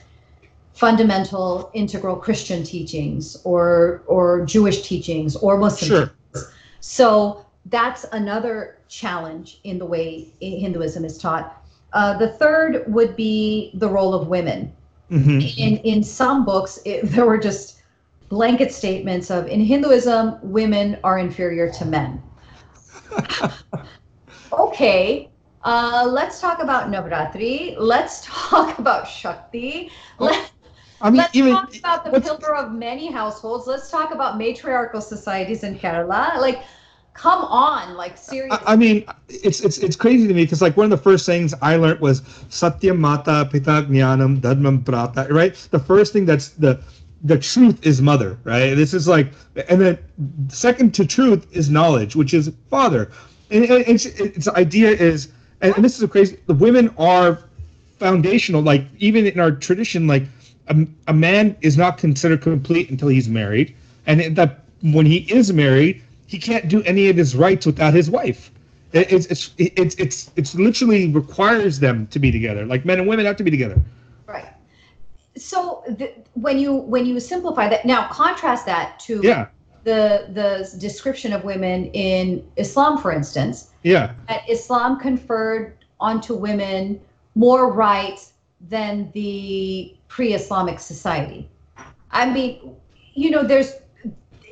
fundamental 0.76 1.72
integral 1.74 2.18
Christian 2.18 2.64
teachings 2.64 3.38
or 3.44 4.04
or 4.08 4.46
Jewish 4.46 4.82
teachings 4.88 5.36
or 5.36 5.58
Muslim. 5.58 5.90
Sure. 5.90 6.12
teachings. 6.34 6.54
So 6.82 7.46
that's 7.66 8.06
another 8.12 8.78
challenge 8.88 9.60
in 9.64 9.80
the 9.80 9.86
way 9.86 10.34
Hinduism 10.40 11.06
is 11.06 11.18
taught. 11.18 11.64
Uh, 11.94 12.18
the 12.18 12.28
third 12.28 12.84
would 12.88 13.16
be 13.16 13.72
the 13.76 13.90
role 13.90 14.14
of 14.14 14.28
women 14.28 14.72
hmm 15.10 15.40
in 15.58 15.78
in 15.78 16.04
some 16.04 16.46
books 16.46 16.80
it, 16.86 17.02
there 17.12 17.26
were 17.26 17.38
just 17.38 17.82
blanket 18.30 18.72
statements 18.74 19.30
of 19.30 19.48
in 19.48 19.62
hinduism 19.62 20.38
women 20.42 20.98
are 21.04 21.20
inferior 21.20 21.72
to 21.72 21.86
men 21.86 22.22
okay 24.52 25.30
uh, 25.64 26.06
let's 26.08 26.42
talk 26.42 26.62
about 26.62 26.90
navratri 26.90 27.76
let's 27.78 28.26
talk 28.26 28.78
about 28.80 29.08
shakti 29.08 29.92
Let, 30.20 30.52
I 31.02 31.10
mean, 31.10 31.18
let's 31.18 31.36
even 31.36 31.56
talk 31.56 31.74
about 31.76 32.04
the 32.04 32.20
pillar 32.20 32.56
of 32.56 32.72
many 32.72 33.12
households 33.12 33.68
let's 33.68 33.90
talk 33.92 34.14
about 34.14 34.38
matriarchal 34.38 35.02
societies 35.02 35.64
in 35.64 35.78
kerala 35.78 36.38
like 36.38 36.64
come 37.14 37.44
on 37.46 37.96
like 37.96 38.18
seriously 38.18 38.58
I, 38.66 38.74
I 38.74 38.76
mean, 38.76 39.06
it's 39.30 39.62
it's 39.62 39.78
it's 39.78 39.96
crazy 39.96 40.28
to 40.28 40.34
me 40.34 40.44
because 40.44 40.62
like 40.62 40.76
one 40.78 40.86
of 40.86 40.92
the 40.92 41.04
first 41.04 41.26
things 41.26 41.54
I 41.62 41.76
learned 41.78 42.00
was 42.00 42.22
Satyam 42.50 42.98
Mata 43.00 43.48
Pita 43.52 43.86
Jnanam 43.90 44.40
Dharmam 44.40 44.84
Bhrata, 44.84 45.28
right? 45.30 45.54
The 45.72 45.80
first 45.80 46.14
thing 46.14 46.26
that's 46.26 46.50
the 46.50 46.80
the 47.24 47.38
truth 47.38 47.86
is 47.86 48.02
mother, 48.02 48.38
right? 48.44 48.76
This 48.76 48.94
is 48.94 49.08
like, 49.08 49.32
and 49.70 49.82
then 49.82 49.98
second 50.50 50.94
to 50.96 51.06
truth 51.06 51.48
is 51.52 51.70
knowledge, 51.70 52.16
which 52.16 52.34
is 52.34 52.52
father, 52.70 53.12
and 53.50 53.64
it- 53.64 53.88
it's 53.88 54.06
its 54.06 54.48
idea 54.50 54.90
is, 54.92 55.30
and, 55.62 55.76
and 55.76 55.84
this 55.84 55.98
is 55.98 56.04
a 56.04 56.08
crazy. 56.08 56.38
The 56.46 56.54
women 56.54 56.94
are 56.98 57.40
foundational, 57.98 58.62
like 58.62 58.86
even 58.98 59.26
in 59.26 59.40
our 59.40 59.52
tradition, 59.52 60.08
like 60.08 60.24
a, 60.68 60.88
a 61.08 61.14
man 61.14 61.56
is 61.62 61.78
not 61.78 61.98
considered 61.98 62.42
complete 62.42 62.90
until 62.90 63.08
he's 63.08 63.30
married, 63.30 63.76
and 64.08 64.22
it- 64.22 64.36
that 64.36 64.62
when 64.82 65.06
he 65.06 65.18
is 65.32 65.52
married, 65.54 66.02
he 66.28 66.38
can't 66.38 66.68
do 66.68 66.82
any 66.84 67.10
of 67.10 67.18
his 67.18 67.36
rites 67.36 67.66
without 67.66 67.94
his 67.94 68.10
wife. 68.10 68.52
It, 68.94 69.12
it's 69.12 69.26
it's 69.28 69.52
it's 69.58 69.96
it's 69.96 70.32
it's 70.36 70.56
literally 70.56 71.08
requires 71.10 71.80
them 71.80 72.08
to 72.08 72.20
be 72.20 72.32
together. 72.32 72.66
Like 72.66 72.86
men 72.86 73.00
and 73.00 73.08
women 73.08 73.26
have 73.26 73.36
to 73.38 73.44
be 73.44 73.52
together. 73.52 73.80
right 74.28 74.46
so 75.38 75.84
the, 75.88 76.14
when 76.34 76.58
you 76.58 76.74
when 76.74 77.06
you 77.06 77.20
simplify 77.20 77.68
that 77.68 77.86
now 77.86 78.08
contrast 78.08 78.66
that 78.66 78.98
to 79.00 79.20
Yeah, 79.24 79.48
the 79.84 80.28
the 80.32 80.78
description 80.80 81.34
of 81.34 81.44
women 81.44 81.88
in 81.88 82.46
Islam, 82.56 82.98
for 82.98 83.12
instance, 83.12 83.72
yeah, 83.84 84.14
that 84.30 84.50
Islam 84.50 85.00
conferred 85.00 85.78
onto 86.00 86.36
women 86.36 87.02
more 87.36 87.72
rights 87.72 88.34
than 88.70 89.12
the 89.14 89.96
pre-Islamic 90.08 90.80
society. 90.80 91.50
I 92.12 92.30
mean, 92.32 92.76
you 93.14 93.30
know, 93.32 93.44
there's 93.44 93.74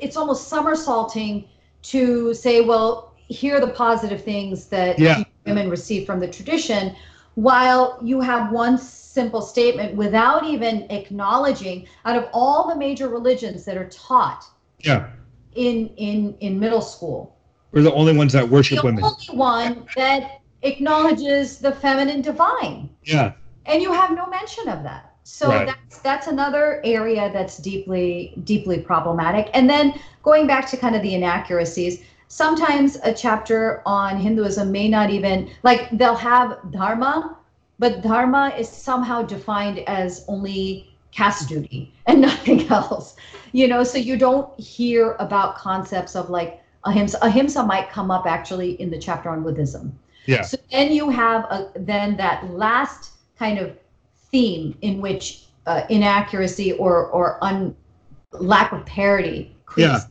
it's 0.00 0.16
almost 0.16 0.48
somersaulting 0.48 1.48
to 1.82 2.34
say, 2.34 2.60
well, 2.60 3.14
here 3.28 3.56
are 3.56 3.60
the 3.60 3.68
positive 3.68 4.22
things 4.22 4.66
that 4.66 4.98
Yeah. 4.98 5.22
women 5.46 5.70
receive 5.70 6.04
from 6.06 6.20
the 6.20 6.28
tradition, 6.28 6.94
while 7.34 7.98
you 8.02 8.20
have 8.20 8.52
one 8.52 8.76
simple 8.78 9.40
statement 9.42 9.94
without 9.96 10.44
even 10.44 10.86
acknowledging 10.90 11.86
out 12.04 12.16
of 12.16 12.28
all 12.32 12.68
the 12.68 12.76
major 12.76 13.08
religions 13.08 13.64
that 13.64 13.76
are 13.76 13.88
taught 13.88 14.44
yeah. 14.80 15.08
in 15.54 15.88
in 15.96 16.36
in 16.40 16.58
middle 16.58 16.80
school 16.80 17.36
We're 17.72 17.82
the 17.82 17.92
only 17.94 18.16
ones 18.16 18.32
that 18.32 18.48
worship 18.48 18.78
the 18.78 18.84
women. 18.84 19.02
The 19.02 19.06
only 19.30 19.38
one 19.38 19.86
that 19.96 20.40
acknowledges 20.62 21.58
the 21.58 21.72
feminine 21.72 22.22
divine 22.22 22.88
Yeah, 23.04 23.32
and 23.66 23.82
you 23.82 23.92
have 23.92 24.10
no 24.14 24.26
mention 24.26 24.68
of 24.68 24.82
that 24.82 25.12
so 25.22 25.48
Right. 25.48 25.66
that's 25.66 25.98
that's 26.00 26.26
another 26.26 26.80
area 26.84 27.30
that's 27.32 27.56
deeply 27.58 28.34
deeply 28.44 28.78
problematic 28.80 29.48
and 29.54 29.68
then 29.68 29.94
going 30.22 30.46
back 30.46 30.68
to 30.70 30.76
kind 30.76 30.94
of 30.94 31.02
the 31.02 31.14
inaccuracies 31.14 32.02
sometimes 32.28 32.98
a 33.04 33.12
chapter 33.12 33.82
on 33.86 34.18
hinduism 34.18 34.70
may 34.72 34.88
not 34.88 35.10
even 35.10 35.50
like 35.62 35.88
they'll 35.92 36.14
have 36.16 36.58
dharma 36.72 37.36
but 37.78 38.02
dharma 38.02 38.52
is 38.58 38.68
somehow 38.68 39.22
defined 39.22 39.78
as 39.86 40.24
only 40.28 40.94
caste 41.12 41.48
duty 41.48 41.94
and 42.06 42.20
nothing 42.28 42.66
else 42.68 43.16
you 43.52 43.66
know 43.68 43.82
so 43.82 43.96
you 43.98 44.16
don't 44.16 44.48
hear 44.60 45.12
about 45.20 45.56
concepts 45.56 46.14
of 46.16 46.28
like 46.28 46.60
ahimsa 46.84 47.18
ahimsa 47.22 47.62
might 47.64 47.88
come 47.88 48.10
up 48.10 48.26
actually 48.26 48.72
in 48.80 48.90
the 48.90 48.98
chapter 48.98 49.30
on 49.30 49.42
buddhism 49.42 49.98
Yeah. 50.26 50.42
so 50.42 50.56
then 50.70 50.92
you 50.92 51.08
have 51.10 51.44
a, 51.44 51.70
then 51.76 52.16
that 52.18 52.50
last 52.50 53.12
kind 53.38 53.58
of 53.58 53.76
theme 54.30 54.76
in 54.82 55.00
which 55.00 55.44
uh, 55.66 55.82
inaccuracy 55.88 56.72
or 56.72 57.06
or 57.06 57.38
un, 57.42 57.74
lack 58.32 58.72
of 58.72 58.84
parity 58.84 59.56
creeps 59.64 60.04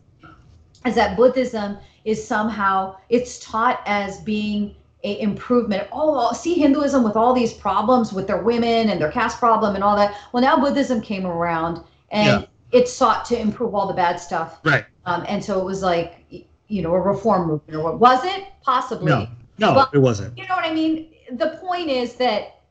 is 0.86 0.96
that 0.96 1.16
buddhism 1.16 1.78
is 2.06 2.26
somehow 2.26 2.96
it's 3.10 3.40
taught 3.40 3.82
as 3.86 4.20
being 4.22 4.76
a 5.04 5.20
improvement 5.20 5.88
oh 5.92 6.32
see 6.34 6.56
hinduism 6.56 7.04
with 7.04 7.16
all 7.16 7.34
these 7.34 7.54
problems 7.54 8.14
with 8.14 8.26
their 8.26 8.42
women 8.42 8.90
and 8.90 9.00
their 9.00 9.12
caste 9.12 9.38
problem 9.38 9.76
and 9.76 9.84
all 9.84 9.96
that 9.96 10.16
well 10.32 10.42
now 10.42 10.60
buddhism 10.60 11.02
came 11.02 11.26
around 11.26 11.84
and 12.12 12.48
it 12.74 12.88
sought 12.90 13.24
to 13.26 13.40
improve 13.40 13.74
all 13.76 13.88
the 13.88 13.94
bad 13.94 14.20
stuff. 14.20 14.60
Right. 14.66 14.84
Um, 15.06 15.24
and 15.30 15.44
so 15.44 15.62
it 15.62 15.64
was 15.64 15.82
like, 15.82 16.26
you 16.68 16.82
know, 16.82 16.94
a 16.94 17.00
reform 17.00 17.48
movement 17.48 17.80
or 17.80 17.84
what 17.84 18.00
was 18.00 18.26
it? 18.26 18.46
Possibly. 18.64 19.06
No, 19.06 19.28
no, 19.60 19.74
Well- 19.76 19.90
it 19.94 20.00
wasn't. 20.00 20.38
You 20.38 20.48
know 20.48 20.56
what 20.56 20.66
I 20.66 20.74
mean? 20.74 21.14
The 21.32 21.60
point 21.62 21.90
is 21.90 22.16
that 22.16 22.62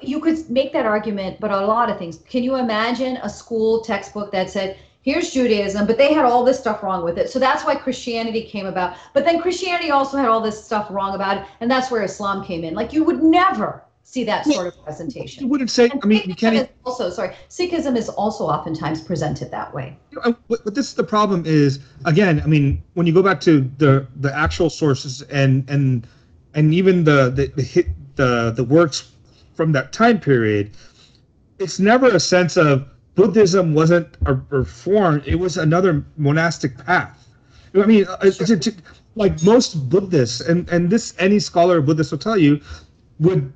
you 0.00 0.20
could 0.20 0.48
make 0.50 0.72
that 0.72 0.86
argument, 0.86 1.40
but 1.40 1.50
a 1.50 1.66
lot 1.66 1.90
of 1.90 1.98
things. 1.98 2.18
Can 2.28 2.42
you 2.42 2.56
imagine 2.56 3.16
a 3.18 3.28
school 3.28 3.82
textbook 3.82 4.32
that 4.32 4.50
said, 4.50 4.78
here's 5.02 5.30
Judaism, 5.30 5.86
but 5.86 5.98
they 5.98 6.12
had 6.12 6.24
all 6.24 6.44
this 6.44 6.58
stuff 6.58 6.82
wrong 6.82 7.04
with 7.04 7.18
it. 7.18 7.30
So 7.30 7.38
that's 7.38 7.64
why 7.64 7.74
Christianity 7.76 8.42
came 8.42 8.66
about. 8.66 8.96
But 9.12 9.24
then 9.24 9.40
Christianity 9.40 9.90
also 9.90 10.16
had 10.16 10.28
all 10.28 10.40
this 10.40 10.62
stuff 10.62 10.88
wrong 10.90 11.14
about 11.14 11.38
it. 11.38 11.46
And 11.60 11.70
that's 11.70 11.90
where 11.90 12.02
Islam 12.02 12.44
came 12.44 12.64
in. 12.64 12.74
Like 12.74 12.92
you 12.92 13.04
would 13.04 13.22
never 13.22 13.84
see 14.04 14.24
that 14.24 14.44
sort 14.44 14.66
of 14.66 14.84
presentation. 14.84 15.42
You 15.42 15.48
wouldn't 15.48 15.70
say. 15.70 15.88
And 15.88 16.00
I 16.02 16.06
mean, 16.06 16.22
you 16.26 16.34
can't. 16.34 16.70
also, 16.84 17.10
sorry, 17.10 17.34
Sikhism 17.48 17.96
is 17.96 18.08
also 18.08 18.44
oftentimes 18.44 19.02
presented 19.02 19.50
that 19.50 19.74
way. 19.74 19.96
But, 20.48 20.74
this 20.74 20.88
is 20.88 20.94
the 20.94 21.04
problem 21.04 21.44
is 21.46 21.80
again. 22.04 22.40
I 22.42 22.46
mean, 22.46 22.82
when 22.94 23.06
you 23.06 23.12
go 23.12 23.22
back 23.22 23.40
to 23.42 23.60
the 23.78 24.06
the 24.16 24.34
actual 24.36 24.70
sources 24.70 25.22
and 25.22 25.68
and 25.68 26.06
and 26.54 26.72
even 26.72 27.04
the 27.04 27.30
the 27.30 27.46
the 27.56 27.86
the 28.16 28.50
the 28.52 28.64
works 28.64 29.10
from 29.54 29.72
that 29.72 29.92
time 29.92 30.20
period, 30.20 30.70
it's 31.58 31.78
never 31.78 32.08
a 32.08 32.20
sense 32.20 32.56
of 32.56 32.86
Buddhism 33.14 33.74
wasn't 33.74 34.16
a 34.26 34.34
reform. 34.50 35.22
It 35.26 35.36
was 35.36 35.56
another 35.56 36.04
monastic 36.16 36.76
path. 36.84 37.28
I 37.74 37.86
mean, 37.86 38.06
uh, 38.06 38.16
it's, 38.22 38.40
it's, 38.40 38.50
it's- 38.50 38.82
like 39.16 39.42
most 39.44 39.88
Buddhists, 39.88 40.40
and 40.40 40.68
and 40.70 40.90
this 40.90 41.14
any 41.18 41.38
scholar 41.38 41.78
of 41.78 41.86
Buddhist 41.86 42.10
will 42.10 42.18
tell 42.18 42.36
you, 42.36 42.60
would 43.20 43.52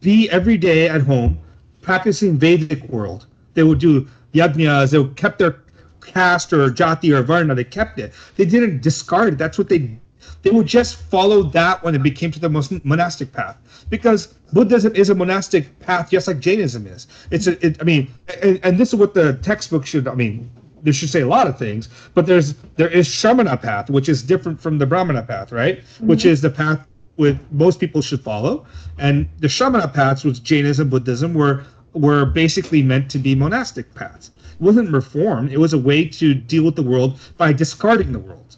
be 0.00 0.30
every 0.30 0.56
day 0.56 0.88
at 0.88 1.02
home 1.02 1.38
practicing 1.82 2.38
Vedic 2.38 2.78
world. 2.80 3.18
They 3.46 3.56
would 3.56 3.72
do 3.72 3.98
yajnas. 4.26 4.84
They 4.84 4.92
would 4.98 5.10
kept 5.12 5.38
their 5.38 5.56
caste 6.00 6.52
or 6.52 6.68
jati 6.70 7.14
or 7.14 7.22
varna. 7.22 7.54
They 7.54 7.64
kept 7.64 7.98
it. 7.98 8.12
They 8.36 8.44
didn't 8.46 8.80
discard 8.82 9.34
it. 9.34 9.38
That's 9.38 9.58
what 9.58 9.68
they. 9.68 9.98
They 10.42 10.50
would 10.50 10.66
just 10.66 10.96
follow 10.96 11.42
that 11.50 11.82
when 11.82 11.94
it 11.94 12.02
became 12.02 12.30
to 12.32 12.40
the 12.40 12.48
most 12.48 12.72
monastic 12.84 13.32
path 13.32 13.56
because 13.90 14.34
Buddhism 14.54 14.94
is 14.94 15.10
a 15.10 15.14
monastic 15.14 15.78
path, 15.80 16.10
just 16.10 16.28
like 16.28 16.38
Jainism 16.38 16.86
is. 16.86 17.08
It's 17.30 17.46
a. 17.48 17.66
It, 17.66 17.76
I 17.80 17.84
mean, 17.84 18.14
and, 18.40 18.60
and 18.62 18.78
this 18.78 18.92
is 18.92 18.94
what 18.94 19.12
the 19.12 19.34
textbook 19.42 19.84
should. 19.84 20.06
I 20.06 20.14
mean, 20.14 20.48
they 20.84 20.92
should 20.92 21.10
say 21.10 21.22
a 21.22 21.26
lot 21.26 21.46
of 21.48 21.58
things, 21.58 21.88
but 22.14 22.26
there's 22.26 22.54
there 22.76 22.88
is 22.88 23.08
Shramana 23.08 23.60
path, 23.60 23.90
which 23.90 24.08
is 24.08 24.22
different 24.22 24.60
from 24.60 24.78
the 24.78 24.86
Brahmana 24.86 25.22
path, 25.22 25.50
right? 25.50 25.78
Mm-hmm. 25.80 26.06
Which 26.06 26.24
is 26.24 26.40
the 26.40 26.50
path 26.50 26.86
with 27.16 27.38
most 27.50 27.80
people 27.80 28.00
should 28.00 28.20
follow, 28.20 28.64
and 28.98 29.28
the 29.40 29.48
Shramana 29.48 29.92
paths, 29.92 30.24
which 30.24 30.42
Jainism, 30.42 30.88
Buddhism, 30.88 31.34
were 31.34 31.64
were 31.92 32.24
basically 32.24 32.82
meant 32.82 33.10
to 33.10 33.18
be 33.18 33.34
monastic 33.34 33.92
paths. 33.94 34.30
It 34.38 34.60
wasn't 34.60 34.92
reform; 34.92 35.48
it 35.48 35.58
was 35.58 35.72
a 35.72 35.78
way 35.78 36.04
to 36.06 36.32
deal 36.32 36.64
with 36.64 36.76
the 36.76 36.82
world 36.82 37.18
by 37.36 37.52
discarding 37.52 38.12
the 38.12 38.20
world. 38.20 38.56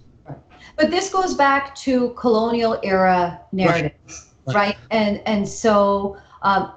But 0.76 0.90
this 0.90 1.10
goes 1.10 1.34
back 1.34 1.74
to 1.76 2.10
colonial 2.10 2.78
era 2.82 3.40
narratives, 3.50 3.94
Right. 4.06 4.25
Right? 4.54 4.76
And 4.90 5.20
and 5.26 5.48
so 5.48 6.16
um, 6.42 6.72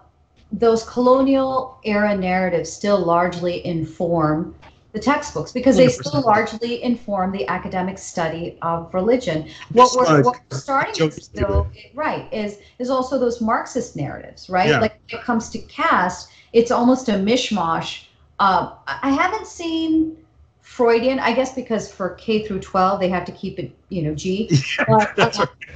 those 0.52 0.84
colonial 0.84 1.80
era 1.84 2.16
narratives 2.16 2.72
still 2.72 3.00
largely 3.00 3.66
inform 3.66 4.56
the 4.92 5.00
textbooks 5.00 5.52
because 5.52 5.78
they 5.78 5.88
still 5.88 6.22
largely 6.22 6.82
inform 6.82 7.32
the 7.32 7.48
academic 7.48 7.98
study 8.00 8.58
of 8.64 8.92
religion. 8.92 9.48
What 9.72 9.92
we're, 9.96 10.04
Like, 10.04 10.26
what 10.26 10.40
we're 10.50 10.58
starting 10.58 10.94
to 10.96 11.12
still 11.12 11.70
right 11.94 12.32
is 12.34 12.58
is 12.80 12.90
also 12.90 13.20
those 13.20 13.40
Marxist 13.40 13.96
narratives, 13.96 14.50
right? 14.50 14.70
Yeah. 14.70 14.80
Like 14.80 15.00
when 15.10 15.20
it 15.20 15.24
comes 15.24 15.50
to 15.52 15.60
caste, 15.60 16.30
it's 16.54 16.72
almost 16.72 17.08
a 17.10 17.14
mishmash. 17.14 18.06
Uh, 18.40 18.74
I 18.88 19.12
haven't 19.12 19.46
seen 19.46 20.18
Freudian, 20.62 21.20
I 21.20 21.34
guess 21.34 21.54
because 21.54 21.92
for 21.92 22.12
K 22.12 22.46
through 22.48 22.60
12 22.62 23.00
they 23.00 23.10
have 23.10 23.26
to 23.26 23.32
keep 23.32 23.60
it, 23.60 23.72
you 23.90 24.02
know, 24.02 24.16
G. 24.16 24.50
But, 24.88 25.16
That's 25.16 25.40
uh, 25.40 25.46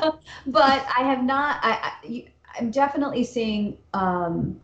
but 0.46 0.86
I 0.96 1.02
have 1.02 1.22
not. 1.24 1.58
I, 1.62 1.92
I 2.04 2.24
I'm 2.58 2.70
definitely 2.70 3.24
seeing, 3.24 3.76
um, 3.92 4.58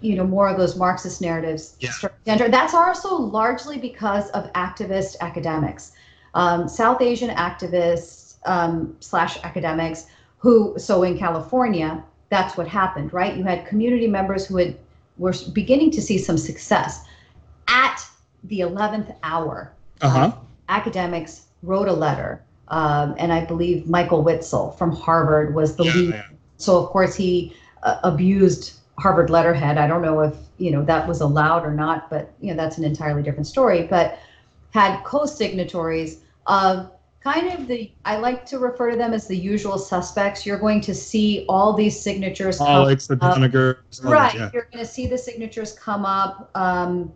you 0.00 0.16
know, 0.16 0.24
more 0.24 0.48
of 0.48 0.56
those 0.56 0.76
Marxist 0.76 1.20
narratives. 1.20 1.76
Yeah. 2.24 2.48
That's 2.48 2.74
also 2.74 3.14
largely 3.16 3.78
because 3.78 4.30
of 4.30 4.50
activist 4.54 5.16
academics, 5.20 5.92
um, 6.34 6.68
South 6.68 7.02
Asian 7.02 7.30
activists 7.30 8.36
um, 8.46 8.96
slash 9.00 9.38
academics 9.44 10.06
who. 10.38 10.78
So 10.78 11.02
in 11.02 11.18
California, 11.18 12.02
that's 12.30 12.56
what 12.56 12.66
happened, 12.66 13.12
right? 13.12 13.36
You 13.36 13.44
had 13.44 13.66
community 13.66 14.06
members 14.06 14.46
who 14.46 14.56
had 14.56 14.76
were 15.18 15.34
beginning 15.52 15.90
to 15.92 16.02
see 16.02 16.18
some 16.18 16.36
success 16.38 17.04
at 17.68 18.04
the 18.44 18.60
11th 18.60 19.14
hour 19.22 19.72
Uh 20.00 20.08
huh. 20.08 20.32
academics 20.68 21.46
wrote 21.62 21.88
a 21.88 21.92
letter, 21.92 22.42
um, 22.68 23.14
and 23.18 23.32
I 23.32 23.44
believe 23.44 23.88
Michael 23.88 24.22
Witzel 24.22 24.72
from 24.72 24.92
Harvard 24.92 25.54
was 25.54 25.76
the 25.76 25.84
Yeah, 25.84 25.94
lead. 25.94 26.10
yeah. 26.14 26.22
So 26.56 26.82
of 26.82 26.88
course 26.90 27.14
he 27.14 27.54
uh, 27.82 27.98
abused 28.02 28.74
Harvard 28.98 29.30
letterhead. 29.30 29.78
I 29.78 29.86
don't 29.86 30.02
know 30.02 30.20
if 30.20 30.34
you 30.58 30.70
know 30.70 30.84
that 30.84 31.06
was 31.06 31.20
allowed 31.20 31.64
or 31.64 31.72
not, 31.72 32.08
but 32.10 32.32
you 32.40 32.50
know 32.50 32.56
that's 32.56 32.78
an 32.78 32.84
entirely 32.84 33.22
different 33.22 33.46
story. 33.46 33.86
But 33.86 34.18
had 34.70 35.02
co-signatories 35.04 36.22
of 36.46 36.90
kind 37.22 37.52
of 37.52 37.66
the 37.66 37.90
I 38.04 38.16
like 38.18 38.46
to 38.46 38.58
refer 38.58 38.90
to 38.90 38.96
them 38.96 39.12
as 39.12 39.26
the 39.26 39.36
usual 39.36 39.78
suspects. 39.78 40.46
You're 40.46 40.58
going 40.58 40.80
to 40.82 40.94
see 40.94 41.44
all 41.48 41.72
these 41.72 41.98
signatures 42.00 42.58
come 42.58 42.68
Alex, 42.68 43.06
the. 43.06 43.16
Doniger. 43.16 43.78
Right. 44.02 44.34
Yeah. 44.34 44.50
You're 44.52 44.68
going 44.72 44.84
to 44.84 44.90
see 44.90 45.06
the 45.06 45.18
signatures 45.18 45.72
come 45.72 46.04
up 46.04 46.50
um, 46.54 47.12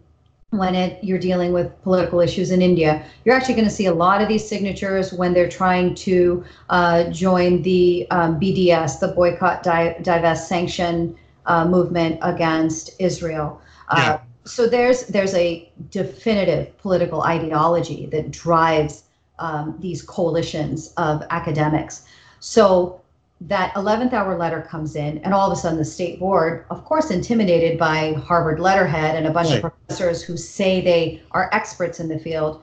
when 0.51 0.74
it 0.74 1.02
you're 1.02 1.18
dealing 1.18 1.52
with 1.52 1.81
political 1.82 2.20
issues 2.20 2.51
in 2.51 2.60
India. 2.60 3.05
You're 3.24 3.36
actually 3.36 3.55
going 3.55 3.68
to 3.68 3.74
see 3.74 3.86
a 3.86 3.94
lot 3.94 4.20
of 4.20 4.28
these 4.28 4.47
signatures 4.47 5.12
when 5.12 5.32
they're 5.32 5.48
trying 5.48 5.94
to 5.97 6.44
uh, 6.70 7.05
join 7.10 7.62
the 7.62 8.06
um, 8.10 8.40
BDS, 8.40 8.98
the 9.01 9.09
Boycott, 9.09 9.62
Di- 9.62 9.97
Divest, 10.02 10.48
Sanction 10.48 11.16
uh, 11.47 11.64
movement 11.66 12.18
against 12.22 12.90
Israel. 12.98 13.60
Uh, 13.89 13.97
Yeah. 13.98 14.20
So 14.47 14.66
there's 14.66 15.06
there's 15.06 15.35
a 15.35 15.70
definitive 15.90 16.77
political 16.78 17.22
ideology 17.22 18.06
that 18.06 18.31
drives 18.31 19.05
um, 19.39 19.77
these 19.81 20.02
coalitions 20.02 20.93
of 20.97 21.22
academics. 21.31 22.05
So 22.40 23.01
that 23.43 23.73
11th 23.75 24.12
hour 24.12 24.37
letter 24.37 24.61
comes 24.61 24.97
in 24.97 25.19
and 25.19 25.33
all 25.33 25.51
of 25.51 25.57
a 25.57 25.61
sudden 25.61 25.79
the 25.79 25.85
state 25.85 26.19
board 26.21 26.67
of 26.71 26.85
course 26.85 27.11
intimidated 27.11 27.79
by 27.79 28.12
harvard 28.12 28.61
letterhead 28.61 29.17
and 29.17 29.27
a 29.27 29.31
bunch 29.31 29.51
of 29.51 29.61
professors 29.62 30.23
who 30.23 30.37
say 30.37 30.81
they 30.83 31.23
are 31.33 31.49
experts 31.53 32.01
in 32.01 32.09
the 32.09 32.19
field 32.19 32.62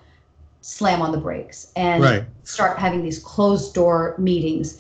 slam 0.62 1.02
on 1.02 1.12
the 1.12 1.18
brakes 1.18 1.72
and 1.76 2.04
Right. 2.04 2.24
start 2.44 2.78
having 2.78 3.02
these 3.02 3.18
closed 3.20 3.74
door 3.74 4.14
meetings 4.20 4.80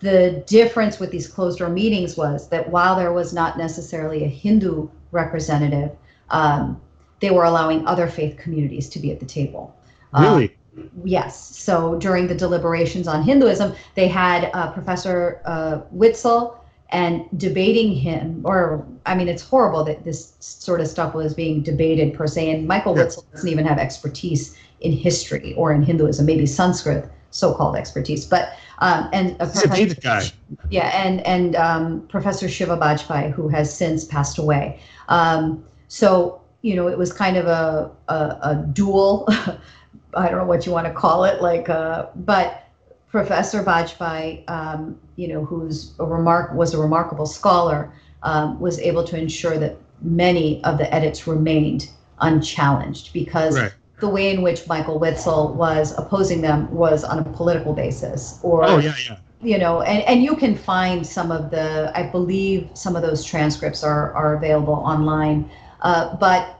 the 0.00 0.42
difference 0.46 0.98
with 0.98 1.10
these 1.10 1.26
closed 1.26 1.60
door 1.60 1.70
meetings 1.70 2.16
was 2.16 2.48
that 2.50 2.68
while 2.68 2.96
there 2.96 3.12
was 3.12 3.32
not 3.32 3.56
necessarily 3.56 4.24
a 4.24 4.28
hindu 4.28 4.88
representative 5.12 5.92
um, 6.28 6.78
they 7.20 7.30
were 7.30 7.44
allowing 7.44 7.86
other 7.86 8.06
faith 8.06 8.36
communities 8.36 8.88
to 8.90 8.98
be 8.98 9.10
at 9.10 9.18
the 9.20 9.26
table 9.26 9.74
Um, 10.12 10.24
Really? 10.24 10.56
Yes. 11.04 11.56
So 11.56 11.96
during 11.98 12.26
the 12.28 12.34
deliberations 12.34 13.08
on 13.08 13.22
Hinduism, 13.22 13.74
they 13.94 14.08
had 14.08 14.50
uh, 14.54 14.70
Professor 14.72 15.40
uh, 15.44 15.80
Witzel 15.90 16.56
and 16.90 17.24
debating 17.36 17.92
him, 17.92 18.42
or 18.44 18.84
I 19.06 19.14
mean, 19.14 19.28
it's 19.28 19.42
horrible 19.42 19.84
that 19.84 20.04
this 20.04 20.34
sort 20.40 20.80
of 20.80 20.88
stuff 20.88 21.14
was 21.14 21.34
being 21.34 21.62
debated 21.62 22.14
per 22.14 22.26
se. 22.26 22.50
And 22.50 22.66
Michael 22.66 22.96
Yeah. 22.96 23.04
Witzel 23.04 23.24
doesn't 23.32 23.48
even 23.48 23.64
have 23.64 23.78
expertise 23.78 24.56
in 24.80 24.92
history 24.92 25.54
or 25.54 25.72
in 25.72 25.82
Hinduism, 25.82 26.26
maybe 26.26 26.46
Sanskrit, 26.46 27.08
so-called 27.30 27.76
expertise. 27.76 28.26
But 28.26 28.52
um, 28.78 29.08
and 29.12 29.36
a 29.40 29.46
He's 29.76 29.94
guy. 29.94 30.24
yeah, 30.70 30.88
and 31.04 31.20
and 31.26 31.54
um, 31.56 32.06
Professor 32.08 32.48
Shiva 32.48 32.76
Bajpai, 32.76 33.30
who 33.30 33.48
has 33.48 33.74
since 33.74 34.04
passed 34.04 34.38
away. 34.38 34.80
Um, 35.08 35.62
so 35.88 36.40
you 36.62 36.74
know, 36.74 36.88
it 36.88 36.98
was 36.98 37.12
kind 37.12 37.36
of 37.36 37.46
a 37.46 37.90
a, 38.08 38.14
a 38.14 38.66
duel. 38.72 39.28
I 40.14 40.28
don't 40.28 40.38
know 40.38 40.44
what 40.44 40.66
you 40.66 40.72
want 40.72 40.86
to 40.86 40.92
call 40.92 41.24
it, 41.24 41.40
like, 41.42 41.68
uh, 41.68 42.06
but 42.16 42.66
Professor 43.10 43.62
Bajpai, 43.62 44.48
um, 44.48 44.98
you 45.16 45.28
know, 45.28 45.44
who's 45.44 45.92
a 45.98 46.04
remark 46.04 46.52
was 46.54 46.74
a 46.74 46.78
remarkable 46.78 47.26
scholar, 47.26 47.92
um, 48.22 48.60
was 48.60 48.78
able 48.78 49.04
to 49.04 49.18
ensure 49.18 49.58
that 49.58 49.76
many 50.02 50.62
of 50.64 50.78
the 50.78 50.92
edits 50.94 51.26
remained 51.26 51.90
unchallenged 52.20 53.12
because 53.12 53.58
Right. 53.58 53.72
the 54.00 54.08
way 54.08 54.30
in 54.32 54.42
which 54.42 54.66
Michael 54.68 54.98
Witzel 54.98 55.54
was 55.54 55.96
opposing 55.98 56.40
them 56.40 56.70
was 56.72 57.02
on 57.04 57.18
a 57.18 57.24
political 57.24 57.72
basis, 57.72 58.38
or 58.42 58.64
Oh 58.64 58.78
yeah, 58.78 58.94
yeah. 59.08 59.16
you 59.42 59.58
know, 59.58 59.82
and, 59.82 60.02
and 60.04 60.22
you 60.22 60.36
can 60.36 60.54
find 60.54 61.06
some 61.06 61.32
of 61.32 61.50
the, 61.50 61.90
I 61.94 62.04
believe 62.04 62.68
some 62.74 62.94
of 62.96 63.02
those 63.02 63.24
transcripts 63.24 63.82
are, 63.82 64.12
are 64.14 64.34
available 64.34 64.74
online. 64.74 65.50
Uh, 65.82 66.14
but 66.16 66.59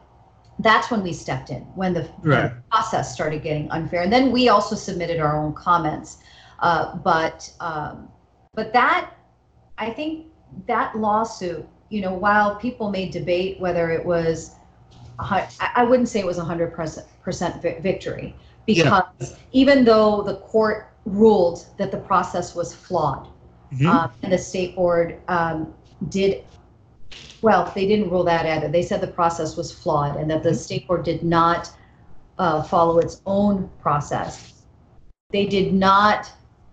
that's 0.62 0.90
when 0.90 1.02
we 1.02 1.12
stepped 1.12 1.50
in, 1.50 1.62
when 1.74 1.92
the, 1.94 2.02
when 2.22 2.30
the 2.44 2.52
process 2.70 3.12
started 3.12 3.42
getting 3.42 3.70
unfair. 3.70 4.02
And 4.02 4.12
then 4.12 4.30
we 4.30 4.48
also 4.48 4.74
submitted 4.76 5.20
our 5.20 5.36
own 5.36 5.52
comments. 5.52 6.18
Uh, 6.60 6.96
but, 6.96 7.50
um, 7.60 8.08
but 8.54 8.72
that, 8.72 9.12
I 9.78 9.90
think 9.90 10.26
that 10.66 10.96
lawsuit, 10.96 11.66
you 11.88 12.00
know, 12.00 12.14
while 12.14 12.56
people 12.56 12.90
may 12.90 13.08
debate 13.08 13.58
whether 13.60 13.90
it 13.90 14.04
was 14.04 14.56
I 15.20 15.84
wouldn't 15.84 16.08
say 16.08 16.20
it 16.20 16.26
was 16.26 16.38
a 16.38 16.44
hundred 16.44 16.72
percent 16.72 17.06
percent 17.22 17.62
victory 17.62 18.34
because 18.66 19.36
even 19.52 19.84
though 19.84 20.22
the 20.22 20.36
court 20.36 20.88
ruled 21.04 21.66
that 21.78 21.90
the 21.90 21.98
process 21.98 22.54
was 22.54 22.74
flawed, 22.74 23.28
Mhm. 23.72 23.86
um, 23.86 24.10
and 24.22 24.32
the 24.32 24.38
state 24.38 24.74
board 24.74 25.20
um, 25.28 25.72
did 26.08 26.44
well 27.42 27.70
they 27.74 27.86
didn't 27.86 28.10
rule 28.10 28.24
that 28.24 28.46
either 28.46 28.68
they 28.68 28.82
said 28.82 29.00
the 29.00 29.06
process 29.06 29.56
was 29.56 29.72
flawed 29.72 30.16
and 30.16 30.30
that 30.30 30.42
the 30.42 30.54
state 30.54 30.86
board 30.86 31.04
did 31.04 31.22
not 31.22 31.70
uh, 32.38 32.62
follow 32.62 32.98
its 32.98 33.20
own 33.26 33.68
process 33.80 34.62
they 35.30 35.46
did 35.46 35.72
not 35.72 36.30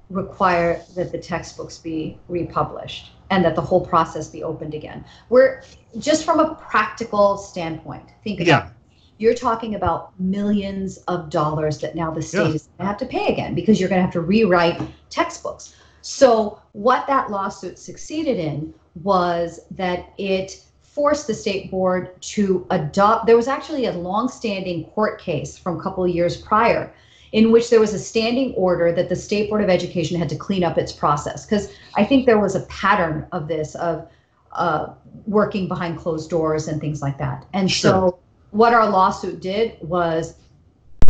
require 0.10 0.82
that 0.96 1.12
the 1.12 1.18
textbooks 1.18 1.78
be 1.78 2.18
republished 2.30 3.12
and 3.30 3.44
that 3.44 3.56
the 3.56 3.62
whole 3.62 3.86
process 3.86 4.28
be 4.30 4.44
opened 4.44 4.74
again 4.74 5.04
we're 5.30 5.62
just 6.00 6.24
from 6.24 6.40
a 6.40 6.56
practical 6.56 7.38
standpoint 7.38 8.06
think 8.24 8.40
about 8.40 8.48
Yeah. 8.48 8.70
you're 9.18 9.34
talking 9.34 9.76
about 9.76 10.18
millions 10.20 10.98
of 11.08 11.30
dollars 11.30 11.80
that 11.80 11.96
now 11.96 12.12
the 12.12 12.22
state 12.22 12.48
Yeah. 12.50 12.54
is 12.54 12.70
going 12.78 12.80
to 12.80 12.86
have 12.86 12.98
to 12.98 13.06
pay 13.06 13.28
again 13.34 13.54
because 13.56 13.80
you're 13.80 13.90
going 13.90 14.00
to 14.00 14.04
have 14.04 14.14
to 14.14 14.22
rewrite 14.22 14.80
textbooks. 15.10 15.76
So, 16.02 16.62
what 16.74 17.08
that 17.08 17.32
lawsuit 17.32 17.78
succeeded 17.80 18.38
in 18.38 18.74
was 19.04 19.60
that 19.72 20.14
it 20.18 20.64
forced 20.82 21.28
the 21.28 21.34
state 21.34 21.70
board 21.70 22.20
to 22.22 22.66
adopt. 22.72 23.28
There 23.28 23.36
was 23.36 23.48
actually 23.48 23.86
a 23.86 23.92
long-standing 23.92 24.86
court 24.86 25.22
case 25.22 25.58
from 25.58 25.80
a 25.80 25.84
couple 25.84 26.04
of 26.04 26.10
years 26.10 26.38
prior 26.38 26.94
in 27.34 27.52
which 27.52 27.70
there 27.70 27.80
was 27.80 27.94
a 27.94 28.00
standing 28.00 28.54
order 28.54 28.92
that 28.92 29.10
the 29.10 29.16
state 29.16 29.50
board 29.50 29.62
of 29.62 29.70
education 29.70 30.18
had 30.18 30.30
to 30.30 30.36
clean 30.36 30.64
up 30.64 30.78
its 30.78 30.92
process 30.92 31.46
because 31.46 31.72
I 31.96 32.04
think 32.06 32.26
there 32.26 32.40
was 32.40 32.56
a 32.56 32.62
pattern 32.62 33.28
of 33.32 33.48
this 33.48 33.76
of 33.76 34.10
uh, 34.54 34.94
working 35.26 35.68
behind 35.68 35.98
closed 35.98 36.30
doors 36.30 36.68
and 36.68 36.80
things 36.82 37.02
like 37.02 37.18
that. 37.18 37.46
And 37.54 37.70
Sure. 37.70 37.92
so, 37.92 38.20
what 38.52 38.74
our 38.74 38.90
lawsuit 38.90 39.42
did 39.42 39.78
was 39.82 40.36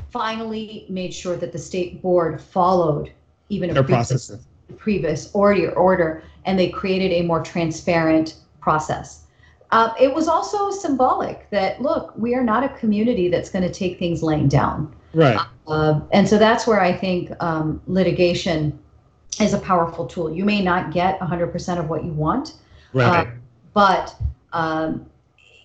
finally 0.10 0.86
made 0.90 1.14
sure 1.14 1.38
that 1.38 1.52
the 1.52 1.60
state 1.60 2.02
board 2.02 2.42
followed 2.42 3.12
even 3.50 3.70
a 3.70 3.74
Their 3.74 3.84
previous, 3.84 4.10
process. 4.10 4.47
Previous 4.78 5.34
order, 5.34 5.72
order, 5.72 6.24
and 6.46 6.58
they 6.58 6.70
created 6.70 7.12
a 7.12 7.22
more 7.24 7.44
transparent 7.44 8.36
process. 8.60 9.24
Uh, 9.72 9.94
it 10.00 10.14
was 10.14 10.28
also 10.28 10.72
symbolic 10.72 11.50
that 11.50 11.82
look, 11.82 12.14
we 12.16 12.34
are 12.34 12.44
not 12.44 12.64
a 12.64 12.70
community 12.70 13.28
that's 13.30 13.50
going 13.50 13.64
to 13.64 13.74
take 13.74 14.00
things 14.00 14.24
laying 14.24 14.48
down. 14.48 14.96
Right. 15.14 15.40
Uh, 15.68 16.02
and 16.12 16.28
so 16.28 16.38
that's 16.38 16.66
where 16.66 16.80
I 16.80 16.94
think 16.94 17.32
um, 17.44 17.82
litigation 17.88 18.78
is 19.42 19.54
a 19.54 19.60
powerful 19.60 20.06
tool. 20.06 20.34
You 20.34 20.46
may 20.46 20.62
not 20.62 20.92
get 20.92 21.20
100% 21.20 21.80
of 21.80 21.90
what 21.90 22.04
you 22.06 22.12
want, 22.12 22.54
Right. 22.94 23.28
but 23.74 24.16
um, 24.54 25.06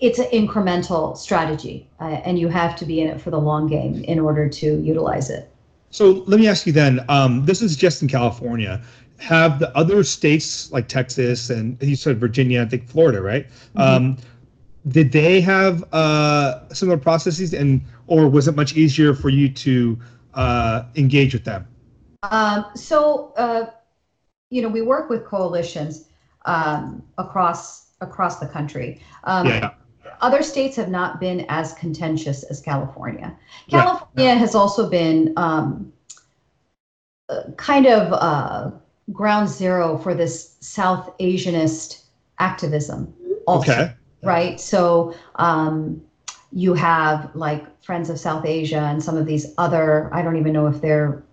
it's 0.01 0.19
an 0.19 0.27
incremental 0.33 1.17
strategy, 1.17 1.89
uh, 2.01 2.05
and 2.25 2.39
you 2.39 2.49
have 2.49 2.75
to 2.77 2.85
be 2.85 3.01
in 3.01 3.09
it 3.09 3.21
for 3.21 3.31
the 3.31 3.39
long 3.39 3.69
game 3.69 4.03
in 4.05 4.19
order 4.19 4.49
to 4.49 4.81
utilize 4.81 5.31
it. 5.31 5.49
So 5.91 6.25
let 6.27 6.41
me 6.41 6.49
ask 6.49 6.67
you 6.67 6.73
then. 6.73 7.05
Um, 7.09 7.45
this 7.45 7.63
is 7.63 7.77
just 7.77 8.03
in 8.03 8.09
California. 8.09 8.83
Have 9.23 9.61
the 9.61 9.75
other 9.77 10.03
states 10.03 10.71
like 10.73 10.89
Texas 10.89 11.49
and 11.49 11.81
you 11.81 11.95
said 11.95 12.19
Virginia, 12.19 12.63
I 12.63 12.67
think 12.67 12.89
Florida, 12.89 13.23
right? 13.23 13.47
Um, 13.77 14.17
did 14.89 15.13
they 15.13 15.41
have 15.41 15.85
uh, 15.93 16.69
similar 16.75 16.99
processes, 16.99 17.55
and 17.55 17.81
or 18.09 18.29
was 18.29 18.49
it 18.49 18.57
much 18.57 18.75
easier 18.75 19.15
for 19.15 19.29
you 19.29 19.49
to 19.49 19.99
uh, 20.35 20.85
engage 20.97 21.35
with 21.35 21.45
them? 21.45 21.69
Um, 22.25 22.67
so, 22.75 23.33
uh, 23.37 23.71
you 24.51 24.61
know, 24.61 24.69
we 24.69 24.83
work 24.83 25.09
with 25.09 25.25
coalitions 25.25 26.09
um, 26.47 27.03
across 27.19 27.93
across 28.01 28.41
the 28.41 28.47
country. 28.47 29.01
Um, 29.25 29.47
yeah. 29.47 29.71
Other 30.21 30.43
states 30.43 30.77
have 30.77 30.89
not 30.89 31.21
been 31.21 31.47
as 31.49 31.75
contentious 31.75 32.43
as 32.45 32.61
California. 32.61 33.37
Right. 33.73 33.83
California 33.83 34.35
has 34.35 34.55
also 34.55 34.89
been 34.89 35.33
um, 35.37 35.93
uh, 37.29 37.51
kind 37.57 37.87
of 37.87 38.13
uh, 38.13 38.71
ground 39.11 39.49
zero 39.49 39.99
for 39.99 40.15
this 40.15 40.57
South 40.61 41.17
Asianist 41.19 42.05
activism. 42.39 43.13
Also, 43.47 43.73
Okay. 43.73 43.93
Right. 44.23 44.61
So 44.61 45.15
um, 45.37 46.01
you 46.53 46.75
have 46.75 47.35
like 47.35 47.65
Friends 47.83 48.09
of 48.09 48.21
South 48.21 48.47
Asia 48.47 48.79
and 48.79 49.03
some 49.03 49.17
of 49.17 49.27
these 49.27 49.47
other. 49.59 50.09
I 50.13 50.23
don't 50.23 50.37
even 50.37 50.53
know 50.53 50.69
if 50.69 50.81
they're. 50.81 51.25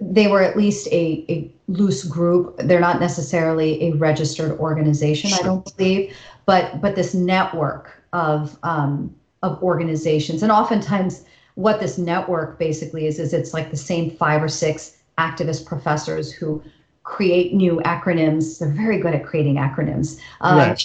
They 0.00 0.28
were 0.28 0.42
at 0.42 0.56
least 0.56 0.86
a, 0.86 1.26
a 1.28 1.52
loose 1.66 2.04
group. 2.04 2.56
They're 2.58 2.80
not 2.80 3.00
necessarily 3.00 3.82
a 3.88 3.92
registered 3.96 4.58
organization. 4.58 5.32
I 5.34 5.42
don't 5.42 5.76
believe, 5.76 6.16
but 6.46 6.80
but 6.80 6.94
this 6.94 7.14
network 7.14 8.02
of 8.14 8.56
um, 8.62 9.14
of 9.42 9.62
organizations, 9.62 10.42
and 10.42 10.50
oftentimes 10.50 11.24
what 11.56 11.80
this 11.80 11.98
network 11.98 12.58
basically 12.58 13.06
is 13.06 13.18
is 13.18 13.34
it's 13.34 13.52
like 13.52 13.70
the 13.70 13.76
same 13.76 14.10
five 14.10 14.42
or 14.42 14.48
six 14.48 14.97
activist 15.18 15.66
professors 15.66 16.32
who 16.32 16.62
create 17.02 17.52
new 17.54 17.80
acronyms. 17.84 18.58
They're 18.58 18.68
very 18.70 18.98
good 18.98 19.14
at 19.14 19.24
creating 19.24 19.56
acronyms 19.56 20.18
um, 20.40 20.58
Right. 20.58 20.84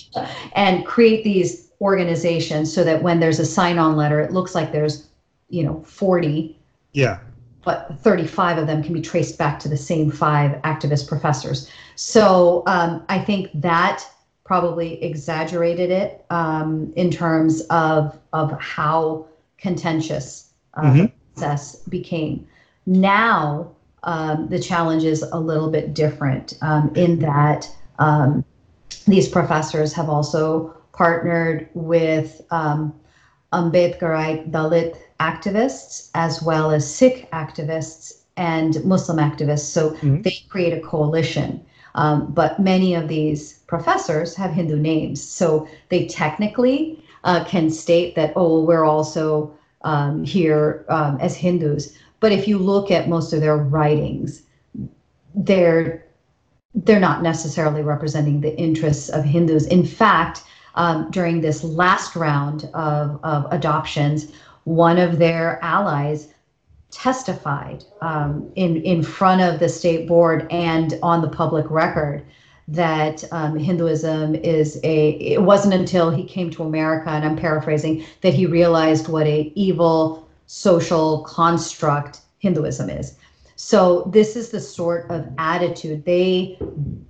and 0.53 0.85
create 0.85 1.23
these 1.23 1.69
organizations 1.81 2.73
so 2.73 2.83
that 2.83 3.03
when 3.03 3.19
there's 3.19 3.39
a 3.39 3.45
sign-on 3.45 3.95
letter, 3.95 4.19
it 4.21 4.31
looks 4.31 4.55
like 4.55 4.71
there's 4.71 5.07
you 5.49 5.63
know 5.63 5.81
40 5.85 6.57
Yeah. 6.93 7.19
but 7.63 7.95
35 8.01 8.57
of 8.57 8.67
them 8.67 8.81
can 8.83 8.93
be 8.93 9.01
traced 9.01 9.37
back 9.37 9.59
to 9.59 9.69
the 9.69 9.77
same 9.77 10.09
five 10.11 10.51
activist 10.63 11.07
professors. 11.07 11.69
So 11.95 12.63
um, 12.67 13.03
I 13.09 13.19
think 13.19 13.49
that 13.55 14.03
probably 14.45 15.01
exaggerated 15.03 15.89
it 15.91 16.25
um, 16.29 16.91
in 16.95 17.09
terms 17.11 17.61
of 17.69 18.17
of 18.33 18.51
how 18.59 19.25
contentious 19.57 20.49
uh, 20.73 20.81
the 20.93 20.99
Mhm. 21.03 21.11
process 21.35 21.75
became. 21.87 22.45
Now 22.85 23.67
um, 24.03 24.47
the 24.49 24.59
challenge 24.59 25.03
is 25.03 25.21
a 25.21 25.39
little 25.39 25.69
bit 25.69 25.93
different 25.93 26.53
um, 26.61 26.91
in 26.95 27.19
that 27.19 27.69
um, 27.99 28.43
these 29.07 29.27
professors 29.27 29.93
have 29.93 30.09
also 30.09 30.73
partnered 30.93 31.69
with 31.73 32.41
um, 32.51 32.93
Ambedkarite 33.51 34.51
Dalit 34.51 34.97
activists 35.19 36.09
as 36.15 36.41
well 36.41 36.71
as 36.71 36.91
Sikh 36.93 37.29
activists 37.31 38.23
and 38.35 38.83
Muslim 38.83 39.17
activists. 39.17 39.65
So 39.65 39.91
Mhm. 40.01 40.23
they 40.23 40.37
create 40.49 40.73
a 40.73 40.81
coalition. 40.81 41.61
Um, 41.95 42.31
but 42.33 42.59
many 42.59 42.95
of 42.95 43.07
these 43.07 43.59
professors 43.67 44.35
have 44.35 44.51
Hindu 44.51 44.77
names. 44.77 45.21
So 45.21 45.67
they 45.89 46.07
technically 46.07 46.99
uh, 47.23 47.43
can 47.45 47.69
state 47.69 48.15
that, 48.15 48.33
oh, 48.35 48.63
we're 48.63 48.83
also 48.83 49.51
um, 49.83 50.23
here 50.23 50.85
um, 50.89 51.17
as 51.19 51.35
Hindus. 51.35 51.93
But 52.23 52.31
if 52.31 52.47
you 52.47 52.57
look 52.57 52.89
at 52.89 53.09
most 53.09 53.33
of 53.33 53.41
their 53.41 53.57
writings, 53.57 54.43
they're 55.35 56.05
they're 56.73 56.97
not 56.97 57.21
necessarily 57.21 57.81
representing 57.81 58.39
the 58.39 58.57
interests 58.57 59.09
of 59.09 59.25
Hindus. 59.25 59.67
In 59.67 59.85
fact, 59.85 60.43
um, 60.75 61.11
during 61.11 61.41
this 61.41 61.65
last 61.65 62.15
round 62.15 62.69
of, 62.73 63.19
of 63.25 63.45
adoptions, 63.51 64.31
one 64.63 64.99
of 64.99 65.19
their 65.19 65.59
allies 65.61 66.29
testified 66.91 67.83
um, 68.01 68.49
in 68.55 68.77
in 68.83 69.03
front 69.03 69.41
of 69.41 69.59
the 69.59 69.67
state 69.67 70.07
board 70.07 70.47
and 70.49 70.97
on 71.03 71.21
the 71.21 71.27
public 71.27 71.69
record 71.69 72.23
that 72.69 73.25
um, 73.33 73.57
Hinduism 73.57 74.35
is 74.35 74.79
a. 74.85 75.09
It 75.09 75.41
wasn't 75.41 75.73
until 75.73 76.09
he 76.09 76.23
came 76.23 76.49
to 76.51 76.63
America, 76.63 77.09
and 77.09 77.25
I'm 77.25 77.35
paraphrasing, 77.35 78.05
that 78.21 78.33
he 78.33 78.45
realized 78.45 79.09
what 79.09 79.27
a 79.27 79.51
evil 79.55 80.22
social 80.53 81.23
construct 81.23 82.19
Hinduism 82.37 82.87
is. 82.87 83.17
So 83.55 84.03
this 84.13 84.35
is 84.35 84.49
the 84.49 84.59
sort 84.59 85.09
of 85.09 85.25
attitude 85.39 86.05
they 86.05 86.59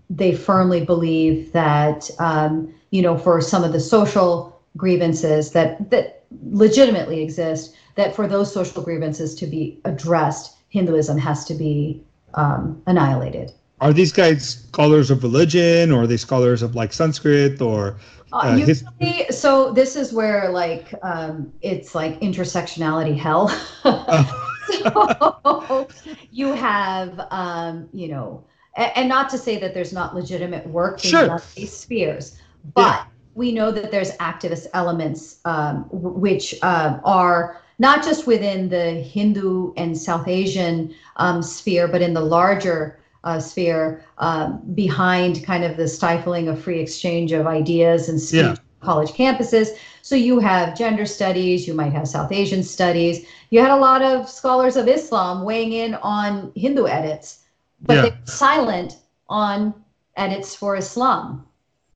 they 0.10 0.34
firmly 0.34 0.86
believe 0.86 1.52
that 1.52 2.10
um, 2.20 2.74
you 2.92 3.02
know 3.02 3.18
for 3.18 3.42
some 3.42 3.66
of 3.66 3.74
the 3.74 3.82
social 3.82 4.62
grievances 4.78 5.52
that 5.52 5.90
that 5.90 6.24
legitimately 6.52 7.22
exist 7.22 7.76
that 7.96 8.16
for 8.16 8.28
those 8.28 8.54
social 8.54 8.82
grievances 8.82 9.36
to 9.36 9.46
be 9.46 9.82
addressed 9.84 10.56
hinduism 10.70 11.18
has 11.18 11.44
to 11.46 11.54
be 11.54 12.02
um, 12.36 12.82
annihilated 12.88 13.52
Are 13.84 13.92
these 13.92 14.14
guys 14.14 14.66
scholars 14.72 15.12
of 15.12 15.24
religion, 15.24 15.92
or 15.92 16.04
are 16.04 16.08
they 16.08 16.18
scholars 16.18 16.62
of 16.64 16.74
like 16.74 16.94
Sanskrit, 16.94 17.62
or 17.62 17.98
uh, 18.32 18.38
Uh, 18.38 18.56
usually, 18.56 19.26
so 19.30 19.74
this 19.74 19.96
is 19.96 20.14
where 20.14 20.50
like 20.50 20.94
um, 21.04 21.52
it's 21.62 21.94
like 21.94 22.20
intersectionality 22.22 23.18
hell. 23.18 23.52
So 24.72 25.88
you 26.32 26.54
have 26.54 27.28
um, 27.32 27.90
you 27.92 28.08
know 28.08 28.46
and, 28.76 29.10
not 29.10 29.30
to 29.30 29.38
say 29.38 29.58
that 29.60 29.74
there's 29.74 29.94
not 29.94 30.16
legitimate 30.16 30.66
work 30.68 31.00
Sure. 31.00 31.36
in 31.36 31.42
these 31.56 31.74
spheres 31.74 32.40
but 32.74 33.06
we 33.36 33.52
know 33.52 33.72
that 33.72 33.92
there's 33.92 34.12
activist 34.18 34.68
elements 34.74 35.40
um, 35.46 35.86
which 35.92 36.56
um, 36.64 37.02
are 37.04 37.62
not 37.78 38.04
just 38.04 38.26
within 38.26 38.70
the 38.70 38.92
hindu 38.92 39.74
and 39.76 39.98
south 39.98 40.28
asian 40.28 40.94
um, 41.18 41.42
sphere 41.42 41.88
but 41.88 42.02
in 42.02 42.14
the 42.14 42.22
larger 42.22 43.00
uh, 43.24 43.40
sphere 43.40 44.04
um, 44.18 44.62
behind 44.74 45.44
kind 45.46 45.64
of 45.64 45.78
the 45.78 45.88
stifling 45.88 46.48
of 46.48 46.62
free 46.62 46.80
exchange 46.80 47.32
of 47.32 47.48
ideas 47.48 48.10
and 48.10 48.20
speech 48.20 48.42
Yeah. 48.42 48.56
college 48.82 49.12
campuses 49.12 49.70
So 50.02 50.16
you 50.16 50.40
have 50.40 50.78
gender 50.78 51.06
studies, 51.06 51.66
you 51.68 51.74
might 51.74 51.94
have 51.94 52.08
South 52.10 52.32
Asian 52.34 52.62
studies. 52.62 53.26
You 53.52 53.62
had 53.62 53.72
a 53.72 53.78
lot 53.78 54.02
of 54.02 54.28
scholars 54.28 54.76
of 54.76 54.90
Islam 54.90 55.46
weighing 55.46 55.72
in 55.72 55.94
on 55.96 56.52
Hindu 56.56 56.88
edits, 56.88 57.46
but 57.82 57.94
Yeah. 57.96 58.02
they're 58.02 58.18
silent 58.26 58.98
on 59.30 59.74
edits 60.18 60.54
for 60.56 60.76
Islam. 60.76 61.48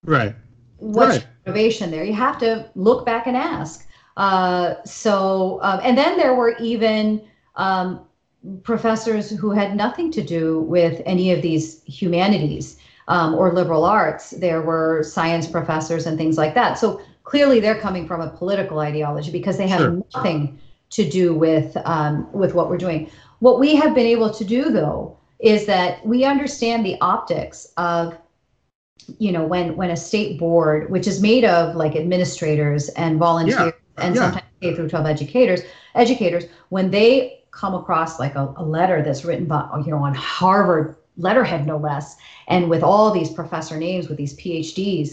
Right. 0.06 0.34
What's 0.78 1.16
Right. 1.16 1.22
your 1.22 1.54
motivation 1.54 1.91
there? 1.91 2.06
You 2.06 2.14
have 2.14 2.38
to 2.40 2.70
look 2.76 3.06
back 3.06 3.28
and 3.28 3.36
ask. 3.36 3.86
Uh, 4.16 4.76
so, 4.86 5.60
um, 5.62 5.82
and 5.84 5.98
then 5.98 6.18
there 6.18 6.34
were 6.36 6.56
even 6.60 7.22
um, 7.56 8.07
professors 8.64 9.30
who 9.30 9.52
had 9.52 9.76
nothing 9.76 10.11
to 10.11 10.22
do 10.22 10.60
with 10.61 11.02
any 11.06 11.32
of 11.32 11.41
these 11.41 11.84
humanities 11.84 12.78
um, 13.07 13.36
or 13.36 13.53
liberal 13.53 13.84
arts. 13.84 14.32
There 14.32 14.61
were 14.61 15.03
science 15.03 15.48
professors 15.48 16.06
and 16.06 16.18
things 16.18 16.38
like 16.38 16.53
that. 16.56 16.78
So 16.78 17.02
clearly, 17.24 17.60
they're 17.60 17.80
coming 17.80 18.07
from 18.07 18.22
a 18.22 18.30
political 18.30 18.80
ideology 18.80 19.32
because 19.32 19.57
they 19.57 19.68
have 19.68 19.82
Sure. 19.82 20.03
nothing 20.15 20.60
to 20.90 21.10
do 21.10 21.34
with 21.34 21.76
um, 21.86 22.28
with 22.32 22.53
what 22.53 22.69
we're 22.69 22.78
doing. 22.78 23.10
What 23.40 23.60
we 23.60 23.76
have 23.76 23.94
been 23.94 24.06
able 24.06 24.34
to 24.34 24.44
do, 24.44 24.69
though, 24.69 25.18
is 25.40 25.65
that 25.65 26.06
we 26.06 26.24
understand 26.24 26.86
the 26.86 26.99
optics 27.02 27.72
of 27.78 28.18
you 29.19 29.32
know 29.32 29.45
when 29.45 29.76
when 29.76 29.90
a 29.91 29.95
state 29.95 30.40
board 30.40 30.90
which 30.90 31.07
is 31.07 31.22
made 31.22 31.45
of 31.45 31.76
like 31.76 31.95
administrators 31.95 32.90
and 32.90 33.18
volunteers 33.18 33.74
and 33.98 34.15
yeah. 34.15 34.22
sometimes 34.22 34.45
K 34.61 34.76
through 34.76 34.90
12 34.90 35.06
educators 35.06 35.61
educators 35.95 36.45
when 36.69 36.91
they 36.91 37.37
come 37.58 37.74
across 37.74 38.20
like 38.20 38.36
a, 38.36 38.54
a 38.58 38.64
letter 38.78 39.02
that's 39.02 39.26
written 39.26 39.46
by 39.54 39.62
you 39.86 39.92
know 39.92 40.04
on 40.10 40.14
Harvard 40.14 40.96
letterhead 41.18 41.66
no 41.66 41.78
less 41.90 42.16
and 42.48 42.70
with 42.70 42.84
all 42.84 43.10
these 43.12 43.32
professor 43.40 43.78
names 43.78 44.08
with 44.08 44.18
these 44.22 44.36
PhDs 44.42 45.08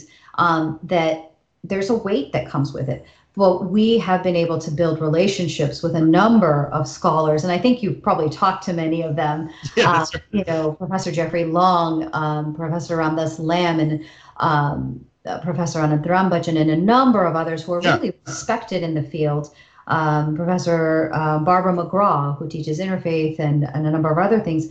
um, 0.44 0.78
that 0.82 1.32
there's 1.70 1.88
a 1.90 1.94
weight 2.08 2.28
that 2.34 2.46
comes 2.54 2.74
with 2.74 2.88
it 2.94 3.00
well 3.36 3.64
we 3.76 3.86
have 3.98 4.22
been 4.22 4.36
able 4.36 4.58
to 4.66 4.70
build 4.70 5.00
relationships 5.00 5.82
with 5.82 5.94
a 5.96 6.00
number 6.18 6.54
of 6.78 6.86
scholars 6.86 7.42
and 7.44 7.52
I 7.56 7.58
think 7.64 7.82
you've 7.82 8.02
probably 8.02 8.28
talked 8.28 8.62
to 8.66 8.72
many 8.74 9.00
of 9.02 9.16
them 9.16 9.48
Yeah, 9.76 9.90
uh, 9.90 10.06
right. 10.12 10.22
you 10.38 10.44
know, 10.46 10.72
Professor 10.72 11.10
Jeffrey 11.10 11.46
Long, 11.46 12.10
um, 12.12 12.54
Professor 12.54 12.98
Ramdas 12.98 13.38
Lamb, 13.38 13.80
and 13.80 14.04
um, 14.36 15.04
uh, 15.24 15.40
Professor 15.40 15.78
Anand 15.80 16.06
Rambachan, 16.06 16.60
and 16.60 16.70
a 16.70 16.76
number 16.76 17.24
of 17.24 17.34
others 17.42 17.62
who 17.62 17.72
are 17.72 17.82
Yeah. 17.82 17.94
really 17.96 18.12
respected 18.26 18.82
in 18.82 18.92
the 18.92 19.02
field. 19.02 19.44
Um, 19.86 20.34
Professor 20.34 21.10
uh, 21.12 21.38
Barbara 21.38 21.72
McGraw, 21.74 22.36
who 22.38 22.48
teaches 22.48 22.80
interfaith 22.80 23.38
and, 23.38 23.64
and 23.64 23.86
a 23.86 23.90
number 23.90 24.10
of 24.10 24.18
other 24.18 24.40
things, 24.40 24.68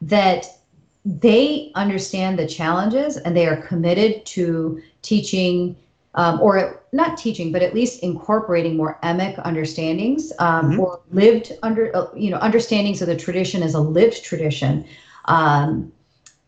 that 0.00 0.46
they 1.04 1.70
understand 1.76 2.38
the 2.38 2.46
challenges 2.46 3.16
and 3.16 3.36
they 3.36 3.46
are 3.46 3.56
committed 3.56 4.26
to 4.26 4.82
teaching 5.02 5.76
um, 6.16 6.40
or 6.40 6.82
not 6.92 7.16
teaching, 7.18 7.52
but 7.52 7.62
at 7.62 7.74
least 7.74 8.02
incorporating 8.02 8.76
more 8.76 8.98
emic 9.02 9.38
understandings 9.44 10.32
um, 10.38 10.72
Mhm. 10.72 10.78
or 10.80 11.00
lived 11.12 11.52
under, 11.62 11.94
uh, 11.94 12.06
you 12.16 12.30
know, 12.30 12.38
understandings 12.38 13.02
of 13.02 13.06
the 13.08 13.16
tradition 13.16 13.62
as 13.62 13.74
a 13.74 13.80
lived 13.80 14.24
tradition. 14.24 14.84
Um, 15.26 15.92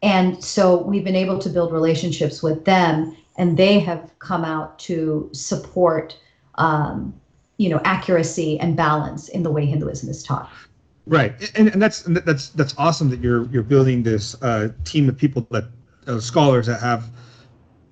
and 0.02 0.42
so 0.42 0.82
we've 0.82 1.04
been 1.04 1.16
able 1.16 1.38
to 1.38 1.48
build 1.50 1.72
relationships 1.72 2.42
with 2.42 2.64
them, 2.64 3.16
and 3.36 3.56
they 3.56 3.78
have 3.80 4.10
come 4.20 4.44
out 4.44 4.78
to 4.80 5.28
support, 5.32 6.16
um, 6.54 7.12
you 7.58 7.68
know, 7.68 7.80
accuracy 7.84 8.58
and 8.60 8.76
balance 8.76 9.28
in 9.28 9.42
the 9.42 9.50
way 9.50 9.66
Hinduism 9.66 10.08
is 10.08 10.22
taught. 10.22 10.48
Right, 11.06 11.50
and, 11.56 11.68
and 11.68 11.82
that's 11.82 12.02
that's 12.02 12.50
that's 12.50 12.74
awesome 12.78 13.10
that 13.10 13.20
you're 13.20 13.46
you're 13.46 13.62
building 13.62 14.02
this 14.02 14.40
uh, 14.42 14.70
team 14.84 15.08
of 15.08 15.16
people 15.16 15.46
that 15.50 15.64
uh, 16.06 16.20
scholars 16.20 16.66
that 16.66 16.80
have 16.80 17.10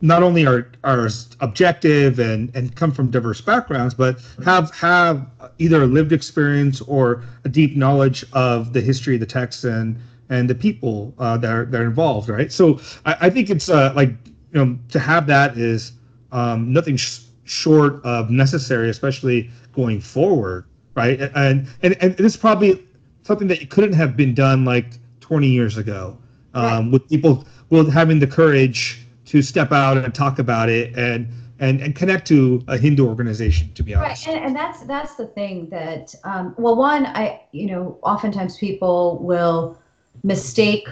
not 0.01 0.23
only 0.23 0.47
are 0.47 0.71
are 0.85 1.09
objective 1.41 2.19
and 2.19 2.55
and 2.55 2.77
come 2.77 2.93
from 2.93 3.11
diverse 3.11 3.41
backgrounds, 3.41 3.95
but 3.95 4.21
have 4.45 4.71
have 4.75 5.27
either 5.59 5.83
a 5.83 5.87
lived 5.87 6.13
experience 6.13 6.81
or 6.83 7.25
a 7.45 7.49
deep 7.49 7.75
knowledge 7.77 8.25
of 8.33 8.73
the 8.73 8.81
history 8.81 9.15
of 9.15 9.21
the 9.21 9.27
text 9.27 9.65
and 9.65 9.97
and 10.29 10.51
the 10.51 10.55
people 10.55 11.15
uh, 11.19 11.37
that 11.39 11.51
are 11.51 11.65
that 11.65 11.81
are 11.81 11.87
involved. 11.87 12.29
Right, 12.29 12.53
so 12.53 12.81
I, 13.07 13.17
I 13.23 13.31
think 13.31 13.49
it's 13.49 13.71
uh, 13.71 13.93
like 13.97 14.11
you 14.53 14.65
know 14.65 14.79
to 14.91 14.99
have 14.99 15.27
that 15.29 15.57
is 15.57 15.93
um, 16.33 16.73
nothing 16.73 16.97
sh- 16.97 17.21
short 17.47 18.05
of 18.05 18.31
necessary, 18.31 18.91
especially 18.91 19.51
going 19.73 20.01
forward. 20.01 20.67
Right, 20.95 21.21
and 21.35 21.69
and 21.83 21.97
and 22.01 22.19
it's 22.19 22.37
probably 22.37 22.87
something 23.25 23.49
that 23.49 23.69
couldn't 23.71 23.93
have 23.95 24.17
been 24.17 24.35
done 24.35 24.65
like 24.65 24.87
20 25.21 25.49
years 25.49 25.77
ago 25.77 26.17
um, 26.55 26.91
with 26.91 27.07
people 27.09 27.47
with 27.71 27.93
having 27.93 28.19
the 28.19 28.27
courage 28.27 29.05
to 29.27 29.43
step 29.43 29.73
out 29.73 29.99
and 29.99 30.15
talk 30.15 30.39
about 30.39 30.69
it 30.69 30.97
and 30.97 31.29
and 31.59 31.81
and 31.81 31.95
connect 31.95 32.27
to 32.29 32.63
a 32.69 32.79
Hindu 32.79 33.07
organization. 33.07 33.73
To 33.75 33.83
be 33.83 33.95
honest. 33.95 34.27
Right, 34.27 34.37
and, 34.37 34.47
and 34.47 34.57
that's 34.57 34.85
that's 34.85 35.17
the 35.17 35.27
thing 35.27 35.69
that 35.69 36.15
um, 36.25 36.55
well, 36.57 36.77
one, 36.77 37.07
I 37.07 37.43
you 37.53 37.67
know, 37.67 37.99
oftentimes 38.03 38.57
people 38.57 39.19
will 39.23 39.79
mistake 40.23 40.89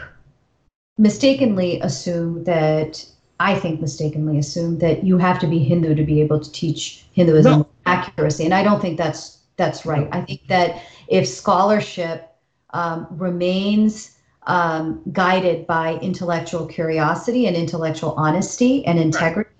mistakenly 0.98 1.81
assume 1.81 2.44
that 2.44 3.05
I 3.40 3.55
think 3.56 3.81
mistakenly 3.81 4.39
assume 4.39 4.78
that 4.78 5.05
you 5.05 5.19
have 5.19 5.39
to 5.40 5.47
be 5.47 5.59
Hindu 5.59 5.94
to 5.94 6.05
be 6.05 6.20
able 6.20 6.40
to 6.40 6.51
teach 6.52 7.05
Hinduism 7.12 7.61
No. 7.61 7.66
accuracy, 7.86 8.44
and 8.44 8.55
I 8.55 8.62
don't 8.62 8.81
think 8.81 8.97
that's 8.98 9.39
that's 9.56 9.86
right. 9.86 10.09
I 10.12 10.20
think 10.20 10.47
that 10.48 10.82
if 11.09 11.28
scholarship 11.28 12.28
um, 12.70 13.06
remains 13.11 14.16
um, 14.47 15.01
guided 15.12 15.66
by 15.66 15.94
intellectual 16.01 16.66
curiosity 16.66 17.47
and 17.47 17.56
intellectual 17.56 18.15
honesty 18.16 18.85
and 18.85 18.98
integrity, 18.98 19.51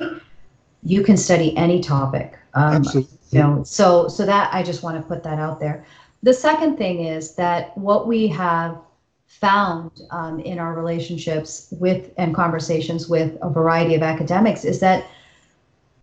you 0.82 1.02
can 1.02 1.16
study 1.16 1.56
any 1.56 1.80
topic. 1.80 2.38
Um, 2.55 2.74
absolutely. 2.74 3.18
you 3.30 3.38
know 3.40 3.64
so 3.64 4.06
so 4.06 4.24
that 4.24 4.48
i 4.55 4.62
just 4.62 4.84
want 4.84 4.96
to 4.96 5.02
put 5.02 5.24
that 5.24 5.40
out 5.40 5.59
there 5.59 5.84
the 6.22 6.32
second 6.32 6.76
thing 6.76 7.05
is 7.05 7.34
that 7.34 7.76
what 7.76 8.06
we 8.06 8.28
have 8.28 8.78
found 9.40 9.90
um, 10.11 10.40
in 10.40 10.59
our 10.59 10.74
relationships 10.74 11.69
with 11.73 12.12
and 12.16 12.35
conversations 12.35 13.09
with 13.09 13.36
a 13.43 13.51
variety 13.51 13.94
of 13.94 14.02
academics 14.02 14.65
is 14.65 14.81
that 14.81 15.06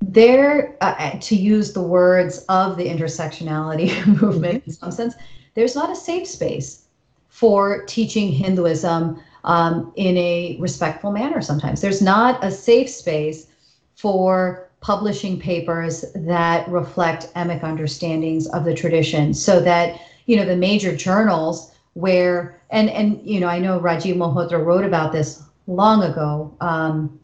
there 0.02 0.76
uh, 0.82 0.96
uh, 0.98 1.20
to 1.20 1.36
use 1.36 1.74
the 1.74 1.82
words 1.82 2.46
of 2.50 2.78
the 2.78 2.86
intersectionality 2.86 4.06
movement 4.22 4.64
in 4.66 4.74
some 4.74 4.92
sense 4.92 5.16
there's 5.54 5.76
not 5.76 5.90
a 5.90 5.96
safe 5.96 6.28
space 6.28 6.86
for 7.30 7.84
teaching 7.86 8.32
hinduism 8.32 9.22
um, 9.44 9.92
in 9.96 10.18
a 10.18 10.58
respectful 10.60 11.12
manner 11.12 11.42
sometimes. 11.42 11.82
There's 11.82 12.02
not 12.02 12.44
a 12.44 12.52
safe 12.52 12.90
space 12.90 13.48
for 13.96 14.70
publishing 14.82 15.40
papers 15.40 16.06
that 16.14 16.68
reflect 16.70 17.34
emic 17.36 17.64
understandings 17.64 18.48
of 18.48 18.66
the 18.66 18.74
tradition 18.74 19.34
so 19.34 19.60
that 19.62 20.00
you 20.26 20.36
know 20.36 20.46
the 20.46 20.56
major 20.56 20.96
journals 20.96 21.72
where 21.94 22.62
and 22.70 22.90
and 22.90 23.22
you 23.24 23.40
know 23.40 23.48
i 23.48 23.60
know 23.60 23.80
rajiv 23.80 24.16
malhotra 24.16 24.64
wrote 24.64 24.86
about 24.86 25.12
this 25.12 25.44
long 25.68 26.04
ago 26.04 26.54
um, 26.62 27.20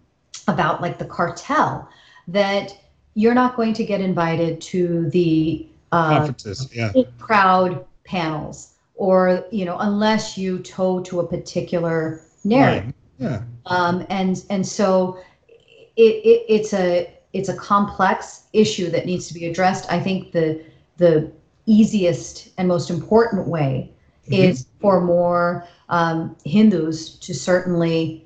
about 0.48 0.82
like 0.82 0.98
the 0.98 1.06
cartel 1.06 1.88
that 2.28 2.78
you're 3.16 3.34
not 3.34 3.56
going 3.56 3.74
to 3.74 3.84
get 3.84 4.00
invited 4.00 4.62
to 4.62 5.10
the 5.10 5.68
uh, 5.92 6.20
Conferences, 6.20 6.70
yeah, 6.74 6.92
crowd 7.18 7.86
panels 8.04 8.74
or 8.96 9.46
you 9.52 9.66
know 9.66 9.78
unless 9.80 10.38
you 10.38 10.60
toe 10.60 11.02
to 11.02 11.22
a 11.22 11.28
particular 11.28 12.22
narrative 12.44 12.94
Right. 13.20 13.30
yeah, 13.30 13.42
um, 13.66 14.06
and 14.10 14.44
and 14.50 14.66
so 14.68 15.18
it, 15.96 16.02
it 16.02 16.46
it's 16.50 16.74
a 16.74 17.14
it's 17.34 17.50
a 17.50 17.56
complex 17.56 18.44
issue 18.54 18.90
that 18.90 19.06
needs 19.06 19.28
to 19.28 19.34
be 19.34 19.46
addressed. 19.46 19.92
I 19.92 20.00
think 20.00 20.32
the 20.32 20.62
the 20.98 21.32
easiest 21.66 22.50
and 22.58 22.68
most 22.68 22.90
important 22.90 23.48
way 23.48 23.92
Mhm. 24.30 24.50
is 24.50 24.68
for 24.82 25.02
more 25.02 25.66
um, 25.90 26.36
Hindus 26.46 27.18
to 27.20 27.34
certainly 27.34 28.26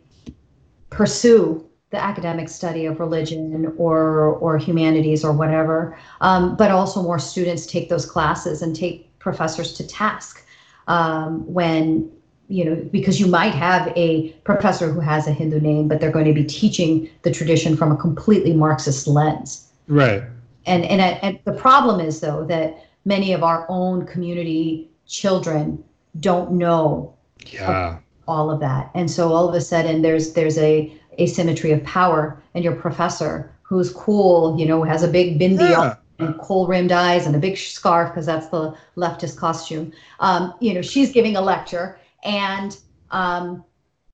pursue 0.89 1.65
the 1.91 2.01
academic 2.01 2.47
study 2.49 2.85
of 2.85 2.99
religion 2.99 3.73
or 3.77 4.35
or 4.35 4.57
humanities 4.57 5.23
or 5.23 5.33
whatever, 5.33 5.97
um, 6.21 6.55
but 6.55 6.71
also 6.71 7.03
more 7.03 7.19
students 7.19 7.65
take 7.65 7.89
those 7.89 8.05
classes 8.05 8.61
and 8.61 8.75
take 8.75 9.17
professors 9.19 9.73
to 9.73 9.85
task 9.87 10.45
um, 10.87 11.45
when 11.53 12.09
you 12.47 12.65
know 12.65 12.75
because 12.91 13.19
you 13.19 13.27
might 13.27 13.53
have 13.53 13.91
a 13.95 14.29
professor 14.43 14.89
who 14.91 14.99
has 15.01 15.27
a 15.27 15.31
Hindu 15.33 15.59
name, 15.59 15.87
but 15.87 15.99
they're 15.99 16.11
going 16.11 16.25
to 16.25 16.33
be 16.33 16.45
teaching 16.45 17.09
the 17.23 17.31
tradition 17.31 17.75
from 17.75 17.91
a 17.91 17.97
completely 17.97 18.53
Marxist 18.53 19.07
lens. 19.07 19.67
right, 19.87 20.23
And 20.65 20.85
and, 20.85 21.01
and 21.01 21.39
the 21.45 21.53
problem 21.53 21.99
is 21.99 22.19
though 22.19 22.45
that 22.45 22.85
many 23.05 23.33
of 23.33 23.43
our 23.43 23.65
own 23.69 24.05
community 24.05 24.91
children 25.07 25.83
don't 26.19 26.51
know 26.51 27.15
yeah, 27.47 27.99
all 28.27 28.51
of 28.51 28.59
that. 28.59 28.91
And 28.93 29.09
so 29.09 29.33
all 29.33 29.49
of 29.49 29.55
a 29.55 29.61
sudden 29.61 30.01
there's 30.01 30.33
there's 30.33 30.57
a 30.57 30.93
asymmetry 31.19 31.71
of 31.71 31.83
power 31.83 32.41
and 32.53 32.63
your 32.63 32.75
professor 32.75 33.53
who's 33.61 33.91
cool 33.91 34.57
you 34.59 34.65
know 34.65 34.83
has 34.83 35.03
a 35.03 35.07
big 35.07 35.39
bindi 35.39 35.69
yeah, 35.69 35.95
and 36.19 36.37
kohl 36.39 36.67
rimmed 36.67 36.91
eyes 36.91 37.25
and 37.25 37.35
a 37.35 37.39
big 37.39 37.57
scarf 37.57 38.09
because 38.09 38.25
that's 38.25 38.47
the 38.47 38.75
leftist 38.95 39.37
costume. 39.37 39.91
Um, 40.19 40.53
you 40.59 40.73
know 40.73 40.81
she's 40.81 41.11
giving 41.11 41.35
a 41.35 41.41
lecture 41.41 41.99
and 42.23 42.77
um, 43.11 43.63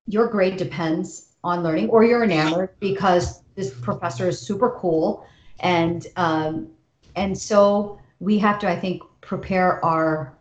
your 0.06 0.28
grade 0.28 0.56
depends 0.56 1.32
on 1.44 1.62
learning 1.62 1.88
or 1.90 2.04
you're 2.04 2.24
enamored 2.24 2.70
because 2.80 3.42
this 3.54 3.74
professor 3.74 4.28
is 4.28 4.40
super 4.40 4.70
cool. 4.78 5.26
And 5.60 6.06
um, 6.16 6.70
and 7.16 7.36
so 7.36 7.98
we 8.20 8.38
have 8.38 8.58
to, 8.60 8.68
I 8.68 8.78
think, 8.78 9.02
prepare 9.20 9.84
our 9.84 10.37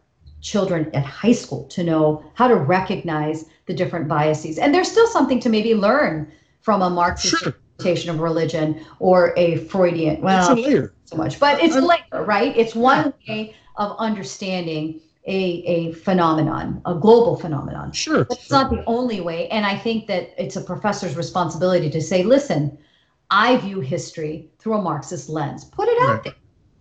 children 0.52 0.90
at 0.94 1.04
high 1.06 1.34
school 1.44 1.64
to 1.76 1.84
know 1.84 2.24
how 2.40 2.48
to 2.48 2.56
recognize 2.56 3.46
the 3.68 3.74
different 3.74 4.08
biases. 4.08 4.58
And 4.58 4.74
there's 4.74 4.90
still 4.90 5.08
something 5.08 5.40
to 5.42 5.50
maybe 5.50 5.76
learn 5.76 6.32
from 6.62 6.82
a 6.82 6.90
Marxist 6.90 7.38
Sure. 7.40 7.50
interpretation 7.50 8.10
of 8.12 8.20
religion 8.20 8.68
or 9.00 9.34
a 9.38 9.58
Freudian. 9.70 10.22
Well, 10.22 10.40
it's 10.40 10.50
a 10.50 10.70
layer. 10.70 10.94
so 11.06 11.18
much, 11.18 11.40
but 11.40 11.62
it's 11.64 11.76
a 11.76 11.82
layer, 11.82 12.24
right? 12.36 12.56
It's 12.56 12.76
one 12.76 13.14
way 13.28 13.56
of 13.76 13.96
understanding 14.00 15.02
a, 15.28 15.40
a 15.76 15.92
phenomenon, 15.92 16.82
a 16.86 16.96
global 16.96 17.36
phenomenon. 17.36 17.92
Sure. 17.92 18.24
But 18.24 18.38
it's 18.40 18.50
not 18.50 18.70
the 18.72 18.84
only 18.88 19.20
way. 19.20 19.50
And 19.50 19.66
I 19.66 19.78
think 19.78 20.08
that 20.08 20.24
it's 20.42 20.56
a 20.56 20.62
professor's 20.62 21.16
responsibility 21.18 21.90
to 21.90 22.02
say, 22.02 22.24
listen, 22.24 22.78
I 23.30 23.58
view 23.58 23.82
history 23.82 24.50
through 24.60 24.76
a 24.76 24.82
Marxist 24.82 25.28
lens. 25.30 25.66
Put 25.66 25.90
it 25.90 26.02
out 26.08 26.24
there. 26.24 26.36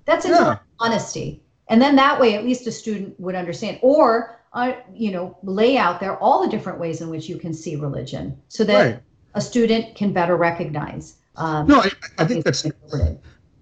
That's 0.04 0.24
Yeah. 0.24 0.38
yeah. 0.40 0.58
honesty. 0.78 1.42
And 1.68 1.82
then 1.82 1.96
that 1.96 2.20
way, 2.20 2.34
at 2.34 2.44
least 2.44 2.66
a 2.66 2.72
student 2.72 3.18
would 3.18 3.34
understand. 3.34 3.78
Or, 3.82 4.38
uh, 4.52 4.72
you 4.94 5.10
know, 5.10 5.36
lay 5.42 5.76
out 5.76 6.00
there 6.00 6.16
all 6.18 6.42
the 6.42 6.48
different 6.48 6.78
ways 6.78 7.00
in 7.00 7.10
which 7.10 7.28
you 7.28 7.36
can 7.38 7.52
see 7.52 7.76
religion 7.76 8.36
so 8.48 8.64
that 8.64 8.84
Right. 8.84 9.02
a 9.34 9.40
student 9.40 9.94
can 9.94 10.12
better 10.12 10.36
recognize. 10.36 11.16
Um, 11.36 11.66
No, 11.66 11.80
I, 11.80 11.90
I 12.18 12.24
think 12.24 12.44
that's. 12.44 12.64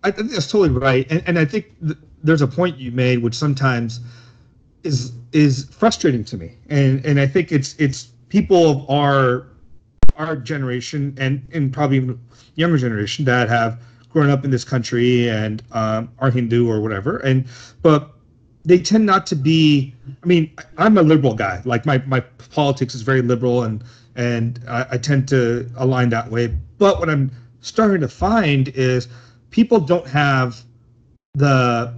I 0.05 0.11
think 0.11 0.31
that's 0.31 0.51
totally 0.51 0.69
right, 0.69 1.11
and 1.11 1.23
and 1.27 1.39
I 1.39 1.47
think 1.47 1.81
th- 1.81 1.97
there's 2.23 2.43
a 2.43 2.47
point 2.47 2.77
you 2.77 2.93
made 2.93 3.23
which 3.23 3.35
sometimes 3.35 4.01
is 4.83 5.13
is 5.33 5.65
frustrating 5.71 6.25
to 6.25 6.37
me, 6.37 6.59
and 6.69 7.05
and 7.07 7.19
I 7.19 7.27
think 7.27 7.51
it's 7.51 7.75
it's 7.79 8.09
people 8.29 8.71
of 8.71 8.91
our 8.91 9.47
our 10.19 10.37
generation 10.37 11.15
and 11.19 11.47
and 11.53 11.73
probably 11.73 11.97
even 11.97 12.21
younger 12.55 12.77
generation 12.77 13.25
that 13.25 13.49
have 13.49 13.81
grown 14.15 14.31
up 14.31 14.45
in 14.45 14.51
this 14.51 14.65
country 14.65 15.29
and 15.29 15.63
um, 15.73 16.09
are 16.21 16.31
Hindu 16.31 16.71
or 16.71 16.81
whatever, 16.81 17.19
and 17.19 17.45
but 17.83 18.13
they 18.65 18.79
tend 18.79 19.05
not 19.05 19.27
to 19.27 19.37
be. 19.37 19.93
I 20.23 20.27
mean, 20.27 20.51
I'm 20.79 20.97
a 20.97 21.03
liberal 21.03 21.35
guy. 21.35 21.61
Like 21.67 21.85
my 21.85 21.99
my 22.07 22.21
politics 22.21 22.95
is 22.95 23.03
very 23.03 23.21
liberal, 23.21 23.65
and 23.65 23.85
and 24.17 24.61
I, 24.67 24.87
I 24.93 24.99
tend 24.99 25.29
to 25.29 25.69
align 25.77 26.09
that 26.11 26.31
way. 26.31 26.57
But 26.79 27.01
what 27.01 27.11
I'm 27.11 27.31
starting 27.61 28.01
to 28.01 28.09
find 28.09 28.69
is 28.69 29.09
people 29.51 29.81
don't 29.81 30.07
have 30.07 30.63
the 31.35 31.93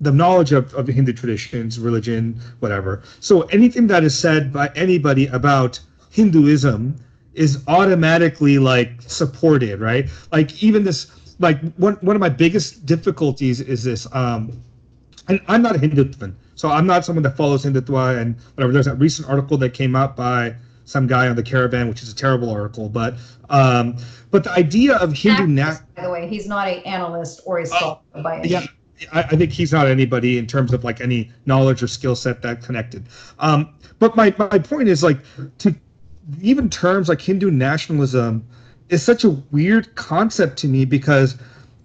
the 0.00 0.12
knowledge 0.12 0.52
of, 0.52 0.72
of 0.74 0.86
Hindu 0.86 1.12
traditions, 1.12 1.78
religion, 1.78 2.40
whatever. 2.60 3.02
So 3.20 3.42
anything 3.42 3.88
that 3.88 4.04
is 4.04 4.16
said 4.16 4.52
by 4.52 4.70
anybody 4.74 5.26
about 5.26 5.80
Hinduism 6.10 6.96
is 7.34 7.62
automatically 7.68 8.58
like 8.58 8.90
supported, 9.02 9.80
right? 9.80 10.08
Like 10.32 10.62
even 10.62 10.84
this 10.84 11.06
like 11.38 11.60
one 11.74 11.94
one 12.00 12.16
of 12.16 12.20
my 12.20 12.28
biggest 12.28 12.86
difficulties 12.86 13.60
is 13.60 13.84
this 13.84 14.06
um 14.12 14.62
and 15.28 15.40
I'm 15.46 15.60
not 15.60 15.76
a 15.76 15.78
Hindutvan, 15.78 16.34
so 16.54 16.70
I'm 16.70 16.86
not 16.86 17.04
someone 17.04 17.22
that 17.22 17.36
follows 17.36 17.64
Hindutva 17.64 18.18
and 18.18 18.34
whatever. 18.54 18.72
There's 18.72 18.86
that 18.86 18.96
recent 18.96 19.28
article 19.28 19.58
that 19.58 19.74
came 19.74 19.94
out 19.94 20.16
by 20.16 20.54
some 20.86 21.06
guy 21.06 21.28
on 21.28 21.36
the 21.36 21.42
caravan, 21.42 21.86
which 21.88 22.02
is 22.02 22.10
a 22.10 22.14
terrible 22.14 22.48
article, 22.50 22.88
but 22.88 23.14
um, 23.50 23.96
but 24.30 24.44
the 24.44 24.52
idea 24.52 24.96
of 24.96 25.12
Hindu 25.12 25.46
na- 25.46 25.76
By 25.94 26.02
the 26.04 26.10
way, 26.10 26.26
he's 26.26 26.46
not 26.48 26.66
an 26.66 26.82
analyst 26.84 27.42
or 27.44 27.58
a 27.58 27.66
scholar 27.66 27.98
by 28.22 28.38
any 28.38 28.48
yeah, 28.48 28.66
I, 29.12 29.22
I 29.22 29.36
think 29.36 29.52
he's 29.52 29.72
not 29.72 29.86
anybody 29.86 30.38
in 30.38 30.46
terms 30.46 30.72
of 30.72 30.82
like 30.82 31.00
any 31.00 31.30
knowledge 31.44 31.82
or 31.82 31.88
skill 31.88 32.16
set 32.16 32.40
that 32.42 32.62
connected. 32.62 33.06
Um, 33.38 33.74
but 33.98 34.16
my 34.16 34.34
my 34.38 34.58
point 34.58 34.88
is 34.88 35.02
like 35.02 35.18
to 35.58 35.74
even 36.40 36.70
terms 36.70 37.08
like 37.08 37.20
Hindu 37.20 37.50
nationalism 37.50 38.46
is 38.88 39.02
such 39.02 39.24
a 39.24 39.30
weird 39.30 39.94
concept 39.94 40.58
to 40.58 40.68
me 40.68 40.84
because 40.84 41.36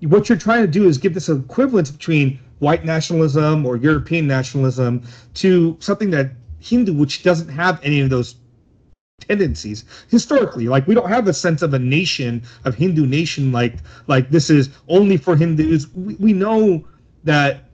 what 0.02 0.30
you're 0.30 0.38
trying 0.38 0.62
to 0.62 0.68
do 0.68 0.88
is 0.88 0.98
give 0.98 1.14
this 1.14 1.30
equivalence 1.30 1.92
between 1.92 2.40
white 2.60 2.86
nationalism 2.86 3.66
or 3.66 3.78
European 3.78 4.28
nationalism 4.28 5.02
to 5.34 5.78
something 5.80 6.10
that 6.12 6.32
Hindu, 6.60 6.94
which 6.94 7.24
doesn't 7.24 7.50
have 7.50 7.80
any 7.84 8.00
of 8.00 8.10
those 8.10 8.36
tendencies. 9.20 9.86
Historically 10.10 10.68
like 10.68 10.88
we 10.88 10.96
don't 10.96 11.10
have 11.10 11.28
a 11.28 11.34
sense 11.34 11.62
of 11.62 11.74
a 11.74 11.80
nation 11.80 12.42
of 12.66 12.76
hindu 12.76 13.06
nation 13.06 13.52
like 13.52 13.76
like 14.08 14.30
this 14.30 14.50
is 14.50 14.70
only 14.88 15.18
for 15.18 15.36
hindus. 15.36 15.88
We, 15.94 16.16
we 16.16 16.34
know 16.34 16.86
that 17.24 17.70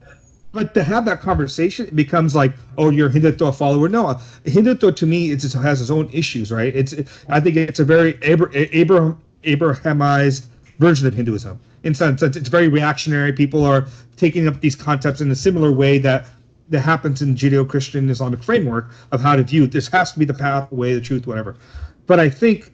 but 0.51 0.73
to 0.73 0.83
have 0.83 1.05
that 1.05 1.21
conversation 1.21 1.85
it 1.87 1.95
becomes 1.95 2.35
like 2.35 2.53
oh 2.77 2.89
you're 2.89 3.07
a 3.07 3.11
hindutva 3.11 3.55
follower 3.55 3.87
no 3.89 4.07
uh, 4.07 4.21
hindutva 4.45 4.95
to 4.95 5.05
me 5.05 5.31
it 5.31 5.41
has 5.53 5.81
its 5.81 5.89
own 5.89 6.09
issues 6.11 6.51
right 6.51 6.75
it's 6.75 6.95
i 7.29 7.39
think 7.39 7.55
it's 7.55 7.79
a 7.79 7.85
very 7.85 8.15
Abra- 8.23 8.49
abraham 8.53 9.19
abrahamized 9.43 10.45
version 10.79 11.07
of 11.07 11.13
hinduism 11.13 11.59
in 11.83 11.93
some 11.93 12.17
sense 12.17 12.35
it's 12.35 12.49
very 12.49 12.67
reactionary 12.67 13.31
people 13.31 13.63
are 13.63 13.87
taking 14.17 14.47
up 14.47 14.59
these 14.61 14.75
concepts 14.75 15.21
in 15.21 15.31
a 15.31 15.35
similar 15.35 15.71
way 15.71 15.97
that 15.97 16.25
that 16.69 16.81
happens 16.81 17.21
in 17.21 17.35
Judeo-Christian 17.35 18.09
Islamic 18.09 18.43
framework 18.43 18.91
of 19.11 19.21
how 19.21 19.35
to 19.35 19.43
view 19.43 19.63
it. 19.63 19.71
This 19.71 19.87
has 19.87 20.11
to 20.13 20.19
be 20.19 20.25
the 20.25 20.33
path, 20.35 20.69
the 20.69 20.75
way, 20.75 20.93
the 20.93 21.01
truth, 21.01 21.25
whatever. 21.25 21.55
But 22.05 22.19
I 22.19 22.29
think 22.29 22.71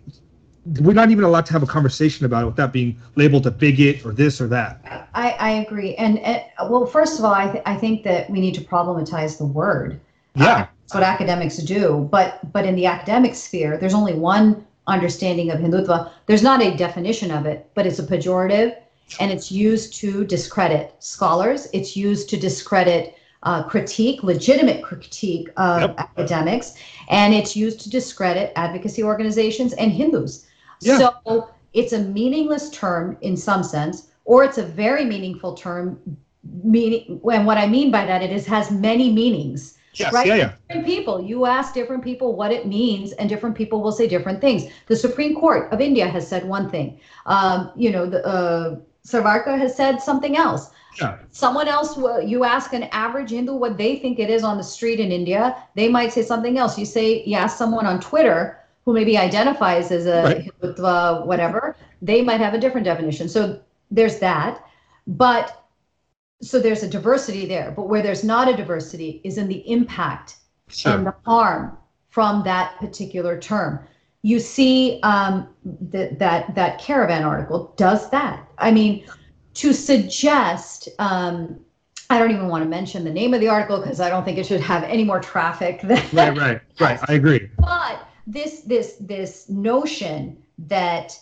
we're 0.82 0.94
not 0.94 1.12
even 1.12 1.24
allowed 1.24 1.46
to 1.46 1.54
have 1.54 1.64
a 1.64 1.68
conversation 1.68 2.26
about 2.26 2.44
it 2.44 2.48
without 2.48 2.74
being 2.74 2.98
labeled 3.16 3.46
a 3.46 3.52
bigot 3.52 4.04
or 4.06 4.12
this 4.12 4.42
or 4.42 4.48
that. 4.48 5.08
I, 5.14 5.32
I 5.32 5.50
agree. 5.52 5.96
And, 5.96 6.18
and 6.20 6.44
well, 6.70 6.86
first 6.86 7.20
of 7.20 7.26
all, 7.26 7.34
I, 7.34 7.52
th- 7.52 7.64
I 7.66 7.76
think 7.76 8.04
that 8.04 8.30
we 8.30 8.40
need 8.40 8.56
to 8.56 8.62
problematize 8.62 9.38
the 9.38 9.46
word. 9.46 10.00
Yeah, 10.36 10.68
That's 10.82 10.94
what 10.96 11.04
academics 11.04 11.58
do. 11.58 12.08
But 12.12 12.52
but 12.52 12.66
in 12.66 12.76
the 12.76 12.88
academic 12.88 13.36
sphere, 13.36 13.78
there's 13.78 13.94
only 13.94 14.14
one 14.14 14.66
understanding 14.88 15.50
of 15.52 15.60
Hindutva. 15.60 16.12
There's 16.26 16.44
not 16.44 16.62
a 16.62 16.76
definition 16.76 17.32
of 17.32 17.46
it, 17.46 17.70
but 17.74 17.86
it's 17.88 18.00
a 18.00 18.04
pejorative, 18.04 18.76
and 19.20 19.32
it's 19.32 19.52
used 19.52 19.94
to 19.96 20.26
discredit 20.26 20.94
scholars. 21.00 21.70
It's 21.74 21.96
used 21.96 22.28
to 22.32 22.38
discredit 22.38 23.16
uh, 23.44 23.64
critique, 23.64 24.24
legitimate 24.24 24.84
critique 24.84 25.50
of 25.56 25.82
Yep. 25.82 26.00
academics, 26.00 26.74
and 27.10 27.34
it's 27.34 27.56
used 27.56 27.80
to 27.82 27.90
discredit 27.90 28.52
advocacy 28.56 29.04
organizations 29.04 29.72
and 29.74 29.92
Hindus. 29.92 30.48
Yeah. 30.86 30.98
So 31.26 31.50
it's 31.74 31.94
a 31.94 32.00
meaningless 32.00 32.70
term 32.70 33.18
in 33.22 33.36
some 33.36 33.64
sense, 33.64 34.08
or 34.26 34.44
it's 34.44 34.58
a 34.58 34.64
very 34.64 35.06
meaningful 35.06 35.54
term. 35.54 36.00
Meaning, 36.64 37.20
and 37.32 37.46
what 37.48 37.58
I 37.58 37.66
mean 37.66 37.90
by 37.92 38.06
that, 38.06 38.22
it 38.22 38.32
is 38.32 38.46
has 38.46 38.70
many 38.70 39.12
meanings 39.12 39.76
yes, 40.00 40.14
Right. 40.14 40.28
yeah, 40.28 40.36
yeah. 40.36 40.52
different 40.68 40.86
people. 40.86 41.22
You 41.22 41.46
ask 41.46 41.74
different 41.74 42.04
people 42.04 42.36
what 42.36 42.52
it 42.52 42.68
means, 42.68 43.14
and 43.14 43.30
different 43.30 43.56
people 43.56 43.82
will 43.82 43.92
say 43.92 44.08
different 44.08 44.42
things. 44.42 44.66
The 44.88 44.96
Supreme 44.96 45.36
Court 45.36 45.72
of 45.72 45.82
India 45.82 46.08
has 46.08 46.28
said 46.28 46.48
one 46.48 46.70
thing. 46.70 47.00
Um, 47.26 47.72
you 47.76 47.92
know, 47.92 48.06
the 48.06 48.26
uh, 48.26 48.76
Savarkar 49.06 49.58
has 49.58 49.76
said 49.76 50.02
something 50.02 50.38
else. 50.38 50.72
Yeah. 51.00 51.18
Someone 51.32 51.68
else, 51.68 51.98
will- 51.98 52.22
you 52.22 52.44
ask 52.44 52.74
an 52.74 52.84
average 52.92 53.32
Hindu 53.32 53.54
what 53.56 53.78
they 53.78 53.98
think 53.98 54.20
it 54.20 54.30
is 54.30 54.44
on 54.44 54.58
the 54.58 54.64
street 54.64 55.00
in 55.00 55.12
India, 55.12 55.56
they 55.76 55.90
might 55.90 56.14
say 56.14 56.22
something 56.22 56.58
else. 56.58 56.78
You 56.78 56.86
say, 56.86 57.24
you 57.26 57.36
ask 57.36 57.58
someone 57.58 57.86
on 57.86 58.00
Twitter 58.00 58.60
who 58.86 58.94
maybe 58.94 59.18
identifies 59.18 59.92
as 59.92 60.06
a 60.06 60.24
Right. 60.24 60.52
Hindutva, 60.62 61.26
whatever, 61.26 61.76
they 62.02 62.22
might 62.22 62.40
have 62.40 62.54
a 62.54 62.60
different 62.60 62.86
definition. 62.86 63.28
So 63.28 63.60
there's 63.92 64.20
that. 64.20 64.64
But 65.08 65.64
so 66.42 66.60
there's 66.60 66.84
a 66.84 66.90
diversity 66.90 67.46
there. 67.48 67.72
But 67.76 67.90
where 67.90 68.02
there's 68.04 68.24
not 68.24 68.48
a 68.48 68.56
diversity 68.56 69.22
is 69.24 69.38
in 69.38 69.48
the 69.48 69.70
impact 69.70 70.38
Sure. 70.68 70.94
and 70.94 71.06
the 71.08 71.16
harm 71.26 71.78
from 72.10 72.44
that 72.44 72.78
particular 72.80 73.40
term. 73.40 73.80
You 74.22 74.40
see 74.40 75.00
um, 75.04 75.48
that 75.92 76.18
that 76.20 76.56
that 76.56 76.80
caravan 76.80 77.24
article 77.24 77.74
does 77.78 78.10
that. 78.10 78.48
I 78.58 78.72
mean, 78.72 79.06
to 79.56 79.74
suggest. 79.74 80.90
Um, 81.00 81.60
I 82.12 82.20
don't 82.20 82.30
even 82.30 82.50
want 82.50 82.64
to 82.64 82.70
mention 82.70 83.04
the 83.04 83.12
name 83.12 83.34
of 83.34 83.40
the 83.40 83.48
article 83.48 83.80
because 83.82 84.00
I 84.00 84.10
don't 84.10 84.24
think 84.24 84.38
it 84.38 84.46
should 84.46 84.62
have 84.62 84.84
any 84.84 85.04
more 85.04 85.20
traffic 85.20 85.82
than 85.82 85.98
Right, 86.14 86.38
right, 86.38 86.62
right. 86.80 87.00
I 87.08 87.14
agree. 87.14 87.50
but 87.58 88.08
this 88.28 88.62
this 88.62 88.96
this 89.00 89.50
notion 89.50 90.38
that 90.58 91.20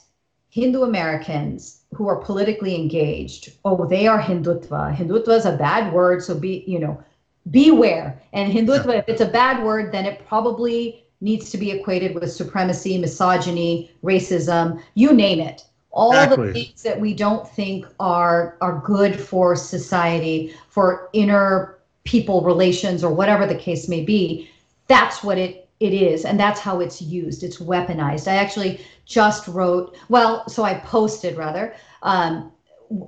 Hindu 0.50 0.84
Americans 0.84 1.82
who 1.94 2.08
are 2.08 2.18
politically 2.18 2.76
engaged, 2.76 3.54
oh, 3.66 3.86
they 3.86 4.08
are 4.08 4.22
Hindutva. 4.22 4.96
Hindutva 4.96 5.38
is 5.38 5.46
a 5.46 5.58
bad 5.58 5.94
word, 5.94 6.24
so 6.24 6.36
be 6.36 6.64
you 6.68 6.80
know, 6.80 7.04
beware. 7.52 8.20
And 8.34 8.52
Hindutva, 8.52 9.00
if 9.00 9.10
it's 9.10 9.22
a 9.22 9.28
bad 9.28 9.64
word, 9.64 9.92
then 9.92 10.06
it 10.06 10.26
probably 10.28 11.04
needs 11.22 11.50
to 11.52 11.58
be 11.58 11.72
equated 11.72 12.14
with 12.16 12.32
supremacy, 12.32 12.98
misogyny, 12.98 13.92
racism, 14.04 14.82
you 14.94 15.14
name 15.14 15.40
it. 15.40 15.66
All 15.92 16.12
Exactly. 16.12 16.48
the 16.48 16.54
things 16.54 16.84
that 16.84 17.00
we 17.00 17.14
don't 17.14 17.48
think 17.48 17.86
are 18.00 18.58
are 18.62 18.82
good 18.86 19.20
for 19.20 19.56
society, 19.56 20.54
for 20.68 21.10
inner 21.14 21.78
people 22.04 22.42
relations, 22.42 23.04
or 23.04 23.14
whatever 23.14 23.46
the 23.46 23.56
case 23.56 23.88
may 23.88 24.04
be. 24.04 24.50
That's 24.88 25.24
what 25.24 25.38
it 25.38 25.63
it 25.84 25.94
is 25.94 26.24
and 26.24 26.40
that's 26.40 26.62
how 26.62 26.80
it's 26.80 27.02
used. 27.02 27.44
It's 27.44 27.58
weaponized. 27.58 28.32
I 28.32 28.36
actually 28.36 28.80
just 29.06 29.48
wrote 29.50 29.98
well 30.08 30.48
so 30.48 30.64
i 30.64 30.76
posted 30.76 31.36
rather. 31.38 31.76
Um, 32.04 32.52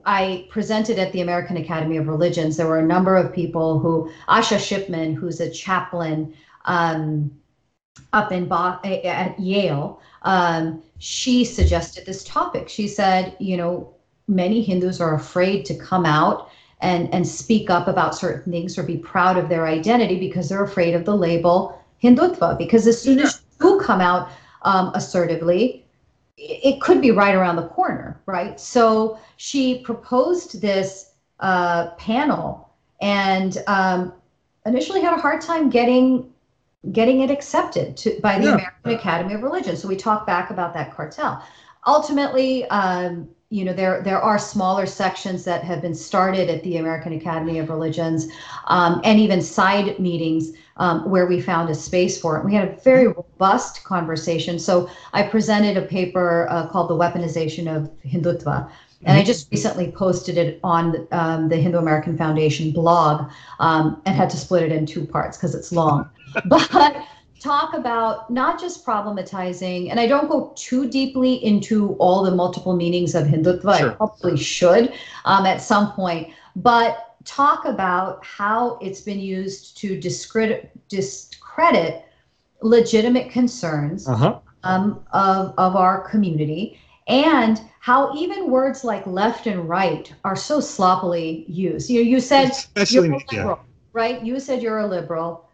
i 0.05 0.45
presented 0.49 0.97
at 0.99 1.11
the 1.13 1.21
american 1.21 1.57
academy 1.57 1.95
of 1.97 2.07
religions. 2.07 2.57
There 2.57 2.67
were 2.67 2.79
a 2.79 2.93
number 2.95 3.15
of 3.15 3.31
people 3.31 3.79
who 3.79 4.11
asha 4.27 4.59
shipman 4.59 5.15
who's 5.15 5.39
a 5.39 5.49
chaplain 5.49 6.33
um, 6.65 7.31
up 8.11 8.31
in 8.33 8.45
Bo- 8.47 8.79
at 8.83 9.39
yale 9.39 10.01
um, 10.23 10.83
she 10.97 11.45
suggested 11.45 12.05
this 12.05 12.23
topic. 12.25 12.67
She 12.67 12.89
said 12.89 13.37
you 13.39 13.55
know 13.55 13.93
many 14.27 14.61
hindus 14.61 14.99
are 14.99 15.15
afraid 15.15 15.63
to 15.65 15.75
come 15.77 16.05
out 16.05 16.49
and 16.81 17.13
and 17.13 17.25
speak 17.25 17.69
up 17.69 17.87
about 17.87 18.15
certain 18.17 18.51
things 18.51 18.77
or 18.77 18.83
be 18.83 18.97
proud 18.97 19.37
of 19.37 19.47
their 19.47 19.65
identity 19.65 20.19
because 20.19 20.49
they're 20.49 20.63
afraid 20.71 20.93
of 20.93 21.05
the 21.05 21.15
label 21.15 21.79
Hindutva. 22.03 22.57
Because 22.57 22.87
as 22.87 23.01
soon 23.01 23.19
as 23.19 23.41
you 23.61 23.79
come 23.79 24.01
out 24.01 24.29
um, 24.63 24.91
assertively, 24.93 25.85
it 26.37 26.81
could 26.81 27.01
be 27.01 27.11
right 27.11 27.35
around 27.35 27.55
the 27.55 27.67
corner, 27.67 28.19
right? 28.25 28.59
So 28.59 29.17
she 29.37 29.79
proposed 29.79 30.61
this 30.61 31.11
uh, 31.39 31.91
panel 31.91 32.69
and 33.01 33.63
um, 33.67 34.13
initially 34.65 35.01
had 35.01 35.13
a 35.13 35.21
hard 35.21 35.41
time 35.41 35.69
getting 35.69 36.31
getting 36.91 37.21
it 37.21 37.31
accepted 37.31 37.97
to, 37.97 38.19
by 38.21 38.37
the 38.37 38.45
Yeah. 38.45 38.53
American 38.53 38.91
Academy 38.91 39.33
of 39.33 39.41
Religion. 39.41 39.75
So 39.75 39.87
we 39.87 39.95
talk 39.95 40.27
back 40.27 40.51
about 40.51 40.73
that 40.75 40.95
cartel. 40.95 41.43
Ultimately, 41.87 42.65
um, 42.65 43.27
you 43.55 43.63
know, 43.63 43.71
there 43.71 44.01
there 44.01 44.19
are 44.19 44.37
smaller 44.37 44.85
sections 44.85 45.45
that 45.45 45.63
have 45.63 45.81
been 45.81 45.95
started 45.95 46.49
at 46.49 46.61
the 46.63 46.75
American 46.75 47.13
Academy 47.13 47.57
of 47.57 47.69
Religions, 47.69 48.27
um, 48.67 48.99
and 49.05 49.17
even 49.17 49.41
side 49.41 49.97
meetings 49.97 50.51
um, 50.75 51.09
where 51.09 51.25
we 51.25 51.39
found 51.39 51.69
a 51.69 51.75
space 51.75 52.19
for 52.19 52.37
it. 52.37 52.43
We 52.43 52.53
had 52.53 52.67
a 52.67 52.73
very 52.81 53.07
robust 53.07 53.85
conversation. 53.85 54.59
So 54.59 54.89
I 55.13 55.23
presented 55.23 55.77
a 55.77 55.83
paper 55.83 56.47
uh, 56.49 56.67
called 56.67 56.89
"The 56.89 56.95
Weaponization 56.95 57.73
of 57.73 57.89
Hindutva." 58.01 58.69
And 59.05 59.17
I 59.17 59.23
just 59.23 59.49
recently 59.51 59.91
posted 59.91 60.37
it 60.37 60.59
on 60.63 61.07
um, 61.11 61.47
the 61.47 61.57
Hindu 61.57 61.77
American 61.77 62.17
Foundation 62.17 62.71
blog 62.71 63.29
um, 63.59 64.01
and 64.05 64.15
had 64.15 64.31
to 64.31 64.37
split 64.37 64.63
it 64.63 64.71
in 64.71 64.85
two 64.85 65.05
parts 65.05 65.37
because 65.37 65.53
it's 65.53 65.71
long. 65.71 66.09
but 66.45 67.05
talk 67.45 67.73
about 67.73 68.29
not 68.29 68.59
just 68.59 68.85
problematizing, 68.85 69.89
and 69.91 69.99
I 69.99 70.07
don't 70.07 70.29
go 70.29 70.51
too 70.55 70.89
deeply 70.89 71.33
into 71.51 71.93
all 71.99 72.23
the 72.23 72.31
multiple 72.31 72.75
meanings 72.75 73.15
of 73.15 73.25
Hindutva. 73.27 73.77
Sure. 73.77 73.91
I 73.91 73.95
probably 73.95 74.37
should 74.37 74.93
um, 75.25 75.45
at 75.45 75.61
some 75.61 75.91
point, 75.93 76.33
but 76.55 77.15
talk 77.25 77.65
about 77.65 78.23
how 78.25 78.77
it's 78.81 79.01
been 79.01 79.19
used 79.19 79.77
to 79.81 79.99
discredit, 79.99 80.71
discredit 80.89 82.03
legitimate 82.61 83.29
concerns 83.31 84.07
Uh 84.07 84.15
huh. 84.15 84.39
um, 84.63 85.03
of, 85.13 85.53
of 85.57 85.75
our 85.75 86.07
community 86.09 86.79
and 87.07 87.61
how 87.79 88.15
even 88.15 88.49
words 88.49 88.83
like 88.83 89.05
left 89.05 89.45
and 89.47 89.69
right 89.69 90.13
are 90.23 90.35
so 90.35 90.59
sloppily 90.59 91.45
used. 91.47 91.89
You 91.89 92.01
you 92.01 92.19
said 92.19 92.49
Especially 92.49 93.07
you're 93.09 93.17
a 93.17 93.23
yeah. 93.31 93.39
liberal, 93.39 93.59
right? 93.93 94.23
You 94.23 94.39
said 94.39 94.63
you're 94.63 94.79
a 94.79 94.87
liberal. 94.87 95.44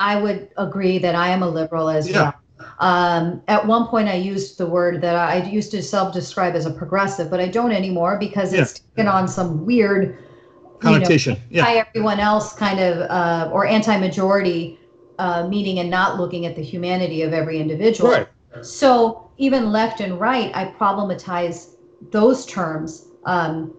I 0.00 0.16
would 0.16 0.48
agree 0.56 0.98
that 0.98 1.14
I 1.14 1.28
am 1.28 1.42
a 1.42 1.48
liberal 1.48 1.88
as 1.88 2.08
Yeah. 2.08 2.22
well. 2.22 2.34
Um, 2.80 3.42
at 3.48 3.66
one 3.66 3.86
point, 3.86 4.08
I 4.08 4.14
used 4.14 4.58
the 4.58 4.66
word 4.66 5.00
that 5.02 5.14
I 5.14 5.36
used 5.44 5.70
to 5.72 5.82
self-describe 5.82 6.54
as 6.56 6.66
a 6.66 6.70
progressive, 6.70 7.30
but 7.30 7.38
I 7.40 7.48
don't 7.48 7.72
anymore 7.72 8.16
because 8.18 8.52
it's 8.52 8.80
taken 8.80 9.06
on 9.06 9.28
some 9.28 9.64
weird 9.64 10.02
you 10.02 10.10
know, 10.10 10.78
connotation. 10.80 11.36
yeah. 11.50 11.66
anti 11.66 11.78
everyone 11.88 12.20
else 12.20 12.54
kind 12.54 12.80
of 12.80 13.10
uh, 13.10 13.50
or 13.52 13.66
anti-majority 13.66 14.78
uh, 15.18 15.46
meaning 15.46 15.78
and 15.80 15.90
not 15.90 16.18
looking 16.18 16.46
at 16.46 16.56
the 16.56 16.62
humanity 16.62 17.20
of 17.22 17.34
every 17.34 17.60
individual. 17.60 18.10
Right. 18.10 18.28
So 18.62 19.30
even 19.36 19.70
left 19.70 20.00
and 20.00 20.18
right, 20.18 20.50
I 20.54 20.66
problematize 20.66 21.74
those 22.10 22.46
terms 22.46 23.08
um, 23.24 23.74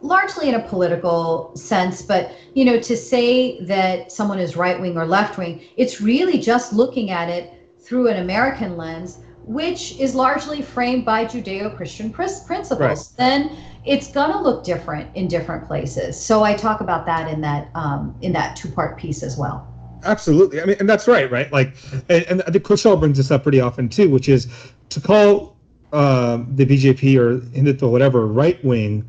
largely 0.00 0.48
in 0.48 0.54
a 0.54 0.68
political 0.68 1.52
sense. 1.54 2.02
But 2.02 2.32
you 2.54 2.64
know, 2.64 2.78
to 2.80 2.96
say 2.96 3.60
that 3.64 4.12
someone 4.12 4.38
is 4.38 4.56
right 4.56 4.80
wing 4.80 4.96
or 4.96 5.06
left 5.06 5.38
wing, 5.38 5.62
it's 5.76 6.00
really 6.00 6.38
just 6.38 6.72
looking 6.72 7.10
at 7.10 7.28
it 7.28 7.52
through 7.80 8.08
an 8.08 8.18
American 8.18 8.76
lens, 8.76 9.18
which 9.44 9.98
is 9.98 10.14
largely 10.14 10.60
framed 10.60 11.04
by 11.04 11.24
Judeo-Christian 11.24 12.12
principles. 12.12 12.78
Right. 12.78 12.98
Then 13.16 13.56
it's 13.84 14.10
gonna 14.12 14.40
look 14.42 14.64
different 14.64 15.14
in 15.16 15.28
different 15.28 15.66
places. 15.66 16.20
So 16.20 16.42
I 16.42 16.54
talk 16.54 16.80
about 16.80 17.06
that 17.06 17.32
in 17.32 17.40
that 17.42 17.70
um, 17.74 18.14
in 18.20 18.32
that 18.32 18.56
two-part 18.56 18.98
piece 18.98 19.22
as 19.22 19.36
well. 19.36 19.74
Absolutely. 20.04 20.60
I 20.60 20.64
mean, 20.64 20.76
and 20.78 20.88
that's 20.88 21.08
right, 21.08 21.28
right? 21.30 21.50
Like, 21.52 21.74
and, 22.08 22.24
and 22.24 22.42
I 22.42 22.52
think 22.52 22.64
Kushal 22.64 22.98
brings 23.00 23.16
this 23.16 23.32
up 23.32 23.42
pretty 23.42 23.60
often 23.60 23.88
too, 23.88 24.08
which 24.08 24.28
is 24.28 24.46
to 24.90 25.00
call 25.00 25.56
um, 25.92 26.54
the 26.54 26.66
BJP 26.66 27.16
or 27.16 27.38
Hindutva, 27.38 27.82
or 27.84 27.90
whatever, 27.90 28.26
right 28.26 28.62
wing, 28.64 29.08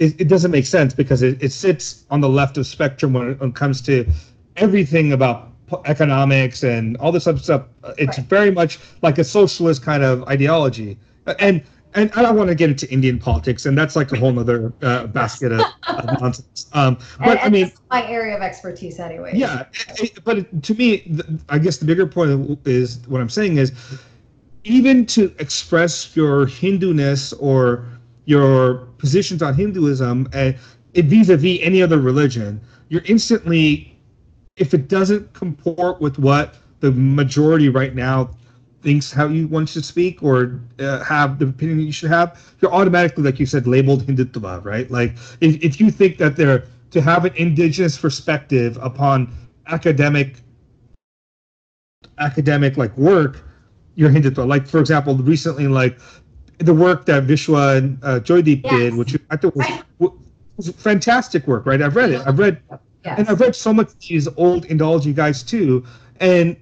it, 0.00 0.20
it 0.22 0.28
doesn't 0.28 0.50
make 0.50 0.66
sense 0.66 0.92
because 0.94 1.22
it, 1.22 1.40
it 1.42 1.52
sits 1.52 2.04
on 2.10 2.20
the 2.20 2.28
left 2.28 2.56
of 2.58 2.66
spectrum 2.66 3.12
when 3.12 3.30
it, 3.30 3.40
when 3.40 3.50
it 3.50 3.54
comes 3.54 3.80
to 3.82 4.04
everything 4.56 5.12
about 5.12 5.48
economics 5.84 6.64
and 6.64 6.96
all 6.96 7.12
this 7.12 7.26
other 7.28 7.38
stuff. 7.38 7.62
It's 7.98 8.18
Right. 8.18 8.26
very 8.28 8.50
much 8.50 8.80
like 9.02 9.18
a 9.18 9.24
socialist 9.24 9.82
kind 9.84 10.02
of 10.02 10.24
ideology. 10.26 10.98
And 11.38 11.62
and 11.94 12.08
I 12.14 12.22
don't 12.22 12.36
want 12.36 12.48
to 12.48 12.54
get 12.54 12.70
into 12.70 12.88
Indian 12.92 13.18
politics, 13.18 13.66
and 13.66 13.76
that's 13.76 13.96
like 13.96 14.12
a 14.12 14.16
whole 14.16 14.38
other 14.38 14.72
uh, 14.80 15.08
basket 15.08 15.50
of, 15.50 15.60
of 15.88 16.04
nonsense. 16.20 16.66
Um, 16.72 16.96
but 17.18 17.30
and, 17.30 17.40
I 17.40 17.48
mean, 17.48 17.72
my 17.90 18.06
area 18.08 18.36
of 18.36 18.42
expertise 18.42 19.00
anyway. 19.00 19.32
yeah, 19.34 19.64
but 20.24 20.38
it- 20.38 20.62
to 20.62 20.74
me, 20.74 20.98
th- 20.98 21.24
I 21.48 21.58
guess 21.58 21.78
the 21.78 21.84
bigger 21.84 22.06
point 22.06 22.58
is 22.64 23.00
what 23.08 23.20
I'm 23.20 23.28
saying 23.28 23.56
is 23.58 23.72
even 24.62 25.04
to 25.06 25.34
express 25.40 26.14
your 26.16 26.46
Hinduness 26.46 27.32
or 27.40 27.84
your 28.30 28.86
positions 28.98 29.42
on 29.42 29.54
Hinduism 29.54 30.28
uh, 30.32 30.52
vis-a-vis 30.94 31.58
any 31.62 31.82
other 31.82 31.98
religion, 31.98 32.60
you're 32.88 33.02
instantly, 33.06 33.98
if 34.56 34.72
it 34.72 34.88
doesn't 34.88 35.32
comport 35.32 36.00
with 36.00 36.18
what 36.18 36.54
the 36.78 36.92
majority 36.92 37.68
right 37.68 37.94
now 37.94 38.30
thinks 38.82 39.12
how 39.12 39.26
you 39.26 39.48
want 39.48 39.68
to 39.68 39.82
speak 39.82 40.22
or 40.22 40.60
uh, 40.78 41.02
have 41.04 41.38
the 41.40 41.46
opinion 41.46 41.80
you 41.80 41.92
should 41.92 42.10
have, 42.10 42.40
you're 42.60 42.72
automatically, 42.72 43.24
like 43.24 43.38
you 43.40 43.46
said, 43.46 43.66
labeled 43.66 44.06
Hindutva, 44.06 44.64
right? 44.64 44.88
Like 44.90 45.12
if, 45.40 45.62
if 45.62 45.80
you 45.80 45.90
think 45.90 46.16
that 46.18 46.36
they're 46.36 46.64
to 46.92 47.00
have 47.00 47.24
an 47.24 47.34
indigenous 47.36 47.98
perspective 47.98 48.78
upon 48.80 49.32
academic 49.66 50.36
academic 52.18 52.76
like 52.76 52.96
work, 52.96 53.42
you're 53.96 54.10
Hindutva. 54.10 54.46
Like 54.46 54.66
for 54.66 54.78
example, 54.80 55.16
recently 55.16 55.68
like 55.68 55.98
the 56.60 56.74
work 56.74 57.06
that 57.06 57.24
Vishwa 57.24 57.78
and 57.78 57.98
uh, 58.02 58.20
Joydeep 58.20 58.62
Yes. 58.64 58.72
did, 58.72 58.94
which 58.94 59.16
I 59.30 59.36
thought 59.36 59.56
was, 59.56 60.12
was 60.56 60.68
fantastic 60.70 61.46
work, 61.46 61.66
right? 61.66 61.80
I've 61.80 61.96
read 61.96 62.10
it. 62.10 62.22
I've 62.26 62.38
read 62.38 62.62
Yes. 63.04 63.18
and 63.18 63.28
I've 63.30 63.40
read 63.40 63.56
so 63.56 63.72
much 63.72 63.88
of 63.88 63.98
these 64.06 64.28
old 64.36 64.66
Indology 64.66 65.14
guys 65.14 65.42
too, 65.42 65.84
and 66.20 66.54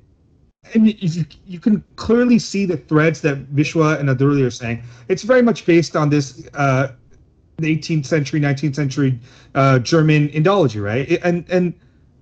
and 0.74 0.86
you, 0.86 1.24
you 1.46 1.58
can 1.58 1.82
clearly 1.96 2.38
see 2.38 2.64
the 2.64 2.76
threads 2.76 3.20
that 3.22 3.52
Vishwa 3.54 3.98
and 3.98 4.08
Adluri 4.08 4.46
are 4.46 4.50
saying. 4.50 4.82
It's 5.08 5.22
very 5.22 5.42
much 5.42 5.66
based 5.66 5.96
on 5.96 6.10
this 6.10 6.46
uh, 6.54 6.88
18th 7.60 8.06
century, 8.06 8.40
19th 8.40 8.76
century 8.76 9.18
uh, 9.56 9.80
German 9.80 10.28
Indology, 10.28 10.80
right? 10.82 11.18
And 11.24 11.44
and 11.50 11.74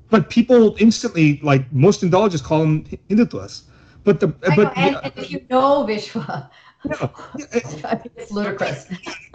but 0.09 0.31
people 0.31 0.77
instantly 0.79 1.39
like 1.43 1.71
most 1.73 2.01
Indologists 2.03 2.43
call 2.43 2.61
them 2.61 2.87
Hindutvas, 3.11 3.65
but 4.05 4.21
the 4.21 4.33
I 4.47 4.49
know, 4.49 4.57
but 4.57 4.79
and, 4.79 4.97
and 5.03 5.13
if 5.17 5.31
you 5.31 5.45
know 5.51 5.85
Vishwa, 5.87 6.49
yeah, 6.89 7.09
I 7.85 7.95
mean, 7.97 8.11
it's 8.17 8.31
ludicrous. 8.31 8.87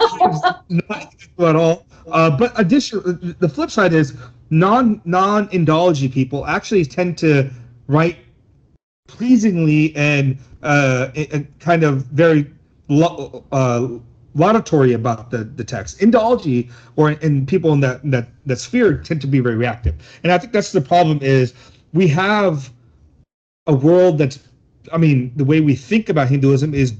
not 0.68 1.14
at 1.38 1.56
all. 1.56 1.86
Uh, 2.10 2.36
but 2.36 2.58
addition, 2.58 3.36
the 3.38 3.48
flip 3.48 3.70
side 3.70 3.92
is 3.92 4.16
non 4.50 5.00
non 5.04 5.48
Indology 5.48 6.12
people 6.12 6.46
actually 6.46 6.84
tend 6.84 7.16
to 7.18 7.50
write 7.86 8.18
pleasingly 9.08 9.94
and 9.96 10.38
uh, 10.62 11.08
and 11.14 11.46
kind 11.60 11.84
of 11.84 12.04
very 12.06 12.50
lo- 12.88 13.44
uh, 13.52 13.88
laudatory 14.34 14.92
about 14.94 15.30
the, 15.30 15.44
the 15.44 15.64
text. 15.64 16.00
Indology 16.00 16.70
or 16.96 17.10
and 17.10 17.46
people 17.46 17.72
in 17.72 17.80
that, 17.80 18.00
that 18.10 18.28
that 18.46 18.56
sphere 18.56 18.96
tend 18.98 19.20
to 19.20 19.26
be 19.26 19.40
very 19.40 19.56
reactive, 19.56 19.94
and 20.24 20.32
I 20.32 20.38
think 20.38 20.52
that's 20.52 20.72
the 20.72 20.80
problem. 20.80 21.18
Is 21.22 21.54
we 21.92 22.08
have 22.08 22.70
a 23.66 23.74
world 23.74 24.18
that's, 24.18 24.40
I 24.92 24.98
mean, 24.98 25.32
the 25.36 25.44
way 25.44 25.60
we 25.60 25.74
think 25.74 26.08
about 26.08 26.28
Hinduism 26.28 26.74
is 26.74 26.94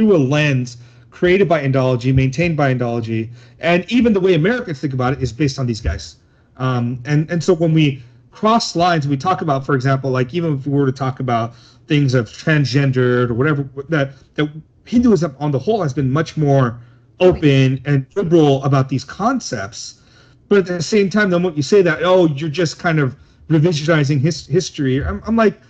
through 0.00 0.16
a 0.16 0.18
lens 0.18 0.78
created 1.10 1.46
by 1.46 1.62
Indology, 1.62 2.14
maintained 2.14 2.56
by 2.56 2.72
Indology, 2.74 3.28
and 3.58 3.84
even 3.92 4.14
the 4.14 4.20
way 4.20 4.32
Americans 4.32 4.80
think 4.80 4.94
about 4.94 5.12
it 5.12 5.22
is 5.22 5.30
based 5.30 5.58
on 5.58 5.66
these 5.66 5.82
guys. 5.82 6.16
Um, 6.56 7.02
and 7.04 7.30
and 7.30 7.44
so 7.44 7.52
when 7.52 7.74
we 7.74 8.02
cross 8.30 8.74
lines, 8.74 9.06
we 9.06 9.18
talk 9.18 9.42
about, 9.42 9.66
for 9.66 9.74
example, 9.74 10.10
like 10.10 10.32
even 10.32 10.54
if 10.54 10.66
we 10.66 10.72
were 10.72 10.86
to 10.86 10.92
talk 10.92 11.20
about 11.20 11.54
things 11.86 12.14
of 12.14 12.30
transgendered 12.30 13.28
or 13.28 13.34
whatever, 13.34 13.68
that 13.90 14.12
that 14.36 14.48
Hinduism 14.86 15.36
on 15.38 15.50
the 15.50 15.58
whole 15.58 15.82
has 15.82 15.92
been 15.92 16.10
much 16.10 16.38
more 16.38 16.80
open 17.18 17.82
and 17.84 18.06
liberal 18.16 18.64
about 18.64 18.88
these 18.88 19.04
concepts. 19.04 20.00
But 20.48 20.60
at 20.60 20.66
the 20.66 20.82
same 20.82 21.10
time, 21.10 21.28
the 21.28 21.38
moment 21.38 21.58
you 21.58 21.62
say 21.62 21.82
that, 21.82 22.02
oh, 22.02 22.26
you're 22.28 22.48
just 22.48 22.78
kind 22.78 22.98
of 22.98 23.16
revisionizing 23.50 24.18
his 24.18 24.46
history. 24.46 25.04
I'm, 25.04 25.22
I'm 25.26 25.36
like, 25.36 25.60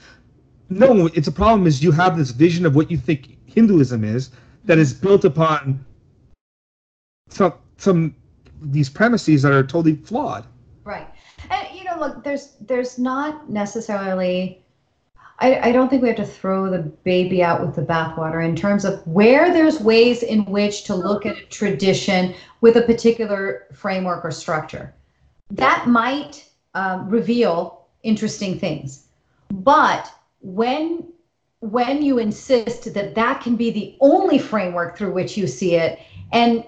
no, 0.70 1.06
it's 1.08 1.28
a 1.28 1.32
problem. 1.32 1.66
Is 1.66 1.82
you 1.82 1.92
have 1.92 2.16
this 2.16 2.30
vision 2.30 2.64
of 2.64 2.74
what 2.74 2.90
you 2.90 2.96
think 2.96 3.36
Hinduism 3.46 4.04
is 4.04 4.30
that 4.64 4.78
is 4.78 4.94
built 4.94 5.24
upon 5.24 5.84
some 7.28 7.54
some 7.76 8.14
these 8.62 8.88
premises 8.88 9.42
that 9.42 9.52
are 9.52 9.62
totally 9.62 9.96
flawed. 9.96 10.46
Right. 10.84 11.08
And 11.50 11.66
you 11.74 11.84
know, 11.84 11.98
look, 11.98 12.24
there's 12.24 12.54
there's 12.60 12.98
not 12.98 13.50
necessarily 13.50 14.62
I, 15.40 15.70
I 15.70 15.72
don't 15.72 15.88
think 15.88 16.02
we 16.02 16.08
have 16.08 16.18
to 16.18 16.26
throw 16.26 16.70
the 16.70 16.80
baby 17.02 17.42
out 17.42 17.62
with 17.62 17.74
the 17.74 17.82
bathwater 17.82 18.44
in 18.44 18.54
terms 18.54 18.84
of 18.84 19.04
where 19.06 19.52
there's 19.52 19.80
ways 19.80 20.22
in 20.22 20.44
which 20.44 20.84
to 20.84 20.94
look 20.94 21.24
at 21.24 21.38
a 21.38 21.44
tradition 21.46 22.34
with 22.60 22.76
a 22.76 22.82
particular 22.82 23.66
framework 23.72 24.24
or 24.24 24.30
structure. 24.30 24.94
that 25.50 25.88
might 25.88 26.46
um, 26.74 27.08
reveal 27.08 27.86
interesting 28.02 28.58
things. 28.58 29.06
But 29.50 30.12
when 30.40 31.06
when 31.60 32.02
you 32.02 32.18
insist 32.18 32.94
that 32.94 33.14
that 33.14 33.42
can 33.42 33.54
be 33.54 33.70
the 33.70 33.94
only 34.00 34.38
framework 34.38 34.96
through 34.96 35.12
which 35.12 35.36
you 35.36 35.46
see 35.46 35.74
it, 35.74 35.98
and 36.32 36.64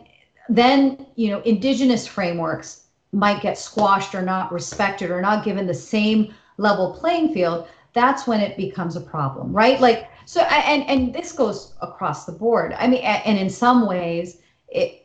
then 0.49 1.07
you 1.16 1.31
know 1.31 1.40
indigenous 1.40 2.07
frameworks 2.07 2.85
might 3.12 3.43
get 3.43 3.59
squashed 3.59 4.15
or 4.15 4.23
not 4.23 4.53
respected 4.53 5.11
or 5.11 5.20
not 5.20 5.44
given 5.44 5.66
the 5.66 5.74
same 5.74 6.35
level 6.57 6.94
playing 6.94 7.32
field, 7.32 7.66
that's 7.93 8.27
when 8.27 8.40
it 8.40 8.57
becomes 8.57 8.97
a 8.97 9.01
problem, 9.01 9.53
right? 9.53 9.81
Like 9.81 10.09
so, 10.24 10.43
and 10.43 10.89
and 10.89 11.15
this 11.15 11.32
goes 11.32 11.74
across 11.81 12.24
the 12.24 12.32
board. 12.32 12.74
I 12.78 12.86
mean, 12.86 13.03
and 13.03 13.39
in 13.39 13.51
some 13.51 13.86
ways, 13.86 14.39
it 14.69 15.03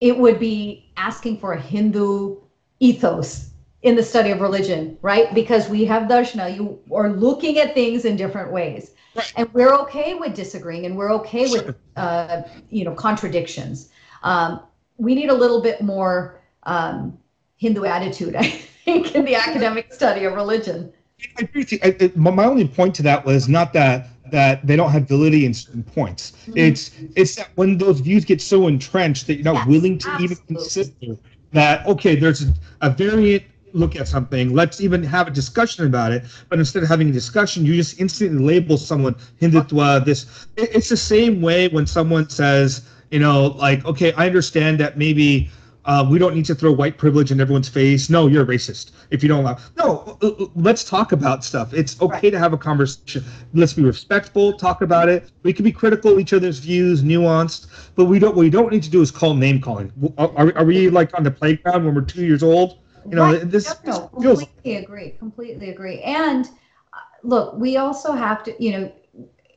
it 0.00 0.18
would 0.18 0.38
be 0.38 0.90
asking 0.96 1.38
for 1.38 1.52
a 1.52 1.60
Hindu 1.60 2.36
ethos 2.80 3.50
in 3.84 3.94
the 3.94 4.02
study 4.02 4.30
of 4.30 4.40
religion, 4.40 4.98
right? 5.02 5.32
Because 5.34 5.68
we 5.68 5.84
have 5.84 6.04
darshana, 6.04 6.56
you 6.56 6.80
are 6.92 7.10
looking 7.10 7.58
at 7.58 7.74
things 7.74 8.06
in 8.06 8.16
different 8.16 8.50
ways. 8.50 8.92
Right. 9.14 9.32
And 9.36 9.52
we're 9.52 9.74
okay 9.82 10.14
with 10.14 10.34
disagreeing 10.34 10.86
and 10.86 10.96
we're 10.96 11.12
okay 11.12 11.50
with, 11.50 11.76
uh, 11.94 12.42
you 12.70 12.84
know, 12.84 12.94
contradictions. 12.94 13.90
Um, 14.22 14.60
we 14.96 15.14
need 15.14 15.28
a 15.28 15.34
little 15.34 15.60
bit 15.60 15.82
more 15.82 16.40
um, 16.62 17.18
Hindu 17.58 17.84
attitude, 17.84 18.34
I 18.38 18.48
think, 18.48 19.14
in 19.14 19.26
the 19.26 19.34
academic 19.34 19.92
study 19.92 20.24
of 20.24 20.32
religion. 20.32 20.90
I 21.38 21.42
agree 21.42 21.60
with 21.60 21.72
you. 21.72 21.78
I, 21.82 21.96
I, 22.00 22.12
my 22.16 22.44
only 22.46 22.66
point 22.66 22.94
to 22.96 23.02
that 23.02 23.24
was 23.24 23.48
not 23.48 23.72
that 23.74 24.08
that 24.30 24.66
they 24.66 24.74
don't 24.74 24.90
have 24.90 25.06
validity 25.06 25.44
in 25.44 25.52
certain 25.52 25.84
points. 25.84 26.32
Mm-hmm. 26.32 26.56
It's 26.56 26.90
it's 27.14 27.36
that 27.36 27.50
when 27.54 27.76
those 27.76 28.00
views 28.00 28.24
get 28.24 28.40
so 28.40 28.66
entrenched 28.66 29.26
that 29.26 29.34
you're 29.34 29.44
not 29.44 29.56
yes, 29.56 29.66
willing 29.66 29.98
to 29.98 30.08
absolutely. 30.08 30.36
even 30.36 30.56
consider 30.56 31.20
that 31.52 31.86
okay, 31.86 32.16
there's 32.16 32.42
a, 32.42 32.54
a 32.80 32.90
variant 32.90 33.44
look 33.74 33.96
at 33.96 34.08
something. 34.08 34.54
Let's 34.54 34.80
even 34.80 35.02
have 35.02 35.28
a 35.28 35.30
discussion 35.30 35.84
about 35.84 36.12
it. 36.12 36.24
But 36.48 36.58
instead 36.58 36.82
of 36.82 36.88
having 36.88 37.10
a 37.10 37.12
discussion, 37.12 37.66
you 37.66 37.74
just 37.74 38.00
instantly 38.00 38.42
label 38.42 38.78
someone 38.78 39.16
Hindutva. 39.42 40.04
This 40.04 40.46
it's 40.56 40.88
the 40.88 40.96
same 40.96 41.42
way 41.42 41.68
when 41.68 41.86
someone 41.86 42.30
says, 42.30 42.82
you 43.10 43.18
know, 43.18 43.48
like, 43.58 43.84
okay, 43.84 44.12
I 44.14 44.26
understand 44.26 44.80
that 44.80 44.96
maybe 44.96 45.50
uh, 45.84 46.06
we 46.08 46.18
don't 46.18 46.34
need 46.34 46.46
to 46.46 46.54
throw 46.54 46.72
white 46.72 46.96
privilege 46.96 47.30
in 47.30 47.40
everyone's 47.40 47.68
face. 47.68 48.08
No, 48.08 48.26
you're 48.26 48.44
a 48.44 48.46
racist 48.46 48.92
if 49.10 49.22
you 49.22 49.28
don't 49.28 49.40
allow. 49.40 49.58
No, 49.76 50.18
let's 50.54 50.84
talk 50.84 51.12
about 51.12 51.44
stuff. 51.44 51.74
It's 51.74 52.00
okay 52.00 52.12
right. 52.12 52.30
to 52.30 52.38
have 52.38 52.52
a 52.52 52.58
conversation. 52.58 53.24
Let's 53.52 53.74
be 53.74 53.82
respectful. 53.82 54.54
Talk 54.54 54.80
about 54.80 55.08
it. 55.08 55.30
We 55.42 55.52
can 55.52 55.64
be 55.64 55.72
critical 55.72 56.12
of 56.12 56.18
each 56.18 56.32
other's 56.32 56.58
views, 56.58 57.02
nuanced, 57.02 57.66
but 57.96 58.06
we 58.06 58.18
don't. 58.18 58.34
What 58.34 58.40
we 58.40 58.50
don't 58.50 58.72
need 58.72 58.82
to 58.84 58.90
do 58.90 59.02
is 59.02 59.10
call 59.10 59.34
name 59.34 59.60
calling. 59.60 59.92
Are, 60.16 60.56
are 60.56 60.64
we 60.64 60.88
like 60.88 61.16
on 61.16 61.22
the 61.22 61.30
playground 61.30 61.84
when 61.84 61.94
we're 61.94 62.00
two 62.00 62.24
years 62.24 62.42
old? 62.42 62.78
You 63.08 63.16
know, 63.16 63.32
right. 63.32 63.50
this, 63.50 63.74
no, 63.84 64.08
completely 64.08 64.76
agree. 64.76 65.10
Completely 65.18 65.70
agree. 65.70 66.00
And 66.02 66.46
uh, 66.92 66.98
look, 67.22 67.56
we 67.56 67.76
also 67.76 68.12
have 68.12 68.42
to. 68.44 68.62
You 68.62 68.72
know, 68.72 68.92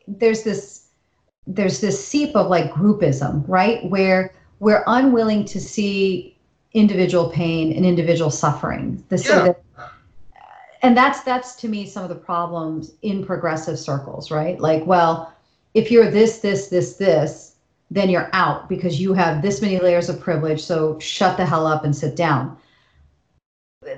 there's 0.08 0.44
this 0.44 0.88
there's 1.46 1.80
this 1.80 2.06
seep 2.06 2.36
of 2.36 2.48
like 2.48 2.72
groupism, 2.72 3.44
right? 3.48 3.90
Where 3.90 4.34
we're 4.60 4.84
unwilling 4.88 5.46
to 5.46 5.62
see 5.62 6.38
individual 6.74 7.30
pain 7.30 7.74
and 7.76 7.86
individual 7.86 8.30
suffering. 8.30 9.04
The, 9.10 9.18
yeah. 9.18 9.44
that, 9.44 9.64
and 10.82 10.96
that's 10.96 11.24
that's 11.24 11.56
to 11.58 11.68
me 11.68 11.86
some 11.86 12.04
of 12.04 12.10
the 12.10 12.16
problems 12.16 12.94
in 13.02 13.26
progressive 13.26 13.80
circles, 13.80 14.30
right? 14.30 14.60
Like, 14.60 14.86
well, 14.86 15.34
if 15.74 15.92
you're 15.92 16.10
this, 16.10 16.40
this, 16.40 16.68
this, 16.68 16.96
this, 16.98 17.56
then 17.90 18.10
you're 18.10 18.30
out 18.34 18.68
because 18.68 19.00
you 19.00 19.14
have 19.14 19.42
this 19.42 19.62
many 19.62 19.80
layers 19.80 20.10
of 20.10 20.20
privilege. 20.20 20.62
So 20.62 21.00
shut 21.00 21.38
the 21.38 21.46
hell 21.46 21.66
up 21.66 21.86
and 21.86 21.96
sit 21.96 22.16
down. 22.16 22.58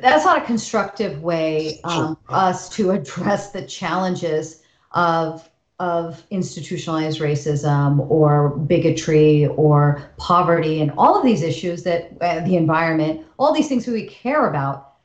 That's 0.02 0.26
not 0.26 0.41
a 0.41 0.45
constructive 0.45 1.22
way 1.22 1.80
um, 1.84 2.18
us 2.30 2.70
to 2.70 2.91
address 2.91 3.52
the 3.52 3.64
challenges 3.64 4.61
of 4.91 5.49
of 5.80 6.22
institutionalized 6.30 7.22
racism 7.22 8.06
or 8.11 8.49
bigotry 8.49 9.48
or 9.48 10.11
poverty 10.18 10.82
and 10.82 10.91
all 10.98 11.18
of 11.18 11.24
these 11.24 11.41
issues 11.41 11.84
that 11.84 12.11
uh, 12.20 12.41
the 12.41 12.57
environment, 12.57 13.26
all 13.38 13.53
these 13.53 13.70
things 13.70 13.88
we 13.88 14.06
care 14.06 14.49
about, 14.49 14.95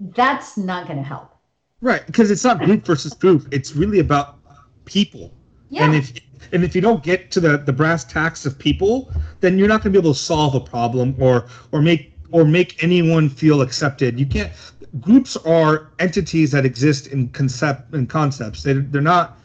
that's 0.00 0.56
not 0.56 0.86
going 0.86 0.98
to 0.98 1.04
help. 1.04 1.32
Right, 1.80 2.04
because 2.06 2.30
it's 2.32 2.42
not 2.42 2.58
group 2.60 2.84
versus 2.84 3.14
group. 3.14 3.46
It's 3.52 3.76
really 3.76 4.00
about 4.00 4.38
people. 4.84 5.32
Yeah. 5.68 5.84
And 5.84 5.94
if 5.94 6.12
and 6.52 6.64
if 6.64 6.74
you 6.74 6.80
don't 6.80 7.02
get 7.02 7.30
to 7.32 7.40
the 7.40 7.58
the 7.58 7.72
brass 7.72 8.04
tacks 8.04 8.46
of 8.46 8.58
people, 8.58 9.12
then 9.40 9.58
you're 9.58 9.68
not 9.68 9.82
going 9.82 9.92
to 9.92 10.00
be 10.00 10.02
able 10.02 10.14
to 10.14 10.18
solve 10.18 10.54
a 10.54 10.60
problem 10.60 11.14
or 11.20 11.46
or 11.72 11.82
make 11.82 12.15
or 12.30 12.44
make 12.44 12.82
anyone 12.82 13.28
feel 13.28 13.62
accepted. 13.62 14.18
You 14.18 14.26
can't. 14.26 14.52
Groups 15.00 15.36
are 15.38 15.90
entities 15.98 16.52
that 16.52 16.64
exist 16.64 17.08
in 17.08 17.28
concept 17.28 17.92
and 17.94 18.08
concepts. 18.08 18.62
They 18.62 18.74
they're 18.74 19.00
not 19.00 19.38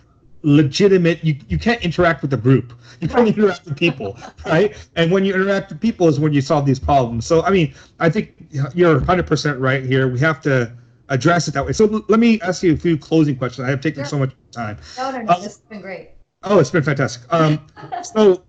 legitimate. 0.44 1.24
You, 1.24 1.36
you 1.48 1.60
can't 1.60 1.82
interact 1.84 2.22
with 2.22 2.32
the 2.32 2.38
group. 2.38 2.74
You 3.00 3.08
can 3.08 3.20
only 3.20 3.32
interact 3.32 3.66
with 3.66 3.78
people 3.78 4.18
right? 4.46 4.76
And 4.96 5.12
when 5.12 5.26
you 5.26 5.34
interact 5.34 5.70
with 5.70 5.82
people 5.82 6.08
is 6.08 6.20
when 6.20 6.34
you 6.34 6.42
solve 6.42 6.66
these 6.66 6.80
problems. 6.80 7.26
So 7.26 7.44
i 7.44 7.50
mean 7.50 7.74
i 8.00 8.10
think 8.10 8.36
you're 8.74 9.00
100% 9.00 9.60
right 9.60 9.84
here. 9.84 10.08
We 10.08 10.20
have 10.20 10.42
to 10.42 10.72
address 11.10 11.48
it 11.48 11.54
that 11.54 11.66
way. 11.66 11.74
So 11.74 12.04
let 12.08 12.20
me 12.20 12.40
ask 12.42 12.64
you 12.64 12.74
a 12.74 12.78
few 12.78 12.98
closing 12.98 13.36
questions. 13.36 13.68
I 13.68 13.70
have 13.70 13.82
taken 13.82 14.04
sure. 14.04 14.10
so 14.10 14.20
much 14.20 14.34
time. 14.52 14.78
No 14.98 15.12
no 15.12 15.22
no. 15.22 15.32
Uh, 15.32 15.36
this 15.38 15.46
has 15.46 15.58
been 15.58 15.82
great. 15.82 16.12
oh 16.44 16.60
it's 16.60 16.72
been 16.72 16.84
fantastic. 16.84 17.24
Um 17.34 17.66
so 18.04 18.44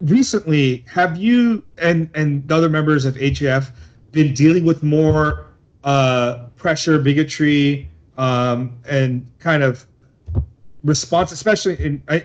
recently 0.00 0.84
have 0.88 1.16
you 1.16 1.62
and 1.78 2.10
and 2.14 2.46
the 2.48 2.54
other 2.54 2.68
members 2.68 3.04
of 3.04 3.16
HAF 3.16 3.72
been 4.12 4.34
dealing 4.34 4.64
with 4.64 4.82
more 4.82 5.46
uh 5.84 6.46
pressure 6.56 6.98
bigotry 6.98 7.88
um 8.16 8.78
and 8.88 9.26
kind 9.38 9.62
of 9.62 9.86
response, 10.84 11.32
especially 11.32 11.82
in 11.82 12.02
I, 12.08 12.24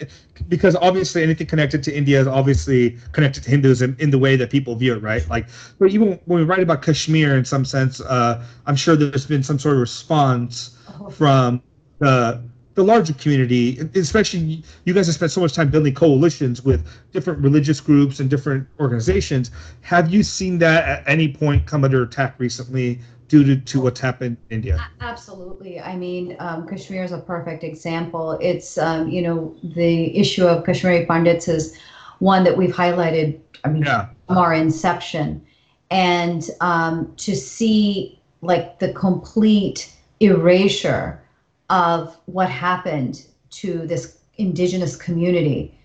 because 0.49 0.75
obviously 0.75 1.23
anything 1.23 1.47
connected 1.47 1.81
to 1.83 1.95
India 1.95 2.19
is 2.19 2.27
obviously 2.27 2.97
connected 3.13 3.43
to 3.43 3.49
Hinduism 3.49 3.95
in 3.99 4.11
the 4.11 4.17
way 4.17 4.35
that 4.35 4.49
people 4.49 4.75
view 4.75 4.93
it, 4.93 5.01
right? 5.01 5.27
Like, 5.29 5.47
but 5.79 5.91
even 5.91 6.19
when 6.25 6.39
we 6.39 6.45
write 6.45 6.59
about 6.59 6.81
Kashmir, 6.81 7.37
in 7.37 7.45
some 7.45 7.65
sense, 7.65 8.01
uh, 8.01 8.43
I'm 8.65 8.75
sure 8.75 8.95
there's 8.95 9.25
been 9.25 9.43
some 9.43 9.57
sort 9.57 9.75
of 9.75 9.81
response 9.81 10.77
oh. 10.99 11.09
from 11.09 11.63
the 11.99 12.43
the 12.79 12.85
larger 12.85 13.13
community, 13.13 13.77
especially 13.95 14.63
you 14.85 14.93
guys 14.93 15.05
have 15.07 15.15
spent 15.15 15.29
so 15.29 15.41
much 15.41 15.53
time 15.53 15.69
building 15.69 15.93
coalitions 15.93 16.63
with 16.63 16.87
different 17.11 17.37
religious 17.39 17.81
groups 17.81 18.21
and 18.21 18.29
different 18.29 18.65
organizations. 18.79 19.51
Have 19.81 20.09
you 20.13 20.23
seen 20.23 20.59
that 20.59 20.87
at 20.87 21.03
any 21.05 21.27
point 21.33 21.65
come 21.65 21.83
under 21.83 22.03
attack 22.03 22.35
recently 22.37 23.01
due 23.27 23.43
to, 23.43 23.57
to 23.57 23.81
what's 23.81 23.99
happened 23.99 24.37
in 24.49 24.55
India? 24.55 24.87
Absolutely. 25.01 25.81
I 25.81 25.97
mean, 25.97 26.37
um, 26.39 26.65
Kashmir 26.69 27.03
is 27.03 27.11
a 27.11 27.17
perfect 27.17 27.65
example. 27.65 28.39
It's, 28.41 28.77
um, 28.77 29.09
you 29.09 29.23
know, 29.23 29.53
the 29.61 30.17
issue 30.17 30.47
of 30.47 30.65
Kashmiri 30.65 31.05
Pandits 31.05 31.49
is 31.49 31.77
one 32.19 32.45
that 32.45 32.55
we've 32.55 32.73
highlighted, 32.73 33.41
I 33.65 33.69
mean, 33.69 33.83
yeah. 33.83 34.07
from 34.25 34.37
our 34.37 34.53
inception. 34.53 35.45
And 35.91 36.49
um, 36.61 37.13
to 37.17 37.35
see 37.35 38.21
like 38.41 38.79
the 38.79 38.93
complete 38.93 39.93
erasure 40.21 41.21
of 41.69 42.17
what 42.25 42.49
happened 42.49 43.25
to 43.51 43.85
this 43.87 44.17
indigenous 44.37 44.95
community 44.95 45.75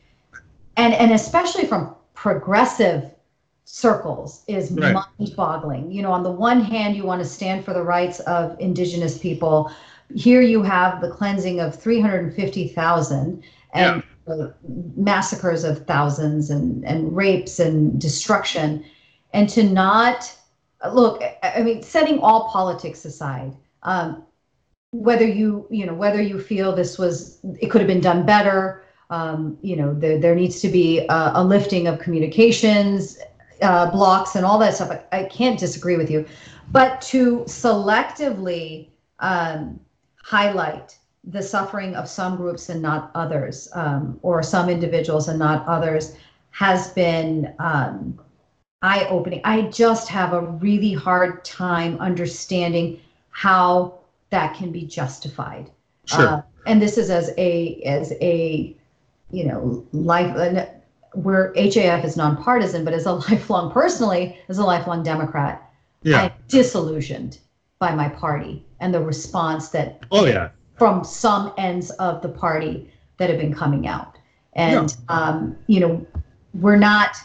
and 0.77 0.95
and 0.95 1.13
especially 1.13 1.67
from 1.67 1.95
progressive 2.15 3.11
circles 3.65 4.43
is 4.47 4.71
right. 4.73 4.95
mind-boggling. 4.95 5.91
You 5.91 6.03
know, 6.03 6.13
on 6.13 6.23
the 6.23 6.31
one 6.31 6.61
hand, 6.61 6.97
you 6.97 7.05
want 7.05 7.23
to 7.23 7.29
stand 7.29 7.65
for 7.65 7.73
the 7.73 7.83
rights 7.83 8.21
of 8.21 8.59
indigenous 8.61 9.19
people. 9.19 9.71
Here 10.15 10.43
you 10.43 10.63
have 10.63 11.01
the 11.01 11.11
cleansing 11.11 11.61
of 11.61 11.75
350,000 11.75 13.43
and 13.73 14.03
yeah. 14.29 14.49
massacres 14.97 15.65
of 15.65 15.87
thousands 15.87 16.51
and, 16.51 16.85
and 16.85 17.17
rapes 17.17 17.59
and 17.59 18.01
destruction. 18.01 18.85
And 19.33 19.49
to 19.51 19.63
not 19.63 20.37
look, 20.93 21.23
I 21.43 21.63
mean, 21.63 21.83
setting 21.83 22.21
all 22.21 22.51
politics 22.51 23.05
aside, 23.05 23.57
um, 23.83 24.25
whether 24.95 25.27
you, 25.27 25.67
you 25.71 25.85
know, 25.85 25.95
whether 25.95 26.23
you 26.23 26.39
feel 26.39 26.75
this 26.75 26.99
was, 26.99 27.39
it 27.61 27.69
could 27.69 27.81
have 27.81 27.89
been 27.89 28.01
done 28.01 28.25
better, 28.25 28.85
um, 29.11 29.59
you 29.61 29.77
know, 29.77 29.93
there, 29.93 30.19
there 30.19 30.35
needs 30.35 30.61
to 30.61 30.69
be 30.69 31.01
a, 31.01 31.33
a 31.35 31.45
lifting 31.45 31.89
of 31.89 31.99
communications 31.99 33.19
uh, 33.61 33.91
blocks 33.91 34.37
and 34.37 34.45
all 34.45 34.59
that 34.59 34.75
stuff. 34.75 34.91
I, 34.91 35.19
I, 35.21 35.25
can't 35.25 35.59
disagree 35.59 35.97
with 35.97 36.11
you, 36.11 36.27
but 36.71 37.01
to 37.03 37.39
selectively 37.41 38.89
um, 39.21 39.81
highlight 40.23 40.99
the 41.25 41.43
suffering 41.43 41.95
of 41.95 42.09
some 42.09 42.37
groups 42.37 42.69
and 42.69 42.83
not 42.83 43.11
others, 43.15 43.69
um, 43.75 44.19
or 44.23 44.43
some 44.43 44.69
individuals 44.69 45.29
and 45.29 45.39
not 45.39 45.67
others, 45.67 46.17
has 46.51 46.93
been 46.93 47.55
um, 47.59 48.19
eye 48.83 49.07
opening. 49.09 49.41
I 49.45 49.63
just 49.63 50.09
have 50.09 50.33
a 50.33 50.41
really 50.41 50.93
hard 50.93 51.45
time 51.45 51.99
understanding 52.01 53.01
how 53.31 54.04
that 54.35 54.55
can 54.57 54.73
be 54.73 54.85
justified. 54.85 55.71
Sure. 56.07 56.27
Uh, 56.27 56.43
and 56.67 56.83
this 56.83 56.99
is 56.99 57.09
as 57.09 57.31
a 57.39 57.81
as 57.83 58.13
a 58.21 58.77
you 59.31 59.45
know 59.47 59.87
life 59.93 60.69
where 61.15 61.53
HAF 61.55 62.05
is 62.05 62.17
nonpartisan, 62.17 62.85
but 62.85 62.93
as 62.93 63.07
a 63.07 63.13
lifelong, 63.31 63.71
personally, 63.71 64.37
as 64.49 64.59
a 64.59 64.65
lifelong 64.65 65.05
Democrat, 65.05 65.63
Yeah. 66.03 66.23
I'm 66.23 66.33
disillusioned 66.49 67.39
by 67.79 67.95
my 67.95 68.09
party 68.09 68.67
and 68.81 68.93
the 68.93 69.01
response 69.01 69.69
that 69.69 70.01
Oh 70.11 70.27
yeah. 70.27 70.49
from 70.77 71.05
some 71.05 71.53
ends 71.57 71.91
of 71.93 72.21
the 72.21 72.29
party 72.29 72.91
that 73.19 73.31
have 73.31 73.39
been 73.39 73.55
coming 73.55 73.87
out. 73.87 74.19
And 74.55 74.97
um, 75.09 75.57
you 75.69 75.79
know, 75.79 76.05
we're 76.55 76.83
not 76.91 77.17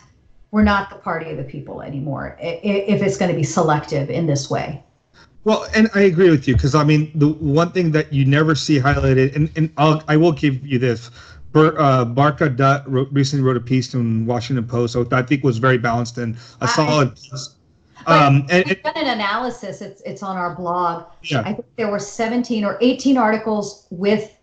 we're 0.51 0.63
not 0.63 0.91
the 0.91 0.97
party 0.97 1.31
of 1.31 1.37
the 1.37 1.43
people 1.43 1.81
anymore 1.81 2.37
if 2.39 3.01
it's 3.01 3.17
going 3.17 3.31
to 3.31 3.37
be 3.37 3.43
selective 3.43 4.09
in 4.11 4.27
this 4.27 4.49
way. 4.49 4.83
Well, 5.43 5.67
and 5.73 5.89
I 5.95 6.01
agree 6.01 6.29
with 6.29 6.47
you 6.47 6.55
because 6.55 6.75
I 6.75 6.83
mean 6.83 7.11
the 7.15 7.29
one 7.29 7.71
thing 7.71 7.91
that 7.91 8.11
you 8.11 8.25
never 8.25 8.55
see 8.55 8.79
highlighted, 8.79 9.35
and, 9.35 9.49
and 9.55 9.71
I'll, 9.77 10.03
I 10.07 10.17
will 10.17 10.33
give 10.33 10.65
you 10.65 10.79
this. 10.79 11.09
Ber, 11.51 11.79
uh, 11.79 12.05
Barkha 12.05 12.55
Dutt 12.55 12.89
wrote, 12.89 13.09
recently 13.11 13.43
wrote 13.43 13.57
a 13.57 13.61
piece 13.61 13.93
in 13.93 14.25
Washington 14.25 14.67
Post, 14.67 14.93
so 14.93 15.07
I 15.11 15.21
think 15.23 15.43
was 15.43 15.57
very 15.57 15.77
balanced 15.77 16.17
and 16.17 16.35
a 16.61 16.65
I- 16.65 16.67
solid 16.67 17.15
piece. 17.15 17.55
Um, 18.07 18.47
and, 18.49 18.65
and 18.69 18.81
done 18.81 18.93
an 18.95 19.07
analysis. 19.07 19.81
It's 19.81 20.01
it's 20.01 20.23
on 20.23 20.37
our 20.37 20.55
blog. 20.55 21.05
yeah, 21.23 21.41
I 21.41 21.53
think 21.53 21.65
there 21.75 21.91
were 21.91 21.99
17 21.99 22.63
or 22.63 22.77
18 22.81 23.17
articles 23.17 23.87
with 23.89 24.35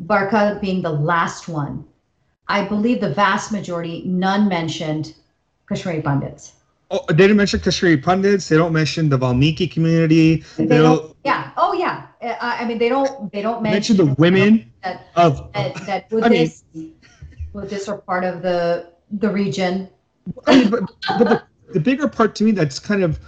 Barca 0.00 0.58
being 0.60 0.80
the 0.80 0.92
last 0.92 1.48
one. 1.48 1.84
I 2.48 2.64
believe 2.64 3.00
the 3.00 3.10
vast 3.10 3.52
majority, 3.52 4.02
none 4.04 4.48
mentioned 4.48 5.14
Kashmiri 5.68 6.02
Pandits. 6.02 6.53
Oh, 6.90 7.00
they 7.08 7.14
didn't 7.14 7.36
mention 7.36 7.60
Kashmiri 7.60 7.96
Pandits. 7.96 8.48
They 8.48 8.56
don't 8.56 8.72
mention 8.72 9.08
the 9.08 9.16
Valmiki 9.16 9.66
community. 9.66 10.44
They 10.56 10.66
They 10.66 10.78
don't, 10.78 10.96
don't 10.98 11.16
yeah. 11.24 11.50
Oh, 11.56 11.72
yeah. 11.72 12.06
Uh, 12.22 12.36
I, 12.40 12.64
mean, 12.64 12.78
they 12.78 12.88
don't. 12.88 13.32
They 13.32 13.42
don't 13.42 13.62
mention 13.62 13.96
mention 13.96 14.08
the 14.08 14.14
women 14.14 14.72
that 14.82 15.06
of. 15.16 15.52
that, 15.54 15.74
that 15.86 16.06
I 16.22 16.28
mean- 16.28 16.30
Buddhists, 16.30 16.64
Buddhists 17.52 17.88
are 17.88 17.98
part 17.98 18.24
of 18.24 18.42
the 18.42 18.92
the 19.10 19.30
region. 19.30 19.88
I 20.46 20.56
mean, 20.60 20.70
but, 20.70 20.82
but 21.18 21.28
the, 21.28 21.42
the 21.72 21.80
bigger 21.80 22.08
part 22.08 22.34
to 22.36 22.44
me 22.44 22.50
that's 22.50 22.78
kind 22.78 23.02
of 23.02 23.18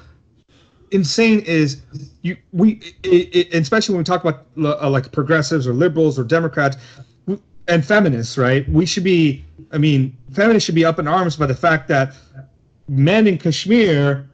insane 0.91 1.41
is 1.41 1.83
you 2.23 2.37
we 2.53 2.81
it, 3.03 3.35
it, 3.35 3.55
especially 3.55 3.95
when 3.95 4.01
we 4.01 4.05
talk 4.05 4.25
about 4.25 4.47
uh, 4.59 4.89
like 4.89 5.11
progressives 5.13 5.67
or 5.67 5.73
liberals 5.73 6.19
or 6.19 6.25
Democrats 6.25 6.77
and 7.69 7.85
feminists, 7.85 8.39
right? 8.39 8.69
We 8.69 8.87
should 8.87 9.05
be. 9.05 9.45
I 9.73 9.79
mean, 9.79 10.17
feminists 10.33 10.67
should 10.67 10.75
be 10.75 10.85
up 10.85 10.99
in 10.99 11.09
arms 11.09 11.37
by 11.37 11.47
the 11.47 11.55
fact 11.55 11.89
that 11.89 12.15
men 12.89 13.27
in 13.27 13.39
Kashmir 13.39 14.29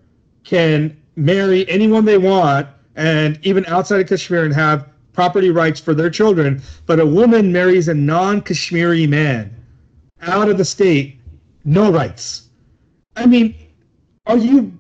can 0.45 0.97
marry 1.16 1.69
anyone 1.69 2.05
they 2.05 2.19
want, 2.19 2.66
and 2.97 3.39
even 3.43 3.65
outside 3.66 4.01
of 4.01 4.09
Kashmir, 4.09 4.45
and 4.45 4.55
have 4.55 4.89
property 5.12 5.51
rights 5.51 5.81
for 5.81 5.95
their 5.95 6.11
children. 6.11 6.62
But 6.87 7.01
a 7.01 7.07
woman 7.07 7.53
marries 7.53 7.89
a 7.89 7.95
non-Kashmiri 7.95 9.07
man 9.07 9.55
out 10.23 10.49
of 10.49 10.59
the 10.59 10.65
state, 10.65 11.19
no 11.65 11.91
rights. 11.93 12.49
I 13.16 13.27
mean, 13.27 13.55
are 14.27 14.37
you? 14.37 14.79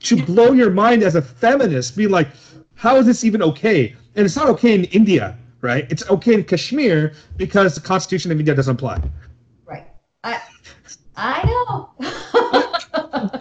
Should 0.00 0.26
blow 0.26 0.52
your 0.52 0.70
mind 0.70 1.02
as 1.02 1.14
a 1.14 1.22
feminist. 1.22 1.96
Be 1.96 2.06
like, 2.06 2.28
how 2.74 2.96
is 2.96 3.06
this 3.06 3.24
even 3.24 3.42
okay? 3.42 3.94
And 4.16 4.26
it's 4.26 4.36
not 4.36 4.48
okay 4.50 4.74
in 4.74 4.84
India, 4.84 5.38
right? 5.62 5.86
It's 5.90 6.08
okay 6.10 6.34
in 6.34 6.44
Kashmir 6.44 7.14
because 7.36 7.74
the 7.74 7.80
Constitution 7.80 8.30
of 8.30 8.38
India 8.38 8.54
doesn't 8.54 8.74
apply. 8.74 9.00
Right. 9.64 9.86
I 10.22 10.40
I 11.16 11.44
know. 11.46 11.90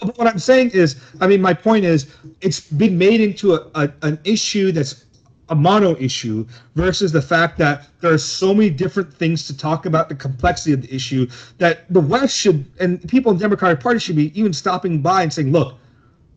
But 0.06 0.18
what 0.18 0.28
I'm 0.28 0.40
saying 0.40 0.72
is, 0.72 0.96
I 1.22 1.28
mean, 1.28 1.42
my 1.42 1.54
point 1.54 1.86
is, 1.86 2.14
it's 2.42 2.60
been 2.60 2.98
made 2.98 3.22
into 3.22 3.56
a, 3.56 3.70
a 3.76 3.94
an 4.02 4.20
issue 4.24 4.72
that's 4.72 5.06
a 5.50 5.56
mono 5.56 5.96
issue 5.98 6.46
versus 6.76 7.12
the 7.12 7.22
fact 7.22 7.58
that 7.58 7.88
there 8.02 8.12
are 8.12 8.18
so 8.18 8.54
many 8.54 8.70
different 8.70 9.14
things 9.14 9.46
to 9.48 9.58
talk 9.58 9.86
about 9.86 10.10
the 10.10 10.16
complexity 10.16 10.74
of 10.74 10.82
the 10.82 10.94
issue 10.94 11.28
that 11.58 11.92
the 11.94 12.00
West 12.00 12.36
should 12.38 12.66
and 12.80 13.08
people 13.10 13.32
in 13.32 13.38
the 13.38 13.44
Democratic 13.44 13.80
Party 13.80 14.00
should 14.00 14.16
be 14.16 14.38
even 14.40 14.54
stopping 14.54 15.02
by 15.02 15.24
and 15.24 15.32
saying, 15.32 15.52
look, 15.52 15.78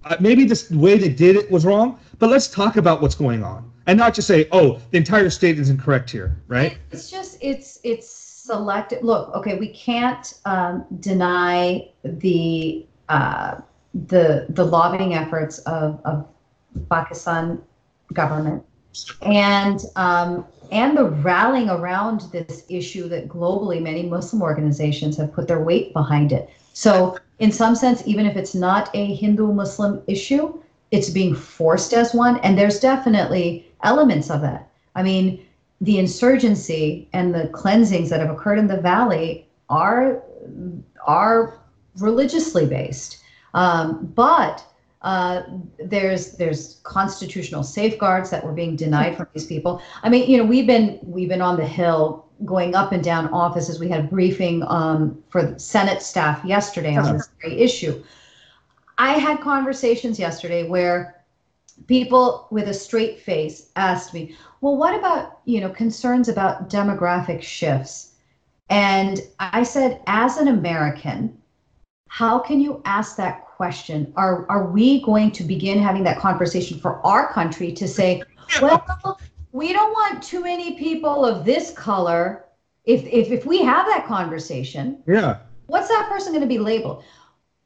uh, 0.04 0.16
maybe 0.20 0.44
this 0.44 0.70
way 0.70 0.98
they 0.98 1.08
did 1.08 1.36
it 1.36 1.50
was 1.50 1.64
wrong, 1.64 1.98
but 2.18 2.30
let's 2.30 2.48
talk 2.48 2.76
about 2.76 3.00
what's 3.00 3.14
going 3.14 3.42
on 3.42 3.70
and 3.86 3.98
not 3.98 4.14
just 4.14 4.28
say, 4.28 4.48
oh, 4.52 4.80
the 4.90 4.98
entire 4.98 5.30
state 5.30 5.58
is 5.58 5.70
incorrect 5.70 6.10
here, 6.10 6.36
right? 6.48 6.78
It's 6.90 7.10
just 7.10 7.38
it's 7.40 7.78
it's 7.84 8.08
selective. 8.08 9.02
Look, 9.02 9.34
okay, 9.34 9.56
we 9.58 9.68
can't 9.68 10.34
um, 10.44 10.84
deny 11.00 11.88
the 12.04 12.86
uh, 13.08 13.60
the 14.08 14.46
the 14.50 14.64
lobbying 14.64 15.14
efforts 15.14 15.58
of 15.60 16.00
of 16.04 16.26
Pakistan 16.90 17.62
government 18.12 18.64
and 19.22 19.80
um, 19.96 20.46
and 20.72 20.96
the 20.96 21.04
rallying 21.04 21.70
around 21.70 22.22
this 22.32 22.64
issue 22.68 23.08
that 23.08 23.28
globally 23.28 23.80
many 23.80 24.02
Muslim 24.02 24.42
organizations 24.42 25.16
have 25.16 25.32
put 25.32 25.46
their 25.46 25.62
weight 25.62 25.92
behind 25.92 26.32
it. 26.32 26.50
So 26.72 27.16
in 27.38 27.52
some 27.52 27.74
sense, 27.74 28.02
even 28.06 28.26
if 28.26 28.36
it's 28.36 28.54
not 28.54 28.90
a 28.94 29.14
Hindu-Muslim 29.14 30.02
issue, 30.06 30.60
it's 30.90 31.10
being 31.10 31.34
forced 31.34 31.92
as 31.92 32.14
one, 32.14 32.38
and 32.38 32.58
there's 32.58 32.80
definitely 32.80 33.70
elements 33.82 34.30
of 34.30 34.40
that. 34.42 34.68
I 34.94 35.02
mean, 35.02 35.44
the 35.80 35.98
insurgency 35.98 37.08
and 37.12 37.34
the 37.34 37.48
cleansings 37.48 38.10
that 38.10 38.20
have 38.20 38.30
occurred 38.30 38.58
in 38.58 38.66
the 38.66 38.80
valley 38.80 39.46
are 39.68 40.22
are 41.06 41.60
religiously 41.98 42.66
based, 42.66 43.22
um, 43.54 44.12
but 44.14 44.64
uh, 45.02 45.42
there's 45.78 46.32
there's 46.32 46.80
constitutional 46.82 47.62
safeguards 47.62 48.30
that 48.30 48.44
were 48.44 48.52
being 48.52 48.76
denied 48.76 49.16
from 49.16 49.26
these 49.34 49.46
people. 49.46 49.80
I 50.02 50.08
mean, 50.08 50.28
you 50.28 50.38
know, 50.38 50.44
we've 50.44 50.66
been 50.66 50.98
we've 51.02 51.28
been 51.28 51.42
on 51.42 51.56
the 51.56 51.66
hill 51.66 52.26
going 52.44 52.74
up 52.74 52.92
and 52.92 53.02
down 53.02 53.28
offices. 53.28 53.78
We 53.78 53.88
had 53.88 54.00
a 54.00 54.08
briefing 54.08 54.62
um, 54.64 55.22
for 55.28 55.58
Senate 55.58 56.02
staff 56.02 56.44
yesterday 56.44 56.96
on 56.96 57.14
this 57.14 57.28
very 57.40 57.60
issue. 57.60 58.02
I 58.98 59.12
had 59.12 59.40
conversations 59.40 60.18
yesterday 60.18 60.68
where 60.68 61.22
people 61.86 62.48
with 62.50 62.68
a 62.68 62.74
straight 62.74 63.20
face 63.20 63.70
asked 63.76 64.12
me, 64.12 64.34
"Well, 64.60 64.76
what 64.76 64.94
about 64.98 65.40
you 65.44 65.60
know 65.60 65.70
concerns 65.70 66.28
about 66.28 66.68
demographic 66.68 67.42
shifts?" 67.42 68.12
And 68.68 69.20
I 69.38 69.62
said, 69.62 70.00
as 70.06 70.38
an 70.38 70.48
American, 70.48 71.40
how 72.16 72.38
can 72.38 72.62
you 72.62 72.80
ask 72.86 73.14
that 73.16 73.44
question? 73.44 74.10
Are 74.16 74.46
are 74.48 74.70
we 74.70 75.02
going 75.02 75.30
to 75.32 75.44
begin 75.44 75.78
having 75.78 76.02
that 76.04 76.18
conversation 76.18 76.78
for 76.78 77.04
our 77.06 77.30
country 77.30 77.70
to 77.72 77.86
say, 77.86 78.22
well, 78.62 79.18
we 79.52 79.74
don't 79.74 79.92
want 79.92 80.22
too 80.22 80.42
many 80.42 80.78
people 80.78 81.26
of 81.26 81.44
this 81.44 81.72
color. 81.72 82.46
If 82.84 83.04
if 83.04 83.30
if 83.30 83.44
we 83.44 83.60
have 83.60 83.84
that 83.84 84.06
conversation, 84.06 85.02
Yeah. 85.06 85.36
what's 85.66 85.88
that 85.88 86.08
person 86.08 86.32
going 86.32 86.40
to 86.48 86.54
be 86.56 86.58
labeled? 86.58 87.04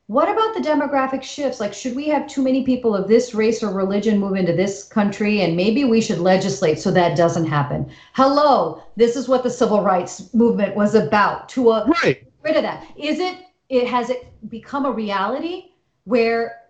What 0.09 0.29
about 0.29 0.53
the 0.55 0.69
demographic 0.69 1.23
shifts? 1.23 1.61
Like, 1.61 1.73
should 1.73 1.95
we 1.95 2.09
have 2.09 2.27
too 2.27 2.43
many 2.43 2.65
people 2.65 2.97
of 2.97 3.07
this 3.07 3.33
race 3.35 3.63
or 3.63 3.71
religion 3.73 4.19
move 4.19 4.35
into 4.35 4.53
this 4.53 4.83
country? 4.83 5.43
And 5.43 5.55
maybe 5.55 5.85
we 5.85 6.01
should 6.01 6.19
legislate 6.19 6.81
so 6.81 6.91
that 6.91 7.17
doesn't 7.17 7.47
happen. 7.47 7.89
Hello, 8.15 8.83
this 8.97 9.15
is 9.15 9.29
what 9.29 9.45
the 9.45 9.51
civil 9.51 9.83
rights 9.83 10.35
movement 10.35 10.75
was 10.75 10.97
about 10.97 11.49
to 11.51 11.71
uh, 11.71 11.87
Right. 12.03 12.19
rid 12.43 12.57
of 12.57 12.65
that. 12.65 12.85
Is 12.97 13.21
it, 13.21 13.37
it 13.71 13.87
has 13.87 14.11
it 14.11 14.29
become 14.51 14.85
a 14.85 14.91
reality 14.91 15.71
where, 16.05 16.63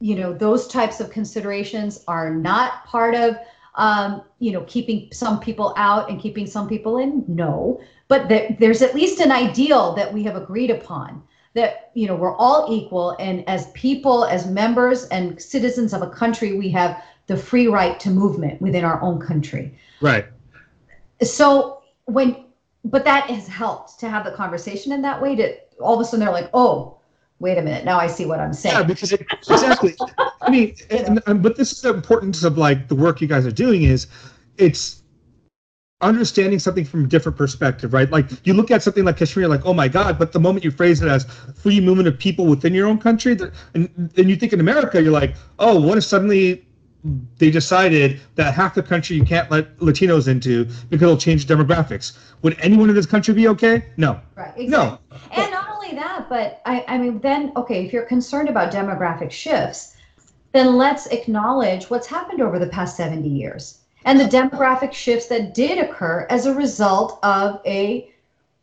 you 0.00 0.16
know, 0.16 0.32
those 0.32 0.66
types 0.66 1.00
of 1.00 1.10
considerations 1.10 2.04
are 2.08 2.34
not 2.34 2.84
part 2.84 3.14
of, 3.14 3.36
um, 3.76 4.22
you 4.40 4.52
know, 4.52 4.62
keeping 4.62 5.08
some 5.12 5.40
people 5.40 5.72
out 5.76 6.10
and 6.10 6.20
keeping 6.20 6.46
some 6.46 6.68
people 6.68 6.98
in? 6.98 7.24
No, 7.28 7.80
but 8.08 8.28
there, 8.28 8.54
there's 8.58 8.82
at 8.82 8.94
least 8.94 9.20
an 9.20 9.30
ideal 9.30 9.94
that 9.94 10.12
we 10.12 10.24
have 10.24 10.36
agreed 10.36 10.70
upon 10.70 11.22
that 11.54 11.90
you 11.94 12.06
know 12.06 12.16
we're 12.16 12.36
all 12.36 12.74
equal 12.74 13.14
and 13.18 13.46
as 13.48 13.70
people 13.72 14.24
as 14.24 14.46
members 14.46 15.04
and 15.06 15.40
citizens 15.40 15.92
of 15.92 16.02
a 16.02 16.08
country 16.08 16.54
we 16.54 16.70
have 16.70 17.02
the 17.26 17.36
free 17.36 17.66
right 17.66 18.00
to 18.00 18.10
movement 18.10 18.60
within 18.60 18.84
our 18.84 19.00
own 19.02 19.20
country 19.20 19.74
Right. 20.00 20.24
so 21.22 21.82
when 22.06 22.46
but 22.84 23.04
that 23.04 23.24
has 23.30 23.46
helped 23.46 23.98
to 24.00 24.08
have 24.08 24.24
the 24.24 24.32
conversation 24.32 24.92
in 24.92 25.02
that 25.02 25.20
way 25.20 25.36
to 25.36 25.56
all 25.80 25.94
of 25.94 26.00
a 26.00 26.04
sudden 26.04 26.20
they're 26.20 26.32
like 26.32 26.50
oh 26.54 26.98
wait 27.38 27.58
a 27.58 27.62
minute 27.62 27.84
now 27.84 27.98
i 27.98 28.06
see 28.06 28.26
what 28.26 28.40
i'm 28.40 28.52
saying 28.52 28.76
Yeah, 28.76 28.82
because 28.82 29.12
it, 29.12 29.26
exactly. 29.30 29.94
I 30.40 30.50
mean, 30.50 30.74
and, 30.90 31.22
and, 31.26 31.42
but 31.42 31.56
this 31.56 31.72
is 31.72 31.80
the 31.82 31.92
importance 31.92 32.44
of 32.44 32.58
like 32.58 32.88
the 32.88 32.94
work 32.94 33.20
you 33.20 33.28
guys 33.28 33.46
are 33.46 33.52
doing 33.52 33.84
is 33.84 34.06
it's 34.58 35.02
understanding 36.00 36.58
something 36.58 36.84
from 36.84 37.04
a 37.04 37.06
different 37.06 37.38
perspective, 37.38 37.92
right? 37.92 38.10
Like 38.10 38.26
you 38.44 38.54
look 38.54 38.70
at 38.70 38.82
something 38.82 39.04
like 39.04 39.16
Kashmir, 39.16 39.48
like 39.48 39.64
oh 39.64 39.72
my 39.72 39.88
god, 39.88 40.18
but 40.18 40.32
the 40.32 40.40
moment 40.40 40.64
you 40.64 40.70
phrase 40.70 41.00
it 41.00 41.08
as 41.08 41.24
free 41.54 41.80
movement 41.80 42.08
of 42.08 42.18
people 42.18 42.46
within 42.46 42.74
your 42.74 42.88
own 42.88 42.98
country, 42.98 43.38
and 43.74 43.88
then 43.96 44.28
you 44.28 44.36
think 44.36 44.52
in 44.52 44.60
America, 44.60 45.00
you're 45.00 45.12
like, 45.12 45.36
oh, 45.58 45.80
what 45.80 45.96
if 45.96 46.04
suddenly 46.04 46.64
they 47.38 47.50
decided 47.50 48.20
that 48.36 48.54
half 48.54 48.74
the 48.74 48.82
country 48.82 49.16
you 49.16 49.24
can't 49.24 49.50
let 49.50 49.76
Latinos 49.78 50.28
into 50.28 50.64
because 50.88 51.02
it'll 51.02 51.16
change 51.16 51.46
demographics? 51.46 52.16
Would 52.42 52.56
anyone 52.60 52.88
in 52.88 52.94
this 52.94 53.06
country 53.06 53.34
be 53.34 53.48
okay? 53.48 53.84
No. 53.96 54.20
right 54.36 54.52
exactly. 54.56 54.68
No. 54.68 54.98
and 55.32 55.50
not 55.50 55.68
only 55.74 55.94
that 55.96 56.26
but 56.28 56.60
i 56.64 56.84
i 56.88 56.96
mean 56.98 57.18
then 57.20 57.52
okay 57.56 57.84
if 57.84 57.92
you're 57.92 58.04
concerned 58.04 58.48
about 58.48 58.72
demographic 58.72 59.30
shifts 59.30 59.96
then 60.52 60.76
let's 60.76 61.06
acknowledge 61.06 61.90
what's 61.90 62.06
happened 62.06 62.40
over 62.40 62.58
the 62.58 62.66
past 62.66 62.96
70 62.96 63.28
years 63.28 63.78
and 64.04 64.18
the 64.18 64.24
demographic 64.24 64.92
shifts 64.92 65.26
that 65.26 65.54
did 65.54 65.78
occur 65.78 66.26
as 66.30 66.46
a 66.46 66.54
result 66.54 67.18
of 67.22 67.60
a 67.66 68.12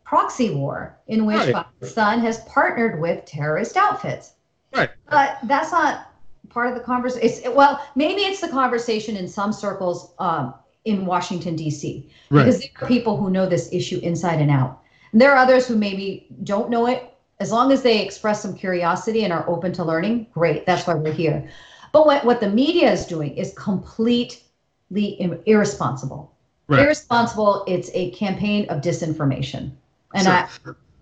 proxy 0.04 0.50
war 0.50 0.96
in 1.06 1.24
which 1.24 1.36
Right. 1.36 1.54
Pakistan 1.54 2.20
has 2.20 2.40
partnered 2.40 3.00
with 3.00 3.24
terrorist 3.24 3.76
outfits. 3.76 4.32
Right. 4.74 4.90
But 5.08 5.38
that's 5.44 5.72
not 5.72 6.09
part 6.50 6.68
of 6.68 6.74
the 6.74 6.80
conversation. 6.80 7.54
Well, 7.54 7.80
maybe 7.94 8.22
it's 8.22 8.40
the 8.40 8.48
conversation 8.48 9.16
in 9.16 9.26
some 9.28 9.52
circles 9.52 10.12
um, 10.18 10.54
in 10.84 11.06
Washington 11.06 11.56
D.C. 11.56 12.10
Right. 12.30 12.44
because 12.44 12.60
there 12.60 12.70
are 12.82 12.88
people 12.88 13.16
who 13.16 13.30
know 13.30 13.46
this 13.46 13.72
issue 13.72 13.98
inside 14.02 14.40
and 14.40 14.50
out. 14.50 14.82
And 15.12 15.20
there 15.20 15.32
are 15.32 15.38
others 15.38 15.66
who 15.66 15.76
maybe 15.76 16.26
don't 16.44 16.70
know 16.70 16.86
it. 16.86 17.14
As 17.40 17.50
long 17.50 17.72
as 17.72 17.82
they 17.82 18.02
express 18.02 18.42
some 18.42 18.54
curiosity 18.54 19.24
and 19.24 19.32
are 19.32 19.48
open 19.48 19.72
to 19.72 19.84
learning, 19.84 20.26
great. 20.32 20.66
That's 20.66 20.86
why 20.86 20.94
we're 20.94 21.12
here. 21.12 21.48
But 21.92 22.06
what, 22.06 22.24
what 22.24 22.40
the 22.40 22.50
media 22.50 22.92
is 22.92 23.06
doing 23.06 23.34
is 23.36 23.54
completely 23.54 25.40
irresponsible. 25.46 26.34
Right. 26.68 26.80
Irresponsible. 26.80 27.64
It's 27.66 27.90
a 27.94 28.10
campaign 28.12 28.68
of 28.68 28.82
disinformation. 28.82 29.72
And 30.14 30.24
Sure. 30.24 30.32
I, 30.32 30.48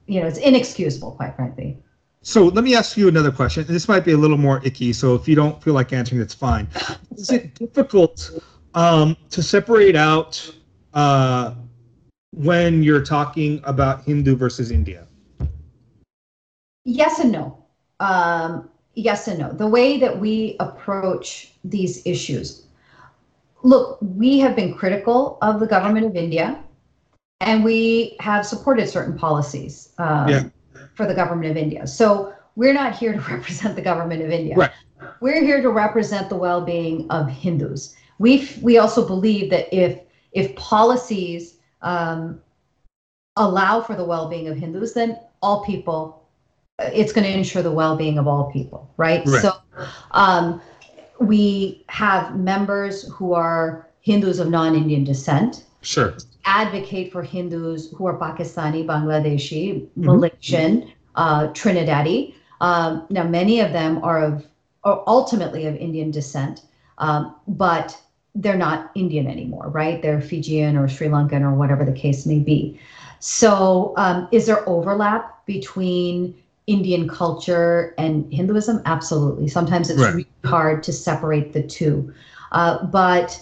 you 0.07 0.21
know, 0.21 0.27
it's 0.27 0.39
inexcusable, 0.39 1.13
quite 1.13 1.35
frankly. 1.37 1.79
So 2.23 2.47
let 2.47 2.65
me 2.65 2.75
ask 2.75 2.97
you 2.97 3.09
another 3.09 3.31
question. 3.31 3.65
This 3.67 3.89
might 3.89 4.05
be 4.05 4.13
a 4.13 4.17
little 4.17 4.37
more 4.37 4.61
icky. 4.65 4.93
So 4.93 5.15
if 5.15 5.29
you 5.29 5.35
don't 5.35 5.63
feel 5.63 5.75
like 5.75 5.93
answering, 5.93 6.19
that's 6.19 6.35
fine. 6.35 6.69
Is 7.17 7.31
it 7.31 7.55
difficult 7.55 8.31
um, 8.75 9.17
to 9.31 9.43
separate 9.43 9.97
out 9.97 10.55
uh, 10.95 11.55
when 12.33 12.83
you're 12.83 13.05
talking 13.05 13.61
about 13.65 14.05
Hindu 14.05 14.37
versus 14.37 14.71
India? 14.71 15.07
Yes 16.85 17.21
and 17.21 17.33
no. 17.33 17.65
Um, 18.01 18.69
yes 18.95 19.29
and 19.29 19.39
no. 19.39 19.53
The 19.53 19.67
way 19.67 19.99
that 19.99 20.19
we 20.19 20.57
approach 20.61 21.53
these 21.65 22.05
issues. 22.07 22.67
Look, 23.63 23.99
we 24.01 24.39
have 24.39 24.55
been 24.55 24.75
critical 24.75 25.39
of 25.43 25.61
the 25.61 25.67
government 25.67 26.07
of 26.07 26.15
India, 26.15 26.63
and 27.41 27.65
we 27.65 28.17
have 28.21 28.47
supported 28.47 28.89
certain 28.89 29.19
policies 29.19 29.95
um, 29.99 30.29
Yeah. 30.29 30.43
For 30.99 31.07
the 31.07 31.15
government 31.15 31.49
of 31.53 31.57
India. 31.57 31.87
So 31.87 32.35
we're 32.57 32.75
not 32.75 32.95
here 32.97 33.13
to 33.13 33.21
represent 33.35 33.77
the 33.77 33.83
government 33.83 34.21
of 34.21 34.31
India. 34.31 34.57
Right. 34.57 34.73
We're 35.21 35.43
here 35.43 35.63
to 35.63 35.71
represent 35.71 36.29
the 36.29 36.35
well-being 36.35 37.09
of 37.09 37.29
Hindus. 37.31 37.95
We 38.19 38.49
we 38.61 38.79
also 38.79 39.07
believe 39.07 39.49
that 39.51 39.73
if 39.73 40.01
if 40.33 40.55
policies 40.57 41.59
um, 41.83 42.41
allow 43.37 43.81
for 43.81 43.95
the 43.95 44.05
well-being 44.05 44.49
of 44.49 44.57
Hindus, 44.57 44.93
then 44.95 45.17
all 45.41 45.65
people 45.65 46.27
it's 46.81 47.13
going 47.13 47.25
to 47.25 47.33
ensure 47.33 47.63
the 47.63 47.73
well-being 47.73 48.19
of 48.19 48.27
all 48.29 48.51
people 48.53 48.89
right, 48.99 49.25
Right. 49.27 49.43
so 49.43 49.53
um, 50.13 50.61
we 51.21 51.85
have 51.89 52.37
members 52.37 53.09
who 53.13 53.35
are 53.35 53.89
hindus 54.01 54.39
of 54.39 54.49
non-indian 54.49 55.03
descent 55.03 55.65
Sure. 55.81 56.15
Advocate 56.45 57.13
for 57.13 57.23
hindus 57.23 57.91
who 57.93 58.07
are 58.07 58.19
pakistani 58.19 58.85
bangladeshi 58.87 59.87
Mhm. 59.97 60.05
malaysian 60.05 60.93
uh, 61.17 61.47
trinidadi 61.49 62.35
um, 62.61 63.07
now 63.11 63.25
many 63.25 63.61
of 63.61 63.73
them 63.73 64.03
are 64.03 64.23
of 64.23 64.47
are 64.85 65.03
ultimately 65.07 65.67
of 65.67 65.75
indian 65.77 66.11
descent 66.11 66.63
um, 66.99 67.35
but 67.47 68.01
they're 68.35 68.57
not 68.57 68.91
indian 68.95 69.27
anymore 69.27 69.69
right 69.69 70.03
they're 70.03 70.21
fijian 70.21 70.77
or 70.77 70.89
sri 70.89 71.09
lankan 71.09 71.43
or 71.43 71.55
whatever 71.55 71.85
the 71.85 71.93
case 71.93 72.27
may 72.27 72.39
be 72.39 72.79
so 73.21 73.93
um, 73.97 74.29
is 74.33 74.47
there 74.47 74.69
overlap 74.69 75.45
between 75.47 76.35
Indian 76.69 77.09
culture 77.09 77.95
and 77.99 78.31
Hinduism? 78.33 78.83
Absolutely. 78.85 79.49
Sometimes 79.49 79.89
it's 79.91 79.99
Right. 80.01 80.15
really 80.15 80.27
hard 80.45 80.83
to 80.85 80.93
separate 80.93 81.53
the 81.55 81.63
two. 81.63 82.13
Uh, 82.53 82.85
but 82.87 83.41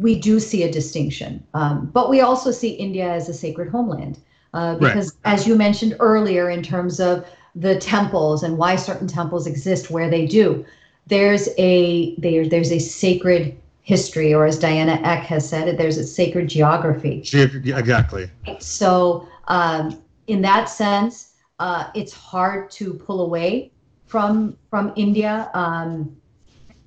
we 0.00 0.18
do 0.18 0.38
see 0.40 0.62
a 0.62 0.70
distinction. 0.70 1.42
Um, 1.54 1.90
but 1.92 2.10
we 2.10 2.20
also 2.20 2.50
see 2.50 2.70
India 2.70 3.08
as 3.10 3.28
a 3.28 3.34
sacred 3.34 3.68
homeland. 3.70 4.18
Uh, 4.54 4.76
Right. 4.80 4.80
because, 4.80 5.12
as 5.24 5.46
you 5.46 5.54
mentioned 5.56 5.96
earlier, 6.00 6.50
in 6.50 6.62
terms 6.62 7.00
of 7.00 7.24
the 7.54 7.78
temples 7.78 8.42
and 8.42 8.58
why 8.58 8.76
certain 8.76 9.06
temples 9.06 9.46
exist 9.46 9.90
where 9.90 10.08
they 10.10 10.26
do, 10.26 10.64
there's 11.06 11.48
a 11.58 12.14
there, 12.16 12.48
there's 12.48 12.72
a 12.72 12.78
sacred 12.78 13.56
history, 13.82 14.34
or 14.34 14.46
as 14.46 14.58
Diana 14.58 15.00
Eck 15.04 15.24
has 15.24 15.48
said, 15.48 15.78
there's 15.78 15.98
a 15.98 16.04
sacred 16.04 16.48
geography. 16.48 17.20
Ge- 17.22 17.34
Exactly. 17.66 18.28
So, 18.58 19.28
um, 19.48 20.02
in 20.26 20.42
that 20.42 20.68
sense, 20.68 21.32
uh, 21.58 21.90
it's 21.94 22.12
hard 22.12 22.70
to 22.72 22.94
pull 22.94 23.20
away 23.24 23.70
from 24.06 24.56
from 24.70 24.92
India. 24.96 25.50
Um, 25.54 26.16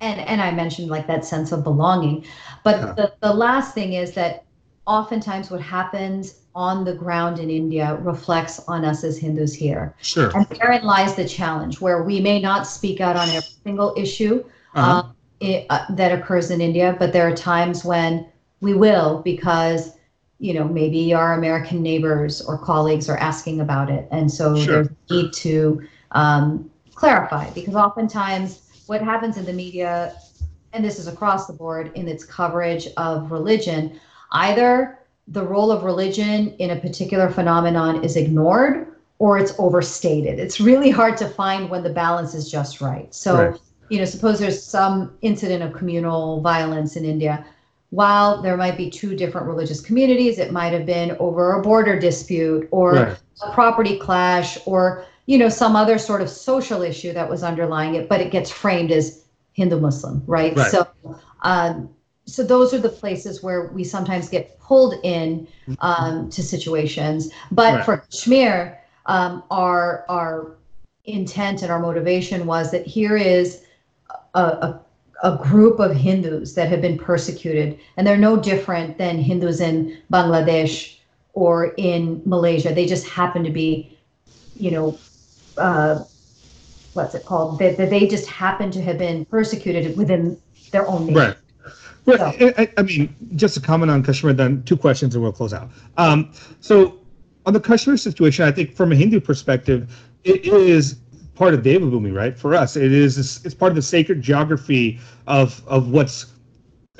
and 0.00 0.20
and 0.20 0.40
I 0.40 0.50
mentioned 0.52 0.88
like 0.90 1.06
that 1.06 1.24
sense 1.24 1.52
of 1.52 1.64
belonging. 1.64 2.24
But 2.64 2.76
Yeah. 2.80 2.92
the, 2.96 3.12
the 3.22 3.32
last 3.32 3.74
thing 3.74 3.94
is 3.94 4.12
that 4.14 4.44
oftentimes 4.86 5.50
what 5.50 5.60
happens 5.60 6.40
on 6.54 6.84
the 6.84 6.94
ground 6.94 7.38
in 7.38 7.50
India 7.50 7.96
reflects 8.02 8.60
on 8.68 8.84
us 8.84 9.04
as 9.04 9.18
Hindus 9.18 9.54
here. 9.54 9.94
Sure. 10.00 10.30
And 10.34 10.46
therein 10.60 10.82
lies 10.84 11.14
the 11.14 11.26
challenge 11.28 11.80
where 11.80 12.02
we 12.02 12.20
may 12.20 12.40
not 12.40 12.66
speak 12.66 13.00
out 13.00 13.16
on 13.16 13.28
every 13.30 13.48
single 13.64 13.94
issue 13.96 14.44
Uh-huh. 14.74 14.90
um, 15.00 15.14
it, 15.40 15.66
uh, 15.70 15.84
that 15.94 16.12
occurs 16.12 16.50
in 16.50 16.60
India, 16.60 16.96
but 16.98 17.12
there 17.12 17.26
are 17.28 17.34
times 17.34 17.84
when 17.84 18.26
we 18.60 18.74
will 18.74 19.20
because 19.24 19.96
you 20.38 20.54
know 20.54 20.64
maybe 20.64 21.12
our 21.14 21.34
American 21.34 21.82
neighbors 21.82 22.40
or 22.42 22.58
colleagues 22.58 23.08
are 23.08 23.18
asking 23.18 23.60
about 23.60 23.90
it, 23.90 24.08
and 24.10 24.30
so 24.30 24.54
Sure. 24.54 24.74
there's 24.76 24.88
a 24.88 25.12
need 25.14 25.32
to 25.34 25.82
um, 26.12 26.70
clarify 26.94 27.50
because 27.50 27.74
oftentimes 27.74 28.69
what 28.90 29.00
happens 29.00 29.36
in 29.36 29.44
the 29.44 29.52
media, 29.52 30.12
and 30.72 30.84
this 30.84 30.98
is 30.98 31.06
across 31.06 31.46
the 31.46 31.52
board 31.52 31.92
in 31.94 32.08
its 32.08 32.24
coverage 32.24 32.88
of 32.96 33.30
religion, 33.30 34.00
either 34.32 34.98
the 35.28 35.44
role 35.44 35.70
of 35.70 35.84
religion 35.84 36.56
in 36.58 36.70
a 36.70 36.76
particular 36.76 37.30
phenomenon 37.30 38.02
is 38.02 38.16
ignored 38.16 38.88
or 39.20 39.38
it's 39.38 39.54
overstated. 39.60 40.40
It's 40.40 40.58
really 40.58 40.90
hard 40.90 41.16
to 41.18 41.28
find 41.28 41.70
when 41.70 41.84
the 41.84 41.90
balance 41.90 42.34
is 42.34 42.50
just 42.50 42.80
right. 42.80 43.14
So, 43.14 43.36
Right. 43.36 43.60
you 43.90 43.98
know, 43.98 44.04
suppose 44.04 44.40
there's 44.40 44.60
some 44.60 45.12
incident 45.22 45.62
of 45.62 45.72
communal 45.72 46.40
violence 46.40 46.96
in 46.96 47.04
India. 47.04 47.44
While 47.90 48.42
there 48.42 48.56
might 48.56 48.76
be 48.76 48.90
two 48.90 49.14
different 49.14 49.46
religious 49.46 49.80
communities, 49.80 50.40
it 50.40 50.50
might 50.50 50.72
have 50.72 50.84
been 50.84 51.16
over 51.20 51.60
a 51.60 51.62
border 51.62 51.96
dispute 51.96 52.66
or 52.72 52.94
Right. 52.94 53.16
a 53.46 53.52
property 53.52 53.98
clash 53.98 54.58
or, 54.66 55.04
you 55.30 55.38
know, 55.38 55.48
some 55.48 55.76
other 55.76 55.96
sort 55.96 56.20
of 56.20 56.28
social 56.28 56.82
issue 56.82 57.12
that 57.12 57.30
was 57.30 57.44
underlying 57.44 57.94
it, 57.94 58.08
but 58.08 58.20
it 58.20 58.32
gets 58.32 58.50
framed 58.50 58.90
as 58.90 59.22
Hindu 59.52 59.78
Muslim, 59.78 60.24
right? 60.26 60.56
Right. 60.56 60.72
So, 60.72 60.88
um, 61.42 61.88
so 62.26 62.42
those 62.42 62.74
are 62.74 62.80
the 62.80 62.88
places 62.88 63.40
where 63.40 63.68
we 63.68 63.84
sometimes 63.84 64.28
get 64.28 64.58
pulled 64.58 64.94
in 65.04 65.46
um, 65.78 66.28
to 66.30 66.42
situations. 66.42 67.30
But 67.52 67.74
Right. 67.74 67.84
for 67.84 67.96
Kashmir, 67.98 68.80
um, 69.06 69.44
our 69.52 70.04
our 70.08 70.56
intent 71.04 71.62
and 71.62 71.70
our 71.70 71.78
motivation 71.78 72.44
was 72.44 72.72
that 72.72 72.84
here 72.84 73.16
is 73.16 73.62
a, 74.34 74.42
a 74.42 74.80
a 75.22 75.36
group 75.36 75.78
of 75.78 75.94
Hindus 75.94 76.54
that 76.54 76.68
have 76.70 76.80
been 76.80 76.98
persecuted, 76.98 77.78
and 77.96 78.04
they're 78.04 78.16
no 78.30 78.36
different 78.36 78.98
than 78.98 79.18
Hindus 79.18 79.60
in 79.60 79.96
Bangladesh 80.12 80.96
or 81.34 81.72
in 81.76 82.20
Malaysia. 82.24 82.74
They 82.74 82.86
just 82.86 83.06
happen 83.06 83.44
to 83.44 83.50
be, 83.50 83.96
you 84.56 84.72
know, 84.72 84.98
uh, 85.60 86.04
what's 86.94 87.14
it 87.14 87.24
called? 87.24 87.58
That 87.58 87.76
that 87.76 87.90
they 87.90 88.06
just 88.06 88.26
happen 88.28 88.70
to 88.72 88.82
have 88.82 88.98
been 88.98 89.24
persecuted 89.26 89.96
within 89.96 90.40
their 90.72 90.86
own 90.88 91.06
nation. 91.06 91.14
Right. 91.14 91.36
Right. 92.06 92.20
I, 92.20 92.62
I- 92.62 92.72
I 92.78 92.82
mean, 92.82 93.14
just 93.36 93.54
to 93.54 93.60
comment 93.60 93.90
on 93.90 94.02
Kashmir, 94.02 94.32
then 94.32 94.62
two 94.64 94.76
questions 94.76 95.14
and 95.14 95.22
we'll 95.22 95.32
close 95.32 95.52
out. 95.52 95.70
Um, 95.98 96.32
so, 96.60 96.98
on 97.46 97.52
the 97.52 97.60
Kashmir 97.60 97.96
situation, 97.96 98.44
I 98.44 98.52
think 98.52 98.74
from 98.74 98.92
a 98.92 98.96
Hindu 98.96 99.20
perspective, 99.20 99.94
it 100.24 100.46
is 100.46 100.96
part 101.34 101.54
of 101.54 101.62
Devabhumi, 101.62 102.14
right? 102.14 102.36
For 102.38 102.54
us, 102.54 102.76
it 102.76 102.92
is 102.92 103.18
it's 103.44 103.54
part 103.54 103.70
of 103.72 103.76
the 103.76 103.82
sacred 103.82 104.22
geography 104.22 104.98
of 105.26 105.62
of 105.66 105.90
what's 105.90 106.26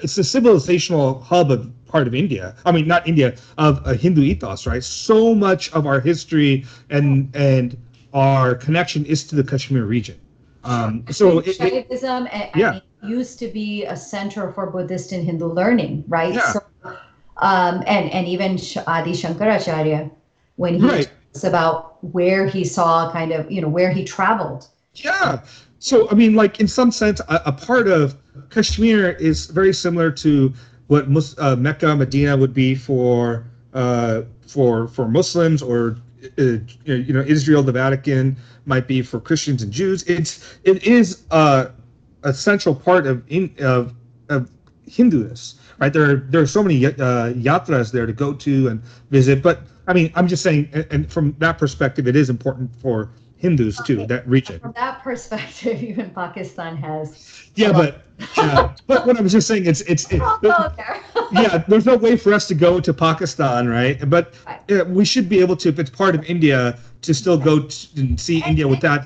it's 0.02 0.14
the 0.14 0.22
civilizational 0.22 1.22
hub 1.22 1.50
of 1.50 1.70
part 1.86 2.06
of 2.06 2.14
India. 2.14 2.54
I 2.64 2.72
mean, 2.72 2.86
not 2.86 3.06
India 3.06 3.34
of 3.58 3.86
a 3.86 3.94
Hindu 3.94 4.22
ethos, 4.22 4.66
right? 4.66 4.82
So 4.82 5.34
much 5.34 5.70
of 5.72 5.86
our 5.86 6.00
history 6.00 6.64
and 6.90 7.34
and 7.34 7.76
our 8.12 8.54
connection 8.54 9.04
is 9.06 9.24
to 9.28 9.36
the 9.36 9.44
Kashmir 9.44 9.84
region. 9.84 10.18
Um, 10.64 11.04
so 11.10 11.38
it, 11.38 11.56
Shaivism 11.58 12.28
Yeah. 12.54 12.72
and 12.72 12.76
it 12.76 12.82
used 13.08 13.38
to 13.38 13.48
be 13.48 13.84
a 13.86 13.96
center 13.96 14.52
for 14.52 14.66
Buddhist 14.70 15.12
and 15.12 15.24
Hindu 15.24 15.46
learning, 15.46 16.04
right? 16.08 16.34
Yeah. 16.34 16.52
So, 16.52 16.60
um, 17.38 17.82
and 17.86 18.10
and 18.10 18.26
even 18.26 18.52
Adi 18.86 19.12
Shankaracharya, 19.12 20.10
when 20.56 20.74
he 20.74 20.86
Right. 20.86 21.10
talks 21.32 21.44
about 21.44 22.04
where 22.12 22.46
he 22.46 22.64
saw 22.64 23.10
kind 23.10 23.32
of 23.32 23.50
you 23.50 23.60
know 23.62 23.68
where 23.68 23.90
he 23.90 24.04
traveled. 24.04 24.66
Yeah. 24.94 25.40
So 25.78 26.10
I 26.10 26.14
mean, 26.14 26.34
like 26.34 26.60
in 26.60 26.68
some 26.68 26.90
sense, 26.90 27.20
a, 27.20 27.40
a 27.46 27.52
part 27.52 27.88
of 27.88 28.16
Kashmir 28.50 29.12
is 29.12 29.46
very 29.46 29.72
similar 29.72 30.10
to 30.12 30.52
what 30.88 31.08
Mus- 31.08 31.36
uh, 31.38 31.56
Mecca, 31.56 31.96
Medina 31.96 32.36
would 32.36 32.52
be 32.52 32.74
for 32.74 33.46
uh, 33.72 34.22
for 34.46 34.88
for 34.88 35.08
Muslims, 35.08 35.62
or 35.62 35.96
you 36.36 37.12
know, 37.12 37.20
Israel, 37.20 37.62
the 37.62 37.72
Vatican 37.72 38.36
might 38.66 38.86
be 38.86 39.02
for 39.02 39.20
Christians 39.20 39.62
and 39.62 39.72
Jews. 39.72 40.02
It's 40.04 40.58
it 40.64 40.82
is 40.84 41.24
uh, 41.30 41.68
a 42.22 42.32
central 42.32 42.74
part 42.74 43.06
of 43.06 43.22
in 43.28 43.54
of 43.60 43.94
of 44.28 44.50
Hinduness, 44.86 45.56
right? 45.78 45.92
There 45.92 46.10
are 46.10 46.16
there 46.16 46.40
are 46.40 46.46
so 46.46 46.62
many 46.62 46.84
uh, 46.86 46.90
yatras 47.34 47.92
there 47.92 48.06
to 48.06 48.12
go 48.12 48.32
to 48.34 48.68
and 48.68 48.82
visit, 49.10 49.42
but 49.42 49.62
I 49.86 49.92
mean, 49.92 50.12
I'm 50.14 50.28
just 50.28 50.42
saying, 50.42 50.68
and, 50.72 50.86
and 50.90 51.12
from 51.12 51.34
that 51.38 51.58
perspective, 51.58 52.06
it 52.06 52.16
is 52.16 52.30
important 52.30 52.74
for 52.76 53.10
Hindus 53.40 53.80
too, 53.86 54.06
that 54.06 54.28
region. 54.28 54.60
From 54.60 54.72
that 54.72 55.02
perspective, 55.02 55.82
even 55.90 56.10
Pakistan 56.10 56.76
has. 56.76 57.48
Yeah, 57.54 57.72
but 57.72 58.02
uh, 58.36 58.74
but 58.86 59.06
what 59.06 59.16
I 59.18 59.22
was 59.22 59.32
just 59.32 59.48
saying, 59.48 59.64
it's 59.66 59.80
it's 59.82 60.04
it, 60.12 60.18
go 60.18 60.72
there. 60.76 61.00
yeah. 61.32 61.64
There's 61.66 61.86
no 61.86 61.96
way 61.96 62.16
for 62.16 62.34
us 62.34 62.46
to 62.48 62.54
go 62.54 62.80
to 62.80 62.92
Pakistan, 62.92 63.66
right? 63.66 63.98
But 64.08 64.34
uh, 64.68 64.84
we 64.86 65.06
should 65.06 65.28
be 65.28 65.40
able 65.40 65.56
to, 65.56 65.70
if 65.70 65.78
it's 65.78 65.88
part 65.90 66.14
of 66.14 66.22
India, 66.24 66.78
to 67.00 67.14
still 67.14 67.38
go 67.38 67.60
t- 67.62 67.88
and 67.96 68.20
see 68.20 68.44
India 68.46 68.68
without. 68.68 69.04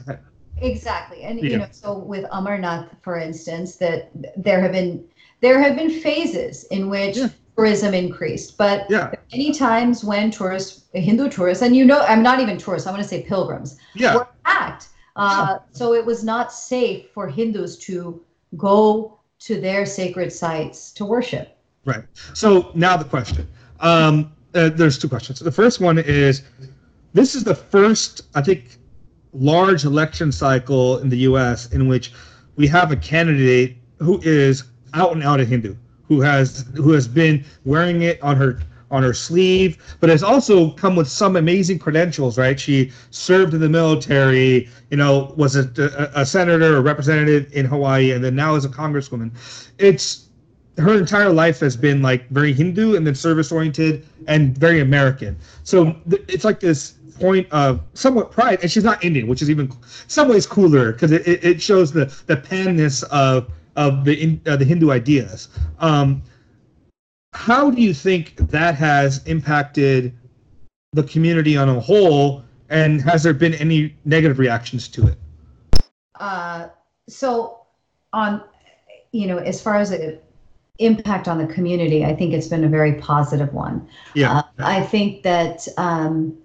Exactly, 0.61 1.23
and 1.23 1.39
Yeah. 1.41 1.51
you 1.51 1.59
know, 1.59 1.67
so 1.71 1.99
with 1.99 2.25
Amarnath, 2.31 2.89
for 3.03 3.19
instance, 3.19 3.77
that 3.77 4.11
there 4.37 4.61
have 4.61 4.73
been 4.73 5.05
there 5.43 5.61
have 5.63 5.77
been 5.77 5.91
phases 5.91 6.65
in 6.65 6.89
which 6.91 7.17
Yeah. 7.19 7.29
Tourism 7.57 7.95
increased, 7.95 8.57
but 8.59 8.87
Yeah, 8.91 9.13
many 9.33 9.53
times 9.53 10.05
when 10.05 10.31
tourists, 10.31 10.85
Hindu 10.93 11.29
tourists, 11.29 11.63
and 11.63 11.75
you 11.75 11.85
know, 11.85 12.01
I'm 12.01 12.23
not 12.23 12.41
even 12.41 12.59
tourists, 12.59 12.87
I 12.87 12.91
want 12.91 13.03
to 13.03 13.09
say 13.09 13.23
pilgrims, 13.23 13.79
yeah, 13.95 14.17
were 14.17 14.29
attacked. 14.45 14.89
Uh, 15.17 15.59
so 15.71 15.95
it 15.95 16.05
was 16.05 16.25
not 16.25 16.53
safe 16.53 17.07
for 17.15 17.29
Hindus 17.29 17.79
to 17.79 18.21
go 18.57 19.21
to 19.41 19.61
their 19.61 19.87
sacred 19.87 20.33
sites 20.33 20.91
to 20.93 21.05
worship. 21.05 21.57
right. 21.85 22.05
So 22.33 22.73
now 22.75 22.97
the 22.97 23.05
question. 23.05 23.47
Um, 23.81 24.33
uh, 24.55 24.71
there's 24.71 24.99
two 24.99 25.09
questions. 25.09 25.41
The 25.41 25.53
first 25.53 25.81
one 25.81 25.99
is, 25.99 26.43
this 27.13 27.35
is 27.35 27.45
the 27.45 27.55
first, 27.55 28.23
I 28.35 28.43
think, 28.43 28.79
large 29.33 29.85
election 29.85 30.33
cycle 30.33 30.99
in 30.99 31.09
the 31.09 31.19
U.S. 31.19 31.73
in 31.73 31.89
which 31.89 32.13
we 32.57 32.67
have 32.69 32.93
a 32.93 32.97
candidate 32.97 33.77
who 33.99 34.21
is 34.23 34.65
out 34.95 35.13
and 35.13 35.23
out 35.23 35.41
a 35.41 35.45
Hindu, 35.45 35.75
who 36.09 36.21
has 36.21 36.67
who 36.75 36.93
has 36.93 37.09
been 37.09 37.45
wearing 37.65 38.03
it 38.03 38.23
on 38.23 38.37
her 38.37 38.61
on 38.91 39.03
her 39.03 39.15
sleeve, 39.15 39.97
but 40.01 40.09
has 40.09 40.23
also 40.23 40.71
come 40.73 40.95
with 40.95 41.09
some 41.09 41.37
amazing 41.37 41.79
credentials. 41.79 42.39
Right? 42.39 42.59
She 42.59 42.93
served 43.11 43.55
in 43.55 43.61
the 43.61 43.69
military. 43.69 44.69
You 44.91 44.97
know, 44.97 45.35
was 45.37 45.57
a, 45.57 45.71
a, 46.15 46.23
a 46.23 46.27
senator 46.27 46.77
or 46.77 46.83
representative 46.83 47.53
in 47.53 47.67
Hawaii, 47.67 48.13
and 48.13 48.23
then 48.25 48.35
now 48.37 48.55
is 48.55 48.65
a 48.65 48.69
congresswoman. 48.69 49.31
It's 49.79 50.25
her 50.79 50.99
entire 50.99 51.33
life 51.33 51.61
has 51.61 51.77
been 51.77 52.03
like 52.03 52.29
very 52.31 52.53
Hindu 52.53 52.97
and 52.97 53.07
then 53.07 53.15
service 53.15 53.53
oriented 53.53 54.07
and 54.27 54.57
very 54.59 54.81
American. 54.81 55.37
So 55.63 55.93
th- 56.11 56.23
it's 56.29 56.45
like 56.45 56.61
this 56.61 56.95
point 57.19 57.47
of 57.53 57.81
somewhat 57.95 58.33
pride, 58.33 58.59
and 58.61 58.71
she's 58.71 58.85
not 58.85 59.05
Indian, 59.05 59.29
which 59.29 59.41
is 59.41 59.51
even 59.51 59.73
some 60.09 60.29
ways 60.29 60.47
cooler 60.47 60.93
because 60.93 61.13
it, 61.13 61.27
it, 61.27 61.45
it 61.45 61.63
shows 61.63 61.93
the 61.93 62.07
the 62.27 62.37
panness 62.37 63.05
of 63.05 63.51
of 63.77 64.05
the 64.05 64.39
uh, 64.47 64.57
the 64.57 64.65
Hindu 64.65 64.91
ideas. 64.91 65.49
Um, 65.79 66.23
how 67.33 67.71
do 67.71 67.83
you 67.83 67.93
think 67.93 68.37
that 68.37 68.75
has 68.77 69.23
impacted 69.27 70.17
the 70.93 71.03
community 71.03 71.57
on 71.57 71.69
a 71.69 71.81
whole, 71.81 72.45
and 72.71 73.03
has 73.03 73.23
there 73.25 73.35
been 73.35 73.55
any 73.55 73.97
negative 74.05 74.39
reactions 74.39 74.89
to 74.89 75.09
it? 75.09 75.19
Uh, 76.21 76.69
so 77.09 77.67
on, 78.13 78.43
you 79.13 79.27
know, 79.27 79.39
as 79.39 79.61
far 79.61 79.77
as 79.77 79.91
the 79.91 80.21
impact 80.79 81.27
on 81.29 81.39
the 81.39 81.53
community, 81.53 82.05
I 82.05 82.15
think 82.15 82.33
it's 82.33 82.47
been 82.47 82.65
a 82.65 82.69
very 82.69 82.95
positive 82.95 83.53
one. 83.53 83.89
Yeah, 84.15 84.39
Uh, 84.39 84.43
I 84.59 84.83
think 84.83 85.23
that 85.25 85.67
um, 85.77 86.39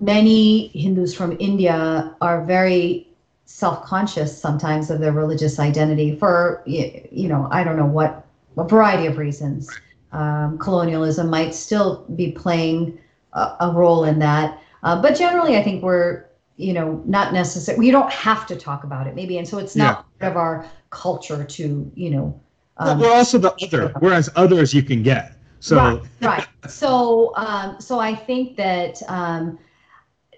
many 0.00 0.68
Hindus 0.68 1.14
from 1.14 1.36
India 1.38 2.16
are 2.20 2.44
very 2.44 3.13
self-conscious 3.46 4.40
sometimes 4.40 4.90
of 4.90 5.00
their 5.00 5.12
religious 5.12 5.58
identity 5.58 6.16
for 6.16 6.62
you 6.66 7.28
know 7.28 7.48
I 7.50 7.62
don't 7.62 7.76
know 7.76 7.86
what 7.86 8.26
a 8.56 8.64
variety 8.64 9.06
of 9.06 9.18
reasons. 9.18 9.70
Um, 10.12 10.58
colonialism 10.58 11.28
might 11.28 11.54
still 11.54 12.04
be 12.14 12.32
playing 12.32 12.98
a, 13.32 13.56
a 13.60 13.72
role 13.74 14.04
in 14.04 14.18
that, 14.20 14.60
uh, 14.82 15.00
but 15.00 15.16
generally 15.16 15.56
I 15.56 15.62
think 15.62 15.82
we're 15.82 16.26
you 16.56 16.72
know 16.72 17.02
not 17.04 17.32
necessary. 17.32 17.78
We 17.78 17.90
don't 17.90 18.10
have 18.12 18.46
to 18.46 18.56
talk 18.56 18.84
about 18.84 19.06
it 19.06 19.14
maybe, 19.14 19.38
and 19.38 19.46
so 19.46 19.58
it's 19.58 19.76
not 19.76 20.06
part 20.18 20.32
of 20.32 20.36
our 20.36 20.66
culture 20.90 21.44
to 21.44 21.92
you 21.94 22.10
know. 22.10 22.40
Well, 22.78 22.90
um, 22.90 22.98
we're 23.00 23.12
also 23.12 23.38
the 23.38 23.54
other, 23.62 23.92
whereas 24.00 24.28
others 24.36 24.74
you 24.74 24.82
can 24.82 25.02
get. 25.02 25.36
So 25.60 25.76
right, 25.76 26.02
right. 26.20 26.48
So, 26.68 27.34
um, 27.36 27.80
so 27.80 27.98
I 27.98 28.14
think 28.14 28.56
that 28.56 29.02
um, 29.08 29.58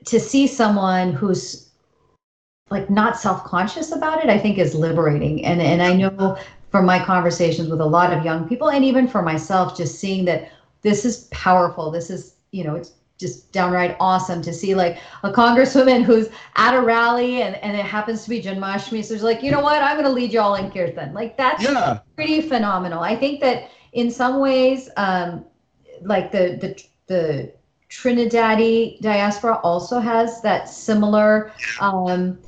to 0.04 0.20
see 0.20 0.46
someone 0.46 1.12
who's 1.12 1.65
like 2.70 2.90
not 2.90 3.16
self-conscious 3.16 3.92
about 3.92 4.24
it, 4.24 4.30
I 4.30 4.38
think 4.38 4.58
is 4.58 4.74
liberating. 4.74 5.44
And 5.44 5.60
and 5.60 5.82
I 5.82 5.94
know 5.94 6.36
from 6.70 6.84
my 6.84 7.02
conversations 7.02 7.68
with 7.68 7.80
a 7.80 7.86
lot 7.86 8.12
of 8.12 8.24
young 8.24 8.48
people, 8.48 8.70
and 8.70 8.84
even 8.84 9.06
for 9.06 9.22
myself, 9.22 9.76
just 9.76 9.98
seeing 9.98 10.24
that 10.26 10.50
this 10.82 11.04
is 11.04 11.24
powerful. 11.30 11.90
This 11.90 12.10
is 12.10 12.34
you 12.50 12.64
know 12.64 12.74
it's 12.74 12.92
just 13.18 13.50
downright 13.52 13.96
awesome 13.98 14.42
to 14.42 14.52
see 14.52 14.74
like 14.74 14.98
a 15.22 15.32
congresswoman 15.32 16.02
who's 16.02 16.28
at 16.56 16.74
a 16.74 16.80
rally 16.80 17.40
and, 17.40 17.56
and 17.56 17.74
it 17.74 17.84
happens 17.84 18.24
to 18.24 18.28
be 18.28 18.42
Janmashtami. 18.42 19.02
So 19.02 19.14
she's 19.14 19.22
like, 19.22 19.42
you 19.42 19.50
know 19.50 19.60
what, 19.60 19.82
I'm 19.82 19.94
going 19.94 20.04
to 20.04 20.12
lead 20.12 20.34
you 20.34 20.40
all 20.40 20.56
in 20.56 20.70
kirtan. 20.70 21.14
Like 21.14 21.36
that's 21.38 21.62
yeah, 21.62 22.00
pretty 22.14 22.42
phenomenal. 22.42 23.00
I 23.00 23.16
think 23.16 23.40
that 23.40 23.70
in 23.94 24.10
some 24.10 24.38
ways, 24.40 24.90
um, 24.96 25.46
like 26.02 26.30
the 26.30 26.58
the 26.60 26.84
the 27.06 27.52
Trinidadi 27.88 29.00
diaspora 29.00 29.60
also 29.62 29.98
has 30.00 30.42
that 30.42 30.68
similar 30.68 31.52
um, 31.80 32.38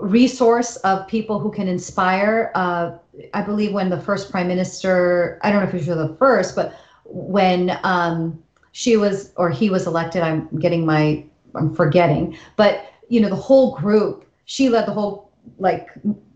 resource 0.00 0.76
of 0.76 1.06
people 1.06 1.38
who 1.38 1.50
can 1.50 1.68
inspire. 1.68 2.52
Uh, 2.54 2.92
I 3.34 3.42
believe 3.42 3.72
when 3.72 3.90
the 3.90 4.00
first 4.00 4.30
prime 4.30 4.48
minister, 4.48 5.38
I 5.42 5.50
don't 5.50 5.60
know 5.60 5.66
if 5.66 5.84
she 5.84 5.90
was 5.90 5.98
the 5.98 6.16
first, 6.18 6.54
but 6.54 6.78
when 7.04 7.78
um, 7.82 8.42
she 8.72 8.96
was 8.96 9.32
or 9.36 9.50
he 9.50 9.70
was 9.70 9.86
elected, 9.86 10.22
I'm 10.22 10.48
getting 10.58 10.84
my, 10.84 11.24
I'm 11.54 11.74
forgetting, 11.74 12.36
but 12.56 12.90
you 13.08 13.20
know 13.20 13.28
the 13.28 13.36
whole 13.36 13.76
group, 13.76 14.26
she 14.44 14.68
led 14.68 14.86
the 14.86 14.92
whole 14.92 15.30
like 15.58 15.88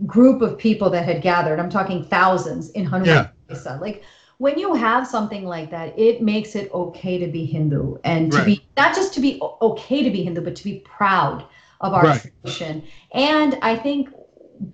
group 0.06 0.40
of 0.40 0.56
people 0.56 0.88
that 0.90 1.04
had 1.04 1.20
gathered. 1.20 1.58
I'm 1.58 1.70
talking 1.70 2.04
thousands 2.04 2.70
in 2.70 2.84
Hanuman 2.84 3.28
Yeah. 3.50 3.78
Like 3.80 4.04
when 4.38 4.58
you 4.58 4.74
have 4.74 5.06
something 5.06 5.44
like 5.44 5.70
that, 5.70 5.98
it 5.98 6.22
makes 6.22 6.54
it 6.54 6.72
okay 6.72 7.18
to 7.18 7.26
be 7.26 7.44
Hindu 7.44 7.98
and 8.04 8.32
to 8.32 8.44
be 8.44 8.64
not 8.76 8.94
just 8.94 9.12
to 9.14 9.20
be 9.20 9.38
okay 9.60 10.02
to 10.02 10.10
be 10.10 10.22
Hindu, 10.22 10.40
but 10.40 10.56
to 10.56 10.64
be 10.64 10.78
proud 10.80 11.44
of 11.80 11.94
our 11.94 12.04
Right. 12.04 12.20
tradition. 12.42 12.82
And 13.12 13.58
I 13.62 13.76
think 13.76 14.10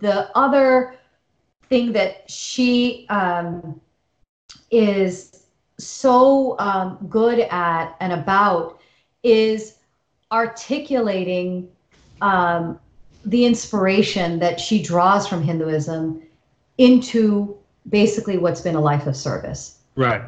the 0.01 0.29
other 0.37 0.95
thing 1.69 1.93
that 1.93 2.29
she 2.31 3.07
um, 3.09 3.81
is 4.71 5.47
so 5.79 6.59
um, 6.59 6.99
good 7.09 7.41
at 7.51 7.95
and 8.01 8.13
about 8.13 8.81
is 9.23 9.79
articulating 10.33 11.69
um, 12.21 12.79
the 13.25 13.45
inspiration 13.45 14.39
that 14.39 14.61
she 14.61 14.83
draws 14.83 15.27
from 15.27 15.43
Hinduism 15.43 16.23
into 16.79 17.57
basically 17.89 18.39
what's 18.39 18.61
been 18.61 18.75
a 18.75 18.81
life 18.81 19.07
of 19.07 19.17
service 19.17 19.79
right. 19.95 20.21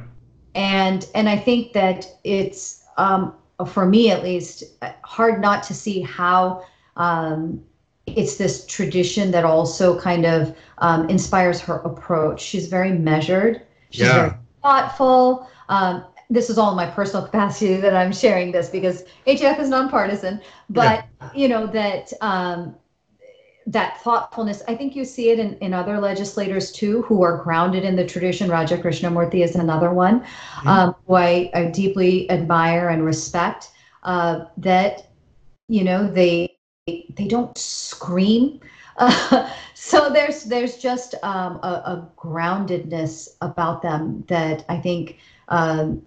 and 0.54 1.08
and 1.14 1.28
i 1.28 1.36
think 1.36 1.72
that 1.72 2.06
it's 2.24 2.84
um, 2.96 3.34
for 3.66 3.86
me 3.86 4.10
at 4.10 4.22
least 4.22 4.64
hard 5.02 5.40
not 5.40 5.62
to 5.64 5.74
see 5.74 6.00
how 6.00 6.62
um, 6.96 7.62
it's 8.06 8.36
this 8.36 8.66
tradition 8.66 9.30
that 9.32 9.44
also 9.44 9.98
kind 9.98 10.24
of 10.24 10.56
um, 10.78 11.08
inspires 11.08 11.60
her 11.60 11.76
approach. 11.78 12.40
She's 12.40 12.66
very 12.68 12.92
measured. 12.92 13.62
She's 13.90 14.06
Yeah. 14.08 14.14
very 14.14 14.30
thoughtful. 14.62 15.48
Um, 15.68 16.04
this 16.30 16.50
is 16.50 16.58
all 16.58 16.70
in 16.70 16.76
my 16.76 16.86
personal 16.86 17.24
capacity 17.24 17.76
that 17.80 17.94
i'm 17.94 18.12
sharing 18.12 18.52
this 18.52 18.68
because 18.68 19.04
HAF 19.26 19.58
is 19.60 19.68
nonpartisan. 19.68 20.40
But 20.70 21.02
you 21.32 21.48
know 21.48 21.66
that 21.66 22.12
um, 22.20 22.74
that 23.68 24.00
thoughtfulness, 24.00 24.62
I 24.66 24.74
think 24.74 24.96
you 24.96 25.04
see 25.04 25.28
it 25.28 25.38
in, 25.38 25.54
in 25.58 25.74
other 25.74 26.00
legislators 26.00 26.72
too, 26.72 27.02
who 27.02 27.22
are 27.22 27.36
grounded 27.36 27.84
in 27.84 27.96
the 27.96 28.06
tradition. 28.06 28.50
Raja 28.50 28.78
Krishnamoorthi 28.78 29.44
is 29.44 29.56
another 29.56 29.92
one, 29.92 30.24
um, 30.64 30.94
who 31.06 31.14
I, 31.14 31.50
I 31.54 31.66
deeply 31.66 32.30
admire 32.30 32.88
and 32.88 33.04
respect. 33.04 33.70
Uh, 34.04 34.46
that 34.56 35.10
you 35.68 35.84
know 35.84 36.10
they 36.10 36.56
they 36.86 37.28
don't 37.28 37.56
scream. 37.58 38.58
Uh, 38.96 39.50
so 39.74 40.08
there's 40.08 40.44
there's 40.44 40.78
just 40.78 41.14
um, 41.22 41.56
a, 41.62 41.82
a 41.84 42.08
groundedness 42.16 43.28
about 43.42 43.82
them 43.82 44.24
that 44.28 44.64
I 44.70 44.78
think, 44.78 45.18
um, 45.48 46.00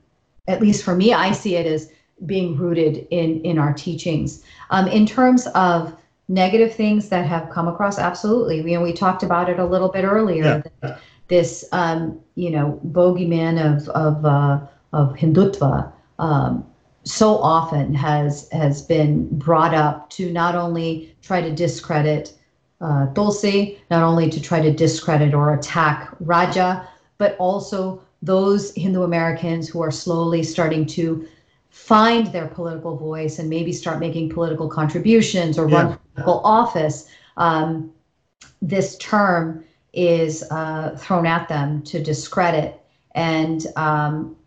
at 0.47 0.61
least 0.61 0.83
for 0.83 0.95
me, 0.95 1.13
I 1.13 1.31
see 1.31 1.57
it 1.57 1.67
as 1.67 1.91
being 2.25 2.57
rooted 2.57 3.07
in 3.11 3.39
in 3.41 3.59
our 3.59 3.73
teachings. 3.73 4.43
Um, 4.71 4.87
in 4.87 5.05
terms 5.05 5.45
of 5.53 5.95
negative 6.31 6.73
things 6.73 7.09
that 7.09 7.25
have 7.25 7.49
come 7.49 7.67
across 7.67 7.99
absolutely 7.99 8.61
we, 8.61 8.77
we 8.77 8.93
talked 8.93 9.21
about 9.21 9.49
it 9.49 9.59
a 9.59 9.65
little 9.65 9.89
bit 9.89 10.03
earlier 10.05 10.43
Yeah. 10.43 10.61
that 10.81 10.99
this 11.27 11.65
um, 11.71 12.19
you 12.35 12.49
know 12.49 12.79
bogeyman 12.87 13.55
of 13.59 13.87
of 13.89 14.25
uh, 14.25 14.59
of 14.93 15.13
hindutva 15.15 15.91
um, 16.19 16.65
so 17.03 17.37
often 17.37 17.93
has 17.93 18.49
has 18.51 18.81
been 18.81 19.27
brought 19.37 19.73
up 19.73 20.09
to 20.11 20.31
not 20.31 20.55
only 20.55 21.13
try 21.21 21.41
to 21.41 21.51
discredit 21.51 22.33
uh, 22.81 23.13
Tulsi, 23.13 23.79
not 23.91 24.03
only 24.03 24.29
to 24.29 24.41
try 24.41 24.59
to 24.59 24.71
discredit 24.73 25.33
or 25.35 25.53
attack 25.53 26.15
Raja, 26.19 26.87
but 27.19 27.35
also 27.37 28.01
those 28.23 28.73
Hindu 28.75 29.03
Americans 29.03 29.69
who 29.69 29.81
are 29.83 29.91
slowly 29.91 30.41
starting 30.43 30.85
to 30.87 31.27
find 31.91 32.27
their 32.27 32.47
political 32.47 32.95
voice 32.95 33.37
and 33.37 33.49
maybe 33.49 33.73
start 33.73 33.99
making 33.99 34.29
political 34.29 34.69
contributions 34.69 35.57
or 35.59 35.67
run 35.67 35.87
Yeah. 35.89 35.97
political 36.15 36.39
office, 36.45 37.07
um, 37.35 37.91
this 38.61 38.97
term 38.99 39.65
is 39.91 40.41
uh, 40.51 40.95
thrown 40.97 41.25
at 41.25 41.49
them 41.49 41.81
to 41.81 42.01
discredit. 42.01 42.79
And, 43.13 43.67
um, 43.75 44.37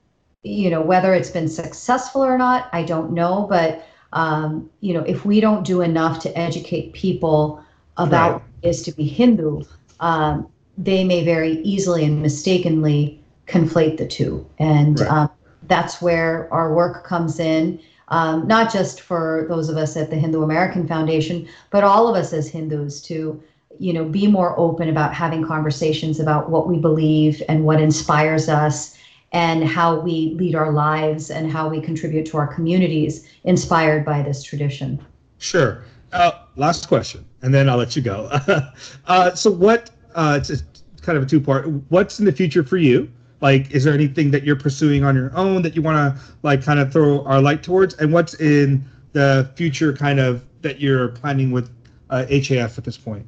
you 0.43 0.71
know, 0.71 0.81
whether 0.81 1.13
it's 1.13 1.29
been 1.29 1.49
successful 1.49 2.25
or 2.25 2.39
not, 2.39 2.69
I 2.73 2.83
don't 2.83 3.13
know. 3.13 3.47
But, 3.51 3.85
um, 4.15 4.71
you 4.81 4.95
know, 4.95 5.05
if 5.15 5.27
we 5.27 5.39
don't 5.39 5.67
do 5.67 5.83
enough 5.83 6.21
to 6.21 6.39
educate 6.39 6.95
people 6.95 7.61
about 7.99 8.33
Right. 8.33 8.33
what 8.41 8.43
it 8.63 8.69
is 8.71 8.83
to 8.85 8.93
be 8.93 9.05
Hindu, 9.05 9.65
um, 10.01 10.47
they 10.79 11.05
may 11.05 11.23
very 11.23 11.61
easily 11.63 12.07
and 12.07 12.23
mistakenly 12.23 13.21
conflate 13.47 13.99
the 13.99 14.07
two. 14.07 14.47
And 14.59 14.99
Right. 15.01 15.29
That's 15.67 16.01
where 16.03 16.53
our 16.53 16.75
work 16.75 17.05
comes 17.05 17.39
in. 17.39 17.81
Um, 18.09 18.47
not 18.47 18.73
just 18.73 19.01
for 19.01 19.47
those 19.49 19.69
of 19.69 19.77
us 19.77 19.97
at 19.97 20.11
the 20.11 20.17
Hindu 20.17 20.43
American 20.43 20.87
Foundation, 20.87 21.49
but 21.71 21.85
all 21.85 22.07
of 22.07 22.17
us 22.17 22.33
as 22.33 22.49
Hindus 22.49 23.01
to, 23.03 23.43
you 23.79 23.93
know, 23.93 24.05
be 24.05 24.27
more 24.27 24.59
open 24.59 24.91
about 24.91 25.15
having 25.15 25.45
conversations 25.45 26.21
about 26.21 26.51
what 26.51 26.69
we 26.69 26.79
believe 26.79 27.43
and 27.49 27.65
what 27.65 27.81
inspires 27.81 28.49
us 28.49 28.97
and 29.33 29.65
how 29.65 29.99
we 29.99 30.35
lead 30.39 30.55
our 30.55 30.71
lives 30.71 31.31
and 31.31 31.51
how 31.51 31.69
we 31.69 31.81
contribute 31.81 32.25
to 32.27 32.37
our 32.37 32.47
communities 32.47 33.27
inspired 33.45 34.05
by 34.05 34.23
this 34.23 34.43
tradition. 34.43 35.05
Sure. 35.39 35.85
Uh, 36.13 36.31
last 36.57 36.87
question, 36.87 37.25
and 37.43 37.53
then 37.53 37.69
I'll 37.69 37.77
let 37.77 37.97
you 37.97 38.03
go. 38.03 38.31
uh, 39.07 39.35
so, 39.35 39.51
what? 39.51 39.91
Uh, 40.15 40.39
it's 40.41 40.51
a, 40.51 40.65
kind 41.03 41.19
of 41.19 41.25
a 41.25 41.27
two-part. 41.27 41.67
What's 41.89 42.21
in 42.21 42.25
the 42.25 42.33
future 42.33 42.63
for 42.63 42.77
you? 42.77 43.11
Like, 43.45 43.73
is 43.73 43.85
there 43.85 43.93
anything 43.93 44.31
that 44.31 44.43
you're 44.43 44.57
pursuing 44.57 45.05
on 45.05 45.15
your 45.15 45.31
own 45.37 45.61
that 45.61 45.77
you 45.77 45.83
want 45.83 45.99
to 45.99 46.23
like 46.43 46.65
kind 46.65 46.81
of 46.81 46.91
throw 46.91 47.23
our 47.27 47.43
light 47.43 47.63
towards? 47.63 47.93
And 47.97 48.11
what's 48.11 48.33
in 48.41 48.83
the 49.13 49.51
future, 49.55 49.93
kind 49.93 50.19
of 50.19 50.43
that 50.63 50.81
you're 50.81 51.09
planning 51.09 51.51
with 51.51 51.71
uh, 52.09 52.25
HAF 52.25 52.79
at 52.79 52.85
this 52.85 52.97
point? 52.97 53.27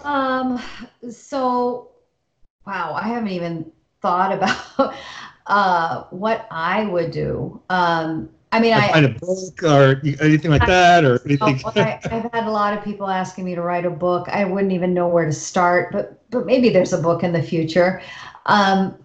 Um, 0.00 0.60
so, 1.12 1.92
wow, 2.66 2.92
I 2.94 3.06
haven't 3.06 3.28
even 3.28 3.70
thought 4.02 4.32
about 4.78 4.96
uh, 5.46 6.02
what 6.10 6.48
I 6.50 6.86
would 6.86 7.12
do. 7.12 7.62
Um, 7.70 8.28
I 8.50 8.58
mean, 8.58 8.72
Like, 8.72 8.90
I, 8.90 8.92
find 8.94 9.06
a 9.06 9.10
book 9.10 9.62
or 9.62 10.00
anything 10.20 10.50
like 10.50 10.66
that, 10.66 11.04
or 11.04 11.20
anything? 11.24 11.60
Oh, 11.64 11.72
I, 11.76 12.00
I've 12.04 12.32
had 12.32 12.48
a 12.48 12.50
lot 12.50 12.76
of 12.76 12.82
people 12.82 13.08
asking 13.08 13.44
me 13.44 13.54
to 13.54 13.62
write 13.62 13.86
a 13.86 13.90
book. 13.90 14.28
I 14.28 14.44
wouldn't 14.44 14.72
even 14.72 14.92
know 14.92 15.06
where 15.06 15.24
to 15.24 15.32
start, 15.32 15.92
but 15.92 16.20
but 16.30 16.46
maybe 16.46 16.68
there's 16.68 16.92
a 16.92 17.00
book 17.00 17.22
in 17.22 17.32
the 17.32 17.42
future. 17.42 18.02
Um, 18.46 18.96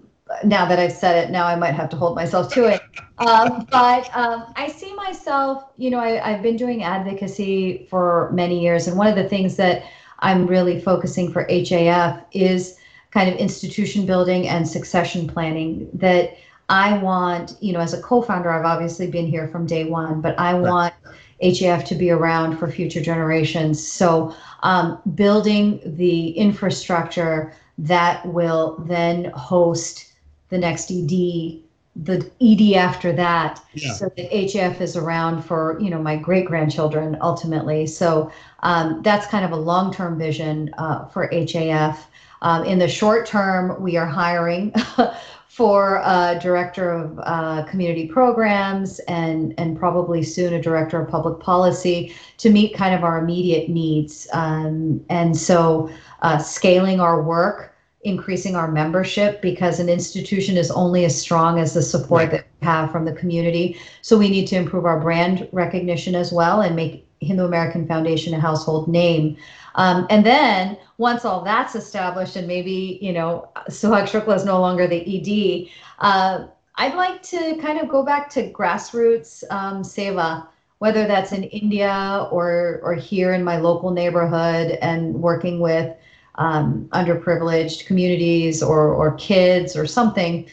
now 0.44 0.66
that 0.66 0.80
I've 0.80 0.92
said 0.92 1.24
it, 1.24 1.32
now 1.32 1.46
I 1.46 1.56
might 1.56 1.74
have 1.74 1.90
to 1.90 1.98
hold 1.98 2.16
myself 2.16 2.54
to 2.54 2.66
it. 2.66 2.82
Um, 3.18 3.68
but 3.72 4.10
um, 4.16 4.52
I 4.56 4.68
see 4.68 4.94
myself, 4.96 5.64
you 5.78 5.90
know, 5.90 6.00
I, 6.00 6.32
I've 6.32 6.42
been 6.42 6.58
doing 6.58 6.84
advocacy 6.84 7.88
for 7.90 8.32
many 8.34 8.60
years, 8.60 8.88
and 8.88 8.98
one 8.98 9.08
of 9.08 9.16
the 9.16 9.28
things 9.28 9.56
that 9.58 9.84
I'm 10.20 10.48
really 10.48 10.80
focusing 10.80 11.32
for 11.32 11.46
HAF 11.50 12.24
is 12.32 12.78
kind 13.12 13.30
of 13.30 13.36
institution 13.36 14.06
building 14.06 14.48
and 14.48 14.68
succession 14.68 15.28
planning. 15.28 15.90
That 15.94 16.38
I 16.70 16.98
want, 16.98 17.58
you 17.60 17.74
know, 17.74 17.80
as 17.80 17.94
a 17.94 18.02
co-founder, 18.02 18.50
I've 18.50 18.66
obviously 18.66 19.08
been 19.10 19.28
here 19.28 19.48
from 19.48 19.66
day 19.66 19.84
one, 19.84 20.22
but 20.22 20.40
I 20.40 20.54
want 20.54 20.94
HAF 21.42 21.86
to 21.86 21.96
be 21.96 22.12
around 22.12 22.58
for 22.58 22.70
future 22.70 23.02
generations. 23.02 23.86
So 23.86 24.36
um, 24.64 25.00
building 25.16 25.82
the 25.98 26.30
infrastructure 26.30 27.54
that 27.78 28.26
will 28.26 28.78
then 28.88 29.26
host 29.32 30.11
the 30.52 30.58
next 30.58 30.92
ED, 30.92 31.64
the 31.96 32.30
ED 32.40 32.76
after 32.78 33.12
that, 33.14 33.60
Yeah. 33.74 33.94
so 33.94 34.12
that 34.16 34.32
HAF 34.32 34.80
is 34.80 34.96
around 34.96 35.42
for 35.44 35.80
you 35.82 35.90
know 35.90 36.02
my 36.02 36.16
great 36.16 36.46
grandchildren 36.46 37.18
ultimately. 37.22 37.88
So 37.88 38.32
um, 38.62 39.02
that's 39.02 39.26
kind 39.28 39.44
of 39.44 39.52
a 39.52 39.58
long-term 39.58 40.20
vision 40.20 40.70
uh, 40.78 41.06
for 41.08 41.28
HAF. 41.34 42.08
Um, 42.44 42.64
in 42.66 42.80
the 42.80 42.88
short 42.88 43.26
term, 43.26 43.82
we 43.82 43.98
are 43.98 44.06
hiring 44.06 44.74
for 45.48 46.02
a 46.06 46.40
director 46.42 46.92
of 46.92 47.20
uh, 47.24 47.64
community 47.64 48.08
programs 48.08 49.00
and 49.08 49.54
and 49.58 49.78
probably 49.78 50.24
soon 50.24 50.54
a 50.54 50.62
director 50.62 51.02
of 51.02 51.10
public 51.10 51.40
policy 51.40 52.14
to 52.38 52.50
meet 52.50 52.74
kind 52.74 52.96
of 52.96 53.04
our 53.04 53.20
immediate 53.20 53.70
needs. 53.70 54.28
Um, 54.34 55.04
and 55.10 55.38
so 55.38 55.90
uh, 56.22 56.38
scaling 56.38 57.00
our 57.00 57.22
work, 57.22 57.71
increasing 58.04 58.56
our 58.56 58.72
membership 58.72 59.42
because 59.42 59.80
an 59.80 59.90
institution 59.90 60.58
is 60.58 60.72
only 60.72 61.06
as 61.06 61.20
strong 61.20 61.60
as 61.60 61.74
the 61.74 61.82
support 61.82 62.24
Right. 62.24 62.32
that 62.32 62.46
we 62.60 62.66
have 62.66 62.92
from 62.92 63.06
the 63.06 63.14
community. 63.14 63.78
So 64.02 64.18
we 64.18 64.30
need 64.30 64.48
to 64.48 64.56
improve 64.56 64.86
our 64.86 65.00
brand 65.00 65.48
recognition 65.52 66.16
as 66.16 66.32
well 66.32 66.62
and 66.62 66.76
make 66.76 67.08
Hindu 67.20 67.46
American 67.46 67.88
Foundation 67.88 68.34
a 68.34 68.40
household 68.40 68.88
name. 68.88 69.38
Um, 69.76 70.08
and 70.10 70.26
then 70.26 70.78
once 70.98 71.24
all 71.24 71.44
that's 71.44 71.76
established 71.76 72.36
and 72.36 72.48
maybe, 72.48 72.98
you 73.02 73.14
know, 73.14 73.50
Suhag 73.70 74.04
Shukla 74.04 74.36
is 74.36 74.46
no 74.46 74.60
longer 74.60 74.88
the 74.88 75.00
ED, 75.00 75.70
uh, 76.00 76.48
I'd 76.76 76.96
like 76.96 77.22
to 77.24 77.58
kind 77.58 77.80
of 77.80 77.88
go 77.88 78.04
back 78.04 78.30
to 78.32 78.52
grassroots 78.52 79.44
um, 79.52 79.84
seva, 79.84 80.48
whether 80.80 81.06
that's 81.06 81.32
in 81.32 81.44
India 81.44 82.28
or, 82.32 82.80
or 82.84 82.96
here 82.96 83.34
in 83.34 83.44
my 83.44 83.58
local 83.58 83.92
neighborhood 83.92 84.80
and 84.82 85.14
working 85.14 85.60
with 85.60 85.96
um, 86.42 86.90
underprivileged 86.92 87.86
communities 87.86 88.64
or, 88.64 88.92
or 88.92 89.14
kids 89.14 89.76
or 89.76 89.86
something. 89.86 90.50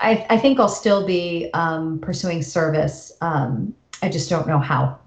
I, 0.00 0.26
I 0.30 0.36
think 0.36 0.58
I'll 0.58 0.68
still 0.68 1.06
be 1.06 1.48
um, 1.54 2.00
pursuing 2.00 2.42
service. 2.42 3.12
Um, 3.20 3.72
I 4.02 4.08
just 4.08 4.28
don't 4.28 4.48
know 4.48 4.58
how. 4.58 4.98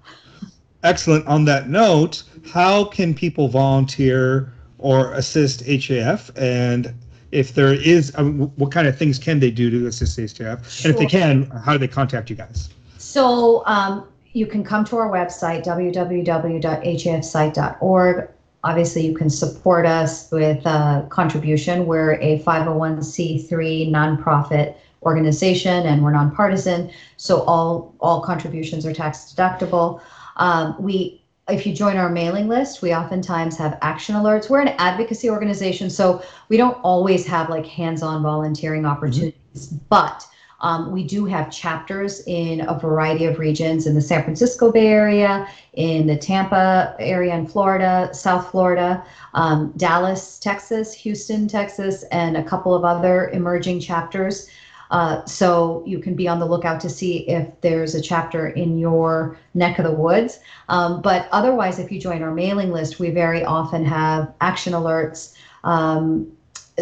Excellent. 0.82 1.26
On 1.26 1.44
that 1.44 1.68
note, 1.68 2.22
how 2.50 2.84
can 2.84 3.14
people 3.14 3.48
volunteer 3.48 4.52
or 4.78 5.12
assist 5.12 5.62
HAF? 5.66 6.30
And 6.36 6.94
if 7.30 7.54
there 7.54 7.74
is, 7.74 8.12
I 8.16 8.22
mean, 8.22 8.50
what 8.56 8.72
kind 8.72 8.88
of 8.88 8.96
things 8.96 9.18
can 9.18 9.38
they 9.38 9.50
do 9.50 9.68
to 9.70 9.86
assist 9.86 10.18
HAF? 10.18 10.66
Sure. 10.68 10.90
And 10.90 10.94
if 10.94 10.98
they 10.98 11.06
can, 11.06 11.44
how 11.64 11.72
do 11.72 11.78
they 11.78 11.88
contact 11.88 12.30
you 12.30 12.36
guys? 12.36 12.70
So 12.96 13.62
um, 13.66 14.08
you 14.32 14.46
can 14.46 14.64
come 14.64 14.84
to 14.86 14.96
our 14.96 15.10
website, 15.10 15.62
www.hafsite.org. 15.64 18.28
Obviously, 18.64 19.06
you 19.06 19.14
can 19.14 19.28
support 19.28 19.86
us 19.86 20.30
with 20.30 20.64
a 20.66 21.06
contribution. 21.10 21.86
We're 21.86 22.14
a 22.14 22.40
501c3 22.40 23.90
nonprofit 23.90 24.76
organization 25.02 25.86
and 25.86 26.02
we're 26.02 26.12
nonpartisan. 26.12 26.90
So 27.16 27.42
all, 27.42 27.94
all 28.00 28.20
contributions 28.22 28.86
are 28.86 28.92
tax 28.92 29.34
deductible. 29.34 30.00
Um, 30.36 30.76
we 30.78 31.22
if 31.48 31.66
you 31.66 31.74
join 31.74 31.96
our 31.96 32.08
mailing 32.08 32.48
list, 32.48 32.82
we 32.82 32.94
oftentimes 32.94 33.56
have 33.58 33.76
action 33.82 34.14
alerts. 34.14 34.48
We're 34.48 34.60
an 34.60 34.74
advocacy 34.78 35.28
organization, 35.28 35.90
so 35.90 36.22
we 36.48 36.56
don't 36.56 36.78
always 36.82 37.26
have 37.26 37.50
like 37.50 37.66
hands-on 37.66 38.22
volunteering 38.22 38.86
opportunities, 38.86 39.66
but 39.88 40.24
um, 40.62 40.92
we 40.92 41.04
do 41.04 41.24
have 41.26 41.50
chapters 41.50 42.22
in 42.26 42.60
a 42.68 42.78
variety 42.78 43.24
of 43.24 43.38
regions 43.38 43.86
in 43.86 43.94
the 43.94 44.00
San 44.00 44.22
Francisco 44.22 44.70
Bay 44.70 44.86
Area, 44.86 45.48
in 45.74 46.06
the 46.06 46.16
Tampa 46.16 46.94
area 46.98 47.34
in 47.34 47.46
Florida, 47.46 48.08
South 48.12 48.50
Florida, 48.50 49.04
um, 49.34 49.72
Dallas, 49.76 50.38
Texas, 50.38 50.94
Houston, 50.94 51.48
Texas, 51.48 52.04
and 52.12 52.36
a 52.36 52.42
couple 52.42 52.74
of 52.74 52.84
other 52.84 53.28
emerging 53.30 53.80
chapters. 53.80 54.48
Uh, 54.92 55.24
so 55.24 55.82
you 55.86 55.98
can 55.98 56.14
be 56.14 56.28
on 56.28 56.38
the 56.38 56.44
lookout 56.44 56.78
to 56.78 56.90
see 56.90 57.26
if 57.28 57.48
there's 57.62 57.94
a 57.94 58.00
chapter 58.00 58.48
in 58.48 58.78
your 58.78 59.38
neck 59.54 59.78
of 59.78 59.86
the 59.86 59.92
woods. 59.92 60.40
Um, 60.68 61.00
but 61.00 61.28
otherwise, 61.32 61.78
if 61.78 61.90
you 61.90 61.98
join 61.98 62.22
our 62.22 62.34
mailing 62.34 62.70
list, 62.70 63.00
we 63.00 63.08
very 63.08 63.42
often 63.42 63.86
have 63.86 64.34
action 64.42 64.74
alerts. 64.74 65.34
Um, 65.64 66.30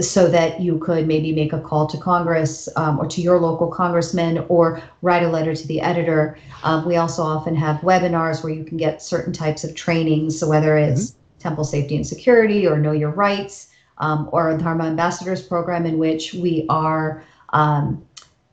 so 0.00 0.28
that 0.28 0.60
you 0.60 0.78
could 0.78 1.08
maybe 1.08 1.32
make 1.32 1.52
a 1.52 1.60
call 1.60 1.86
to 1.86 1.98
Congress 1.98 2.68
um, 2.76 2.98
or 3.00 3.06
to 3.06 3.20
your 3.20 3.40
local 3.40 3.68
congressman 3.68 4.44
or 4.48 4.82
write 5.02 5.24
a 5.24 5.28
letter 5.28 5.54
to 5.54 5.66
the 5.66 5.80
editor. 5.80 6.38
Um, 6.62 6.86
we 6.86 6.96
also 6.96 7.22
often 7.22 7.56
have 7.56 7.80
webinars 7.80 8.44
where 8.44 8.52
you 8.52 8.64
can 8.64 8.76
get 8.76 9.02
certain 9.02 9.32
types 9.32 9.64
of 9.64 9.74
trainings, 9.74 10.38
so 10.38 10.48
whether 10.48 10.76
it's 10.76 11.16
temple 11.40 11.64
safety 11.64 11.96
and 11.96 12.06
security 12.06 12.66
or 12.66 12.78
know 12.78 12.92
your 12.92 13.10
rights, 13.10 13.68
um, 13.98 14.28
or 14.32 14.56
Dharma 14.56 14.84
Ambassadors 14.84 15.42
program, 15.42 15.86
in 15.86 15.98
which 15.98 16.34
we 16.34 16.66
are 16.68 17.24
um, 17.52 18.06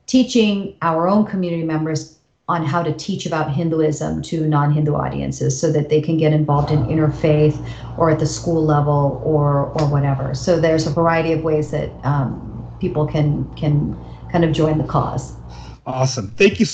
teaching 0.06 0.76
our 0.82 1.06
own 1.06 1.24
community 1.24 1.64
members 1.64 2.17
on 2.48 2.64
how 2.64 2.82
to 2.82 2.92
teach 2.94 3.26
about 3.26 3.52
Hinduism 3.52 4.22
to 4.22 4.46
non-Hindu 4.46 4.94
audiences 4.94 5.60
so 5.60 5.70
that 5.72 5.90
they 5.90 6.00
can 6.00 6.16
get 6.16 6.32
involved 6.32 6.70
in 6.70 6.86
interfaith 6.86 7.62
or 7.98 8.10
at 8.10 8.18
the 8.18 8.26
school 8.26 8.64
level 8.64 9.20
or 9.22 9.66
or 9.78 9.86
whatever. 9.86 10.34
So 10.34 10.58
there's 10.58 10.86
a 10.86 10.90
variety 10.90 11.32
of 11.32 11.42
ways 11.42 11.70
that 11.72 11.90
um, 12.04 12.66
people 12.80 13.06
can 13.06 13.52
can 13.54 14.00
kind 14.32 14.44
of 14.44 14.52
join 14.52 14.78
the 14.78 14.84
cause. 14.84 15.36
Awesome. 15.84 16.28
Thank 16.36 16.60
you 16.60 16.66